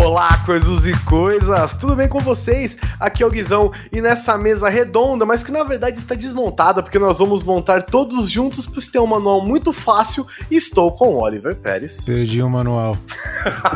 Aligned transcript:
Olá, 0.00 0.38
coisas 0.46 0.86
e 0.86 0.92
coisas! 1.04 1.74
Tudo 1.74 1.94
bem 1.94 2.08
com 2.08 2.18
vocês? 2.18 2.78
Aqui 2.98 3.22
é 3.22 3.26
o 3.26 3.30
Guizão 3.30 3.72
e 3.92 4.00
nessa 4.00 4.38
mesa 4.38 4.70
redonda, 4.70 5.26
mas 5.26 5.44
que 5.44 5.52
na 5.52 5.62
verdade 5.64 5.98
está 5.98 6.14
desmontada, 6.14 6.82
porque 6.82 6.98
nós 6.98 7.18
vamos 7.18 7.42
montar 7.42 7.82
todos 7.82 8.30
juntos 8.30 8.66
para 8.66 8.80
ter 8.90 8.98
um 9.00 9.06
manual 9.06 9.42
muito 9.42 9.70
fácil. 9.70 10.26
Estou 10.50 10.92
com 10.92 11.08
o 11.08 11.20
Oliver 11.20 11.54
Pérez. 11.56 12.06
Perdi 12.06 12.42
o 12.42 12.48
manual. 12.48 12.96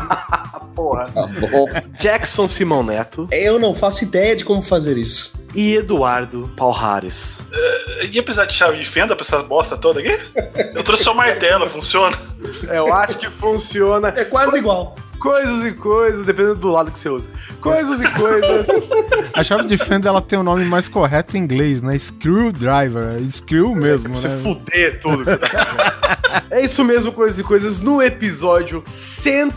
Porra. 0.73 1.07
Tá 1.11 1.83
Jackson 1.99 2.47
Simão 2.47 2.81
Neto. 2.81 3.27
Eu 3.31 3.59
não 3.59 3.75
faço 3.75 4.03
ideia 4.03 4.35
de 4.35 4.43
como 4.43 4.63
fazer 4.63 4.97
isso. 4.97 5.39
E 5.53 5.75
Eduardo 5.75 6.49
Palhares. 6.57 7.41
Uh, 7.41 8.05
ia 8.05 8.23
precisar 8.23 8.45
de 8.45 8.53
chave 8.53 8.79
de 8.79 8.89
fenda 8.89 9.15
pra 9.15 9.23
essa 9.23 9.43
bosta 9.43 9.77
toda 9.77 9.99
aqui? 9.99 10.19
Eu 10.73 10.83
trouxe 10.83 11.03
só 11.03 11.13
martelo, 11.13 11.69
funciona? 11.69 12.17
Eu 12.63 12.91
acho 12.91 13.19
que 13.19 13.29
funciona. 13.29 14.09
É 14.15 14.25
quase 14.25 14.57
igual. 14.57 14.95
Coisas 15.19 15.65
e 15.65 15.71
coisas, 15.71 16.25
dependendo 16.25 16.55
do 16.55 16.69
lado 16.69 16.91
que 16.91 16.99
você 16.99 17.09
usa. 17.09 17.29
Coisas 17.59 18.01
e 18.01 18.07
coisas. 18.09 18.67
A 19.33 19.43
chave 19.43 19.67
de 19.67 19.77
fenda 19.77 20.07
ela 20.07 20.21
tem 20.21 20.37
o 20.37 20.41
um 20.41 20.45
nome 20.45 20.63
mais 20.65 20.87
correto 20.87 21.35
em 21.35 21.39
inglês, 21.41 21.81
né? 21.81 21.97
Screwdriver. 21.97 23.15
É 23.15 23.29
screw 23.29 23.75
mesmo, 23.75 24.15
você 24.15 24.27
né? 24.27 24.35
Você 24.35 24.43
fuder 24.43 24.99
tudo. 24.99 25.23
é 26.51 26.61
isso 26.61 26.83
mesmo, 26.83 27.11
coisas 27.11 27.39
e 27.39 27.43
coisas. 27.43 27.79
No 27.79 28.01
episódio 28.01 28.83
100 28.85 29.51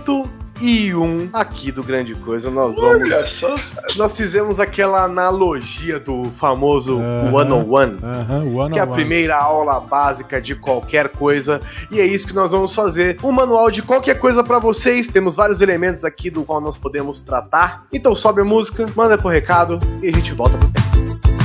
e 0.61 0.95
um 0.95 1.29
aqui 1.33 1.73
do 1.73 1.83
Grande 1.83 2.15
Coisa. 2.15 2.51
Nós 2.51 2.75
vamos. 2.75 3.13
Olha 3.13 3.27
só. 3.27 3.55
Nós 3.97 4.17
fizemos 4.17 4.61
aquela 4.61 5.05
analogia 5.05 5.99
do 5.99 6.25
famoso 6.39 6.99
uh 6.99 7.01
-huh, 7.01 7.45
101, 7.45 7.65
uh 7.65 7.69
-huh, 7.69 8.73
que 8.73 8.79
é 8.79 8.83
a 8.83 8.87
primeira 8.87 9.37
aula 9.37 9.81
básica 9.81 10.41
de 10.41 10.55
qualquer 10.55 11.09
coisa. 11.09 11.61
E 11.91 12.01
é 12.01 12.07
isso 12.07 12.27
que 12.27 12.35
nós 12.35 12.53
vamos 12.53 12.75
fazer. 12.75 13.19
Um 13.23 13.33
manual 13.33 13.71
de 13.71 13.83
qualquer 13.83 14.19
coisa 14.19 14.45
para 14.45 14.59
vocês. 14.59 15.09
Temos 15.09 15.35
vários 15.35 15.61
elementos 15.61 16.05
aqui 16.05 16.31
do 16.31 16.45
qual 16.45 16.61
nós 16.61 16.77
podemos 16.77 17.21
tratar. 17.21 17.85
Então 17.93 18.15
sobe 18.15 18.41
a 18.41 18.45
música, 18.45 18.89
manda 18.95 19.17
pro 19.17 19.29
recado 19.29 19.79
e 20.03 20.09
a 20.09 20.13
gente 20.13 20.33
volta 20.33 20.57
pro 20.59 20.69
tempo. 20.69 21.40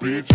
Bitch. 0.00 0.28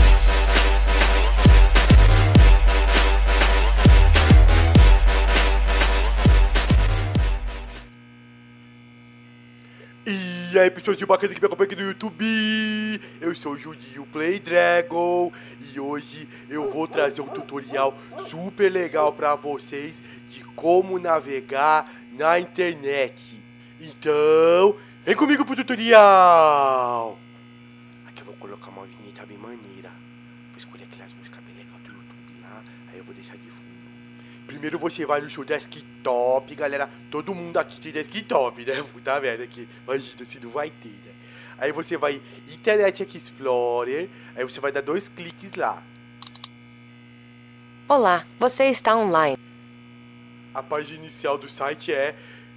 E 10.07 10.57
aí, 10.57 10.71
pessoas 10.71 10.95
de 10.95 11.05
bacana 11.05 11.33
que 11.33 11.41
me 11.41 11.47
acompanham 11.47 11.65
aqui 11.65 11.75
no 11.75 11.87
YouTube, 11.89 13.01
eu 13.19 13.35
sou 13.35 13.53
o 13.53 13.57
Juninho 13.57 14.05
Play 14.05 14.39
Dragon 14.39 15.29
e 15.73 15.79
hoje 15.81 16.29
eu 16.49 16.71
vou 16.71 16.87
trazer 16.87 17.19
um 17.19 17.27
tutorial 17.27 17.93
super 18.19 18.71
legal 18.71 19.11
para 19.11 19.35
vocês 19.35 20.01
de 20.29 20.45
como 20.55 20.97
navegar 20.97 21.91
na 22.13 22.39
internet. 22.39 23.43
Então, 23.81 24.77
vem 25.03 25.15
comigo 25.15 25.43
pro 25.43 25.57
tutorial! 25.57 27.24
Primeiro 34.55 34.79
você 34.79 35.05
vai 35.05 35.19
no 35.19 35.29
seu 35.29 35.43
desktop, 35.43 36.55
galera. 36.55 36.89
Todo 37.11 37.35
mundo 37.35 37.57
aqui 37.57 37.77
tem 37.81 37.91
desktop, 37.91 38.63
né? 38.63 38.81
Puta 38.93 39.19
merda 39.19 39.43
aqui. 39.43 39.67
Imagina 39.83 40.25
se 40.25 40.39
não 40.39 40.49
vai 40.49 40.69
ter, 40.69 40.87
né? 40.87 41.11
Aí 41.57 41.73
você 41.73 41.97
vai 41.97 42.21
Internet 42.47 43.03
Explorer, 43.17 44.07
aí 44.33 44.45
você 44.45 44.61
vai 44.61 44.71
dar 44.71 44.79
dois 44.79 45.09
cliques 45.09 45.55
lá. 45.55 45.83
Olá, 47.89 48.25
você 48.39 48.63
está 48.67 48.95
online. 48.95 49.37
A 50.53 50.63
página 50.63 50.99
inicial 50.99 51.37
do 51.37 51.49
site 51.49 51.91
é 51.91 52.15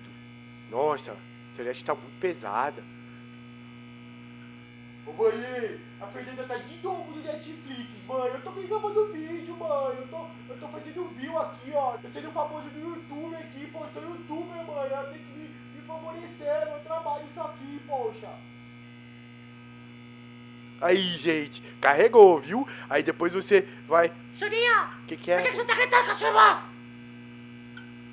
Nossa, 0.70 1.16
internet 1.58 1.84
tá 1.84 1.96
muito 1.96 2.20
pesada. 2.20 2.84
Ô 5.06 5.14
mãe, 5.14 5.80
a 6.00 6.08
Fernanda 6.08 6.44
tá 6.44 6.58
de 6.58 6.78
novo 6.84 7.12
no 7.12 7.24
Netflix, 7.24 7.90
mãe. 8.08 8.32
Eu 8.34 8.42
tô 8.42 8.52
bem 8.52 8.68
gravando 8.68 9.12
vídeo, 9.12 9.56
mãe. 9.56 9.98
Eu 9.98 10.08
tô, 10.08 10.28
eu 10.50 10.60
tô 10.60 10.68
fazendo 10.68 11.10
view 11.16 11.40
aqui, 11.40 11.72
ó. 11.74 11.96
Eu 12.04 12.12
sendo 12.12 12.32
famoso 12.32 12.70
do 12.70 12.80
YouTube 12.80 13.36
aqui, 13.36 13.68
pô. 13.72 13.80
Eu 13.80 13.90
sou 13.94 14.04
youtuber, 14.04 14.66
mãe. 14.66 14.90
Ela 14.92 15.04
tem 15.06 15.20
que 15.20 15.32
me, 15.32 15.50
me 15.76 15.82
favorecer. 15.88 16.68
Eu 16.68 16.80
trabalho 16.82 17.26
isso 17.32 17.42
aqui, 17.42 17.82
poxa. 17.88 18.30
Aí, 20.80 21.02
gente, 21.14 21.64
carregou, 21.82 22.40
viu? 22.40 22.68
Aí 22.88 23.02
depois 23.02 23.34
você 23.34 23.68
vai. 23.88 24.12
Juninho! 24.36 24.84
O 25.04 25.06
que, 25.08 25.18
que 25.18 25.32
é? 25.32 25.38
Por 25.38 25.46
que, 25.46 25.52
que 25.52 25.58
você 25.58 25.66
tá 25.66 25.74
gritando 25.74 26.06
com 26.06 26.12
a 26.12 26.16
sua 26.16 26.28
irmã? 26.28 26.62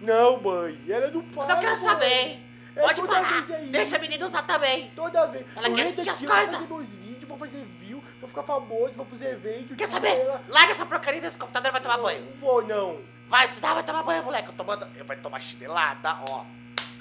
Não, 0.00 0.40
mãe, 0.40 0.78
ela 0.88 1.10
não 1.10 1.22
para. 1.22 1.42
Eu 1.42 1.54
não 1.54 1.60
quero 1.60 1.76
mãe. 1.76 1.84
saber. 1.84 2.04
É 2.06 2.43
Pode 2.74 3.00
toda 3.00 3.12
parar. 3.12 3.42
vez 3.42 3.60
aí. 3.60 3.68
Deixa 3.70 3.96
a 3.96 3.98
menina 3.98 4.26
usar 4.26 4.42
também. 4.42 4.90
Toda 4.96 5.26
vez. 5.26 5.46
Ela 5.56 5.68
Eu 5.68 5.74
quer 5.74 5.82
assistir 5.82 6.10
as 6.10 6.22
eu 6.22 6.28
vou 6.28 6.36
coisas. 6.36 6.54
fazer 6.54 6.66
meus 6.68 6.86
vídeos, 6.86 7.28
vou 7.28 7.38
fazer 7.38 7.64
view, 7.80 8.02
vou 8.20 8.28
ficar 8.28 8.42
famoso, 8.42 8.92
vou 8.96 9.06
pros 9.06 9.22
eventos. 9.22 9.68
Quer 9.76 9.84
tipo, 9.84 9.88
saber? 9.88 10.08
ela- 10.08 10.42
Larga 10.48 10.72
essa 10.72 10.86
porcaria 10.86 11.20
desse 11.20 11.38
computador 11.38 11.68
e 11.68 11.72
vai 11.72 11.80
tomar 11.80 11.98
banho. 11.98 12.24
Não 12.24 12.36
vou, 12.40 12.66
não. 12.66 12.98
Vai 13.28 13.46
estudar, 13.46 13.74
vai 13.74 13.82
tomar 13.82 14.02
banho, 14.02 14.22
moleque. 14.24 14.48
Eu 14.48 14.54
tô 14.54 14.64
mandando... 14.64 14.92
Eu 14.96 15.04
vai 15.04 15.16
tomar 15.16 15.40
chinelada, 15.40 16.16
ó. 16.28 16.44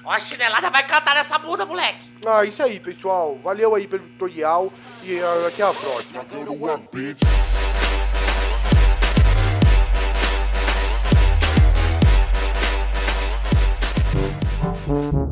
Ó, 0.06 0.12
a 0.12 0.20
chinelada 0.20 0.70
vai 0.70 0.86
cantar 0.86 1.16
nessa 1.16 1.38
bunda, 1.40 1.66
moleque. 1.66 2.04
Ah, 2.26 2.44
isso 2.44 2.62
aí, 2.62 2.80
pessoal. 2.80 3.38
Valeu 3.44 3.74
aí 3.74 3.88
pelo 3.88 4.04
tutorial 4.10 4.72
e 5.02 5.20
ah, 5.20 5.48
até 5.48 5.64
a 5.64 5.74
próxima. 5.74 6.24
Now 6.32 6.56
go 14.86 15.23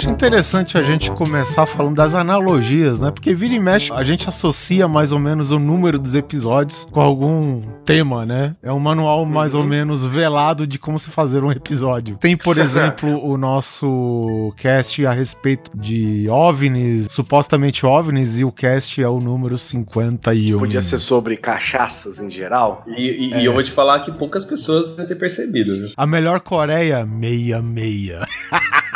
acho 0.00 0.08
interessante 0.08 0.78
a 0.78 0.82
gente 0.82 1.10
começar 1.10 1.66
falando 1.66 1.96
das 1.96 2.14
analogias, 2.14 2.98
né? 2.98 3.10
Porque 3.10 3.34
vira 3.34 3.52
e 3.52 3.58
mexe, 3.58 3.92
a 3.92 4.02
gente 4.02 4.26
associa 4.30 4.88
mais 4.88 5.12
ou 5.12 5.18
menos 5.18 5.50
o 5.52 5.58
número 5.58 5.98
dos 5.98 6.14
episódios 6.14 6.88
com 6.90 7.02
algum 7.02 7.60
tema, 7.84 8.24
né? 8.24 8.56
É 8.62 8.72
um 8.72 8.78
manual 8.78 9.26
mais 9.26 9.54
ou 9.54 9.62
menos 9.62 10.06
velado 10.06 10.66
de 10.66 10.78
como 10.78 10.98
se 10.98 11.10
fazer 11.10 11.44
um 11.44 11.52
episódio. 11.52 12.16
Tem, 12.16 12.34
por 12.34 12.56
exemplo, 12.58 13.22
o 13.22 13.36
nosso 13.36 14.54
cast 14.56 15.04
a 15.04 15.12
respeito 15.12 15.70
de 15.74 16.26
OVNIs, 16.30 17.08
supostamente 17.10 17.84
OVNIs, 17.84 18.38
e 18.40 18.44
o 18.44 18.50
cast 18.50 19.02
é 19.02 19.08
o 19.08 19.20
número 19.20 19.58
51. 19.58 20.58
Podia 20.60 20.80
ser 20.80 20.98
sobre 20.98 21.36
cachaças 21.36 22.20
em 22.22 22.30
geral. 22.30 22.84
E, 22.86 23.02
e- 23.34 23.40
e 23.42 23.44
eu 23.44 23.52
vou 23.52 23.62
te 23.62 23.70
falar 23.70 24.00
que 24.00 24.10
poucas 24.12 24.46
pessoas 24.46 24.88
devem 24.96 25.06
ter 25.08 25.16
percebido, 25.16 25.76
viu? 25.76 25.90
A 25.94 26.06
melhor 26.06 26.40
Coreia, 26.40 27.04
meia 27.04 27.60
meia. 27.60 28.20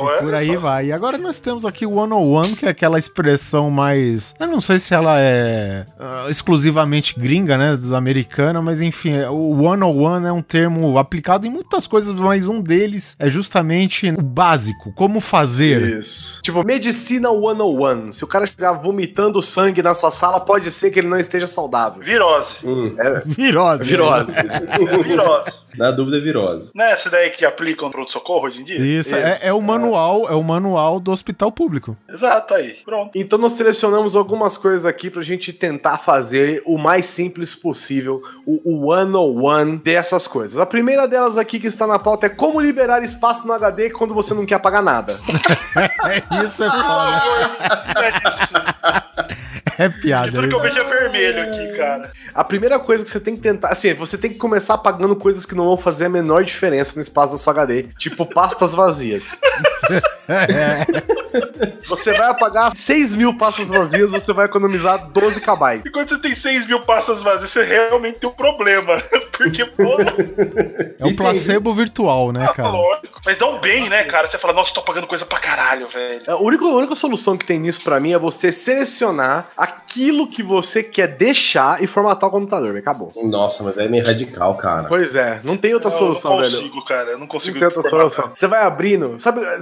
Ué. 0.00 0.20
Por 0.20 0.34
aí 0.34 0.56
vai. 0.56 0.86
E 0.86 0.92
agora 0.92 1.16
nós 1.16 1.40
temos 1.40 1.64
aqui 1.64 1.86
o 1.86 1.94
101, 1.94 2.54
que 2.54 2.66
é 2.66 2.68
aquela 2.68 2.98
expressão 2.98 3.70
mais. 3.70 4.34
Eu 4.38 4.46
não 4.46 4.60
sei 4.60 4.78
se 4.78 4.92
ela 4.92 5.18
é 5.18 5.86
ah, 5.98 6.26
exclusivamente 6.28 7.18
gringa, 7.18 7.56
né? 7.56 7.76
Dos 7.76 7.92
americana, 7.92 8.60
mas 8.60 8.80
enfim, 8.80 9.12
é- 9.12 9.30
o 9.30 9.56
101 9.56 10.26
é 10.26 10.32
um 10.32 10.42
termo 10.42 10.98
aplicado 10.98 11.46
em 11.46 11.50
muitas 11.50 11.86
coisas, 11.86 12.12
mas 12.12 12.46
um 12.46 12.60
deles 12.60 13.16
é 13.18 13.28
justamente 13.28 14.10
o 14.10 14.22
básico: 14.22 14.92
como 14.94 15.20
fazer. 15.20 15.98
Isso. 15.98 16.42
Tipo, 16.42 16.62
medicina 16.64 17.30
101. 17.30 18.12
Se 18.12 18.24
o 18.24 18.26
cara 18.26 18.46
chegar 18.46 18.72
vomitando 18.72 19.40
sangue 19.40 19.82
na 19.82 19.94
sua 19.94 20.10
sala, 20.10 20.40
pode 20.40 20.70
ser 20.70 20.90
que 20.90 20.98
ele 20.98 21.08
não 21.08 21.18
esteja 21.18 21.46
saudável. 21.46 22.02
Virose. 22.02 22.56
Hum, 22.64 22.94
Virose. 23.24 23.84
Virose. 23.84 24.32
É 24.32 25.02
virose. 25.02 25.52
na 25.76 25.90
dúvida, 25.90 26.18
é 26.18 26.20
virose. 26.20 26.72
Não 26.74 26.84
é 26.84 26.92
essa 26.92 27.10
daí 27.10 27.30
que 27.30 27.44
aplicam 27.44 27.90
no 27.90 28.06
pronto-socorro 28.26 28.46
hoje 28.46 28.60
em 28.60 28.64
dia? 28.64 28.78
Isso, 28.78 29.14
é, 29.14 29.38
é 29.42 29.52
o 29.52 29.62
manual, 29.62 30.28
é 30.28 30.34
o 30.34 30.42
manual 30.42 30.98
do 30.98 31.12
hospital 31.12 31.52
público. 31.52 31.96
Exato, 32.08 32.54
aí. 32.54 32.76
Pronto. 32.84 33.16
Então 33.16 33.38
nós 33.38 33.52
selecionamos 33.52 34.16
algumas 34.16 34.56
coisas 34.56 34.84
aqui 34.84 35.08
pra 35.08 35.22
gente 35.22 35.52
tentar 35.52 35.98
fazer 35.98 36.62
o 36.66 36.76
mais 36.76 37.06
simples 37.06 37.54
possível, 37.54 38.22
o, 38.44 38.88
o 38.88 38.94
101 38.94 39.76
dessas 39.76 40.26
coisas. 40.26 40.58
A 40.58 40.66
primeira 40.66 41.06
delas 41.06 41.38
aqui 41.38 41.60
que 41.60 41.68
está 41.68 41.86
na 41.86 41.98
pauta 41.98 42.26
é 42.26 42.28
como 42.28 42.60
liberar 42.60 43.02
espaço 43.02 43.46
no 43.46 43.52
HD 43.52 43.90
quando 43.90 44.12
você 44.12 44.34
não 44.34 44.44
quer 44.44 44.56
apagar 44.56 44.82
nada. 44.82 45.20
Isso 46.44 46.64
é 46.64 46.70
foda. 46.70 47.22
É 47.96 48.42
isso. 48.42 48.55
É 49.78 49.88
piada. 49.88 50.30
Tudo 50.32 50.48
que 50.48 50.54
eu 50.54 50.60
vejo 50.60 50.78
é 50.78 50.84
vermelho 50.84 51.42
aqui, 51.42 51.76
cara. 51.76 52.12
A 52.34 52.44
primeira 52.44 52.78
coisa 52.78 53.04
que 53.04 53.10
você 53.10 53.20
tem 53.20 53.36
que 53.36 53.42
tentar, 53.42 53.68
assim, 53.68 53.92
você 53.94 54.16
tem 54.18 54.30
que 54.30 54.38
começar 54.38 54.74
apagando 54.74 55.16
coisas 55.16 55.44
que 55.46 55.54
não 55.54 55.64
vão 55.64 55.76
fazer 55.76 56.06
a 56.06 56.08
menor 56.08 56.44
diferença 56.44 56.94
no 56.96 57.02
espaço 57.02 57.32
da 57.32 57.38
sua 57.38 57.52
HD, 57.52 57.84
tipo 57.98 58.26
pastas 58.26 58.74
vazias. 58.74 59.40
Você 61.88 62.12
vai 62.12 62.28
apagar 62.28 62.74
6 62.74 63.14
mil 63.14 63.36
pastas 63.36 63.68
vazias, 63.68 64.10
você 64.10 64.32
vai 64.32 64.46
economizar 64.46 65.06
12 65.08 65.40
KB. 65.40 65.82
E 65.84 65.90
quando 65.90 66.08
você 66.08 66.18
tem 66.18 66.34
6 66.34 66.66
mil 66.66 66.80
pastas 66.80 67.22
vazias, 67.22 67.50
você 67.50 67.62
realmente 67.62 68.18
tem 68.18 68.28
um 68.28 68.32
problema. 68.32 69.02
Porque, 69.36 69.64
pô, 69.66 69.96
É 70.98 71.04
um 71.04 71.14
placebo 71.14 71.72
virtual, 71.74 72.32
né, 72.32 72.46
tá 72.46 72.54
cara? 72.54 72.68
lógico. 72.70 73.20
Mas 73.24 73.36
dá 73.36 73.46
um 73.46 73.60
bem, 73.60 73.88
né, 73.88 74.04
cara? 74.04 74.26
Você 74.28 74.38
fala, 74.38 74.54
nossa, 74.54 74.72
tô 74.72 74.82
pagando 74.82 75.06
coisa 75.06 75.26
pra 75.26 75.38
caralho, 75.38 75.86
velho. 75.88 76.22
A 76.26 76.36
única, 76.36 76.64
a 76.64 76.68
única 76.74 76.94
solução 76.94 77.36
que 77.36 77.44
tem 77.44 77.58
nisso 77.58 77.82
pra 77.82 78.00
mim 78.00 78.12
é 78.12 78.18
você 78.18 78.50
selecionar 78.50 79.48
aquilo 79.66 80.26
que 80.26 80.42
você 80.42 80.82
quer 80.82 81.08
deixar 81.08 81.82
e 81.82 81.86
formatar 81.86 82.28
o 82.28 82.32
computador. 82.32 82.76
Acabou. 82.76 83.12
Nossa, 83.24 83.62
mas 83.62 83.78
é 83.78 83.88
meio 83.88 84.04
radical, 84.04 84.54
cara. 84.56 84.88
Pois 84.88 85.14
é, 85.14 85.40
não 85.42 85.56
tem 85.56 85.74
outra 85.74 85.88
Eu 85.90 85.92
solução, 85.92 86.32
não 86.36 86.42
velho. 86.42 86.56
consigo, 86.56 86.84
cara. 86.84 87.10
Eu 87.10 87.18
não 87.18 87.26
consigo. 87.26 87.54
Não 87.54 87.58
tem 87.58 87.68
outra 87.68 87.82
formatar. 87.82 88.10
solução. 88.10 88.34
Você 88.34 88.46
vai 88.46 88.62
abrindo, 88.62 89.16
sabe? 89.18 89.40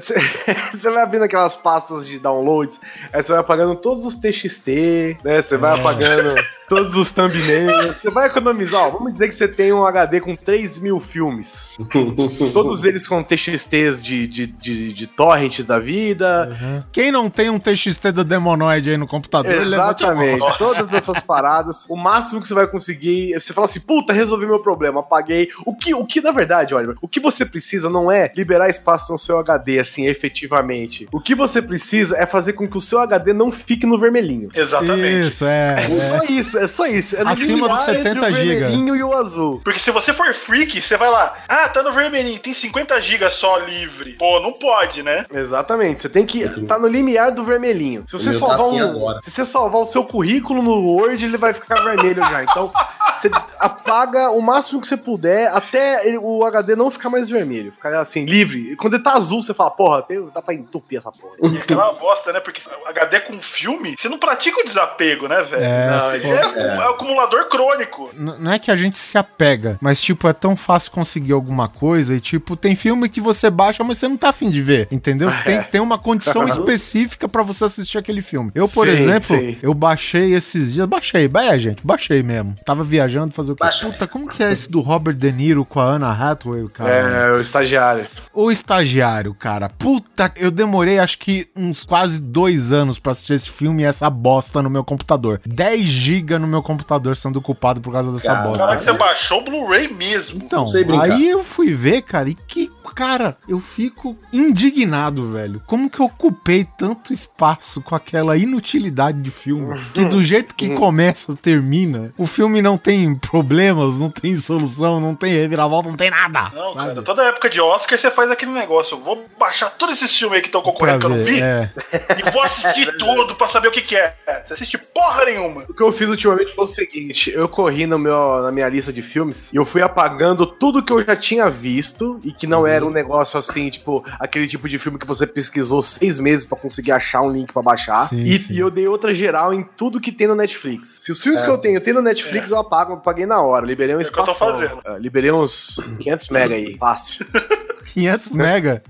Você, 0.73 0.91
vai 0.91 1.03
abrindo 1.03 1.23
aquelas 1.23 1.57
pastas 1.57 2.07
de 2.07 2.19
downloads, 2.19 2.81
aí 3.13 3.23
você 3.23 3.33
vai 3.33 3.41
apagando 3.41 3.77
todos 3.77 4.05
os 4.05 4.17
TXT, 4.17 5.19
né? 5.25 5.41
Você 5.41 5.57
vai 5.57 5.79
apagando 5.79 6.35
todos 6.69 6.97
os 6.97 7.11
thumbnails. 7.13 7.97
Você 7.99 8.11
vai 8.11 8.27
economizar, 8.27 8.87
ó. 8.87 8.91
Vamos 8.91 9.13
dizer 9.13 9.29
que 9.29 9.35
você 9.35 9.47
tem 9.49 9.73
um 9.73 9.85
HD 9.85 10.21
com 10.21 10.35
3 10.35 10.79
mil 10.79 10.99
filmes. 11.01 11.71
Todos 12.53 12.85
eles 12.85 13.07
com 13.07 13.23
TXTs 13.23 14.03
de, 14.03 14.27
de, 14.27 14.47
de, 14.47 14.93
de 14.93 15.07
torrent 15.07 15.61
da 15.61 15.79
vida. 15.79 16.85
Quem 16.93 17.13
não 17.13 17.29
tem 17.31 17.51
um 17.51 17.59
TXT 17.59 18.13
do 18.13 18.25
Demonoid 18.25 18.91
aí 18.91 18.97
no 18.97 19.07
computador, 19.07 19.65
levante 19.67 19.75
a 19.75 19.94
Exatamente. 20.03 20.59
Todas 20.59 20.93
essas 20.93 21.21
paradas. 21.21 21.85
O 21.89 21.97
máximo 21.97 22.41
que 22.41 22.49
você 22.49 22.55
vai 22.55 22.67
conseguir. 22.67 23.35
Você 23.35 23.53
fala 23.53 23.67
assim, 23.67 23.81
puta, 23.81 24.13
resolvi 24.13 24.47
meu 24.47 24.61
problema, 24.61 25.01
apaguei. 25.01 25.49
O 25.65 25.75
que, 25.75 25.95
o 25.95 26.05
que 26.05 26.21
na 26.21 26.33
verdade, 26.33 26.75
Oliver, 26.75 26.97
o 27.01 27.09
que 27.09 27.21
você 27.21 27.45
precisa 27.45 27.91
não 27.91 28.11
é 28.11 28.33
liberar 28.35 28.69
espaço 28.69 29.13
no 29.13 29.19
seu 29.19 29.39
HD, 29.39 29.79
assim, 29.79 30.07
efetivamente. 30.07 31.09
O 31.13 31.21
que 31.21 31.35
você 31.35 31.61
precisa 31.61 32.17
é 32.17 32.27
fazer 32.27 32.55
com 32.55 32.69
que 32.69 32.77
o 32.77 32.81
seu 32.81 32.99
HD 33.01 33.33
não 33.33 33.51
fique 33.51 33.87
no 33.87 33.99
vermelhinho. 33.99 34.49
Exatamente. 34.55 35.29
Isso, 35.29 35.45
é. 35.45 35.77
É, 35.79 35.85
é. 35.85 35.89
só 35.89 36.33
isso, 36.33 36.59
é 36.59 36.67
só 36.67 36.87
isso. 36.87 37.17
É 37.17 37.23
Acima 37.23 37.69
dos 37.69 37.87
limiar 37.87 37.89
entre 37.91 38.03
70 38.03 38.27
o 38.27 38.33
giga. 38.33 38.61
vermelhinho 38.61 38.97
e 38.97 39.03
o 39.03 39.13
azul. 39.15 39.61
Porque 39.63 39.79
se 39.79 39.91
você 39.91 40.13
for 40.13 40.33
freak, 40.35 40.81
você 40.81 40.97
vai 40.97 41.11
lá, 41.11 41.37
ah, 41.49 41.69
tá 41.69 41.83
no 41.83 41.93
vermelhinho, 41.93 42.39
tem 42.39 42.53
50 42.53 43.01
GB 43.01 43.31
só 43.31 43.59
livre. 43.59 44.13
Pô, 44.13 44.41
não 44.41 44.53
pode, 44.53 45.03
né? 45.03 45.27
Exatamente. 45.33 46.03
Você 46.03 46.09
tem 46.09 46.27
que 46.27 46.41
estar 46.41 46.79
no 46.79 46.89
limiar 46.89 47.33
do 47.33 47.45
vermelhinho. 47.45 48.05
Se 48.07 48.13
você 48.13 48.33
tá 48.33 48.39
salvar 48.39 48.61
assim 48.61 48.83
um, 48.83 48.91
agora. 48.91 49.21
se 49.21 49.31
você 49.31 49.45
salvar 49.45 49.83
o 49.83 49.84
seu 49.87 50.05
currículo 50.05 50.63
no 50.63 50.73
Word, 50.83 51.25
ele 51.25 51.37
vai 51.37 51.53
ficar 51.55 51.83
vermelho 51.83 52.23
já. 52.23 52.43
Então, 52.43 52.73
você 53.17 53.31
apaga 53.59 54.31
o 54.31 54.41
máximo 54.41 54.81
que 54.81 54.87
você 54.87 54.97
puder 54.97 55.49
até 55.55 56.07
ele- 56.07 56.19
o 56.19 56.45
HD 56.45 56.75
não 56.77 56.91
ficar 56.91 57.09
mais 57.11 57.29
vermelho, 57.29 57.73
ficar 57.73 57.99
assim 57.99 58.25
livre. 58.25 58.73
E 58.73 58.77
quando 58.77 58.95
ele 58.95 59.03
tá 59.03 59.15
azul, 59.15 59.41
você 59.41 59.55
fala, 59.55 59.71
porra, 59.71 60.03
tem- 60.03 60.29
dá 60.35 60.43
pra 60.43 60.55
entupir 60.55 60.99
essa 60.99 61.11
porra. 61.11 61.35
E 61.43 61.59
aquela 61.59 61.93
bosta, 61.95 62.33
né? 62.33 62.41
Porque 62.41 62.61
o 62.85 62.89
HD 62.89 63.21
com 63.21 63.41
filme, 63.41 63.95
você 63.99 64.09
não 64.09 64.19
pratica 64.19 64.61
o 64.61 64.65
desapego, 64.65 65.27
né, 65.29 65.43
velho? 65.43 65.63
É, 65.63 65.87
Não. 65.91 66.11
É, 66.35 66.47
um, 66.47 66.83
é 66.83 66.89
um 66.89 66.91
acumulador 66.95 67.49
crônico. 67.49 68.11
N- 68.17 68.37
Não 68.39 68.53
é 68.53 68.59
que 68.59 68.71
a 68.71 68.77
gente 68.77 68.99
se 68.99 69.17
apega, 69.17 69.79
mas, 69.81 70.03
tipo, 70.03 70.29
é 70.29 70.33
tão 70.33 70.57
fácil 70.57 70.93
conseguir 70.93 71.33
alguma 71.33 71.69
coisa 71.69 72.15
e, 72.15 72.21
tipo, 72.21 72.57
tem 72.57 72.75
filme 72.77 73.09
que 73.09 73.21
você 73.21 73.51
baixa, 73.51 73.83
mas 73.85 73.99
você 73.99 74.09
não 74.09 74.17
tá 74.17 74.29
afim 74.31 74.51
de 74.51 74.63
ver, 74.63 74.89
entendeu? 74.91 75.29
Tem, 75.45 75.63
tem 75.63 75.81
uma 75.81 75.99
condição 75.99 76.47
específica 76.49 77.29
pra 77.29 77.43
você 77.43 77.65
assistir 77.65 77.99
aquele 77.99 78.23
filme. 78.23 78.51
Eu, 78.55 78.69
por 78.69 78.87
Sim, 78.87 78.93
exemplo, 78.93 79.37
sim. 79.37 79.59
eu 79.63 79.74
baixei 79.75 80.35
esses 80.35 80.75
dias, 80.75 80.87
baixei, 80.87 81.31
é, 81.35 81.59
gente, 81.59 81.85
baixei 81.85 82.23
mesmo. 82.23 82.55
Tava 82.65 82.85
viajando, 82.85 83.35
fazer 83.35 83.53
o 83.53 83.57
quê? 83.57 83.65
Puta, 83.83 84.07
como 84.07 84.29
que 84.29 84.43
é 84.43 84.53
esse 84.53 84.71
do 84.71 84.81
Robert 84.81 85.17
De 85.17 85.31
Niro 85.33 85.65
com 85.65 85.81
a 85.81 85.85
Anna 85.85 86.11
Hathaway, 86.11 86.69
cara? 86.69 86.91
É, 86.91 87.33
o 87.33 87.41
estagiário. 87.41 88.07
O 88.33 88.51
estagiário, 88.51 89.35
cara. 89.35 89.69
Puta, 89.69 90.33
eu 90.37 90.51
demorei 90.51 90.99
acho 90.99 91.19
que 91.19 91.49
uns 91.57 91.85
quase 91.85 92.19
dois 92.21 92.73
anos 92.73 92.99
pra 92.99 93.13
assistir 93.13 93.35
esse 93.35 93.51
filme 93.51 93.83
e 93.83 93.87
essa 93.87 94.09
bosta 94.09 94.63
no 94.63 94.71
meu 94.71 94.85
computador. 94.85 95.41
10 95.47 95.83
GB 95.83 96.39
no 96.39 96.47
meu 96.47 96.63
computador 96.63 97.17
sendo 97.17 97.41
culpado 97.41 97.81
por 97.81 97.93
causa 97.93 98.13
dessa 98.13 98.29
Cara, 98.29 98.43
bosta. 98.43 98.67
Caraca, 98.67 98.83
você 98.83 98.93
baixou 98.93 99.41
o 99.41 99.45
Blu-ray 99.45 99.93
mesmo. 99.93 100.43
Então, 100.45 100.67
aí 101.01 101.29
eu 101.29 101.43
fui 101.43 101.75
ver, 101.75 102.03
cara, 102.03 102.29
e 102.29 102.35
que, 102.35 102.71
cara, 102.93 103.37
eu 103.49 103.61
fico 103.61 104.17
indignado, 104.33 105.31
velho. 105.33 105.63
Como 105.67 105.89
que 105.89 106.01
eu 106.01 106.07
ocupei 106.07 106.65
tanto 106.65 107.13
espaço 107.13 107.81
com 107.81 107.95
aquela 107.95 108.37
inutilidade 108.37 109.21
de 109.21 109.31
filme? 109.31 109.79
Que 109.93 110.05
do 110.05 110.23
jeito 110.23 110.55
que 110.55 110.71
começa, 110.75 111.35
termina. 111.37 112.13
O 112.19 112.27
filme 112.27 112.61
não 112.61 112.77
tem 112.77 113.15
problemas, 113.15 113.99
não 113.99 114.11
tem 114.11 114.37
solução, 114.37 115.01
não 115.01 115.15
tem 115.15 115.33
reviravolta, 115.33 115.89
não 115.89 115.97
tem 115.97 116.11
nada. 116.11 116.51
Não, 116.55 116.73
sabe? 116.73 116.89
cara, 116.89 117.03
toda 117.03 117.25
época 117.25 117.49
de 117.49 117.61
Oscar 117.61 117.99
você 117.99 118.11
faz 118.11 118.31
aquele 118.31 118.53
negócio. 118.53 118.97
Eu 118.97 119.01
vou 119.01 119.25
baixar 119.39 119.71
todos 119.71 119.97
esses 119.97 120.17
filmes 120.17 120.37
aí 120.37 120.43
que 120.43 120.49
estão 120.49 120.63
concorrendo 120.63 121.01
que 121.01 121.07
eu 121.07 121.11
não 121.11 121.25
vi 121.25 121.41
é. 121.41 121.71
e 122.19 122.31
vou 122.31 122.43
assistir 122.43 122.95
tudo 122.99 123.35
pra 123.35 123.49
saber 123.49 123.69
o 123.69 123.73
que, 123.73 123.83
que 123.83 123.97
é. 123.97 124.15
Você 124.45 124.55
assiste 124.55 124.79
porra 124.79 125.25
nenhuma. 125.27 125.65
O 125.69 125.75
que 125.75 125.83
eu 125.83 125.93
fiz 125.93 126.09
ultimamente 126.09 126.55
foi 126.55 126.65
o 126.65 126.69
seguinte: 126.69 127.31
eu 127.31 127.49
corri 127.49 127.87
no 127.87 127.99
meu, 127.99 128.43
na 128.43 128.53
minha 128.53 128.69
lista 128.69 128.93
de 128.93 129.03
filmes 129.03 129.53
e 129.53 129.57
eu 129.57 129.65
fui 129.65 129.83
apagando 129.83 130.47
tudo 130.47 130.83
que 130.83 130.93
eu 130.93 131.05
já 131.05 131.17
tinha 131.17 131.49
visto 131.49 132.21
e 132.23 132.33
que 132.33 132.47
não 132.47 132.67
era 132.67 132.74
um 132.83 132.91
negócio 132.91 133.39
assim, 133.39 133.69
tipo, 133.71 134.03
aquele 134.19 134.49
tipo 134.49 134.69
de 134.69 134.79
filme 134.79 134.99
que 134.99 135.07
você 135.07 135.27
pesquisou 135.27 135.83
seis 135.83 136.19
meses 136.19 136.45
pra 136.45 136.59
conseguir 136.59 136.91
achar 136.93 137.21
um 137.21 137.31
link 137.31 137.53
pra 137.53 137.63
baixar. 137.63 138.09
Sim, 138.09 138.25
e, 138.25 138.39
sim. 138.39 138.55
e 138.55 138.59
eu 138.59 138.71
dei 138.71 138.89
outra 138.89 139.15
geral 139.15 139.53
em 139.55 139.63
tudo 139.63 140.01
que 140.01 140.11
tem 140.11 140.27
no 140.27 140.35
Netflix. 140.35 140.99
Se 141.03 141.13
os 141.13 141.21
filmes 141.21 141.43
É, 141.43 141.45
que 141.45 141.51
eu 141.51 141.57
sim. 141.57 141.63
tenho 141.63 141.81
tem 141.81 141.93
no 141.95 142.03
Netflix, 142.03 142.51
eu 142.51 142.59
apago, 142.59 142.95
eu 142.95 142.97
paguei 142.97 143.27
na 143.27 143.41
hora. 143.43 143.65
Liberei 143.67 143.95
um 143.95 144.01
É 144.01 144.03
o 144.03 144.11
que 144.11 144.19
eu 144.19 144.25
tô 144.25 144.33
espaço. 144.33 144.59
fazendo. 144.59 144.81
liberei 144.99 145.31
uns 145.31 145.77
500 146.01 146.29
mega 146.31 146.55
aí, 146.55 146.77
fácil. 146.79 147.27
500 147.93 148.31
mega. 148.33 148.83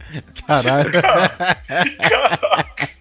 Caralho. 0.47 0.93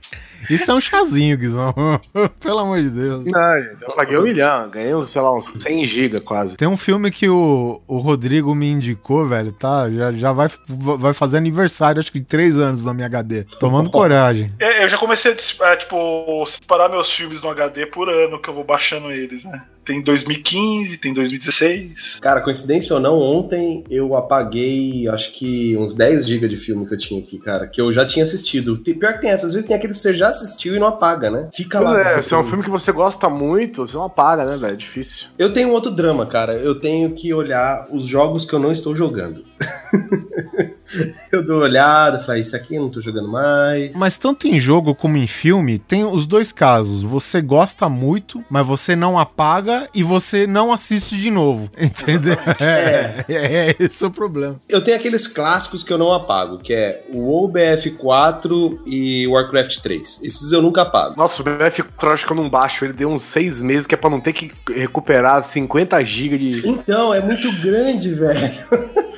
Isso 0.49 0.71
é 0.71 0.73
um 0.73 0.81
chazinho, 0.81 1.37
Guizão. 1.37 1.73
Pelo 2.39 2.59
amor 2.59 2.81
de 2.81 2.89
Deus. 2.89 3.25
Não, 3.25 3.55
eu 3.57 3.95
paguei 3.95 4.17
um 4.17 4.23
milhão, 4.23 4.69
ganhei 4.69 4.93
uns, 4.93 5.09
sei 5.09 5.21
lá, 5.21 5.35
uns 5.35 5.47
100 5.47 5.87
giga 5.87 6.21
quase. 6.21 6.57
Tem 6.57 6.67
um 6.67 6.77
filme 6.77 7.11
que 7.11 7.29
o, 7.29 7.81
o 7.87 7.97
Rodrigo 7.99 8.53
me 8.53 8.69
indicou, 8.69 9.27
velho, 9.27 9.51
tá? 9.51 9.89
Já, 9.91 10.11
já 10.13 10.31
vai, 10.31 10.49
vai 10.67 11.13
fazer 11.13 11.37
aniversário, 11.37 11.99
acho 11.99 12.11
que 12.11 12.19
de 12.19 12.25
três 12.25 12.59
anos 12.59 12.85
na 12.85 12.93
minha 12.93 13.07
HD. 13.07 13.43
Tomando 13.59 13.89
coragem. 13.89 14.49
É, 14.59 14.83
Eu 14.83 14.89
já 14.89 14.97
comecei 14.97 15.35
a, 15.61 15.71
a, 15.71 15.77
tipo, 15.77 16.45
separar 16.45 16.89
meus 16.89 17.11
filmes 17.11 17.41
no 17.41 17.49
HD 17.49 17.85
por 17.87 18.09
ano 18.09 18.39
que 18.39 18.49
eu 18.49 18.53
vou 18.53 18.63
baixando 18.63 19.11
eles, 19.11 19.43
né? 19.45 19.63
Tem 19.85 20.01
2015, 20.01 20.97
tem 20.97 21.13
2016. 21.13 22.19
Cara, 22.21 22.41
coincidência 22.41 22.93
ou 22.95 22.99
não, 23.01 23.17
ontem 23.19 23.83
eu 23.89 24.15
apaguei, 24.15 25.07
acho 25.07 25.33
que 25.33 25.75
uns 25.77 25.95
10 25.95 26.25
GB 26.27 26.47
de 26.47 26.57
filme 26.57 26.85
que 26.85 26.93
eu 26.93 26.97
tinha 26.97 27.19
aqui, 27.19 27.37
cara, 27.37 27.67
que 27.67 27.79
eu 27.81 27.91
já 27.91 28.05
tinha 28.05 28.23
assistido. 28.23 28.77
Tem- 28.77 28.93
Pior 28.95 29.13
que 29.13 29.21
tem 29.21 29.31
essa, 29.31 29.45
às 29.47 29.53
vezes 29.53 29.67
tem 29.67 29.75
aquele 29.75 29.93
que 29.93 29.99
você 29.99 30.13
já 30.13 30.29
assistiu 30.29 30.75
e 30.75 30.79
não 30.79 30.87
apaga, 30.87 31.29
né? 31.29 31.49
Fica 31.53 31.79
Pois 31.79 31.91
lá. 31.91 31.99
é, 31.99 32.03
cara, 32.03 32.21
se 32.21 32.33
é 32.33 32.37
um 32.37 32.43
filme 32.43 32.63
que 32.63 32.69
você 32.69 32.91
gosta 32.91 33.29
muito, 33.29 33.85
você 33.87 33.97
não 33.97 34.05
apaga, 34.05 34.45
né, 34.45 34.57
velho? 34.57 34.73
É 34.73 34.77
difícil. 34.77 35.27
Eu 35.37 35.51
tenho 35.53 35.69
outro 35.71 35.91
drama, 35.91 36.25
cara. 36.25 36.53
Eu 36.53 36.75
tenho 36.79 37.11
que 37.11 37.33
olhar 37.33 37.87
os 37.91 38.05
jogos 38.07 38.45
que 38.45 38.53
eu 38.53 38.59
não 38.59 38.71
estou 38.71 38.95
jogando. 38.95 39.43
eu 41.31 41.45
dou 41.45 41.57
uma 41.57 41.65
olhada, 41.65 42.19
falo, 42.19 42.37
isso 42.37 42.55
aqui 42.55 42.75
eu 42.75 42.83
não 42.83 42.89
tô 42.89 43.01
jogando 43.01 43.27
mais. 43.27 43.91
Mas 43.95 44.17
tanto 44.17 44.47
em 44.47 44.59
jogo 44.59 44.95
como 44.95 45.17
em 45.17 45.27
filme, 45.27 45.77
tem 45.79 46.05
os 46.05 46.25
dois 46.25 46.51
casos. 46.51 47.03
Você 47.03 47.41
gosta 47.41 47.89
muito, 47.89 48.43
mas 48.49 48.65
você 48.65 48.95
não 48.95 49.17
apaga 49.17 49.87
e 49.93 50.03
você 50.03 50.47
não 50.47 50.71
assiste 50.71 51.17
de 51.17 51.31
novo. 51.31 51.69
Entendeu? 51.79 52.37
É, 52.59 53.25
é, 53.29 53.75
esse 53.79 54.03
é 54.03 54.07
o 54.07 54.11
problema. 54.11 54.59
Eu 54.69 54.83
tenho 54.83 54.97
aqueles 54.97 55.27
clássicos 55.27 55.83
que 55.83 55.91
eu 55.91 55.97
não 55.97 56.13
apago, 56.13 56.59
que 56.59 56.73
é 56.73 57.03
o 57.09 57.47
OBF4 57.47 58.79
e 58.85 59.27
Warcraft 59.27 59.79
3. 59.79 60.21
Esses 60.23 60.51
eu 60.51 60.61
nunca 60.61 60.83
apago. 60.83 61.15
Nossa, 61.17 61.41
o 61.41 61.45
BF4 61.45 61.85
eu 62.03 62.11
acho 62.11 62.25
que 62.25 62.31
eu 62.31 62.37
não 62.37 62.49
baixo. 62.49 62.85
Ele 62.85 62.93
deu 62.93 63.09
uns 63.09 63.23
seis 63.23 63.61
meses 63.61 63.87
que 63.87 63.95
é 63.95 63.97
pra 63.97 64.09
não 64.09 64.21
ter 64.21 64.33
que 64.33 64.51
recuperar 64.73 65.43
50 65.43 66.03
GB 66.03 66.37
de. 66.37 66.67
Então, 66.67 67.13
é 67.13 67.21
muito 67.21 67.51
grande, 67.61 68.13
velho. 68.13 68.53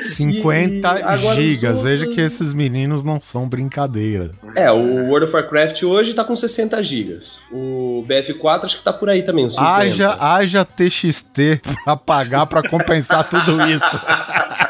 50 0.00 0.98
E- 0.98 1.14
e 1.14 1.34
gigas. 1.34 1.76
os 1.76 1.82
Veja 1.82 2.06
outros- 2.06 2.14
que 2.14 2.20
esses 2.20 2.54
meninos 2.54 3.02
não 3.04 3.20
são 3.20 3.48
brincadeira. 3.48 4.30
É, 4.56 4.70
o 4.70 5.08
World 5.08 5.26
of 5.26 5.34
Warcraft 5.34 5.82
hoje 5.82 6.14
tá 6.14 6.24
com 6.24 6.34
60 6.36 6.82
gigas. 6.82 7.42
O 7.52 8.04
BF4 8.06 8.64
acho 8.66 8.78
que 8.78 8.84
tá 8.84 8.92
por 8.92 9.08
aí 9.10 9.22
também, 9.22 9.44
uns 9.46 9.54
50. 9.54 9.74
Haja, 9.76 10.16
haja 10.20 10.64
TXT 10.64 11.60
pra 11.84 11.96
pagar 11.96 12.46
pra 12.46 12.68
compensar 12.68 13.28
tudo 13.28 13.60
isso. 13.68 13.82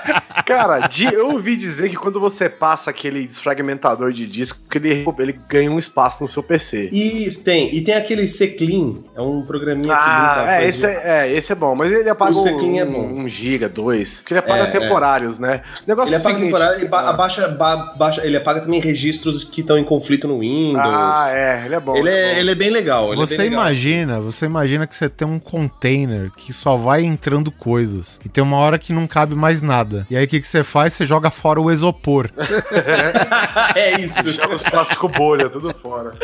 Cara, 0.44 0.87
de- 0.87 1.12
eu 1.12 1.30
ouvi 1.30 1.56
dizer 1.56 1.88
que 1.88 1.96
quando 1.96 2.20
você 2.20 2.49
passa 2.49 2.90
aquele 2.90 3.26
desfragmentador 3.26 4.12
de 4.12 4.26
disco, 4.26 4.58
ele, 4.75 5.04
ele 5.18 5.38
ganha 5.49 5.70
um 5.70 5.78
espaço 5.78 6.22
no 6.22 6.28
seu 6.28 6.42
PC. 6.42 6.88
Isso, 6.92 7.44
tem. 7.44 7.75
E 7.75 7.80
tem 7.80 7.94
aquele 7.94 8.26
C-Clean, 8.26 8.94
é 9.16 9.20
um 9.20 9.42
programinha 9.42 9.94
que 9.94 10.00
Ah, 10.02 10.37
limpa 10.38 10.52
é 10.52 10.68
esse, 10.68 10.87
é, 10.87 11.02
é, 11.04 11.32
esse 11.32 11.52
é 11.52 11.54
bom, 11.54 11.75
mas 11.75 11.92
ele 11.92 12.08
apaga 12.08 12.37
O 12.37 12.42
um, 12.42 12.78
é 12.78 12.84
bom. 12.84 13.06
um 13.06 13.28
giga, 13.28 13.68
dois. 13.68 14.20
Porque 14.20 14.34
ele 14.34 14.40
apaga 14.40 14.64
É, 14.64 14.66
temporários, 14.66 15.38
né? 15.38 15.62
O 15.84 15.88
negócio 15.88 16.08
Ele 16.11 16.16
é 16.16 16.18
apaga 16.18 16.34
seguinte, 16.34 16.52
temporário, 16.52 16.80
ele 16.80 16.88
ba- 16.88 17.08
abaixa, 17.11 17.49
ba- 17.49 17.94
baixa- 17.96 18.25
ele 18.26 18.37
apaga 18.37 18.61
também 18.61 18.80
registros 18.80 19.44
que 19.44 19.61
estão 19.61 19.78
em 19.78 19.84
conflito 19.84 20.26
no 20.28 20.40
Windows. 20.40 20.82
Ah, 20.84 21.28
é, 21.32 21.62
ele 21.66 21.75
é 21.75 21.80
bom. 21.80 21.96
ele, 21.96 22.08
é 22.08 22.12
é, 22.12 22.34
bom. 22.34 22.40
ele 22.40 22.50
é 22.50 22.54
bem 22.54 22.70
legal. 22.70 23.12
ele 23.12 23.22
é 23.22 23.26
Você 23.26 23.37
bem 23.37 23.50
legal. 23.50 23.62
imagina, 23.64 24.20
você 24.20 24.46
imagina 24.46 24.87
que 24.87 24.94
você 24.94 25.08
tem 25.08 25.26
um 25.26 25.38
container 25.38 26.30
que 26.37 26.52
só 26.52 26.76
vai 26.76 27.02
entrando 27.04 27.50
coisas. 27.50 28.20
E 28.25 28.28
tem 28.28 28.42
uma 28.42 28.56
hora 28.56 28.78
que 28.78 28.92
não 28.92 29.06
cabe 29.06 29.34
mais 29.34 29.62
nada. 29.62 30.06
E 30.11 30.16
aí 30.16 30.26
que, 30.32 30.40
que 30.40 30.48
você 30.48 30.64
faz? 30.64 30.94
Você 30.94 31.04
joga 31.04 31.30
fora 31.30 31.60
o 31.60 31.70
isopor. 31.70 32.30
é 33.76 34.00
isso. 34.00 34.32
Joga 34.32 34.54
os 34.54 34.62
plásticos 34.62 35.12
bolha, 35.12 35.50
tudo 35.50 35.74
fora. 35.74 36.14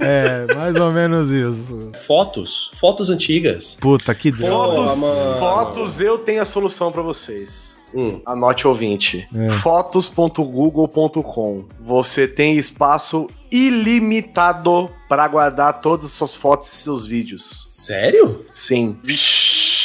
É, 0.00 0.52
mais 0.52 0.74
ou 0.74 0.90
menos 0.90 1.30
isso. 1.30 1.92
Fotos, 2.04 2.72
fotos 2.80 3.10
antigas. 3.10 3.76
Puta, 3.80 4.12
que 4.12 4.32
droga. 4.32 4.74
Fotos, 4.74 4.98
mano. 4.98 5.38
fotos, 5.38 6.00
eu 6.00 6.18
tenho 6.18 6.42
a 6.42 6.44
solução 6.44 6.90
pra 6.90 7.02
vocês. 7.02 7.78
Hum. 7.94 8.20
Anote 8.26 8.66
ouvinte. 8.66 9.28
É. 9.32 9.46
Fotos.google.com. 9.48 11.66
Você 11.78 12.26
tem 12.26 12.58
espaço 12.58 13.30
ilimitado 13.50 14.90
para 15.08 15.26
guardar 15.28 15.80
todas 15.80 16.06
as 16.06 16.12
suas 16.12 16.34
fotos 16.34 16.72
e 16.72 16.76
seus 16.76 17.06
vídeos. 17.06 17.66
Sério? 17.68 18.44
Sim. 18.52 18.98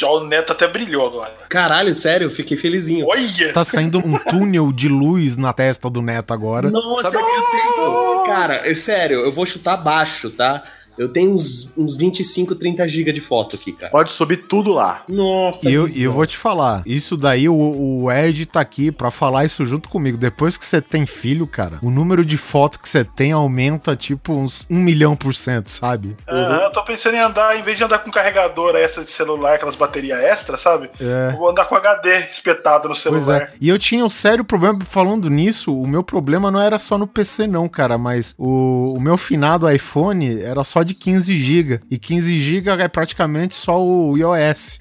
Ó, 0.06 0.20
o 0.20 0.28
Neto 0.28 0.52
até 0.52 0.68
brilhou 0.68 1.06
agora. 1.06 1.34
Caralho, 1.50 1.94
sério, 1.96 2.26
eu 2.26 2.32
fiquei 2.32 2.58
felizinho. 2.58 3.08
Olha! 3.08 3.54
Tá 3.54 3.64
saindo 3.64 4.00
um 4.00 4.18
túnel 4.18 4.72
de 4.72 4.88
luz 4.90 5.36
na 5.38 5.54
testa 5.54 5.90
do 5.90 6.02
Neto 6.02 6.34
agora. 6.34 6.70
Nossa, 6.70 7.16
eu 7.18 7.26
tenho. 7.52 8.24
Cara, 8.26 8.70
é 8.70 8.74
sério, 8.74 9.20
eu 9.20 9.32
vou 9.32 9.46
chutar 9.46 9.78
baixo, 9.78 10.30
tá? 10.30 10.64
Eu 10.98 11.10
tenho 11.10 11.32
uns, 11.34 11.72
uns 11.78 11.96
25, 11.96 12.56
30 12.56 12.88
GB 12.88 13.14
de 13.14 13.22
foto 13.22 13.56
aqui, 13.56 13.72
cara. 13.72 13.92
Pode 13.92 14.12
subir 14.12 14.48
tudo 14.48 14.72
lá. 14.72 15.04
Nossa, 15.08 15.70
E 15.70 15.74
eu, 15.74 15.88
e 15.88 16.04
eu 16.04 16.12
vou 16.12 16.26
te 16.26 16.38
falar, 16.38 16.82
isso 16.86 17.16
daí 17.16 17.48
o, 17.48 17.56
o 18.04 18.12
Ed 18.12 18.46
tá 18.46 18.60
aqui 18.62 18.92
pra 18.92 19.12
falar 19.12 19.46
isso 19.46 19.64
junto 19.66 19.90
comigo. 19.90 20.18
Depois 20.18 20.58
que 20.58 20.66
você 20.66 20.82
tem 20.82 21.06
filho, 21.06 21.46
cara, 21.48 21.80
o 21.82 21.90
número 21.90 22.26
de 22.26 22.38
fotos 22.38 22.78
que 22.80 22.88
você 22.90 23.04
tem 23.04 23.32
aumenta 23.32 23.96
tipo 23.96 24.34
uns 24.34 24.66
um 24.70 24.80
milhão 24.80 25.16
por 25.16 25.34
cento, 25.34 25.70
sabe? 25.70 26.16
Aham, 26.28 26.62
eu 26.64 26.72
tô 26.72 26.84
pensando 26.84 27.16
em 27.16 27.20
andar, 27.20 27.58
em 27.58 27.64
vez 27.64 27.78
de 27.78 27.84
andar 27.84 28.00
com 28.00 28.12
carregador 28.12 28.76
essa 28.76 29.04
de 29.04 29.12
celular, 29.12 29.56
aquelas 29.56 29.76
baterias 29.76 30.20
extra, 30.20 30.58
sabe? 30.58 30.90
É. 31.00 31.32
Eu 31.34 31.38
vou 31.38 31.50
andar 31.50 31.66
com 31.66 31.76
HD 31.76 32.18
espetado 32.30 32.84
no 32.88 32.96
Pois 32.96 33.00
celular. 33.00 33.42
é. 33.44 33.50
E 33.60 33.70
eu 33.70 33.78
tinha 33.78 34.04
um 34.06 34.10
sério 34.10 34.44
problema, 34.44 34.80
falando 34.84 35.30
nisso, 35.30 35.76
o 35.80 35.88
meu 35.88 36.04
problema 36.04 36.50
não 36.52 36.60
era 36.60 36.80
só 36.80 36.98
no 36.98 37.08
PC 37.08 37.48
não, 37.48 37.68
cara, 37.68 37.98
mas 37.98 38.34
o, 38.38 38.96
o 38.98 39.00
meu 39.00 39.18
finado 39.18 39.70
iPhone 39.70 40.42
era 40.42 40.64
só 40.64 40.84
de 40.88 40.94
15 40.94 41.38
GB. 41.38 41.80
E 41.90 41.98
15 41.98 42.40
GB 42.40 42.70
é 42.82 42.88
praticamente 42.88 43.54
só 43.54 43.84
o 43.84 44.18
iOS. 44.18 44.80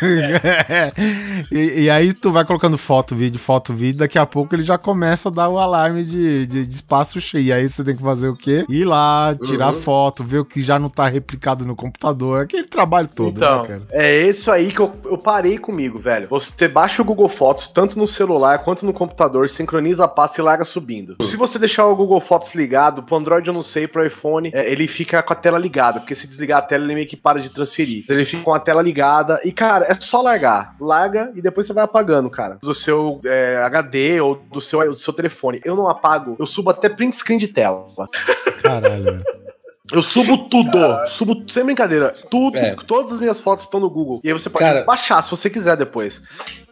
e, 1.50 1.82
e 1.82 1.90
aí 1.90 2.12
tu 2.12 2.30
vai 2.30 2.44
colocando 2.44 2.76
foto, 2.76 3.14
vídeo, 3.14 3.38
foto, 3.38 3.72
vídeo, 3.72 3.98
daqui 3.98 4.18
a 4.18 4.26
pouco 4.26 4.54
ele 4.54 4.62
já 4.62 4.76
começa 4.76 5.28
a 5.28 5.32
dar 5.32 5.48
o 5.48 5.58
alarme 5.58 6.04
de, 6.04 6.46
de, 6.46 6.66
de 6.66 6.74
espaço 6.74 7.20
cheio. 7.20 7.46
E 7.46 7.52
aí 7.52 7.68
você 7.68 7.82
tem 7.82 7.96
que 7.96 8.02
fazer 8.02 8.28
o 8.28 8.36
quê? 8.36 8.64
Ir 8.68 8.84
lá, 8.84 9.34
tirar 9.42 9.72
Uhum. 9.72 9.80
foto, 9.80 10.22
ver 10.24 10.38
o 10.38 10.44
que 10.44 10.62
já 10.62 10.78
não 10.78 10.88
tá 10.88 11.06
replicado 11.08 11.64
no 11.66 11.74
computador, 11.74 12.42
aquele 12.42 12.64
trabalho 12.64 13.08
todo, 13.08 13.36
então, 13.36 13.62
né, 13.62 13.68
cara? 13.68 13.82
é 13.90 14.28
isso 14.28 14.50
aí 14.50 14.70
que 14.70 14.80
eu, 14.80 14.92
eu 15.04 15.18
parei 15.18 15.58
comigo, 15.58 15.98
velho. 15.98 16.28
Você 16.28 16.68
baixa 16.68 17.02
o 17.02 17.04
Google 17.04 17.28
Fotos 17.28 17.68
tanto 17.68 17.98
no 17.98 18.06
celular 18.06 18.58
quanto 18.60 18.84
no 18.84 18.92
computador, 18.92 19.48
sincroniza 19.48 20.04
a 20.04 20.08
pasta 20.08 20.40
e 20.40 20.44
larga 20.44 20.64
subindo. 20.64 21.16
Se 21.22 21.36
você 21.36 21.58
deixar 21.58 21.86
o 21.86 21.96
Google 21.96 22.20
Fotos 22.20 22.54
ligado, 22.54 23.02
pro 23.02 23.16
Android 23.16 23.46
eu 23.46 23.54
não 23.54 23.62
sei, 23.62 23.86
pro 23.86 24.04
iPhone, 24.04 24.50
é, 24.52 24.70
ele 24.70 24.86
fica 24.86 25.22
com 25.22 25.32
a 25.32 25.36
tela 25.46 25.58
ligada, 25.58 26.00
porque 26.00 26.14
se 26.14 26.26
desligar 26.26 26.58
a 26.58 26.62
tela 26.62 26.82
ele 26.82 26.94
meio 26.94 27.06
que 27.06 27.16
para 27.16 27.40
de 27.40 27.48
transferir. 27.50 28.04
Ele 28.08 28.24
fica 28.24 28.42
com 28.42 28.52
a 28.52 28.58
tela 28.58 28.82
ligada 28.82 29.40
e, 29.44 29.52
cara, 29.52 29.86
é 29.88 29.94
só 30.00 30.20
largar. 30.20 30.74
Larga 30.80 31.30
e 31.36 31.40
depois 31.40 31.68
você 31.68 31.72
vai 31.72 31.84
apagando, 31.84 32.28
cara. 32.28 32.58
Do 32.60 32.74
seu 32.74 33.20
é, 33.24 33.56
HD 33.62 34.20
ou 34.20 34.34
do 34.34 34.60
seu, 34.60 34.84
do 34.88 34.96
seu 34.96 35.12
telefone. 35.12 35.60
Eu 35.64 35.76
não 35.76 35.88
apago, 35.88 36.34
eu 36.40 36.46
subo 36.46 36.70
até 36.70 36.88
print 36.88 37.14
screen 37.14 37.38
de 37.38 37.46
tela. 37.46 37.86
Caralho, 38.60 39.04
velho. 39.04 39.24
Eu 39.92 40.02
subo 40.02 40.48
tudo, 40.48 40.78
subo 41.06 41.42
sem 41.48 41.64
brincadeira, 41.64 42.12
tudo, 42.30 42.58
É. 42.58 42.74
todas 42.86 43.12
as 43.12 43.20
minhas 43.20 43.38
fotos 43.38 43.64
estão 43.64 43.78
no 43.78 43.88
Google. 43.88 44.20
E 44.24 44.28
aí 44.28 44.32
você 44.32 44.50
pode 44.50 44.64
Cara, 44.64 44.84
baixar 44.84 45.22
se 45.22 45.30
você 45.30 45.48
quiser 45.48 45.76
depois. 45.76 46.22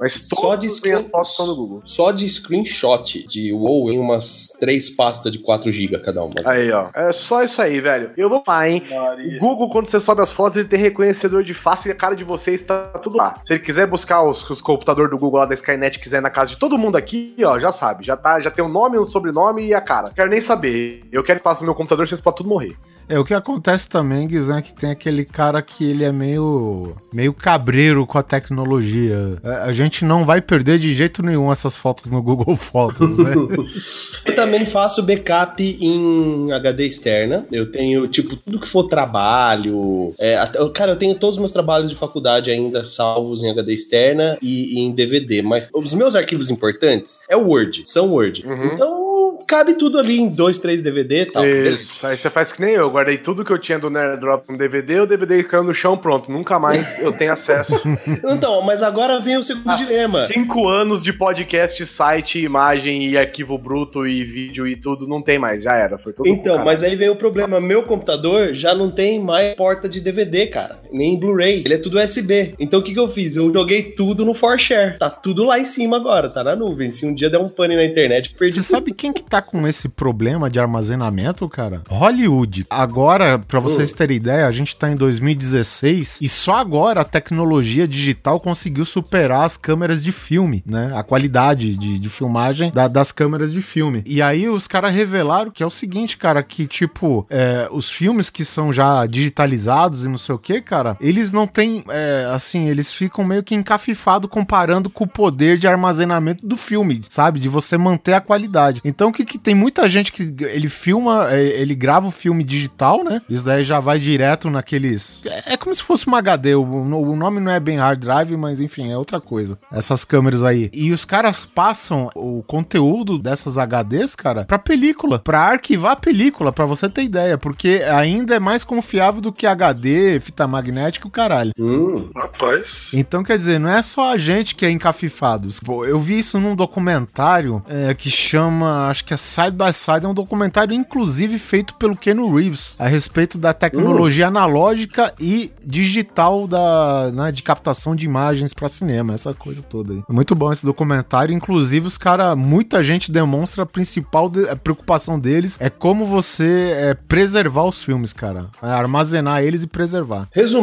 Mas 0.00 0.26
Só 0.28 0.36
todas 0.40 0.60
de 0.60 0.66
as 0.66 0.80
minhas 0.80 0.98
screen- 1.04 1.10
fotos 1.12 1.30
estão 1.30 1.46
no 1.46 1.54
Google. 1.56 1.82
Só 1.84 2.10
de 2.10 2.28
screenshot 2.28 3.26
de 3.28 3.52
WoW 3.52 3.92
em 3.92 3.98
umas 3.98 4.48
três 4.58 4.90
pastas 4.90 5.30
de 5.30 5.38
4 5.38 5.70
GB 5.70 5.98
cada 6.00 6.24
uma. 6.24 6.34
Aí, 6.44 6.70
ó. 6.72 6.90
É 6.94 7.12
só 7.12 7.42
isso 7.42 7.62
aí, 7.62 7.80
velho. 7.80 8.10
Eu 8.16 8.28
vou 8.28 8.42
lá, 8.46 8.68
hein? 8.68 8.82
O 8.90 8.94
Maria. 8.94 9.38
Google, 9.38 9.68
quando 9.70 9.86
você 9.86 10.00
sobe 10.00 10.20
as 10.20 10.30
fotos, 10.32 10.56
ele 10.56 10.66
tem 10.68 10.78
reconhecedor 10.80 11.44
de 11.44 11.54
face 11.54 11.88
e 11.88 11.92
a 11.92 11.94
cara 11.94 12.16
de 12.16 12.24
vocês 12.24 12.64
tá 12.64 12.88
tudo 13.02 13.16
lá. 13.16 13.40
Se 13.44 13.52
ele 13.54 13.62
quiser 13.62 13.86
buscar 13.86 14.22
os, 14.24 14.48
os 14.50 14.60
computadores 14.60 15.10
do 15.10 15.16
Google 15.18 15.40
lá 15.40 15.46
da 15.46 15.54
Skynet, 15.54 15.98
quiser 16.00 16.18
ir 16.18 16.20
na 16.22 16.30
casa 16.30 16.50
de 16.50 16.56
todo 16.56 16.76
mundo 16.76 16.96
aqui, 16.96 17.34
ó, 17.44 17.60
já 17.60 17.70
sabe. 17.70 18.04
Já, 18.04 18.16
tá, 18.16 18.40
já 18.40 18.50
tem 18.50 18.64
o 18.64 18.68
nome, 18.68 18.98
o 18.98 19.04
sobrenome 19.04 19.66
e 19.66 19.72
a 19.74 19.80
cara. 19.80 20.10
Quero 20.14 20.30
nem 20.30 20.40
saber. 20.40 21.04
Eu 21.12 21.22
quero 21.22 21.38
que 21.38 21.44
faça 21.44 21.62
o 21.62 21.64
meu 21.64 21.74
computador, 21.74 22.08
vocês 22.08 22.20
podem 22.20 22.38
tudo 22.38 22.48
morrer. 22.48 22.76
É, 23.08 23.18
o 23.18 23.24
que 23.24 23.34
acontece 23.34 23.88
também, 23.88 24.26
Guizan, 24.26 24.58
é 24.58 24.62
que 24.62 24.72
tem 24.72 24.90
aquele 24.90 25.24
cara 25.24 25.60
que 25.60 25.84
ele 25.84 26.04
é 26.04 26.12
meio, 26.12 26.94
meio 27.12 27.32
cabreiro 27.32 28.06
com 28.06 28.16
a 28.18 28.22
tecnologia. 28.22 29.38
A, 29.44 29.64
a 29.64 29.72
gente 29.72 30.04
não 30.04 30.24
vai 30.24 30.40
perder 30.40 30.78
de 30.78 30.92
jeito 30.94 31.22
nenhum 31.22 31.50
essas 31.52 31.76
fotos 31.76 32.10
no 32.10 32.22
Google 32.22 32.56
Fotos, 32.56 33.16
né? 33.18 33.32
Eu 34.24 34.34
também 34.34 34.64
faço 34.64 35.02
backup 35.02 35.62
em 35.80 36.50
HD 36.52 36.86
externa. 36.86 37.46
Eu 37.52 37.70
tenho, 37.70 38.06
tipo, 38.08 38.36
tudo 38.36 38.58
que 38.58 38.68
for 38.68 38.84
trabalho. 38.84 40.14
é, 40.18 40.36
até- 40.36 40.58
eu- 40.58 40.70
cara, 40.70 40.92
eu 40.92 40.96
tenho 40.96 41.14
todos 41.14 41.36
os 41.36 41.40
meus 41.40 41.52
trabalhos 41.52 41.90
de 41.90 41.96
faculdade 41.96 42.50
ainda 42.50 42.84
salvos 42.84 43.42
em 43.42 43.50
HD 43.50 43.72
externa 43.74 44.38
e, 44.40 44.78
e 44.78 44.80
em 44.80 44.92
DVD. 44.92 45.42
Mas 45.42 45.68
os 45.74 45.94
meus 45.94 46.16
arquivos 46.16 46.50
importantes 46.50 47.20
é 47.28 47.36
o 47.36 47.46
Word, 47.48 47.82
são 47.84 48.10
Word. 48.10 48.44
Uhum. 48.46 48.66
Então 48.72 49.03
cabe 49.46 49.74
tudo 49.74 49.98
ali 49.98 50.18
em 50.18 50.28
dois, 50.28 50.58
três 50.58 50.82
DVD 50.82 51.22
e 51.22 51.26
tal. 51.26 51.42
beleza? 51.42 51.74
Isso. 51.76 52.06
Aí 52.06 52.16
você 52.16 52.30
faz 52.30 52.52
que 52.52 52.60
nem 52.60 52.74
eu. 52.74 52.90
Guardei 52.90 53.18
tudo 53.18 53.44
que 53.44 53.52
eu 53.52 53.58
tinha 53.58 53.78
do 53.78 53.90
Nerd 53.90 54.20
Drop 54.20 54.50
no 54.50 54.58
DVD, 54.58 55.00
o 55.00 55.06
DVD 55.06 55.42
caiu 55.44 55.62
no 55.64 55.74
chão, 55.74 55.96
pronto. 55.96 56.30
Nunca 56.30 56.58
mais 56.58 57.00
eu 57.02 57.12
tenho 57.12 57.32
acesso. 57.32 57.74
Então, 58.34 58.62
mas 58.62 58.82
agora 58.82 59.20
vem 59.20 59.36
o 59.36 59.42
segundo 59.42 59.76
dilema. 59.76 60.26
Cinco 60.26 60.66
anos 60.68 61.02
de 61.02 61.12
podcast, 61.12 61.84
site, 61.86 62.38
imagem 62.38 63.06
e 63.08 63.16
arquivo 63.18 63.56
bruto 63.56 64.06
e 64.06 64.24
vídeo 64.24 64.66
e 64.66 64.76
tudo, 64.76 65.06
não 65.06 65.22
tem 65.22 65.38
mais, 65.38 65.62
já 65.62 65.74
era. 65.76 65.98
Foi 65.98 66.12
tudo 66.12 66.28
Então, 66.28 66.64
mas 66.64 66.82
aí 66.82 66.96
vem 66.96 67.08
o 67.08 67.16
problema. 67.16 67.60
Meu 67.60 67.84
computador 67.84 68.52
já 68.52 68.74
não 68.74 68.90
tem 68.90 69.20
mais 69.20 69.54
porta 69.54 69.88
de 69.88 70.00
DVD, 70.00 70.46
cara. 70.46 70.80
Nem 70.94 71.14
em 71.14 71.18
Blu-ray. 71.20 71.62
Ele 71.64 71.74
é 71.74 71.78
tudo 71.78 71.98
USB. 71.98 72.54
Então 72.58 72.80
o 72.80 72.82
que, 72.82 72.92
que 72.94 72.98
eu 73.00 73.08
fiz? 73.08 73.36
Eu 73.36 73.52
joguei 73.52 73.82
tudo 73.82 74.24
no 74.24 74.32
4Share. 74.32 74.96
Tá 74.98 75.10
tudo 75.10 75.44
lá 75.44 75.58
em 75.58 75.64
cima 75.64 75.96
agora, 75.96 76.28
tá 76.30 76.42
na 76.44 76.54
nuvem. 76.56 76.90
Se 76.90 77.04
um 77.06 77.14
dia 77.14 77.28
der 77.28 77.38
um 77.38 77.48
pane 77.48 77.76
na 77.76 77.84
internet, 77.84 78.34
perdi 78.38 78.56
Você 78.56 78.62
sabe 78.62 78.92
quem 78.92 79.12
que 79.12 79.22
tá 79.22 79.42
com 79.42 79.66
esse 79.66 79.88
problema 79.88 80.48
de 80.48 80.58
armazenamento, 80.60 81.48
cara? 81.48 81.82
Hollywood. 81.88 82.64
Agora, 82.70 83.38
pra 83.38 83.60
vocês 83.60 83.92
Hum. 83.92 83.96
terem 83.96 84.16
ideia, 84.16 84.46
a 84.46 84.50
gente 84.50 84.76
tá 84.76 84.88
em 84.90 84.96
2016 84.96 86.18
e 86.20 86.28
só 86.28 86.56
agora 86.56 87.00
a 87.00 87.04
tecnologia 87.04 87.86
digital 87.88 88.38
conseguiu 88.40 88.84
superar 88.84 89.44
as 89.44 89.56
câmeras 89.56 90.02
de 90.02 90.12
filme, 90.12 90.62
né? 90.66 90.92
A 90.94 91.02
qualidade 91.02 91.76
de, 91.76 91.98
de 91.98 92.08
filmagem 92.08 92.70
da- 92.72 92.88
das 92.88 93.10
câmeras 93.12 93.52
de 93.52 93.60
filme. 93.62 94.02
E 94.06 94.20
aí 94.22 94.48
os 94.48 94.66
caras 94.68 94.92
revelaram 94.94 95.50
que 95.50 95.62
é 95.62 95.66
o 95.66 95.70
seguinte, 95.70 96.16
cara, 96.16 96.42
que 96.42 96.66
tipo, 96.66 97.26
é, 97.30 97.68
os 97.72 97.90
filmes 97.90 98.30
que 98.30 98.44
são 98.44 98.72
já 98.72 99.06
digitalizados 99.06 100.04
e 100.04 100.08
não 100.08 100.18
sei 100.18 100.34
o 100.34 100.38
que, 100.38 100.60
cara, 100.60 100.83
eles 101.00 101.32
não 101.32 101.46
têm, 101.46 101.84
é, 101.88 102.28
assim, 102.32 102.68
eles 102.68 102.92
ficam 102.92 103.24
meio 103.24 103.42
que 103.42 103.54
encafifados 103.54 104.30
comparando 104.30 104.90
com 104.90 105.04
o 105.04 105.08
poder 105.08 105.58
de 105.58 105.66
armazenamento 105.66 106.46
do 106.46 106.56
filme, 106.56 107.00
sabe? 107.08 107.40
De 107.40 107.48
você 107.48 107.76
manter 107.76 108.14
a 108.14 108.20
qualidade. 108.20 108.80
Então, 108.84 109.12
que, 109.12 109.24
que 109.24 109.38
tem 109.38 109.54
muita 109.54 109.88
gente 109.88 110.12
que 110.12 110.34
ele 110.44 110.68
filma, 110.68 111.28
é, 111.30 111.42
ele 111.42 111.74
grava 111.74 112.06
o 112.06 112.10
filme 112.10 112.44
digital, 112.44 113.02
né? 113.04 113.20
Isso 113.28 113.44
daí 113.44 113.62
já 113.62 113.80
vai 113.80 113.98
direto 113.98 114.50
naqueles. 114.50 115.22
É, 115.24 115.54
é 115.54 115.56
como 115.56 115.74
se 115.74 115.82
fosse 115.82 116.08
um 116.08 116.14
HD. 116.14 116.54
O, 116.54 116.62
o 116.62 117.16
nome 117.16 117.40
não 117.40 117.50
é 117.50 117.60
bem 117.60 117.78
hard 117.78 118.00
drive, 118.00 118.36
mas 118.36 118.60
enfim, 118.60 118.90
é 118.90 118.98
outra 118.98 119.20
coisa. 119.20 119.58
Essas 119.72 120.04
câmeras 120.04 120.42
aí. 120.42 120.70
E 120.72 120.92
os 120.92 121.04
caras 121.04 121.46
passam 121.46 122.10
o 122.14 122.42
conteúdo 122.42 123.18
dessas 123.18 123.56
HDs, 123.56 124.14
cara, 124.14 124.44
pra 124.44 124.58
película, 124.58 125.18
pra 125.18 125.40
arquivar 125.40 125.92
a 125.92 125.96
película, 125.96 126.52
pra 126.52 126.66
você 126.66 126.88
ter 126.88 127.04
ideia, 127.04 127.38
porque 127.38 127.82
ainda 127.90 128.34
é 128.34 128.40
mais 128.40 128.64
confiável 128.64 129.20
do 129.20 129.32
que 129.32 129.46
HD, 129.46 130.20
fita 130.20 130.46
magnética 130.46 130.73
o 131.04 131.10
caralho. 131.10 131.52
Hum, 131.58 132.08
Rapaz. 132.14 132.90
Então, 132.92 133.22
quer 133.22 133.36
dizer, 133.38 133.58
não 133.58 133.68
é 133.68 133.82
só 133.82 134.12
a 134.12 134.18
gente 134.18 134.54
que 134.54 134.64
é 134.66 134.70
encafifado. 134.70 135.48
Pô, 135.64 135.84
eu 135.84 135.98
vi 136.00 136.18
isso 136.18 136.40
num 136.40 136.54
documentário 136.56 137.62
é, 137.68 137.94
que 137.94 138.10
chama, 138.10 138.88
acho 138.88 139.04
que 139.04 139.14
é 139.14 139.16
Side 139.16 139.52
by 139.52 139.72
Side, 139.72 140.04
é 140.04 140.08
um 140.08 140.14
documentário 140.14 140.74
inclusive 140.74 141.38
feito 141.38 141.74
pelo 141.74 141.96
Keanu 141.96 142.34
Reeves 142.34 142.76
a 142.78 142.86
respeito 142.86 143.38
da 143.38 143.52
tecnologia 143.52 144.28
analógica 144.28 145.12
e 145.20 145.52
digital 145.64 146.46
da, 146.46 147.10
né, 147.12 147.32
de 147.32 147.42
captação 147.42 147.94
de 147.96 148.06
imagens 148.06 148.52
pra 148.52 148.68
cinema, 148.68 149.14
essa 149.14 149.34
coisa 149.34 149.62
toda 149.62 149.92
aí. 149.92 150.02
É 150.08 150.12
muito 150.12 150.34
bom 150.34 150.52
esse 150.52 150.64
documentário, 150.64 151.34
inclusive 151.34 151.86
os 151.86 151.98
caras, 151.98 152.36
muita 152.36 152.82
gente 152.82 153.10
demonstra 153.12 153.62
a 153.62 153.66
principal 153.66 154.28
de- 154.28 154.48
a 154.48 154.56
preocupação 154.56 155.18
deles 155.18 155.56
é 155.60 155.68
como 155.70 156.06
você 156.06 156.72
é, 156.76 156.94
preservar 156.94 157.64
os 157.64 157.82
filmes, 157.82 158.12
cara. 158.12 158.46
É 158.62 158.66
armazenar 158.66 159.42
eles 159.42 159.62
e 159.62 159.66
preservar. 159.66 160.28
Resumindo, 160.32 160.53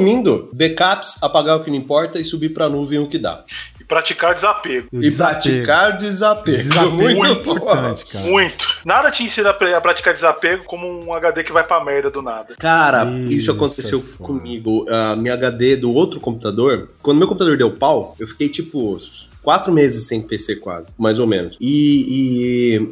backups, 0.53 1.21
apagar 1.21 1.57
o 1.57 1.63
que 1.63 1.69
não 1.69 1.77
importa 1.77 2.19
e 2.19 2.25
subir 2.25 2.49
pra 2.49 2.69
nuvem 2.69 2.99
o 2.99 3.07
que 3.07 3.17
dá. 3.17 3.43
E 3.79 3.83
praticar 3.83 4.33
desapego. 4.35 4.87
E 4.93 4.99
desapego. 4.99 5.41
praticar 5.41 5.97
desapego. 5.97 6.57
Desapego 6.57 6.95
Muito 6.97 7.25
é 7.25 7.31
importante, 7.31 8.05
cara. 8.05 8.25
Muito. 8.25 8.67
Nada 8.85 9.11
te 9.11 9.23
ensina 9.23 9.49
a 9.49 9.77
a 9.77 9.81
praticar 9.81 10.13
desapego 10.13 10.63
como 10.65 10.87
um 10.87 11.13
HD 11.13 11.43
que 11.43 11.51
vai 11.51 11.63
pra 11.63 11.83
merda 11.83 12.09
do 12.11 12.21
nada. 12.21 12.55
Cara, 12.57 13.05
Isso 13.05 13.31
isso 13.31 13.51
aconteceu 13.51 13.99
é 13.99 14.01
foda. 14.17 14.23
comigo. 14.33 14.85
A 14.89 15.15
minha 15.15 15.33
HD 15.33 15.75
do 15.75 15.93
outro 15.93 16.19
computador, 16.19 16.89
quando 17.01 17.17
meu 17.17 17.27
computador 17.27 17.57
deu 17.57 17.71
pau, 17.71 18.15
eu 18.19 18.27
fiquei 18.27 18.49
tipo 18.49 18.79
quatro 19.43 19.71
meses 19.71 20.07
sem 20.07 20.21
PC 20.21 20.57
quase, 20.57 20.93
mais 20.97 21.19
ou 21.19 21.27
menos. 21.27 21.57
E, 21.59 22.05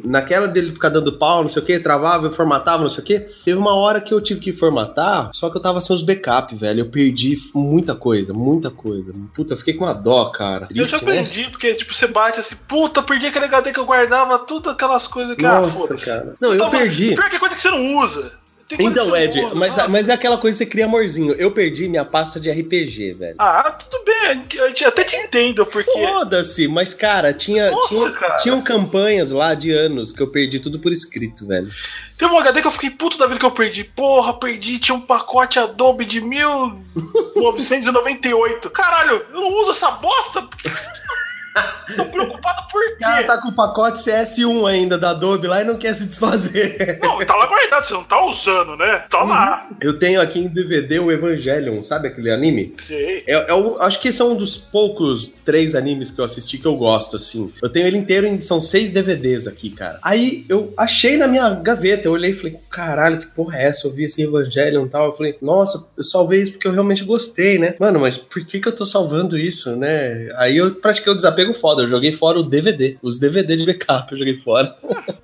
e 0.04 0.08
naquela 0.08 0.46
dele 0.46 0.72
ficar 0.72 0.88
dando 0.88 1.12
pau, 1.18 1.42
não 1.42 1.48
sei 1.48 1.62
o 1.62 1.64
que, 1.64 1.78
travava, 1.78 2.26
eu 2.26 2.32
formatava, 2.32 2.82
não 2.82 2.90
sei 2.90 3.02
o 3.02 3.06
que, 3.06 3.20
teve 3.44 3.58
uma 3.58 3.74
hora 3.74 4.00
que 4.00 4.12
eu 4.12 4.20
tive 4.20 4.40
que 4.40 4.52
formatar, 4.52 5.30
só 5.34 5.50
que 5.50 5.56
eu 5.56 5.62
tava 5.62 5.80
sem 5.80 5.94
os 5.94 6.02
backup, 6.02 6.54
velho. 6.54 6.80
Eu 6.80 6.90
perdi 6.90 7.36
muita 7.54 7.94
coisa, 7.94 8.32
muita 8.32 8.70
coisa. 8.70 9.14
Puta, 9.34 9.54
eu 9.54 9.58
fiquei 9.58 9.74
com 9.74 9.84
uma 9.84 9.94
dó, 9.94 10.26
cara. 10.26 10.68
eu 10.74 10.86
só 10.86 10.98
Triste, 10.98 11.42
né? 11.44 11.48
porque 11.50 11.74
tipo, 11.74 11.94
você 11.94 12.06
bate 12.06 12.40
assim, 12.40 12.56
puta, 12.68 13.02
perdi 13.02 13.26
aquele 13.26 13.46
HD 13.46 13.72
que 13.72 13.80
eu 13.80 13.86
guardava, 13.86 14.38
tudo 14.40 14.70
aquelas 14.70 15.06
coisas 15.06 15.34
que, 15.36 15.44
ah, 15.46 15.60
Nossa, 15.60 15.78
foda-se. 15.78 16.04
cara. 16.04 16.34
Não, 16.40 16.52
eu 16.52 16.58
Tava- 16.58 16.70
perdi. 16.78 17.14
Pior 17.14 17.30
que 17.30 17.36
é 17.36 17.38
coisa 17.38 17.54
que 17.56 17.62
você 17.62 17.70
não 17.70 17.96
usa. 17.98 18.32
Tem 18.76 18.86
Então, 18.86 19.16
Ed, 19.16 19.40
mas, 19.54 19.76
nossa. 19.76 19.88
mas 19.88 20.08
é 20.08 20.12
aquela 20.12 20.38
coisa 20.38 20.56
que 20.58 20.64
você 20.64 20.70
cria 20.70 20.84
amorzinho. 20.86 21.32
Eu 21.34 21.50
perdi 21.50 21.88
minha 21.88 22.04
pasta 22.04 22.38
de 22.38 22.48
RPG, 22.50 23.14
velho. 23.14 23.34
Ah, 23.38 23.70
tudo 23.72 24.04
bem, 24.04 24.44
eu 24.54 24.66
até 24.88 25.02
te 25.04 25.16
entendo, 25.16 25.66
porque. 25.66 25.90
Foda-se, 25.90 26.68
mas 26.68 26.94
cara, 26.94 27.32
tinha, 27.34 27.68
Nossa, 27.70 27.88
tinha- 27.88 28.10
cara. 28.12 28.36
tinham 28.36 28.60
campanhas 28.62 29.30
lá 29.32 29.54
de 29.54 29.72
anos 29.72 30.12
que 30.12 30.22
eu 30.22 30.28
perdi 30.30 30.60
tudo 30.60 30.78
por 30.78 30.92
escrito, 30.92 31.46
velho. 31.46 31.68
Teve 32.16 32.32
um 32.32 32.38
HD 32.38 32.60
que 32.60 32.66
eu 32.66 32.70
fiquei 32.72 32.90
puto 32.90 33.16
da 33.18 33.26
vida 33.26 33.40
que 33.40 33.46
eu 33.46 33.50
perdi. 33.50 33.82
Porra, 33.82 34.34
perdi, 34.38 34.78
tinha 34.78 34.94
um 34.94 35.00
pacote 35.00 35.58
Adobe 35.58 36.04
de 36.04 36.20
1998. 36.20 38.68
Caralho, 38.70 39.24
eu 39.32 39.40
não 39.40 39.52
uso 39.62 39.70
essa 39.70 39.90
bosta. 39.92 40.46
Tô 41.96 42.04
preocupado 42.04 42.59
por 42.70 42.82
O 42.82 42.98
cara 42.98 43.18
quê? 43.22 43.24
tá 43.24 43.38
com 43.38 43.48
o 43.48 43.52
pacote 43.52 43.98
CS1 43.98 44.66
ainda 44.68 44.98
da 44.98 45.10
Adobe 45.10 45.46
lá 45.46 45.60
e 45.62 45.64
não 45.64 45.76
quer 45.76 45.94
se 45.94 46.06
desfazer. 46.06 46.98
Não, 47.02 47.18
tá 47.20 47.36
lá 47.36 47.46
guardado, 47.46 47.86
você 47.86 47.94
não 47.94 48.04
tá 48.04 48.24
usando, 48.24 48.76
né? 48.76 49.04
Tá 49.10 49.22
lá. 49.22 49.68
Eu 49.80 49.98
tenho 49.98 50.20
aqui 50.20 50.38
em 50.40 50.48
DVD 50.48 50.98
o 51.00 51.10
Evangelion, 51.10 51.82
sabe 51.82 52.08
aquele 52.08 52.30
anime? 52.30 52.74
Sei. 52.86 53.24
É, 53.26 53.50
é 53.50 53.54
o- 53.54 53.76
acho 53.80 54.00
que 54.00 54.12
são 54.12 54.32
um 54.32 54.36
dos 54.36 54.56
poucos 54.56 55.28
três 55.44 55.74
animes 55.74 56.10
que 56.10 56.20
eu 56.20 56.24
assisti 56.24 56.58
que 56.58 56.66
eu 56.66 56.76
gosto, 56.76 57.16
assim. 57.16 57.52
Eu 57.62 57.68
tenho 57.68 57.86
ele 57.86 57.98
inteiro, 57.98 58.26
em, 58.26 58.40
são 58.40 58.60
seis 58.62 58.90
DVDs 58.92 59.46
aqui, 59.46 59.70
cara. 59.70 59.98
Aí 60.02 60.44
eu 60.48 60.72
achei 60.76 61.16
na 61.16 61.26
minha 61.26 61.50
gaveta, 61.50 62.06
eu 62.08 62.12
olhei 62.12 62.30
e 62.30 62.34
falei, 62.34 62.56
caralho, 62.70 63.18
que 63.20 63.26
porra 63.28 63.58
é 63.58 63.64
essa? 63.66 63.86
Eu 63.86 63.92
vi 63.92 64.04
esse 64.04 64.22
Evangelion 64.22 64.86
e 64.86 64.88
tal. 64.88 65.06
Eu 65.06 65.16
falei, 65.16 65.36
nossa, 65.40 65.84
eu 65.96 66.04
salvei 66.04 66.42
isso 66.42 66.52
porque 66.52 66.66
eu 66.68 66.72
realmente 66.72 67.04
gostei, 67.04 67.58
né? 67.58 67.74
Mano, 67.78 68.00
mas 68.00 68.16
por 68.16 68.44
que 68.44 68.60
que 68.60 68.68
eu 68.68 68.74
tô 68.74 68.86
salvando 68.86 69.36
isso, 69.38 69.76
né? 69.76 70.28
Aí 70.36 70.56
eu 70.56 70.74
pratiquei 70.74 71.12
o 71.12 71.16
desapego 71.16 71.52
foda, 71.54 71.82
eu 71.82 71.88
joguei 71.88 72.12
fora 72.12 72.38
o 72.38 72.42
DVD. 72.60 72.96
Os 73.02 73.18
DVD 73.18 73.56
de 73.56 73.66
backup 73.66 74.12
eu 74.12 74.18
joguei 74.18 74.36
fora. 74.36 74.74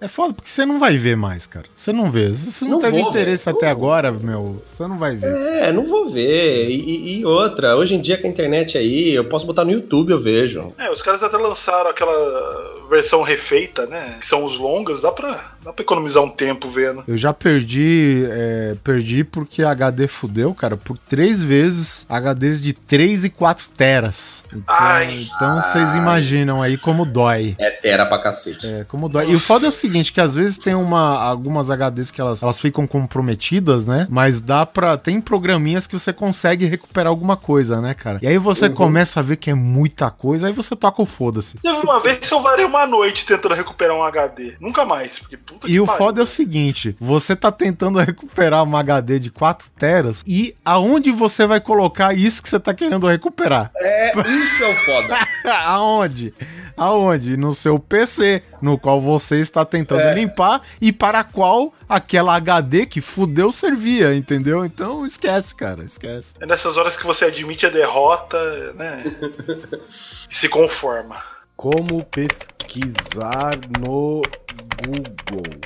É 0.00 0.08
foda 0.08 0.34
porque 0.34 0.48
você 0.50 0.64
não 0.66 0.78
vai 0.78 0.96
ver 0.96 1.16
mais, 1.16 1.46
cara. 1.46 1.66
Você 1.74 1.92
não 1.92 2.10
vê. 2.10 2.32
Se 2.34 2.52
você 2.52 2.64
não, 2.64 2.72
Não 2.72 2.78
teve 2.80 2.98
vou, 3.00 3.10
interesse 3.10 3.48
até 3.48 3.68
agora, 3.68 4.10
meu, 4.12 4.62
você 4.66 4.86
não 4.86 4.98
vai 4.98 5.16
ver. 5.16 5.34
É, 5.34 5.72
não 5.72 5.86
vou 5.86 6.10
ver. 6.10 6.68
E, 6.70 6.74
e- 6.80 7.18
e 7.20 7.24
outra, 7.24 7.76
hoje 7.76 7.94
em 7.94 8.00
dia 8.00 8.18
com 8.18 8.26
a 8.26 8.30
internet 8.30 8.76
aí, 8.78 9.14
eu 9.14 9.24
posso 9.24 9.46
botar 9.46 9.64
no 9.64 9.72
YouTube, 9.72 10.10
eu 10.10 10.20
vejo. 10.20 10.72
É, 10.78 10.90
os 10.90 11.02
caras 11.02 11.22
até 11.22 11.36
lançaram 11.36 11.90
aquela 11.90 12.86
versão 12.90 13.22
refeita, 13.22 13.86
né? 13.86 14.16
Que 14.20 14.26
são 14.26 14.44
os 14.44 14.58
longas, 14.58 15.00
dá 15.02 15.10
pra, 15.10 15.55
dá 15.66 15.72
pra 15.72 15.82
economizar 15.82 16.22
um 16.22 16.30
tempo 16.30 16.70
vendo. 16.70 17.02
Eu 17.08 17.16
já 17.16 17.32
perdi, 17.32 18.24
é, 18.30 18.76
perdi 18.84 19.24
porque 19.24 19.64
a 19.64 19.72
HD 19.72 20.06
fudeu, 20.06 20.54
cara, 20.54 20.76
por 20.76 20.96
três 20.96 21.42
vezes 21.42 22.06
HDs 22.08 22.62
de 22.62 22.72
3 22.72 23.24
e 23.24 23.30
4 23.30 23.68
teras. 23.70 24.44
Então, 24.48 24.62
Ai. 24.68 25.26
então 25.34 25.60
vocês 25.60 25.96
imaginam 25.96 26.62
aí 26.62 26.78
como 26.78 27.04
dói. 27.04 27.56
É 27.58 27.70
tera 27.70 28.06
pra 28.06 28.22
cacete. 28.22 28.64
É, 28.64 28.84
como 28.84 29.08
dói. 29.08 29.30
E 29.30 29.34
o 29.34 29.40
foda 29.40 29.66
é 29.66 29.68
o 29.68 29.72
seguinte, 29.72 30.12
que 30.12 30.20
às 30.20 30.36
vezes 30.36 30.56
tem 30.56 30.74
uma, 30.74 31.18
algumas 31.18 31.68
HDs 31.68 32.12
que 32.12 32.20
elas, 32.20 32.44
elas 32.44 32.60
ficam 32.60 32.86
comprometidas, 32.86 33.84
né? 33.84 34.06
Mas 34.08 34.40
dá 34.40 34.64
pra... 34.64 34.96
Tem 34.96 35.20
programinhas 35.20 35.88
que 35.88 35.98
você 35.98 36.12
consegue 36.12 36.66
recuperar 36.66 37.08
alguma 37.08 37.36
coisa, 37.36 37.80
né, 37.80 37.92
cara? 37.92 38.20
E 38.22 38.28
aí 38.28 38.38
você 38.38 38.70
começa 38.70 39.18
a 39.18 39.22
ver 39.22 39.36
que 39.36 39.50
é 39.50 39.54
muita 39.54 40.12
coisa, 40.12 40.46
aí 40.46 40.52
você 40.52 40.76
toca 40.76 41.02
o 41.02 41.06
foda-se. 41.06 41.58
Teve 41.58 41.78
uma 41.78 42.00
vez 42.00 42.18
que 42.18 42.32
eu 42.32 42.40
varei 42.40 42.64
uma 42.64 42.86
noite 42.86 43.26
tentando 43.26 43.54
recuperar 43.54 43.96
um 43.96 44.04
HD. 44.04 44.54
Nunca 44.60 44.84
mais, 44.84 45.18
porque 45.18 45.36
E 45.66 45.80
o 45.80 45.86
foda 45.86 46.20
é 46.20 46.24
o 46.24 46.26
seguinte: 46.26 46.96
você 47.00 47.34
tá 47.36 47.50
tentando 47.52 47.98
recuperar 48.00 48.62
uma 48.62 48.80
HD 48.80 49.18
de 49.18 49.30
4 49.30 49.70
teras 49.78 50.22
e 50.26 50.54
aonde 50.64 51.10
você 51.12 51.46
vai 51.46 51.60
colocar 51.60 52.14
isso 52.14 52.42
que 52.42 52.48
você 52.48 52.58
tá 52.60 52.74
querendo 52.74 53.06
recuperar? 53.06 53.70
É, 53.76 54.12
isso 54.28 54.64
é 54.64 54.68
o 54.70 54.74
foda. 54.76 55.18
aonde? 55.64 56.34
Aonde? 56.76 57.36
No 57.36 57.54
seu 57.54 57.78
PC, 57.78 58.42
no 58.60 58.78
qual 58.78 59.00
você 59.00 59.40
está 59.40 59.64
tentando 59.64 60.02
É. 60.02 60.14
limpar 60.14 60.60
e 60.80 60.92
para 60.92 61.24
qual 61.24 61.72
aquela 61.88 62.36
HD 62.36 62.84
que 62.84 63.00
fudeu 63.00 63.50
servia, 63.50 64.14
entendeu? 64.14 64.64
Então 64.64 65.06
esquece, 65.06 65.54
cara, 65.54 65.82
esquece. 65.82 66.34
É 66.38 66.44
nessas 66.46 66.76
horas 66.76 66.96
que 66.96 67.06
você 67.06 67.24
admite 67.26 67.64
a 67.64 67.70
derrota, 67.70 68.36
né? 68.74 69.04
e 70.30 70.36
se 70.36 70.48
conforma. 70.48 71.16
Como 71.56 72.04
pesquisar 72.04 73.58
no 73.80 74.20
Google? 74.84 75.60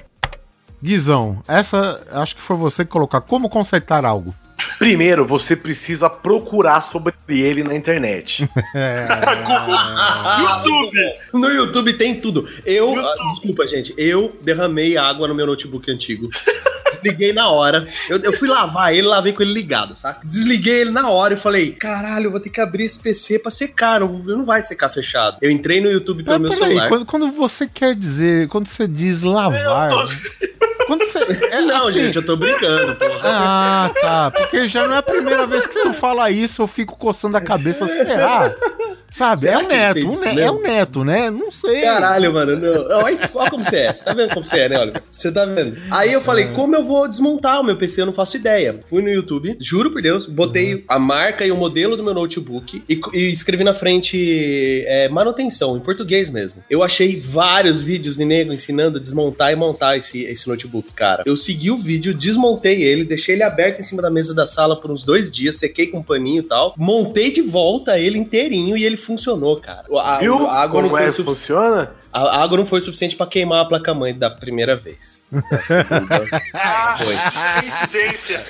Guizão, 0.83 1.43
essa 1.47 2.03
acho 2.13 2.35
que 2.37 2.43
foi 2.43 2.57
você 2.57 2.85
que 2.85 2.91
colocar. 2.91 3.21
Como 3.21 3.49
consertar 3.49 4.05
algo? 4.05 4.35
Primeiro, 4.79 5.27
você 5.27 5.57
precisa 5.57 6.09
procurar 6.09 6.81
sobre 6.81 7.15
ele 7.29 7.63
na 7.63 7.75
internet. 7.75 8.49
É, 8.73 9.07
YouTube! 10.41 10.99
No 11.35 11.49
YouTube 11.51 11.93
tem 11.95 12.21
tudo. 12.21 12.49
Eu, 12.65 12.99
ah, 12.99 13.15
desculpa, 13.31 13.67
gente, 13.67 13.93
eu 13.99 14.39
derramei 14.43 14.97
água 14.97 15.27
no 15.27 15.35
meu 15.35 15.47
notebook 15.47 15.91
antigo. 15.91 16.29
Desliguei 17.03 17.33
na 17.33 17.49
hora. 17.51 17.87
Eu, 18.09 18.19
eu 18.19 18.33
fui 18.33 18.49
lavar 18.49 18.93
ele, 18.95 19.07
lavei 19.07 19.33
com 19.33 19.43
ele 19.43 19.53
ligado, 19.53 19.97
saca? 19.97 20.21
Desliguei 20.27 20.81
ele 20.83 20.91
na 20.91 21.09
hora 21.11 21.35
e 21.35 21.37
falei: 21.37 21.73
caralho, 21.73 22.27
eu 22.27 22.31
vou 22.31 22.41
ter 22.41 22.51
que 22.51 22.61
abrir 22.61 22.85
esse 22.85 22.99
PC 22.99 23.39
pra 23.39 23.51
secar. 23.51 24.01
Não, 24.01 24.09
não 24.25 24.45
vai 24.45 24.63
secar 24.63 24.89
fechado. 24.89 25.37
Eu 25.41 25.51
entrei 25.51 25.81
no 25.81 25.91
YouTube 25.91 26.23
pelo 26.23 26.41
Mas 26.41 26.51
meu 26.51 26.59
peraí, 26.59 26.69
celular. 26.75 26.89
quando, 26.89 27.07
quando 27.07 27.31
você 27.33 27.67
quer 27.67 27.95
dizer, 27.95 28.49
quando 28.49 28.67
você 28.67 28.87
diz 28.87 29.23
lavar, 29.23 29.91
Eu 29.91 29.97
tô- 30.09 30.09
Quando 30.91 31.05
você. 31.07 31.19
É, 31.53 31.61
Não, 31.61 31.87
assim, 31.87 32.05
gente, 32.07 32.17
eu 32.17 32.25
tô 32.25 32.35
brincando, 32.37 32.97
porra. 32.97 33.21
Ah, 33.23 33.91
tá. 34.01 34.31
Porque 34.33 34.67
já 34.67 34.89
não 34.89 34.95
é 34.95 34.99
a 34.99 35.03
primeira 35.03 35.47
vez 35.47 35.65
que 35.69 35.81
tu 35.81 35.93
fala 35.93 36.31
isso, 36.33 36.63
eu 36.63 36.67
fico 36.67 36.99
coçando 36.99 37.37
a 37.37 37.41
cabeça. 37.41 37.87
Será? 37.87 38.53
Sabe? 39.09 39.41
Será 39.41 39.55
é 39.61 39.65
o 39.65 39.67
neto, 39.69 40.09
um 40.09 40.21
ne- 40.21 40.41
é 40.41 40.51
o 40.53 40.61
neto, 40.61 41.05
né? 41.05 41.31
Não 41.31 41.51
sei. 41.51 41.81
Caralho, 41.83 42.33
mano. 42.33 42.57
Não. 42.57 42.87
Olha, 42.99 43.19
olha 43.35 43.51
como 43.51 43.65
você 43.65 43.77
é. 43.79 43.93
Você 43.95 44.05
tá 44.05 44.13
vendo 44.15 44.33
como 44.33 44.45
você 44.45 44.57
é, 44.61 44.69
né, 44.69 44.79
Oliver? 44.81 45.03
Você 45.11 45.33
tá 45.33 45.45
vendo? 45.45 45.77
Aí 45.91 46.13
eu 46.13 46.21
falei, 46.21 46.47
como 46.53 46.77
eu 46.77 46.85
vou 46.85 47.09
desmontar 47.09 47.61
o 47.61 47.65
meu 47.65 47.77
PC? 47.77 48.03
Eu 48.03 48.07
não 48.07 48.13
faço 48.13 48.37
ideia. 48.37 48.79
Fui 48.89 49.03
no 49.03 49.09
YouTube, 49.11 49.57
juro 49.61 49.91
por 49.91 50.01
Deus, 50.01 50.27
botei 50.27 50.85
a 50.87 50.97
marca 50.97 51.45
e 51.45 51.51
o 51.51 51.57
modelo 51.57 51.97
do 51.97 52.05
meu 52.05 52.15
notebook 52.15 52.85
e, 52.89 53.01
e 53.13 53.33
escrevi 53.33 53.65
na 53.65 53.75
frente 53.75 54.85
é, 54.87 55.09
manutenção, 55.09 55.77
em 55.77 55.81
português 55.81 56.31
mesmo. 56.31 56.63
Eu 56.71 56.81
achei 56.83 57.19
vários 57.19 57.83
vídeos 57.83 58.17
de 58.17 58.25
nego 58.25 58.53
ensinando 58.53 58.99
a 58.99 59.01
desmontar 59.01 59.53
e 59.53 59.57
montar 59.57 59.97
esse, 59.97 60.23
esse 60.23 60.49
notebook, 60.49 60.80
cara. 60.83 61.23
Eu 61.27 61.37
segui 61.37 61.71
o 61.71 61.77
vídeo, 61.77 62.15
desmontei 62.15 62.83
ele, 62.83 63.05
deixei 63.05 63.35
ele 63.35 63.43
aberto 63.43 63.81
em 63.81 63.83
cima 63.83 64.01
da 64.03 64.11
mesa 64.11 64.35
da 64.35 64.47
sala 64.47 64.75
por 64.81 64.91
uns 64.91 65.03
dois 65.03 65.31
dias, 65.31 65.57
sequei 65.57 65.87
com 65.89 65.99
um 65.99 66.03
paninho 66.03 66.41
e 66.41 66.43
tal, 66.43 66.75
montei 66.77 67.31
de 67.33 67.43
volta 67.43 67.99
ele 67.99 68.19
inteirinho 68.19 68.77
e 68.77 68.85
ele 68.85 68.97
funcionou, 68.97 69.57
cara. 69.61 69.85
A, 70.03 70.19
Viu 70.19 70.47
a 70.47 70.63
água 70.63 70.83
não 70.83 70.89
como 70.89 70.99
foi 71.01 71.07
é 71.07 71.11
suficiente. 71.11 71.37
funciona? 71.39 71.93
A 72.13 72.43
água 72.43 72.59
não 72.59 72.65
foi 72.67 72.81
suficiente 72.81 73.15
pra 73.17 73.25
queimar 73.25 73.61
a 73.61 73.65
placa-mãe 73.67 74.13
da 74.13 74.29
primeira 74.29 74.75
vez. 74.77 75.25
Da 75.31 75.59
segunda, 75.61 76.43
Ah, 76.55 76.97
foi. 76.99 77.15
coincidência. 77.63 78.41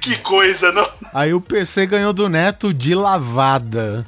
Que 0.00 0.16
coisa, 0.18 0.72
não? 0.72 0.88
Aí 1.12 1.34
o 1.34 1.40
PC 1.40 1.84
ganhou 1.86 2.14
do 2.14 2.30
neto 2.30 2.72
de 2.72 2.94
lavada. 2.94 4.06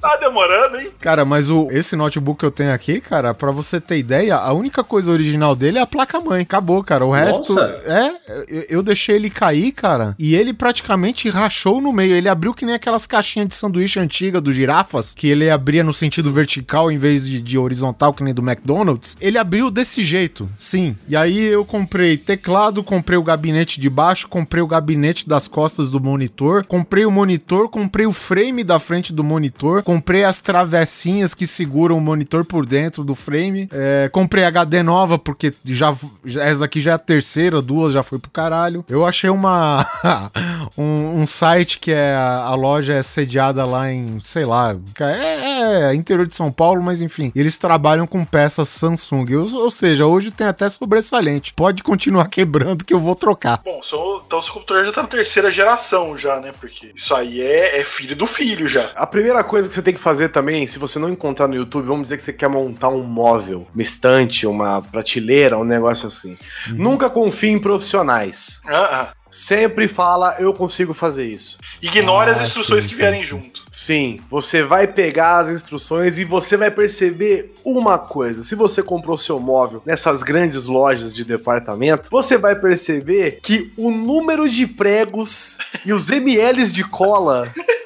Tá 0.00 0.16
demorando, 0.16 0.78
hein? 0.78 0.90
Cara, 1.00 1.24
mas 1.24 1.48
o, 1.48 1.68
esse 1.70 1.96
notebook 1.96 2.40
que 2.40 2.44
eu 2.44 2.50
tenho 2.50 2.72
aqui, 2.72 2.79
cara, 3.00 3.34
pra 3.34 3.50
você 3.50 3.80
ter 3.80 3.98
ideia, 3.98 4.36
a 4.36 4.52
única 4.52 4.82
coisa 4.82 5.10
original 5.10 5.54
dele 5.54 5.78
é 5.78 5.82
a 5.82 5.86
placa-mãe. 5.86 6.42
Acabou, 6.42 6.82
cara. 6.82 7.04
O 7.04 7.10
resto. 7.10 7.54
Nossa. 7.54 7.82
É, 7.84 8.10
eu, 8.48 8.64
eu 8.68 8.82
deixei 8.82 9.16
ele 9.16 9.28
cair, 9.28 9.72
cara, 9.72 10.14
e 10.18 10.34
ele 10.34 10.52
praticamente 10.52 11.28
rachou 11.28 11.80
no 11.80 11.92
meio. 11.92 12.14
Ele 12.14 12.28
abriu 12.28 12.54
que 12.54 12.64
nem 12.64 12.74
aquelas 12.74 13.06
caixinhas 13.06 13.48
de 13.48 13.54
sanduíche 13.54 14.00
antiga 14.00 14.40
do 14.40 14.52
girafas, 14.52 15.12
que 15.14 15.28
ele 15.28 15.50
abria 15.50 15.84
no 15.84 15.92
sentido 15.92 16.32
vertical 16.32 16.90
em 16.90 16.98
vez 16.98 17.26
de, 17.26 17.42
de 17.42 17.58
horizontal, 17.58 18.14
que 18.14 18.22
nem 18.22 18.34
do 18.34 18.42
McDonald's. 18.42 19.16
Ele 19.20 19.38
abriu 19.38 19.70
desse 19.70 20.02
jeito, 20.02 20.48
sim. 20.58 20.96
E 21.08 21.16
aí 21.16 21.38
eu 21.38 21.64
comprei 21.64 22.16
teclado, 22.16 22.82
comprei 22.82 23.18
o 23.18 23.22
gabinete 23.22 23.80
de 23.80 23.90
baixo, 23.90 24.28
comprei 24.28 24.62
o 24.62 24.66
gabinete 24.66 25.28
das 25.28 25.46
costas 25.48 25.90
do 25.90 26.00
monitor, 26.00 26.64
comprei 26.64 27.04
o 27.04 27.10
monitor, 27.10 27.68
comprei 27.68 28.06
o 28.06 28.12
frame 28.12 28.64
da 28.64 28.78
frente 28.78 29.12
do 29.12 29.24
monitor, 29.24 29.82
comprei 29.82 30.24
as 30.24 30.38
travessinhas 30.38 31.34
que 31.34 31.46
seguram 31.46 31.98
o 31.98 32.00
monitor 32.00 32.44
por 32.44 32.64
dentro 32.70 33.02
do 33.02 33.16
frame, 33.16 33.68
é, 33.72 34.08
comprei 34.12 34.44
HD 34.44 34.80
nova, 34.82 35.18
porque 35.18 35.52
já, 35.64 35.94
essa 36.24 36.60
daqui 36.60 36.80
já 36.80 36.92
é 36.92 36.94
a 36.94 36.98
terceira, 36.98 37.60
duas 37.60 37.92
já 37.92 38.04
foi 38.04 38.18
pro 38.20 38.30
caralho. 38.30 38.84
Eu 38.88 39.04
achei 39.04 39.28
uma 39.28 39.84
um, 40.78 41.20
um 41.20 41.26
site 41.26 41.80
que 41.80 41.90
é 41.92 42.14
a, 42.14 42.44
a 42.44 42.54
loja 42.54 42.94
é 42.94 43.02
sediada 43.02 43.66
lá 43.66 43.92
em, 43.92 44.20
sei 44.24 44.44
lá, 44.44 44.76
é, 45.00 45.90
é 45.90 45.94
interior 45.94 46.26
de 46.26 46.36
São 46.36 46.52
Paulo, 46.52 46.80
mas 46.80 47.00
enfim, 47.00 47.32
eles 47.34 47.58
trabalham 47.58 48.06
com 48.06 48.24
peças 48.24 48.68
Samsung, 48.68 49.34
ou, 49.34 49.64
ou 49.64 49.70
seja, 49.70 50.06
hoje 50.06 50.30
tem 50.30 50.46
até 50.46 50.68
sobressalente. 50.68 51.52
Pode 51.52 51.82
continuar 51.82 52.28
quebrando 52.30 52.84
que 52.84 52.94
eu 52.94 53.00
vou 53.00 53.16
trocar. 53.16 53.60
Bom, 53.64 53.82
sou- 53.82 54.22
então 54.24 54.38
o 54.38 54.52
computador 54.52 54.84
já 54.84 54.92
tá 54.92 55.02
na 55.02 55.08
terceira 55.08 55.50
geração 55.50 56.16
já, 56.16 56.38
né? 56.40 56.52
Porque 56.60 56.92
isso 56.94 57.14
aí 57.14 57.40
é, 57.40 57.80
é 57.80 57.84
filho 57.84 58.14
do 58.14 58.26
filho 58.26 58.68
já. 58.68 58.92
A 58.94 59.06
primeira 59.06 59.42
coisa 59.42 59.66
que 59.68 59.74
você 59.74 59.82
tem 59.82 59.94
que 59.94 60.00
fazer 60.00 60.28
também, 60.28 60.66
se 60.66 60.78
você 60.78 60.98
não 60.98 61.08
encontrar 61.08 61.48
no 61.48 61.54
YouTube, 61.56 61.86
vamos 61.86 62.02
dizer 62.02 62.16
que 62.16 62.22
você 62.22 62.32
quer 62.32 62.48
montar 62.48 62.59
um 62.66 63.02
móvel, 63.02 63.66
uma 63.74 63.82
estante, 63.82 64.46
uma 64.46 64.82
prateleira, 64.82 65.58
um 65.58 65.64
negócio 65.64 66.08
assim. 66.08 66.36
Nunca 66.68 67.08
confie 67.10 67.50
em 67.50 67.58
profissionais. 67.58 68.60
Ah, 68.66 69.10
ah. 69.14 69.20
Sempre 69.30 69.86
fala, 69.86 70.34
eu 70.40 70.52
consigo 70.52 70.92
fazer 70.92 71.24
isso. 71.24 71.56
Ignore 71.80 72.30
Ah, 72.30 72.32
as 72.32 72.42
instruções 72.42 72.82
sim, 72.82 72.90
que 72.90 72.96
vierem 72.96 73.20
sim. 73.20 73.26
junto. 73.26 73.62
Sim, 73.70 74.20
você 74.28 74.64
vai 74.64 74.88
pegar 74.88 75.38
as 75.38 75.50
instruções 75.50 76.18
e 76.18 76.24
você 76.24 76.56
vai 76.56 76.68
perceber 76.68 77.54
uma 77.64 77.96
coisa. 77.96 78.42
Se 78.42 78.56
você 78.56 78.82
comprou 78.82 79.16
seu 79.16 79.38
móvel 79.38 79.82
nessas 79.86 80.24
grandes 80.24 80.66
lojas 80.66 81.14
de 81.14 81.24
departamento, 81.24 82.10
você 82.10 82.36
vai 82.36 82.56
perceber 82.56 83.38
que 83.40 83.72
o 83.76 83.92
número 83.92 84.48
de 84.48 84.66
pregos 84.66 85.58
e 85.86 85.92
os 85.92 86.10
ml 86.10 86.64
de 86.72 86.82
cola 86.82 87.54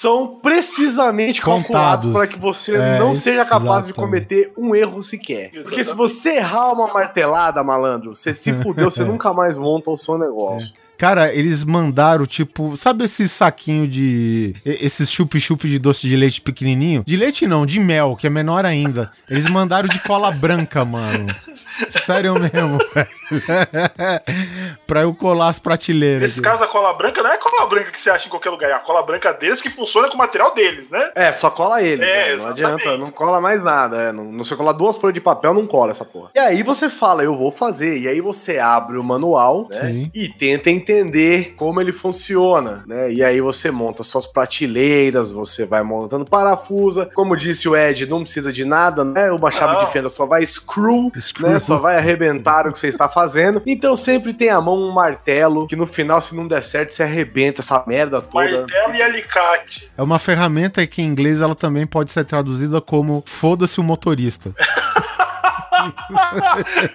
são 0.00 0.38
precisamente 0.42 1.40
calculados 1.40 2.06
Contados. 2.06 2.12
para 2.12 2.26
que 2.26 2.38
você 2.38 2.76
É, 2.76 2.98
não 2.98 3.14
seja 3.14 3.44
capaz 3.44 3.84
de 3.84 3.90
exatamente. 3.90 3.94
cometer 3.94 4.52
um 4.56 4.74
erro 4.74 5.02
sequer. 5.02 5.50
Porque 5.62 5.82
se 5.82 5.94
você 5.94 6.36
errar 6.36 6.72
uma 6.72 6.92
martelada, 6.92 7.62
malandro, 7.64 8.14
você 8.14 8.34
se 8.34 8.52
fudeu, 8.62 8.90
você 8.90 9.04
nunca 9.04 9.32
mais 9.32 9.56
monta 9.56 9.90
o 9.90 9.96
seu 9.96 10.18
negócio. 10.18 10.70
Cara, 10.98 11.30
eles 11.34 11.62
mandaram, 11.62 12.24
tipo, 12.24 12.74
sabe 12.74 13.04
esse 13.04 13.28
saquinho 13.28 13.86
de. 13.86 14.56
Esses 14.64 15.10
chup-chup 15.10 15.68
de 15.68 15.78
doce 15.78 16.08
de 16.08 16.16
leite 16.16 16.40
pequenininho? 16.40 17.02
De 17.06 17.16
leite 17.18 17.46
não, 17.46 17.66
de 17.66 17.78
mel, 17.78 18.16
que 18.16 18.26
é 18.26 18.30
menor 18.30 18.64
ainda. 18.64 19.12
Eles 19.28 19.46
mandaram 19.46 19.88
de 19.90 19.98
cola 20.00 20.30
branca, 20.30 20.86
mano. 20.86 21.26
Sério 21.90 22.32
mesmo, 22.40 22.78
velho. 22.94 23.08
pra 24.86 25.02
eu 25.02 25.14
colar 25.14 25.48
as 25.48 25.58
prateleiras. 25.58 26.30
Nesse 26.30 26.42
caso, 26.42 26.64
a 26.64 26.68
cola 26.68 26.92
branca 26.94 27.22
não 27.22 27.30
é 27.30 27.34
a 27.34 27.38
cola 27.38 27.66
branca 27.66 27.90
que 27.90 28.00
você 28.00 28.10
acha 28.10 28.26
em 28.26 28.30
qualquer 28.30 28.50
lugar, 28.50 28.70
é 28.70 28.74
a 28.74 28.78
cola 28.78 29.02
branca 29.02 29.32
deles 29.32 29.60
que 29.60 29.70
funciona 29.70 30.08
com 30.08 30.14
o 30.14 30.18
material 30.18 30.54
deles, 30.54 30.88
né? 30.90 31.10
É, 31.14 31.32
só 31.32 31.50
cola 31.50 31.82
ele. 31.82 32.04
É, 32.04 32.36
não 32.36 32.50
exatamente. 32.50 32.62
adianta, 32.64 32.98
não 32.98 33.10
cola 33.10 33.40
mais 33.40 33.62
nada. 33.64 33.96
É, 33.96 34.12
não, 34.12 34.24
não 34.24 34.44
você 34.44 34.54
colar 34.56 34.72
duas 34.72 34.96
folhas 34.96 35.14
de 35.14 35.20
papel, 35.20 35.54
não 35.54 35.66
cola 35.66 35.92
essa 35.92 36.04
porra. 36.04 36.30
E 36.34 36.38
aí 36.38 36.62
você 36.62 36.88
fala, 36.88 37.22
eu 37.22 37.36
vou 37.36 37.50
fazer. 37.52 37.98
E 37.98 38.08
aí 38.08 38.20
você 38.20 38.58
abre 38.58 38.98
o 38.98 39.04
manual, 39.04 39.68
né? 39.70 40.10
E 40.14 40.28
tenta 40.28 40.70
entender 40.70 41.54
como 41.56 41.80
ele 41.80 41.92
funciona, 41.92 42.82
né? 42.86 43.12
E 43.12 43.22
aí 43.22 43.40
você 43.40 43.70
monta 43.70 44.02
suas 44.04 44.26
prateleiras, 44.26 45.30
você 45.30 45.64
vai 45.64 45.82
montando 45.82 46.24
parafusa. 46.24 47.10
Como 47.14 47.36
disse 47.36 47.68
o 47.68 47.76
Ed, 47.76 48.06
não 48.06 48.22
precisa 48.22 48.52
de 48.52 48.64
nada, 48.64 49.04
né? 49.04 49.30
Uma 49.30 49.50
chave 49.50 49.74
Não. 49.74 49.84
de 49.84 49.92
fenda 49.92 50.10
só 50.10 50.26
vai 50.26 50.44
screw, 50.46 51.10
Screw. 51.18 51.48
né? 51.50 51.58
Só 51.58 51.78
vai 51.78 51.96
arrebentar 51.96 52.66
o 52.66 52.72
que 52.72 52.78
você 52.78 52.88
está 52.88 53.08
fazendo. 53.16 53.62
Então 53.64 53.96
sempre 53.96 54.34
tem 54.34 54.50
à 54.50 54.60
mão 54.60 54.78
um 54.78 54.92
martelo, 54.92 55.66
que 55.66 55.74
no 55.74 55.86
final, 55.86 56.20
se 56.20 56.36
não 56.36 56.46
der 56.46 56.62
certo, 56.62 56.90
você 56.90 57.02
arrebenta 57.02 57.62
essa 57.62 57.82
merda 57.86 58.20
toda. 58.20 58.58
Martelo 58.58 58.94
e 58.94 59.00
alicate. 59.00 59.90
É 59.96 60.02
uma 60.02 60.18
ferramenta 60.18 60.86
que 60.86 61.00
em 61.00 61.06
inglês 61.06 61.40
ela 61.40 61.54
também 61.54 61.86
pode 61.86 62.10
ser 62.10 62.26
traduzida 62.26 62.78
como 62.78 63.24
foda-se 63.24 63.80
o 63.80 63.82
motorista. 63.82 64.54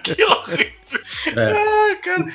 que 0.04 0.24
horrível. 0.24 0.81
É. 1.36 1.52
Ai, 1.52 1.96
cara. 1.96 2.26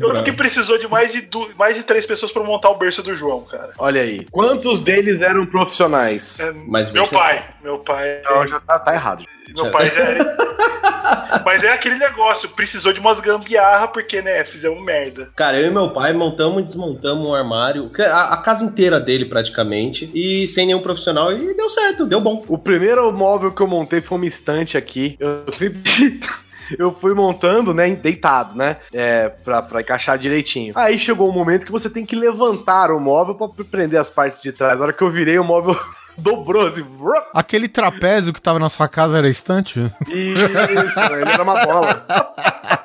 Eu, 0.00 0.14
eu 0.16 0.22
que 0.24 0.32
precisou 0.32 0.78
de 0.78 0.88
mais 0.88 1.12
de, 1.12 1.20
du- 1.22 1.50
mais 1.58 1.76
de 1.76 1.82
três 1.82 2.06
pessoas 2.06 2.30
pra 2.32 2.42
montar 2.42 2.70
o 2.70 2.76
berço 2.76 3.02
do 3.02 3.14
João, 3.14 3.42
cara. 3.42 3.70
Olha 3.78 4.00
aí. 4.02 4.26
Quantos 4.30 4.80
deles 4.80 5.20
eram 5.20 5.46
profissionais? 5.46 6.40
É, 6.40 6.52
Mas 6.66 6.90
meu 6.90 7.06
pai. 7.06 7.44
Meu 7.62 7.78
pai. 7.78 8.18
Então 8.20 8.46
já 8.46 8.60
tá, 8.60 8.78
tá 8.78 8.94
errado. 8.94 9.24
Meu 9.56 9.70
pai 9.70 9.90
já 9.90 10.02
é. 10.02 10.18
Mas 11.44 11.62
é 11.62 11.70
aquele 11.72 11.96
negócio, 11.96 12.48
precisou 12.48 12.92
de 12.92 12.98
umas 13.00 13.20
gambiarra 13.20 13.88
porque, 13.88 14.22
né, 14.22 14.44
fizemos 14.44 14.82
merda. 14.82 15.30
Cara, 15.36 15.60
eu 15.60 15.66
e 15.66 15.70
meu 15.70 15.90
pai 15.90 16.12
montamos 16.12 16.62
e 16.62 16.64
desmontamos 16.64 17.26
um 17.26 17.34
armário, 17.34 17.90
a, 17.98 18.34
a 18.34 18.36
casa 18.38 18.64
inteira 18.64 18.98
dele 18.98 19.26
praticamente, 19.26 20.10
e 20.14 20.48
sem 20.48 20.66
nenhum 20.66 20.80
profissional, 20.80 21.30
e 21.32 21.54
deu 21.54 21.68
certo, 21.68 22.06
deu 22.06 22.20
bom. 22.20 22.42
O 22.48 22.56
primeiro 22.56 23.12
móvel 23.12 23.52
que 23.52 23.60
eu 23.60 23.66
montei 23.66 24.00
foi 24.00 24.16
uma 24.16 24.26
estante 24.26 24.78
aqui. 24.78 25.16
Eu 25.20 25.44
sempre. 25.52 26.20
Eu 26.78 26.92
fui 26.92 27.14
montando, 27.14 27.74
né, 27.74 27.94
deitado, 27.94 28.56
né, 28.56 28.76
é, 28.92 29.28
pra, 29.28 29.62
pra 29.62 29.80
encaixar 29.80 30.18
direitinho. 30.18 30.72
Aí 30.76 30.98
chegou 30.98 31.28
um 31.28 31.32
momento 31.32 31.66
que 31.66 31.72
você 31.72 31.88
tem 31.90 32.04
que 32.04 32.16
levantar 32.16 32.90
o 32.90 33.00
móvel 33.00 33.34
pra 33.34 33.48
prender 33.64 33.98
as 34.00 34.10
partes 34.10 34.40
de 34.40 34.52
trás. 34.52 34.80
A 34.80 34.84
hora 34.84 34.92
que 34.92 35.02
eu 35.02 35.10
virei, 35.10 35.38
o 35.38 35.44
móvel 35.44 35.76
dobrou, 36.16 36.66
assim, 36.66 36.84
Aquele 37.32 37.68
trapézio 37.68 38.32
que 38.32 38.40
tava 38.40 38.58
na 38.58 38.68
sua 38.68 38.88
casa 38.88 39.18
era 39.18 39.28
estante? 39.28 39.80
isso, 40.08 41.00
ele 41.12 41.30
era 41.30 41.42
uma 41.42 41.64
bola. 41.64 42.06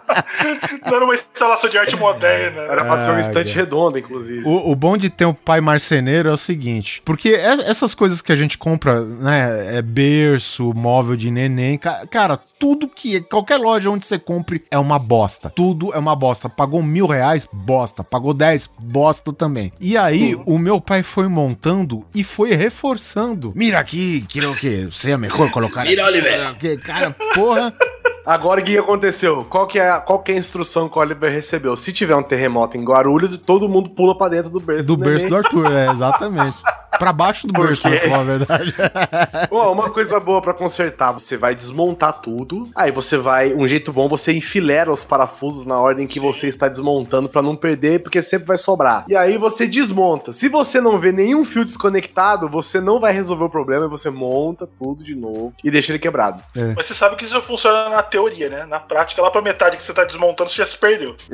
Não 0.86 0.96
era 0.96 1.06
uma 1.06 1.14
instalação 1.14 1.70
de 1.70 1.78
arte 1.78 1.96
moderna. 1.96 2.62
Era 2.64 2.84
pra 2.86 3.00
ser 3.00 3.12
um 3.12 3.16
Ah, 3.16 3.20
estante 3.20 3.54
redonda, 3.56 4.00
inclusive. 4.00 4.42
O, 4.46 4.72
o 4.72 4.76
bom 4.76 4.98
de 4.98 5.10
ter 5.10 5.26
um 5.26 5.34
pai 5.34 5.62
marceneiro 5.62 6.30
é 6.30 6.34
o 6.34 6.38
seguinte, 6.38 7.02
porque 7.06 7.30
es- 7.30 7.60
essas 7.62 7.94
coisas 7.94 8.22
que 8.22 8.32
a 8.32 8.36
gente 8.36 8.58
compra, 8.58 9.02
né, 9.02 9.78
é 9.78 9.82
berço, 9.82 10.74
móvel 10.74 11.16
de 11.16 11.30
neném, 11.32 11.78
ca- 11.78 12.06
cara, 12.08 12.38
tudo 12.58 12.88
que, 12.88 13.22
qualquer 13.22 13.58
loja 13.58 13.90
onde 13.90 14.06
você 14.06 14.18
compre 14.20 14.64
é 14.72 14.78
uma 14.78 14.98
bosta. 15.00 15.50
Tudo 15.50 15.94
é 15.94 15.98
uma 15.98 16.16
bosta. 16.16 16.50
Pagou 16.50 16.82
mil 16.82 17.06
reais, 17.08 17.48
bosta. 17.52 18.04
Pagou 18.04 18.34
dez, 18.34 18.70
bosta 18.80 19.32
também. 19.34 19.72
E 19.80 19.98
aí, 19.98 20.36
o 20.46 20.58
meu 20.58 20.80
pai 20.82 21.04
foi 21.04 21.28
montando 21.28 22.06
e 22.14 22.24
foi 22.24 22.52
reforçando. 22.54 23.52
Mira 23.56 23.80
aqui, 23.80 24.26
que 24.28 24.40
o 24.46 24.56
que? 24.56 24.86
Você 24.86 25.12
é 25.12 25.18
melhor 25.18 25.50
colocar 25.52 25.84
Mira, 25.86 26.06
Oliver. 26.06 26.56
que- 26.58 26.78
Cara, 26.78 27.16
porra. 27.34 27.74
Agora 28.30 28.62
o 28.62 28.64
que 28.64 28.78
aconteceu? 28.78 29.44
Qual 29.50 29.66
que, 29.66 29.80
é, 29.80 29.90
a- 29.90 30.00
qual 30.00 30.20
que 30.20 30.32
é 30.32 30.36
a 30.36 30.38
instrução 30.38 30.88
que 30.88 30.96
o 30.98 31.02
Oliver 31.02 31.32
recebeu? 31.34 31.76
Se 31.76 31.92
tiver 31.92 32.16
um 32.16 32.22
terremoto 32.22 32.78
em 32.78 32.84
Guarulhos, 32.84 33.36
todo 33.38 33.68
mundo 33.68 33.90
pula 33.90 34.16
pra 34.16 34.28
dentro 34.30 34.52
do 34.52 34.60
berço 34.60 34.88
Do 34.88 34.96
berço 34.96 35.26
neném. 35.26 35.30
do 35.30 35.36
Arthur, 35.38 35.72
é, 35.72 35.90
exatamente. 35.92 36.58
Pra 37.00 37.14
baixo 37.14 37.48
do 37.48 37.54
berço, 37.54 37.84
pra 37.90 38.00
falar 38.02 38.20
a 38.20 38.24
verdade. 38.24 38.76
Ó, 39.50 39.72
uma 39.72 39.90
coisa 39.90 40.20
boa 40.20 40.42
pra 40.42 40.54
consertar, 40.54 41.12
você 41.14 41.38
vai 41.38 41.56
desmontar 41.56 42.14
tudo. 42.22 42.64
Aí 42.76 42.92
você 42.92 43.16
vai, 43.18 43.54
um 43.54 43.66
jeito 43.68 43.94
bom, 43.94 44.08
você 44.08 44.34
enfilera 44.34 44.92
os 44.92 45.04
parafusos 45.04 45.66
na 45.66 45.80
ordem 45.80 46.06
que 46.08 46.20
você 46.20 46.48
está 46.50 46.68
desmontando 46.68 47.30
pra 47.30 47.42
não 47.42 47.56
perder, 47.56 48.04
porque 48.04 48.22
sempre 48.22 48.48
vai 48.48 48.58
sobrar. 48.58 49.06
E 49.08 49.16
aí 49.16 49.38
você 49.38 49.66
desmonta. 49.66 50.34
Se 50.34 50.50
você 50.50 50.82
não 50.82 50.98
vê 51.00 51.12
nenhum 51.12 51.46
fio 51.46 51.64
desconectado, 51.64 52.50
você 52.50 52.82
não 52.82 53.00
vai 53.00 53.14
resolver 53.14 53.46
o 53.46 53.50
problema 53.50 53.86
e 53.86 53.90
você 53.90 54.10
monta 54.10 54.68
tudo 54.68 55.04
de 55.04 55.16
novo 55.16 55.54
e 55.64 55.72
deixa 55.72 55.92
ele 55.94 56.00
quebrado. 56.00 56.44
Mas 56.76 56.86
você 56.88 56.94
sabe 56.94 57.16
que 57.16 57.24
isso 57.26 57.42
funciona 57.42 57.90
na 57.90 58.04
teoria, 58.04 58.19
né? 58.28 58.66
Na 58.66 58.80
prática, 58.80 59.22
lá 59.22 59.32
pra 59.32 59.42
metade 59.42 59.78
que 59.78 59.84
você 59.84 59.94
tá 59.94 60.04
desmontando, 60.04 60.50
você 60.50 60.58
já 60.58 60.66
se 60.66 60.78
perdeu. 60.78 61.16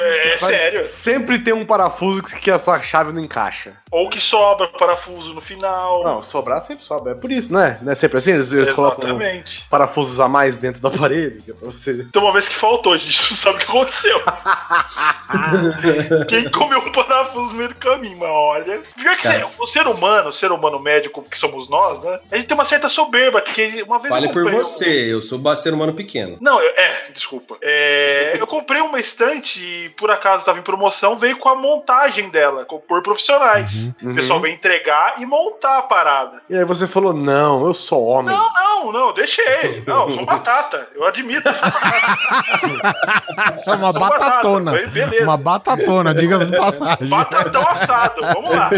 é, 0.00 0.34
é 0.34 0.36
sério. 0.36 0.86
Sempre 0.86 1.38
tem 1.38 1.54
um 1.54 1.64
parafuso 1.64 2.22
que 2.22 2.50
a 2.50 2.58
sua 2.58 2.80
chave 2.82 3.12
não 3.12 3.22
encaixa. 3.22 3.72
Ou 3.90 4.08
que 4.08 4.20
sobra 4.20 4.68
parafuso 4.68 5.34
no 5.34 5.40
final. 5.40 6.04
Não, 6.04 6.22
sobrar 6.22 6.62
sempre 6.62 6.84
sobra. 6.84 7.12
É 7.12 7.14
por 7.14 7.30
isso, 7.30 7.52
né? 7.52 7.78
Não 7.82 7.92
é 7.92 7.94
sempre 7.94 8.18
assim? 8.18 8.32
Eles, 8.32 8.52
eles 8.52 8.72
colocam 8.72 9.08
Exatamente. 9.08 9.66
parafusos 9.70 10.20
a 10.20 10.28
mais 10.28 10.58
dentro 10.58 10.80
do 10.80 10.88
aparelho, 10.88 11.40
que 11.42 11.50
é 11.50 11.54
pra 11.54 11.70
você. 11.70 12.06
Tem 12.12 12.22
uma 12.22 12.32
vez 12.32 12.48
que 12.48 12.54
faltou, 12.54 12.92
a 12.92 12.96
gente 12.98 13.30
não 13.30 13.36
sabe 13.36 13.56
o 13.56 13.58
que 13.58 13.64
aconteceu. 13.66 14.20
Quem 16.28 16.48
comeu 16.50 16.78
um 16.80 16.92
parafuso 16.92 17.48
no 17.52 17.54
meio 17.54 17.68
do 17.70 17.74
caminho, 17.76 18.18
mas 18.18 18.28
olha. 18.30 18.80
Pior 18.96 19.16
que 19.16 19.22
ser- 19.26 19.46
o 19.58 19.66
ser 19.66 19.86
humano, 19.86 20.28
o 20.28 20.32
ser 20.32 20.52
humano 20.52 20.78
médico 20.80 21.22
que 21.22 21.38
somos 21.38 21.68
nós, 21.68 22.00
né? 22.02 22.20
A 22.30 22.36
gente 22.36 22.46
tem 22.46 22.54
uma 22.54 22.64
certa 22.64 22.88
soberba, 22.88 23.40
que 23.40 23.82
uma 23.82 23.98
vez 23.98 24.12
Fale 24.12 24.26
eu 24.26 24.32
por 24.32 24.42
comprei 24.42 24.60
um- 24.60 24.64
você, 24.64 25.12
eu 25.12 25.22
sou 25.22 25.38
ba- 25.38 25.56
ser 25.60 25.72
humano 25.74 25.92
pequeno. 25.94 26.36
Não, 26.40 26.60
eu- 26.60 26.74
é, 26.76 27.10
desculpa. 27.12 27.56
É, 27.62 28.36
eu 28.38 28.46
comprei 28.46 28.80
uma 28.80 28.98
estante 28.98 29.64
e 29.64 29.88
por 29.90 30.10
acaso 30.10 30.38
estava 30.40 30.58
em 30.58 30.62
promoção, 30.62 31.16
veio 31.16 31.36
com 31.38 31.48
a 31.48 31.54
montagem 31.54 32.28
dela, 32.30 32.64
por 32.64 33.02
profissionais. 33.02 33.92
Uhum. 34.02 34.12
O 34.12 34.14
pessoal 34.14 34.40
vem 34.40 34.54
entregar 34.54 35.20
e 35.20 35.26
montar 35.26 35.78
a 35.78 35.82
parada. 35.82 36.42
E 36.48 36.56
aí 36.56 36.64
você 36.64 36.86
falou: 36.86 37.12
não, 37.12 37.66
eu 37.66 37.74
sou 37.74 38.04
homem. 38.04 38.34
Não, 38.34 38.52
não, 38.52 38.92
não, 38.92 39.12
deixei. 39.12 39.82
Não, 39.86 40.08
eu 40.08 40.12
sou 40.14 40.24
batata. 40.24 40.88
Eu 40.94 41.04
admito. 41.06 41.48
eu 41.48 41.54
sou 43.64 43.74
É 43.74 43.76
uma 43.76 43.92
Sou 43.92 44.00
batata, 44.00 44.24
batatona. 44.24 44.70
foi, 44.72 44.86
beleza. 44.86 45.24
Uma 45.24 45.36
batatona, 45.36 46.14
diga-se 46.14 46.46
de 46.46 46.56
passagem. 46.56 47.08
Batatão 47.08 47.68
assado, 47.68 48.20
vamos 48.34 48.56
lá. 48.56 48.70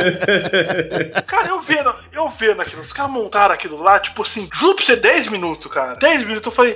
Cara, 1.26 1.48
eu 1.48 1.60
vendo, 1.60 1.94
eu 2.12 2.28
vendo 2.28 2.60
aquilo, 2.62 2.80
os 2.82 2.92
caras 2.92 3.12
montaram 3.12 3.54
aquilo 3.54 3.80
lá, 3.82 3.98
tipo 4.00 4.22
assim, 4.22 4.48
juro 4.52 4.74
pra 4.76 4.84
você, 4.84 4.96
10 4.96 5.26
minutos, 5.28 5.70
cara. 5.70 5.94
10 5.96 6.24
minutos 6.24 6.46
eu 6.46 6.52
falei, 6.52 6.71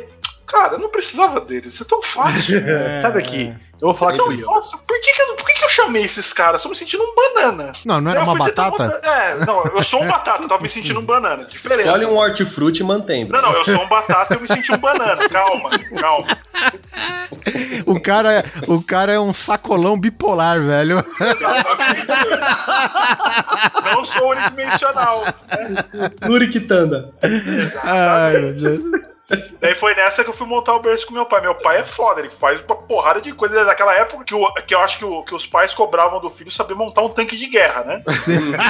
cara, 0.46 0.74
eu 0.74 0.78
não 0.78 0.88
precisava 0.88 1.40
deles, 1.40 1.74
isso 1.74 1.82
é 1.82 1.86
tão 1.86 2.02
fácil. 2.02 2.56
É, 2.66 3.00
Sai 3.00 3.12
daqui. 3.12 3.54
Eu 3.78 3.88
vou 3.88 3.94
falar 3.94 4.12
que 4.12 4.18
Não, 4.18 4.24
fui 4.24 4.40
eu. 4.42 4.46
nossa, 4.46 4.78
por 4.78 4.98
que 5.02 5.12
que, 5.12 5.20
eu, 5.20 5.34
por 5.36 5.44
que 5.44 5.52
que 5.52 5.64
eu 5.64 5.68
chamei 5.68 6.02
esses 6.02 6.32
caras? 6.32 6.60
Eu 6.60 6.62
tô 6.62 6.68
me 6.70 6.76
sentindo 6.76 7.02
um 7.02 7.14
banana. 7.14 7.72
Não, 7.84 8.00
não 8.00 8.10
era 8.10 8.20
Eu 8.20 8.24
uma 8.24 8.34
batata? 8.34 9.00
É, 9.02 9.44
não, 9.44 9.62
eu 9.66 9.82
sou 9.82 10.02
um 10.02 10.08
batata, 10.08 10.42
eu 10.44 10.48
tava 10.48 10.62
me 10.62 10.68
sentindo 10.70 10.98
um 10.98 11.04
banana. 11.04 11.44
Diferença. 11.44 11.82
Escolhe 11.82 12.06
um 12.06 12.16
hortifruti 12.16 12.80
e 12.80 12.84
mantém. 12.86 13.26
Não, 13.26 13.42
não, 13.42 13.52
eu 13.52 13.64
sou 13.66 13.82
um 13.82 13.86
batata 13.86 14.32
e 14.32 14.36
eu 14.38 14.40
me 14.40 14.48
senti 14.48 14.72
um 14.72 14.78
banana. 14.78 15.28
Calma, 15.28 15.70
calma. 16.00 16.26
O 17.84 18.00
cara, 18.00 18.32
é- 18.32 18.44
o 18.66 18.82
cara 18.82 19.12
é 19.12 19.20
um 19.20 19.34
sacolão 19.34 20.00
bipolar, 20.00 20.58
velho. 20.62 21.04
Não 23.84 24.04
sou 24.06 24.30
unidimensional. 24.30 25.22
Luriquitanda. 26.22 27.12
Ai, 27.84 28.32
meu 28.40 28.52
Deus. 28.54 29.15
Daí 29.60 29.74
foi 29.74 29.94
nessa 29.94 30.22
que 30.22 30.30
eu 30.30 30.34
fui 30.34 30.46
montar 30.46 30.74
o 30.74 30.80
berço 30.80 31.06
com 31.06 31.12
meu 31.14 31.26
pai. 31.26 31.40
Meu 31.40 31.54
pai 31.54 31.78
é 31.80 31.84
foda, 31.84 32.20
ele 32.20 32.30
faz 32.30 32.60
uma 32.64 32.76
porrada 32.76 33.20
de 33.20 33.32
coisa 33.32 33.64
daquela 33.64 33.92
época 33.94 34.24
que, 34.24 34.34
o- 34.34 34.52
que 34.66 34.74
eu 34.74 34.78
acho 34.80 34.98
que, 34.98 35.04
o- 35.04 35.22
que 35.24 35.34
os 35.34 35.46
pais 35.46 35.74
cobravam 35.74 36.20
do 36.20 36.30
filho 36.30 36.50
saber 36.50 36.74
montar 36.74 37.02
um 37.02 37.08
tanque 37.08 37.36
de 37.36 37.46
guerra, 37.48 37.82
né? 37.84 38.02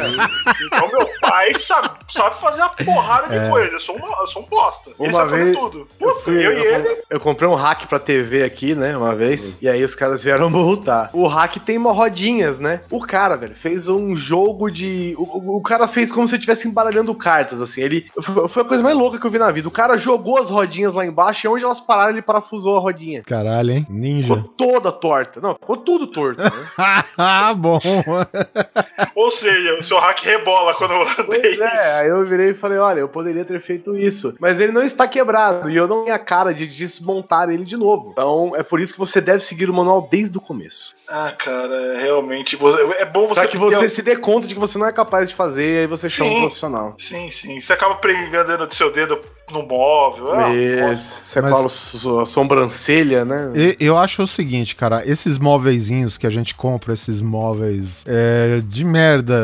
Então 0.67 0.89
meu 0.89 1.09
pai 1.21 1.55
sabe, 1.55 1.91
sabe 2.11 2.37
fazer 2.41 2.63
a 2.63 2.69
porrada 2.69 3.29
de 3.39 3.49
coisa. 3.51 3.73
Eu 3.73 3.81
sou, 3.81 3.97
uma, 3.97 4.09
eu 4.21 4.27
sou 4.27 4.43
um 4.43 4.47
bosta. 4.47 4.91
ele 4.99 5.09
Uma 5.11 5.13
sabe 5.13 5.31
fazer 5.31 5.53
tudo. 5.53 5.79
Eu, 6.01 6.09
Puta, 6.09 6.21
fui- 6.25 6.47
eu, 6.47 6.53
e 6.53 6.65
eu- 6.65 6.75
ele. 6.75 7.03
eu 7.11 7.21
comprei 7.21 7.49
um 7.49 7.55
hack 7.55 7.87
pra 7.87 7.99
TV 7.99 8.43
aqui, 8.43 8.75
né, 8.75 8.97
uma 8.97 9.15
vez, 9.15 9.61
e 9.61 9.69
aí 9.69 9.83
os 9.85 9.95
caras 9.95 10.23
vieram 10.23 10.49
multar. 10.51 11.11
O 11.13 11.27
hack 11.27 11.57
tem 11.59 11.77
uma 11.79 11.93
rodinhas, 11.93 12.59
né? 12.59 12.81
O 12.91 13.01
cara, 13.05 13.37
velho, 13.37 13.55
fez 13.55 13.89
um 13.89 14.17
jogo 14.17 14.71
de... 14.71 15.15
O, 15.19 15.57
o- 15.57 15.63
cara 15.63 15.89
fez 15.89 16.13
como 16.13 16.29
se 16.29 16.35
estivesse 16.37 16.69
embaralhando 16.69 17.15
cartas, 17.15 17.61
assim, 17.61 17.83
ele... 17.83 18.07
Foi 18.23 18.47
foi 18.49 18.63
a 18.63 18.67
coisa 18.67 18.83
mais 18.83 18.97
louca 18.97 19.19
que 19.19 19.27
eu 19.27 19.31
vi 19.31 19.39
na 19.39 19.51
vida. 19.51 19.67
O 19.69 19.71
cara 19.73 19.99
jogou 19.99 20.39
as 20.39 20.46
rodinhas 20.51 20.95
lá 20.95 21.05
embaixo 21.05 21.47
e 21.47 21.49
onde 21.49 21.65
elas 21.65 21.81
pararam, 21.81 22.11
ele 22.13 22.23
parafusou 22.23 22.77
a 22.77 22.81
rodinha. 22.81 23.23
Caralho, 23.23 23.71
hein? 23.73 23.81
Ficou 23.81 23.97
Ninja. 23.97 24.45
toda 24.57 24.93
torta. 24.93 25.41
Não, 25.41 25.55
ficou 25.55 25.77
tudo 25.77 26.07
torto. 26.07 26.43
Né? 26.43 26.51
ah, 27.19 27.55
bom. 27.55 27.79
Ou 29.15 29.31
seja, 29.31 29.75
o 29.79 29.83
seu 29.83 29.99
hack 29.99 30.21
rebola 30.23 30.75
quando 30.75 30.93
eu 30.93 31.03
andei. 31.03 31.41
Pois 31.41 31.59
é, 31.61 32.01
aí 32.01 32.09
eu 32.09 32.25
virei 32.25 32.51
e 32.51 32.55
falei, 32.55 32.79
olha, 32.79 33.01
eu 33.01 33.09
poderia 33.09 33.45
ter 33.45 33.61
feito 33.61 33.97
isso. 33.97 34.35
Mas 34.41 34.61
ele 34.61 34.73
não 34.73 34.83
está 34.83 35.07
quebrado 35.09 35.71
e 35.71 35.77
eu 35.77 35.87
não 35.87 36.05
tenho 36.05 36.15
a 36.15 36.19
cara 36.19 36.53
de 36.53 36.67
desmontar 36.67 37.49
ele 37.51 37.65
de 37.65 37.77
novo. 37.77 38.11
Então 38.13 38.53
é 38.57 38.63
por 38.63 38.81
isso 38.81 38.93
que 38.93 38.99
você 38.99 39.21
deve 39.21 39.41
seguir 39.43 39.69
o 39.71 39.75
manual 39.75 40.09
desde 40.11 40.37
o 40.37 40.41
começo. 40.41 40.95
Ah, 41.09 41.33
cara, 41.37 41.99
realmente. 41.99 42.57
você- 42.57 42.83
É 42.99 43.05
bom 43.05 43.27
você. 43.29 43.41
Pra 43.41 43.49
que 43.49 43.57
você 43.59 43.89
se 43.89 44.03
dê 44.03 44.17
conta 44.17 44.47
de 44.47 44.55
que 44.55 44.61
você 44.61 44.79
não 44.79 44.87
é 44.87 44.93
capaz 44.93 45.29
de 45.29 45.35
fazer, 45.35 45.77
e 45.77 45.79
aí 45.81 45.87
você 45.87 46.09
chama 46.09 46.31
Sim. 46.31 46.37
um 46.37 46.41
profissional. 46.41 46.95
Sim, 46.99 47.31
sim. 47.31 47.61
Você 47.61 47.73
acaba 47.73 47.95
pregando 47.97 48.67
do 48.67 48.75
seu 48.75 48.93
dedo 48.93 49.19
no 49.53 49.63
móvel. 49.67 50.35
É. 50.41 50.93
Isso. 50.93 51.21
Você 51.25 51.41
Mas- 51.41 51.51
cola 51.53 51.69
so- 51.69 52.21
a 52.21 52.27
sobrancelha, 52.27 53.25
né? 53.25 53.53
E- 53.55 53.77
Eu 53.81 53.97
acho 53.97 54.23
o 54.23 54.27
seguinte, 54.27 54.75
cara, 54.75 55.03
esses 55.07 55.39
móveizinhos 55.39 56.19
que 56.19 56.27
a 56.27 56.31
gente 56.31 56.55
compra, 56.55 56.93
esses 56.95 57.23
móveis 57.23 58.03
é, 58.07 58.61
de 58.65 58.85
merda, 58.85 59.35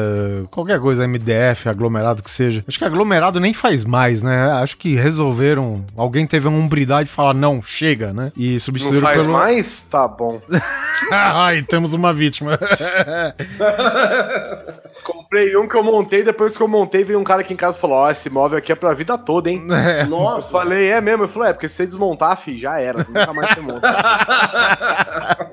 qualquer 0.50 0.80
coisa, 0.80 1.04
MDF, 1.06 1.68
aglomerado 1.68 2.22
que 2.22 2.30
seja. 2.30 2.64
Acho 2.66 2.78
que 2.78 2.84
aglomerado 2.84 3.38
nem 3.38 3.54
faz 3.54 3.84
mais, 3.84 4.22
né? 4.22 4.50
Acho 4.52 4.76
que 4.76 4.94
resolveram. 4.96 5.84
Alguém 5.96 6.26
teve 6.26 6.48
uma 6.48 6.58
umbridade 6.58 7.08
de 7.08 7.14
falar, 7.14 7.34
não, 7.34 7.62
chega, 7.62 8.12
né? 8.12 8.32
E 8.36 8.52
Não 8.54 8.58
substituíram 8.60 9.02
faz 9.02 9.18
pelo. 9.22 9.32
mais? 9.32 9.82
Tá 9.82 10.08
bom. 10.08 10.40
Ai, 11.12 11.62
temos 11.62 11.94
uma 11.94 12.12
vítima. 12.12 12.58
Comprei 15.04 15.56
um 15.56 15.66
que 15.66 15.74
eu 15.76 15.82
montei, 15.82 16.22
depois 16.22 16.56
que 16.56 16.62
eu 16.62 16.68
montei, 16.68 17.02
veio 17.02 17.18
um 17.18 17.24
cara 17.24 17.40
aqui 17.40 17.52
em 17.52 17.56
casa 17.56 17.76
e 17.76 17.80
falou: 17.80 17.96
Ó, 17.96 18.10
esse 18.10 18.30
móvel 18.30 18.58
aqui 18.58 18.70
é 18.70 18.74
pra 18.74 18.94
vida 18.94 19.18
toda, 19.18 19.50
hein? 19.50 19.62
É. 19.70 19.91
Eu 20.00 20.06
Nossa. 20.08 20.48
falei, 20.48 20.88
é 20.88 21.00
mesmo? 21.00 21.24
Eu 21.24 21.28
falei, 21.28 21.50
é, 21.50 21.52
porque 21.52 21.68
se 21.68 21.74
você 21.76 21.86
desmontar, 21.86 22.36
fi, 22.36 22.58
já 22.58 22.78
era. 22.78 23.04
Você 23.04 23.12
nunca 23.12 23.32
mais 23.32 23.54
você 23.54 23.60
monta. 23.60 23.88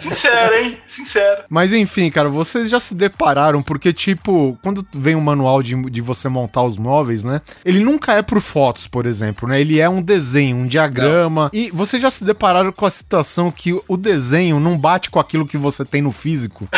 Sincero, 0.00 0.54
hein? 0.56 0.78
Sincero. 0.88 1.44
Mas 1.48 1.72
enfim, 1.72 2.10
cara, 2.10 2.28
vocês 2.28 2.68
já 2.68 2.80
se 2.80 2.94
depararam, 2.94 3.62
porque, 3.62 3.92
tipo, 3.92 4.58
quando 4.62 4.86
vem 4.94 5.14
um 5.14 5.20
manual 5.20 5.62
de, 5.62 5.74
de 5.90 6.00
você 6.00 6.28
montar 6.28 6.62
os 6.62 6.76
móveis, 6.76 7.22
né? 7.22 7.40
Ele 7.64 7.80
nunca 7.80 8.14
é 8.14 8.22
por 8.22 8.40
fotos, 8.40 8.86
por 8.88 9.06
exemplo, 9.06 9.48
né? 9.48 9.60
Ele 9.60 9.80
é 9.80 9.88
um 9.88 10.02
desenho, 10.02 10.56
um 10.56 10.66
diagrama. 10.66 11.50
E 11.52 11.70
vocês 11.70 12.02
já 12.02 12.10
se 12.10 12.24
depararam 12.24 12.72
com 12.72 12.86
a 12.86 12.90
situação 12.90 13.50
que 13.50 13.78
o 13.86 13.96
desenho 13.96 14.58
não 14.58 14.76
bate 14.78 15.10
com 15.10 15.20
aquilo 15.20 15.46
que 15.46 15.56
você 15.56 15.84
tem 15.84 16.02
no 16.02 16.10
físico? 16.10 16.68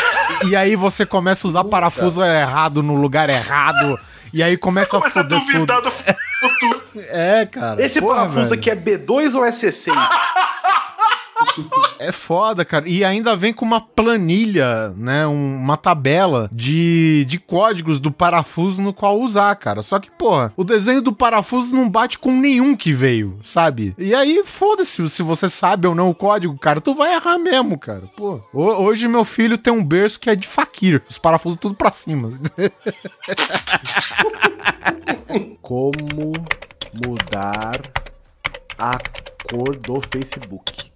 E, 0.46 0.54
aí 0.56 0.76
você 0.76 1.06
começa 1.06 1.46
a 1.46 1.48
usar 1.48 1.64
parafuso 1.64 2.22
errado 2.22 2.82
no 2.82 2.94
lugar 2.96 3.30
errado. 3.30 3.98
E 4.32 4.42
aí 4.42 4.56
começa 4.56 4.96
a 4.96 5.00
Começa 5.00 5.20
a 5.20 5.22
foder 5.22 5.38
tudo. 5.40 5.52
duvidar 5.52 5.80
do 5.80 5.90
futuro. 5.90 6.82
É, 7.10 7.46
cara. 7.46 7.84
Esse 7.84 8.00
porra, 8.00 8.16
parafuso 8.16 8.50
velho. 8.50 8.54
aqui 8.60 8.70
é 8.70 8.76
B2 8.76 9.34
ou 9.34 9.44
é 9.44 9.50
C6? 9.50 9.92
É 11.98 12.10
foda, 12.12 12.64
cara. 12.64 12.88
E 12.88 13.04
ainda 13.04 13.36
vem 13.36 13.52
com 13.52 13.64
uma 13.64 13.80
planilha, 13.80 14.90
né? 14.96 15.26
um- 15.26 15.56
uma 15.56 15.76
tabela 15.76 16.48
de, 16.52 17.24
de 17.26 17.38
códigos 17.38 17.98
do 17.98 18.10
parafuso 18.10 18.80
no 18.80 18.92
qual 18.94 19.18
usar, 19.20 19.54
cara. 19.56 19.82
Só 19.82 19.98
que, 19.98 20.10
porra, 20.10 20.52
o 20.56 20.64
desenho 20.64 21.02
do 21.02 21.12
parafuso 21.12 21.74
não 21.74 21.88
bate 21.88 22.18
com 22.18 22.30
nenhum 22.32 22.74
que 22.76 22.92
veio, 22.92 23.38
sabe? 23.42 23.94
E 23.98 24.14
aí, 24.14 24.42
foda-se 24.44 25.08
se 25.10 25.22
você 25.22 25.48
sabe 25.48 25.86
ou 25.86 25.94
não 25.94 26.08
o 26.08 26.14
código, 26.14 26.56
cara. 26.58 26.80
Tu 26.80 26.94
vai 26.94 27.12
errar 27.14 27.38
mesmo, 27.38 27.78
cara. 27.78 28.02
Pô. 28.16 28.40
Ho- 28.52 28.82
Hoje 28.84 29.06
meu 29.08 29.24
filho 29.24 29.58
tem 29.58 29.72
um 29.72 29.84
berço 29.84 30.18
que 30.20 30.30
é 30.30 30.36
de 30.36 30.46
faquir. 30.46 31.02
Os 31.10 31.18
parafusos 31.18 31.58
tudo 31.60 31.74
pra 31.74 31.90
cima. 31.92 32.32
Como 35.60 36.32
mudar 36.94 37.80
a 38.78 38.98
cor 39.48 39.76
do 39.76 40.00
Facebook? 40.00 40.93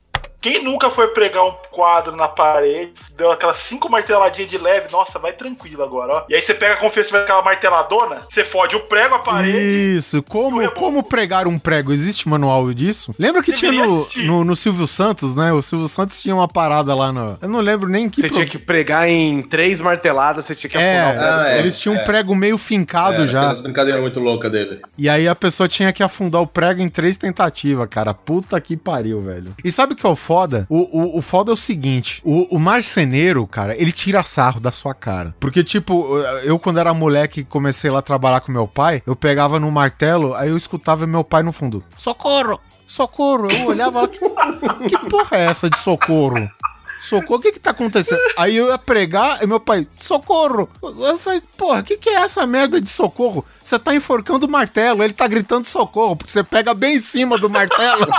Quem 0.48 0.64
nunca 0.64 0.88
foi 0.90 1.08
pregar 1.08 1.44
um 1.44 1.52
quadro 1.70 2.16
na 2.16 2.26
parede, 2.26 2.92
deu 3.14 3.30
aquelas 3.30 3.58
cinco 3.58 3.90
marteladinhas 3.90 4.50
de 4.50 4.56
leve, 4.56 4.90
nossa, 4.90 5.18
vai 5.18 5.32
tranquilo 5.34 5.82
agora, 5.82 6.12
ó. 6.14 6.24
E 6.26 6.34
aí 6.34 6.40
você 6.40 6.54
pega 6.54 6.72
a 6.72 6.76
confiança, 6.78 7.10
vai 7.12 7.20
aquela 7.22 7.42
marteladona, 7.42 8.22
você 8.26 8.42
fode 8.44 8.74
o 8.74 8.80
prego, 8.80 9.14
a 9.16 9.18
parede. 9.18 9.58
Isso, 9.58 10.22
como, 10.22 10.70
como 10.70 11.02
pregar 11.02 11.46
um 11.46 11.58
prego? 11.58 11.92
Existe 11.92 12.26
manual 12.28 12.72
disso? 12.72 13.14
Lembra 13.18 13.42
que 13.42 13.52
tinha 13.52 13.70
no, 13.72 14.08
no, 14.16 14.42
no 14.42 14.56
Silvio 14.56 14.86
Santos, 14.86 15.36
né? 15.36 15.52
O 15.52 15.60
Silvio 15.60 15.86
Santos 15.86 16.22
tinha 16.22 16.34
uma 16.34 16.48
parada 16.48 16.94
lá 16.94 17.12
no. 17.12 17.36
Eu 17.42 17.48
não 17.48 17.60
lembro 17.60 17.86
nem 17.86 18.08
que. 18.08 18.18
Você 18.22 18.28
pro- 18.28 18.36
tinha 18.36 18.46
que 18.46 18.58
pregar 18.58 19.06
em 19.06 19.42
três 19.42 19.80
marteladas, 19.80 20.46
você 20.46 20.54
tinha 20.54 20.70
que 20.70 20.78
É, 20.78 21.00
afundar 21.00 21.14
o 21.14 21.18
prego. 21.18 21.40
Ah, 21.42 21.48
é, 21.50 21.58
eles 21.58 21.78
tinham 21.78 21.94
um 21.94 21.98
é. 22.00 22.04
prego 22.04 22.34
meio 22.34 22.56
fincado 22.56 23.22
É, 23.24 23.26
já. 23.26 23.40
Aquelas 23.40 23.60
brincadeiras 23.60 24.00
muito 24.00 24.18
loucas 24.18 24.50
dele. 24.50 24.80
E 24.96 25.10
aí 25.10 25.28
a 25.28 25.34
pessoa 25.34 25.68
tinha 25.68 25.92
que 25.92 26.02
afundar 26.02 26.40
o 26.40 26.46
prego 26.46 26.80
em 26.80 26.88
três 26.88 27.18
tentativas, 27.18 27.86
cara. 27.90 28.14
Puta 28.14 28.58
que 28.62 28.76
pariu, 28.78 29.20
velho. 29.20 29.54
E 29.62 29.70
sabe 29.70 29.92
o 29.92 29.96
que 29.96 30.06
é 30.06 30.08
o 30.08 30.16
foda? 30.16 30.37
Foda. 30.38 30.66
O, 30.68 31.00
o, 31.00 31.18
o 31.18 31.22
foda 31.22 31.50
é 31.50 31.54
o 31.54 31.56
seguinte: 31.56 32.20
o, 32.24 32.56
o 32.56 32.58
marceneiro, 32.58 33.46
cara, 33.46 33.76
ele 33.80 33.92
tira 33.92 34.22
sarro 34.22 34.60
da 34.60 34.70
sua 34.70 34.94
cara. 34.94 35.34
Porque, 35.40 35.64
tipo, 35.64 36.18
eu, 36.44 36.58
quando 36.58 36.78
era 36.78 36.94
moleque, 36.94 37.44
comecei 37.44 37.90
lá 37.90 37.98
a 37.98 38.02
trabalhar 38.02 38.40
com 38.40 38.52
meu 38.52 38.68
pai, 38.68 39.02
eu 39.06 39.16
pegava 39.16 39.58
no 39.58 39.70
martelo, 39.70 40.34
aí 40.34 40.50
eu 40.50 40.56
escutava 40.56 41.06
meu 41.06 41.24
pai 41.24 41.42
no 41.42 41.52
fundo: 41.52 41.82
Socorro! 41.96 42.60
Socorro! 42.86 43.48
Eu 43.50 43.66
olhava 43.66 44.02
lá, 44.02 44.08
que, 44.08 44.18
que 44.88 44.98
porra 45.10 45.36
é 45.36 45.46
essa 45.46 45.68
de 45.68 45.78
socorro? 45.78 46.48
Socorro, 47.00 47.38
o 47.38 47.42
que 47.42 47.52
que 47.52 47.60
tá 47.60 47.70
acontecendo? 47.70 48.20
Aí 48.36 48.56
eu 48.56 48.68
ia 48.68 48.78
pregar 48.78 49.42
e 49.42 49.46
meu 49.46 49.60
pai, 49.60 49.86
socorro! 49.98 50.68
Eu 50.82 51.18
falei, 51.18 51.42
porra, 51.56 51.80
o 51.80 51.84
que 51.84 51.96
que 51.96 52.10
é 52.10 52.14
essa 52.14 52.46
merda 52.46 52.80
de 52.80 52.90
socorro? 52.90 53.44
Você 53.62 53.78
tá 53.78 53.94
enforcando 53.94 54.46
o 54.46 54.50
martelo, 54.50 55.02
ele 55.02 55.12
tá 55.12 55.26
gritando 55.26 55.64
socorro, 55.64 56.16
porque 56.16 56.30
você 56.30 56.42
pega 56.42 56.74
bem 56.74 56.96
em 56.96 57.00
cima 57.00 57.38
do 57.38 57.48
martelo. 57.48 58.06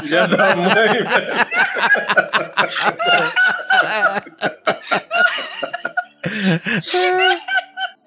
Filha 0.00 0.26
da 0.28 0.56
mãe, 0.56 0.72
velho. 0.72 1.06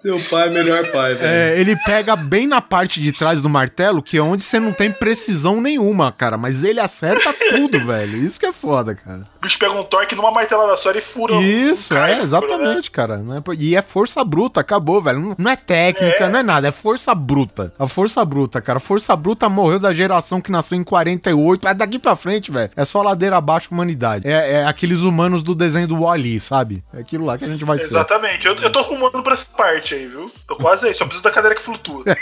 Seu 0.02 0.20
pai 0.30 0.48
é 0.48 0.50
melhor 0.52 0.92
pai, 0.92 1.16
velho. 1.16 1.26
É, 1.28 1.60
ele 1.60 1.76
pega 1.78 2.16
bem 2.16 2.46
na 2.46 2.62
parte 2.62 3.02
de 3.02 3.12
trás 3.12 3.42
do 3.42 3.50
martelo, 3.50 4.00
que 4.04 4.16
é 4.18 4.22
onde 4.22 4.44
você 4.44 4.60
não 4.60 4.72
tem 4.72 4.92
precisão 4.92 5.60
nenhuma, 5.60 6.12
cara. 6.12 6.38
Mas 6.38 6.64
ele 6.64 6.80
acerta 6.80 7.34
tudo, 7.50 7.84
velho. 7.84 8.18
Isso 8.20 8.40
que 8.40 8.46
é 8.46 8.54
foda, 8.54 8.94
cara. 8.94 9.22
O 9.38 9.42
bicho 9.42 9.58
pega 9.58 9.72
um 9.74 9.84
torque 9.84 10.14
numa 10.14 10.30
martelada 10.30 10.78
só 10.78 10.92
e 10.92 11.02
fura. 11.02 11.34
Isso, 11.38 11.96
um 11.96 11.98
é, 11.98 12.16
né? 12.18 12.22
exatamente, 12.22 12.92
cara. 12.92 13.24
É 13.36 13.42
por- 13.42 13.56
E 13.56 13.76
é 13.76 13.82
força 13.82 14.24
bruta, 14.24 14.60
acabou, 14.62 15.02
velho. 15.02 15.36
Não, 15.36 15.52
é 15.52 15.56
técnica, 15.56 16.26
É. 16.26 16.30
não 16.30 16.40
é 16.40 16.44
nada, 16.44 16.68
é 16.68 16.72
força 16.72 17.16
bruta. 17.16 17.74
A 17.80 17.88
força 17.88 18.24
bruta, 18.24 18.62
cara. 18.62 18.78
A 18.78 18.80
força 18.80 19.16
bruta 19.16 19.50
morreu 19.50 19.80
da 19.80 19.92
geração 19.94 20.40
que 20.40 20.52
nasceu 20.52 20.78
em 20.78 20.84
48. 20.84 21.62
Mas 21.64 21.76
daqui 21.76 21.98
pra 21.98 22.16
frente, 22.16 22.52
velho, 22.52 22.70
é 22.76 22.86
só 22.86 23.02
ladeira 23.02 23.38
abaixo 23.38 23.70
humanidade. 23.72 24.28
É, 24.28 24.58
é 24.62 24.66
aqueles 24.68 25.00
humanos 25.00 25.42
do 25.42 25.56
desenho 25.56 25.88
do 25.88 26.02
Wall-E, 26.02 26.40
sabe? 26.40 26.84
É 26.94 27.00
aquilo 27.00 27.26
lá 27.26 27.36
que 27.36 27.46
a 27.46 27.50
gente 27.50 27.66
vai 27.66 27.80
ser. 27.80 27.86
Exatamente. 27.86 28.46
Eu, 28.46 28.56
eu 28.58 28.72
tô 28.72 28.78
arrumando 28.78 29.24
pra 29.24 29.34
essa 29.34 29.46
parte 29.58 29.87
aí, 29.95 30.08
viu? 30.08 30.32
Tô 30.45 30.56
quase 30.56 30.88
aí. 30.88 30.93
Só 30.93 31.06
preciso 31.06 31.23
da 31.23 31.32
cadeira 31.32 31.56
que 31.56 31.62
flutua. 31.62 32.04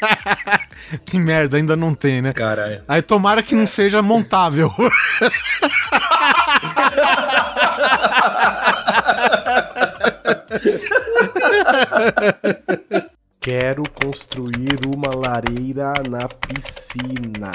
Que 1.03 1.17
merda, 1.17 1.57
ainda 1.57 1.75
não 1.75 1.95
tem, 1.95 2.21
né? 2.21 2.31
Caralho. 2.31 2.83
Aí 2.87 3.01
tomara 3.01 3.41
que 3.41 3.55
não 3.55 3.65
seja 3.65 4.03
montável. 4.03 4.71
Quero 13.39 13.83
construir 13.89 14.85
uma 14.85 15.15
lareira 15.15 15.93
na 16.09 16.27
piscina. 16.27 17.51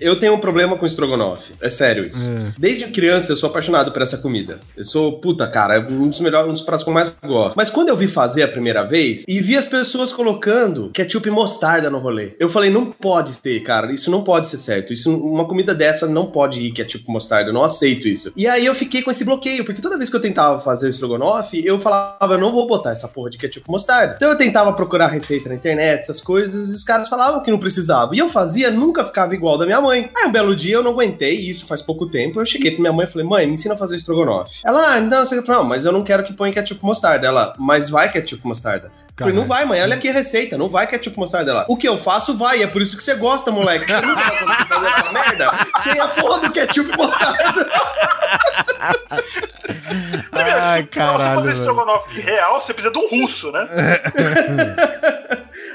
Eu 0.00 0.16
tenho 0.16 0.34
um 0.34 0.38
problema 0.38 0.76
com 0.76 0.86
estrogonofe. 0.86 1.54
É 1.60 1.70
sério 1.70 2.06
isso. 2.06 2.28
Desde 2.58 2.86
criança 2.88 3.32
eu 3.32 3.36
sou 3.36 3.48
apaixonado 3.48 3.92
por 3.92 4.02
essa 4.02 4.18
comida. 4.18 4.60
Eu 4.76 4.84
sou, 4.84 5.20
puta, 5.20 5.46
cara, 5.46 5.76
é 5.76 5.78
um 5.78 6.08
dos 6.08 6.20
melhores, 6.20 6.48
um 6.48 6.52
dos 6.52 6.62
pratos 6.62 6.82
que 6.82 6.90
eu 6.90 6.94
mais 6.94 7.14
gosto. 7.24 7.54
Mas 7.56 7.70
quando 7.70 7.88
eu 7.88 7.96
vi 7.96 8.08
fazer 8.08 8.42
a 8.42 8.48
primeira 8.48 8.82
vez 8.82 9.24
e 9.28 9.40
vi 9.40 9.56
as 9.56 9.66
pessoas 9.66 10.12
colocando 10.12 10.90
ketchup 10.92 11.28
e 11.28 11.30
mostarda 11.30 11.88
no 11.88 11.98
rolê, 11.98 12.34
eu 12.40 12.48
falei, 12.48 12.70
não 12.70 12.86
pode 12.86 13.34
ter, 13.34 13.60
cara. 13.60 13.92
Isso 13.92 14.10
não 14.10 14.24
pode 14.24 14.48
ser 14.48 14.58
certo. 14.58 14.92
Isso, 14.92 15.14
uma 15.16 15.46
comida 15.46 15.74
dessa 15.74 16.06
não 16.06 16.26
pode 16.26 16.60
ir 16.60 16.72
ketchup 16.72 17.04
e 17.06 17.12
mostarda. 17.12 17.50
Eu 17.50 17.54
não 17.54 17.62
aceito 17.62 18.08
isso. 18.08 18.32
E 18.36 18.46
aí 18.48 18.66
eu 18.66 18.74
fiquei 18.74 19.00
com 19.00 19.10
esse 19.10 19.24
bloqueio, 19.24 19.64
porque 19.64 19.80
toda 19.80 19.96
vez 19.96 20.10
que 20.10 20.16
eu 20.16 20.20
tentava 20.20 20.60
fazer 20.60 20.88
o 20.88 20.90
estrogonofe, 20.90 21.64
eu 21.64 21.78
falava, 21.78 22.34
eu 22.34 22.38
não 22.38 22.50
vou 22.50 22.66
botar 22.66 22.90
essa 22.90 23.06
porra 23.06 23.30
de 23.30 23.38
ketchup 23.38 23.64
e 23.68 23.70
mostarda. 23.70 24.14
Então 24.16 24.28
eu 24.28 24.36
tentava 24.36 24.72
procurar 24.72 25.06
receita 25.06 25.48
na 25.48 25.54
internet, 25.54 26.00
essas 26.00 26.20
coisas, 26.20 26.72
e 26.72 26.74
os 26.74 26.82
caras 26.82 27.08
falavam 27.08 27.42
que 27.42 27.50
não 27.50 27.58
precisava. 27.58 28.14
E 28.14 28.18
eu 28.18 28.28
fazia, 28.28 28.70
nunca 28.70 29.04
ficava 29.04 29.34
igual 29.34 29.56
da 29.56 29.64
minha 29.64 29.83
mãe. 29.84 30.10
Aí 30.16 30.26
um 30.28 30.32
belo 30.32 30.56
dia 30.56 30.74
eu 30.76 30.82
não 30.82 30.90
aguentei, 30.92 31.34
isso 31.34 31.66
faz 31.66 31.80
pouco 31.80 32.06
tempo, 32.06 32.40
eu 32.40 32.46
cheguei 32.46 32.72
pra 32.72 32.80
minha 32.80 32.92
mãe 32.92 33.06
e 33.06 33.10
falei, 33.10 33.26
mãe, 33.26 33.46
me 33.46 33.54
ensina 33.54 33.74
a 33.74 33.78
fazer 33.78 33.96
estrogonofe. 33.96 34.60
Ela, 34.64 34.94
ah, 34.96 35.00
não, 35.00 35.24
você 35.24 35.40
não, 35.40 35.64
mas 35.64 35.84
eu 35.84 35.92
não 35.92 36.02
quero 36.02 36.24
que 36.24 36.32
ponha 36.32 36.52
ketchup 36.52 36.84
mostarda. 36.84 37.26
Ela, 37.26 37.54
mas 37.58 37.88
vai 37.90 38.10
ketchup 38.10 38.46
mostarda. 38.46 38.90
Eu 39.16 39.26
Falei, 39.26 39.34
não 39.34 39.46
vai, 39.46 39.64
mãe, 39.64 39.80
olha 39.80 39.94
aqui 39.94 40.08
a 40.08 40.12
receita, 40.12 40.58
não 40.58 40.68
vai 40.68 40.88
ketchup 40.88 41.16
mostarda 41.16 41.46
dela. 41.46 41.66
O 41.68 41.76
que 41.76 41.86
eu 41.86 41.96
faço 41.96 42.36
vai, 42.36 42.64
é 42.64 42.66
por 42.66 42.82
isso 42.82 42.96
que 42.96 43.02
você 43.04 43.14
gosta, 43.14 43.52
moleque. 43.52 43.86
Você 43.86 44.00
nunca 44.00 44.14
vai 44.20 44.38
conseguir 44.38 44.68
fazer 44.68 44.86
essa 44.88 45.12
merda 45.12 45.50
sem 45.84 46.00
a 46.00 46.08
porra 46.08 46.40
do 46.40 46.50
ketchup 46.50 46.96
mostarda. 46.96 47.70
Ai, 50.32 50.82
Se 50.82 50.88
pra 50.88 51.06
você 51.12 51.18
caralho. 51.18 51.40
fazer 51.40 51.52
estrogonofe 51.52 52.20
real, 52.20 52.60
você 52.60 52.74
precisa 52.74 52.92
de 52.92 52.98
um 52.98 53.08
russo, 53.08 53.52
né? 53.52 53.68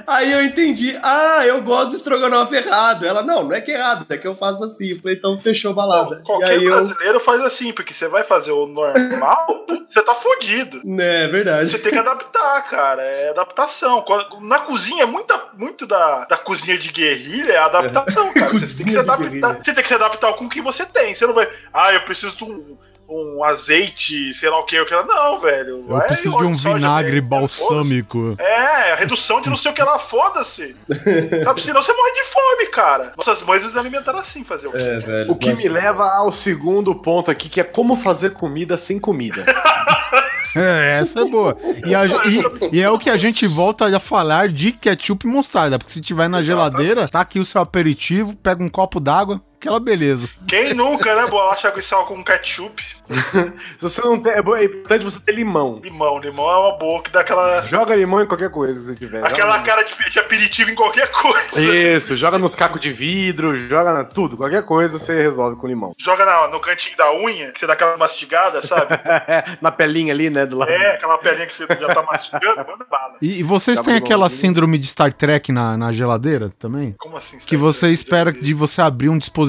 Aí 0.10 0.32
eu 0.32 0.44
entendi, 0.44 0.98
ah, 1.04 1.46
eu 1.46 1.62
gosto 1.62 1.92
do 1.92 1.96
estrogonofe 1.98 2.56
errado. 2.56 3.06
Ela, 3.06 3.22
não, 3.22 3.44
não 3.44 3.54
é 3.54 3.62
que 3.62 3.72
é 3.72 3.76
errado, 3.76 4.06
é 4.10 4.18
que 4.18 4.28
eu 4.28 4.36
faço 4.36 4.64
assim. 4.64 4.90
Eu 4.90 5.00
falei, 5.00 5.16
então 5.18 5.40
fechou 5.40 5.72
a 5.72 5.74
balada. 5.76 6.20
e 6.22 6.26
Qualquer 6.26 6.50
aí 6.50 6.64
eu. 6.66 6.72
brasileiro 6.72 7.20
faz 7.20 7.42
assim, 7.42 7.72
porque 7.72 7.94
você 7.94 8.08
vai 8.08 8.24
fazer 8.24 8.52
o 8.52 8.66
normal, 8.66 9.66
você 9.90 10.02
tá 10.02 10.16
fudido. 10.16 10.82
É 11.00 11.28
verdade. 11.28 11.70
Você 11.70 11.78
tem 11.80 11.92
que 11.92 11.98
adaptar, 12.00 12.70
cara. 12.70 13.02
É 13.04 13.30
adaptação. 13.30 14.04
Na 14.42 14.60
cozinha, 14.60 15.06
muita, 15.06 15.40
muito 15.54 15.86
da, 15.86 16.26
da 16.26 16.38
cozinha 16.38 16.78
de 16.78 16.92
guerrilha 16.92 17.54
é 17.54 17.58
adaptação, 17.58 18.32
cara. 18.34 18.52
Você 18.52 18.60
tem, 18.60 18.60
que 18.60 18.68
se 18.68 18.84
de 18.86 18.98
adaptar, 18.98 19.24
guerrilha. 19.30 19.48
você 19.64 19.74
tem 19.74 19.84
que 19.84 19.88
se 19.88 19.94
adaptar 19.96 20.34
com 20.34 20.46
o 20.46 20.50
que 20.50 20.62
você 20.62 20.86
tem. 20.86 21.14
Você 21.14 21.28
não 21.28 21.34
vai. 21.34 21.48
Ah, 21.72 21.94
eu 21.94 22.02
preciso 22.02 22.36
de 22.36 22.44
um, 22.44 22.78
um 23.10 23.44
azeite, 23.44 24.34
sei 24.34 24.50
lá 24.50 24.60
o 24.60 24.66
que. 24.66 24.76
Eu 24.76 24.86
quero. 24.86 25.06
Não, 25.08 25.40
velho. 25.40 25.70
Eu 25.80 25.84
Vai 25.88 26.08
preciso 26.08 26.38
de 26.38 26.44
um 26.44 26.56
vinagre 26.56 27.14
mesmo, 27.14 27.28
balsâmico. 27.28 28.36
É, 28.40 28.92
a 28.92 28.96
redução 28.96 29.42
de 29.42 29.50
não 29.50 29.56
sei 29.56 29.72
o 29.72 29.74
que 29.74 29.82
lá, 29.84 29.98
foda-se. 30.00 30.76
Sabe, 31.44 31.62
senão 31.62 31.82
você 31.82 31.94
morre 31.94 32.12
de 32.12 32.24
fome, 32.26 32.66
cara. 32.68 33.14
Nossas 33.18 33.42
mães 33.42 33.64
nos 33.64 33.76
alimentaram 33.76 34.20
assim, 34.20 34.44
fazer 34.44 34.68
o 34.68 34.72
quê? 34.72 34.78
É, 34.78 35.00
velho. 35.00 35.32
O 35.32 35.36
que 35.36 35.54
me 35.54 35.68
leva 35.68 36.06
ao 36.06 36.32
segundo 36.32 36.94
ponto 36.96 37.32
aqui, 37.32 37.50
que 37.50 37.60
é 37.60 37.64
como 37.64 37.98
fazer 37.98 38.32
comida 38.34 38.78
sem 38.78 39.00
comida. 39.00 39.46
É, 40.56 40.98
essa 41.00 41.22
é 41.22 41.26
boa. 41.26 41.56
E, 41.86 41.94
a- 41.94 42.06
e- 42.06 42.78
e 42.78 42.82
é 42.82 42.90
o 42.90 42.98
que 42.98 43.10
a 43.12 43.18
gente 43.18 43.46
volta 43.46 43.86
a 43.96 44.00
falar 44.00 44.50
de 44.50 44.72
ketchup 44.72 45.28
e 45.28 45.30
mostarda. 45.30 45.78
Porque 45.78 45.92
se 45.94 46.02
tiver 46.02 46.28
na 46.28 46.42
geladeira, 46.42 47.08
tá 47.08 47.22
aqui 47.22 47.40
o 47.40 47.46
seu 47.46 47.62
aperitivo, 47.62 48.36
pega 48.36 48.64
um 48.64 48.68
copo 48.68 49.00
d'água, 49.00 49.40
aquela 49.60 49.80
beleza. 49.80 50.28
Quem 50.48 50.74
nunca, 50.74 51.14
né? 51.14 51.28
Bolacha 51.28 51.68
água 51.68 51.82
e 51.82 51.84
sal 51.84 52.06
com 52.06 52.24
ketchup. 52.24 52.82
Se 53.78 53.82
você 53.82 54.02
não 54.02 54.20
tem. 54.20 54.32
É 54.32 54.40
é 54.40 54.64
importante 54.66 55.04
você 55.04 55.20
ter 55.20 55.34
limão. 55.34 55.80
Limão, 55.84 56.20
limão 56.20 56.50
é 56.50 56.58
uma 56.58 56.78
boa 56.78 57.02
que 57.04 57.12
dá 57.12 57.22
aquela. 57.22 57.62
Joga 57.64 57.96
limão 57.96 58.22
em 58.22 58.26
qualquer 58.26 58.50
coisa 58.50 58.80
que 58.80 58.86
você 58.88 58.96
tiver. 58.96 59.26
Aquela 59.26 59.58
Joga 59.58 59.64
cara 59.64 59.84
de, 59.84 60.10
de 60.10 60.20
aperitivo 60.20 60.72
em 60.72 60.76
qualquer 60.76 61.12
coisa. 61.12 61.60
Isso, 61.60 62.16
joga 62.16 62.38
nos 62.38 62.56
cacos 62.56 62.80
de 62.80 62.92
vidro, 62.92 63.58
joga 63.58 63.94
na 63.94 64.04
tudo, 64.04 64.38
qualquer 64.38 64.64
coisa 64.64 64.98
você 64.98 65.22
resolve 65.22 65.58
com 65.58 65.68
limão. 65.68 65.92
Joga 66.00 66.26
na- 66.26 66.48
no 66.48 66.60
cantinho 66.60 66.96
da 66.98 67.14
unha, 67.16 67.52
que 67.52 67.60
você 67.60 67.68
dá 67.68 67.74
aquela 67.74 67.98
mastigada, 67.98 68.62
sabe? 68.66 68.92
na 69.60 69.72
pelinha 69.72 70.14
ali, 70.14 70.30
né, 70.30 70.46
do 70.46 70.58
lado. 70.58 70.72
É, 70.72 70.96
aquela 70.96 71.18
pelinha 71.18 71.48
que 71.48 71.54
você 71.54 71.66
já 71.68 71.88
tá 71.88 72.04
mastigando, 72.04 72.58
manda 72.58 72.86
bala. 72.90 73.16
E, 73.22 73.40
e 73.40 73.44
vocês 73.44 73.82
têm 73.82 73.96
aquela 73.96 74.28
limão. 74.28 74.30
síndrome 74.30 74.78
de 74.78 74.88
Star 74.88 75.12
Trek 75.12 75.52
na, 75.52 75.76
na 75.76 75.92
geladeira 75.92 76.50
também? 76.60 76.96
Como 77.00 77.18
assim? 77.18 77.40
Que 77.40 77.58
você 77.58 77.90
espera 77.90 78.32
de 78.32 78.54
você 78.54 78.82
abrir 78.82 79.10
um 79.10 79.18
dispositivo 79.18 79.49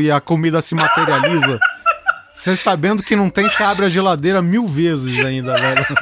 e 0.00 0.10
a 0.10 0.20
comida 0.20 0.60
se 0.60 0.74
materializa. 0.74 1.58
Você 2.34 2.56
sabendo 2.56 3.02
que 3.02 3.14
não 3.16 3.28
tem, 3.28 3.48
você 3.48 3.62
abre 3.62 3.84
a 3.84 3.88
geladeira 3.88 4.40
mil 4.40 4.66
vezes 4.66 5.22
ainda, 5.24 5.54
velho. 5.58 5.86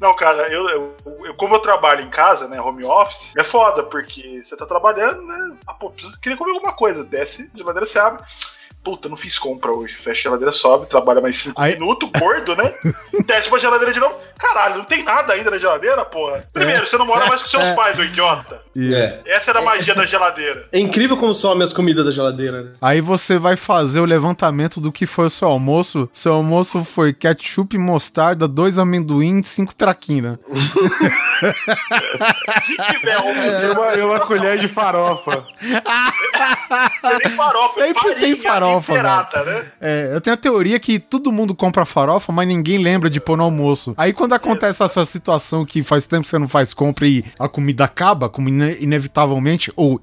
Não, 0.00 0.16
cara, 0.16 0.48
eu, 0.50 0.66
eu- 0.70 0.96
eu- 1.26 1.34
como 1.34 1.54
eu 1.54 1.58
trabalho 1.60 2.00
em 2.02 2.08
casa, 2.08 2.48
né, 2.48 2.58
home 2.58 2.84
office, 2.86 3.32
é 3.36 3.44
foda, 3.44 3.82
porque 3.82 4.40
você 4.42 4.56
tá 4.56 4.64
trabalhando, 4.64 5.20
né? 5.22 5.56
Ah, 5.66 5.74
pô, 5.74 5.90
preciso, 5.90 6.18
queria 6.20 6.38
comer 6.38 6.52
alguma 6.52 6.72
coisa. 6.72 7.04
Desce, 7.04 7.50
geladeira 7.54 7.86
se 7.86 7.98
abre. 7.98 8.22
Puta, 8.82 9.08
não 9.10 9.16
fiz 9.16 9.38
compra 9.38 9.70
hoje. 9.72 9.94
Fecha 9.96 10.20
a 10.20 10.22
geladeira, 10.22 10.52
sobe, 10.52 10.86
trabalha 10.88 11.20
mais 11.20 11.36
5 11.38 11.60
Aí- 11.60 11.74
minutos, 11.74 12.08
gordo, 12.18 12.56
né? 12.56 12.72
Desce 13.26 13.48
pra 13.48 13.58
geladeira 13.58 13.92
de 13.92 14.00
novo. 14.00 14.18
Caralho, 14.38 14.78
não 14.78 14.84
tem 14.84 15.02
nada 15.04 15.34
ainda 15.34 15.50
na 15.50 15.58
geladeira, 15.58 16.02
porra. 16.06 16.48
Primeiro, 16.52 16.86
você 16.86 16.96
não 16.96 17.04
mora 17.04 17.26
mais 17.26 17.42
com 17.42 17.48
seus 17.48 17.68
pais, 17.74 17.98
ô 17.98 18.02
idiota. 18.02 18.62
Isso. 18.74 19.22
É. 19.26 19.32
Essa 19.36 19.50
era 19.50 19.58
a 19.58 19.62
magia 19.62 19.94
da 19.94 20.06
geladeira. 20.06 20.66
É 20.72 20.78
incrível 20.78 21.16
como 21.18 21.34
some 21.34 21.62
as 21.62 21.72
comidas 21.74 22.06
da 22.06 22.10
geladeira, 22.10 22.62
né? 22.62 22.72
Aí 22.80 23.02
você 23.02 23.36
vai 23.38 23.54
fazer 23.56 24.00
o 24.00 24.04
levantamento 24.06 24.80
do 24.80 24.90
que 24.90 25.04
foi 25.04 25.26
o 25.26 25.30
seu 25.30 25.48
almoço. 25.48 26.08
Seu 26.12 26.32
almoço 26.32 26.82
foi 26.82 27.12
ketchup, 27.12 27.76
mostarda, 27.76 28.48
dois 28.48 28.78
amendoim, 28.78 29.42
cinco 29.42 29.74
um, 29.74 30.38
E 33.62 34.00
uma, 34.02 34.06
uma 34.06 34.20
colher 34.20 34.58
de 34.58 34.68
farofa. 34.68 35.44
tem 37.22 37.32
farofa, 37.32 37.80
Sempre 37.80 38.02
farinha 38.02 38.20
tem 38.20 38.36
farofa, 38.36 38.69
temperada, 38.78 39.44
né? 39.44 39.66
É, 39.80 40.10
eu 40.12 40.20
tenho 40.20 40.34
a 40.34 40.36
teoria 40.36 40.78
que 40.78 40.98
todo 40.98 41.32
mundo 41.32 41.54
compra 41.54 41.84
farofa, 41.84 42.32
mas 42.32 42.46
ninguém 42.46 42.78
lembra 42.78 43.08
de 43.10 43.20
pôr 43.20 43.36
no 43.36 43.44
almoço. 43.44 43.94
Aí 43.96 44.12
quando 44.12 44.32
acontece 44.34 44.82
essa 44.82 45.04
situação 45.04 45.64
que 45.64 45.82
faz 45.82 46.06
tempo 46.06 46.22
que 46.22 46.28
você 46.28 46.38
não 46.38 46.48
faz 46.48 46.72
compra 46.74 47.06
e 47.06 47.24
a 47.38 47.48
comida 47.48 47.84
acaba, 47.84 48.28
como 48.28 48.48
ine- 48.48 48.76
inevitavelmente 48.80 49.72
ou 49.76 50.00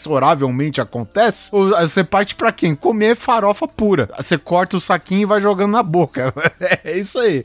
inexoravelmente 0.00 0.80
acontece, 0.80 1.48
ou 1.52 1.68
você 1.70 2.04
parte 2.04 2.34
pra 2.34 2.52
quem? 2.52 2.74
Comer 2.74 3.16
farofa 3.16 3.66
pura. 3.66 4.08
Você 4.18 4.36
corta 4.38 4.76
o 4.76 4.80
saquinho 4.80 5.22
e 5.22 5.26
vai 5.26 5.40
jogando 5.40 5.72
na 5.72 5.82
boca. 5.82 6.32
É 6.84 6.98
isso 6.98 7.18
aí. 7.18 7.42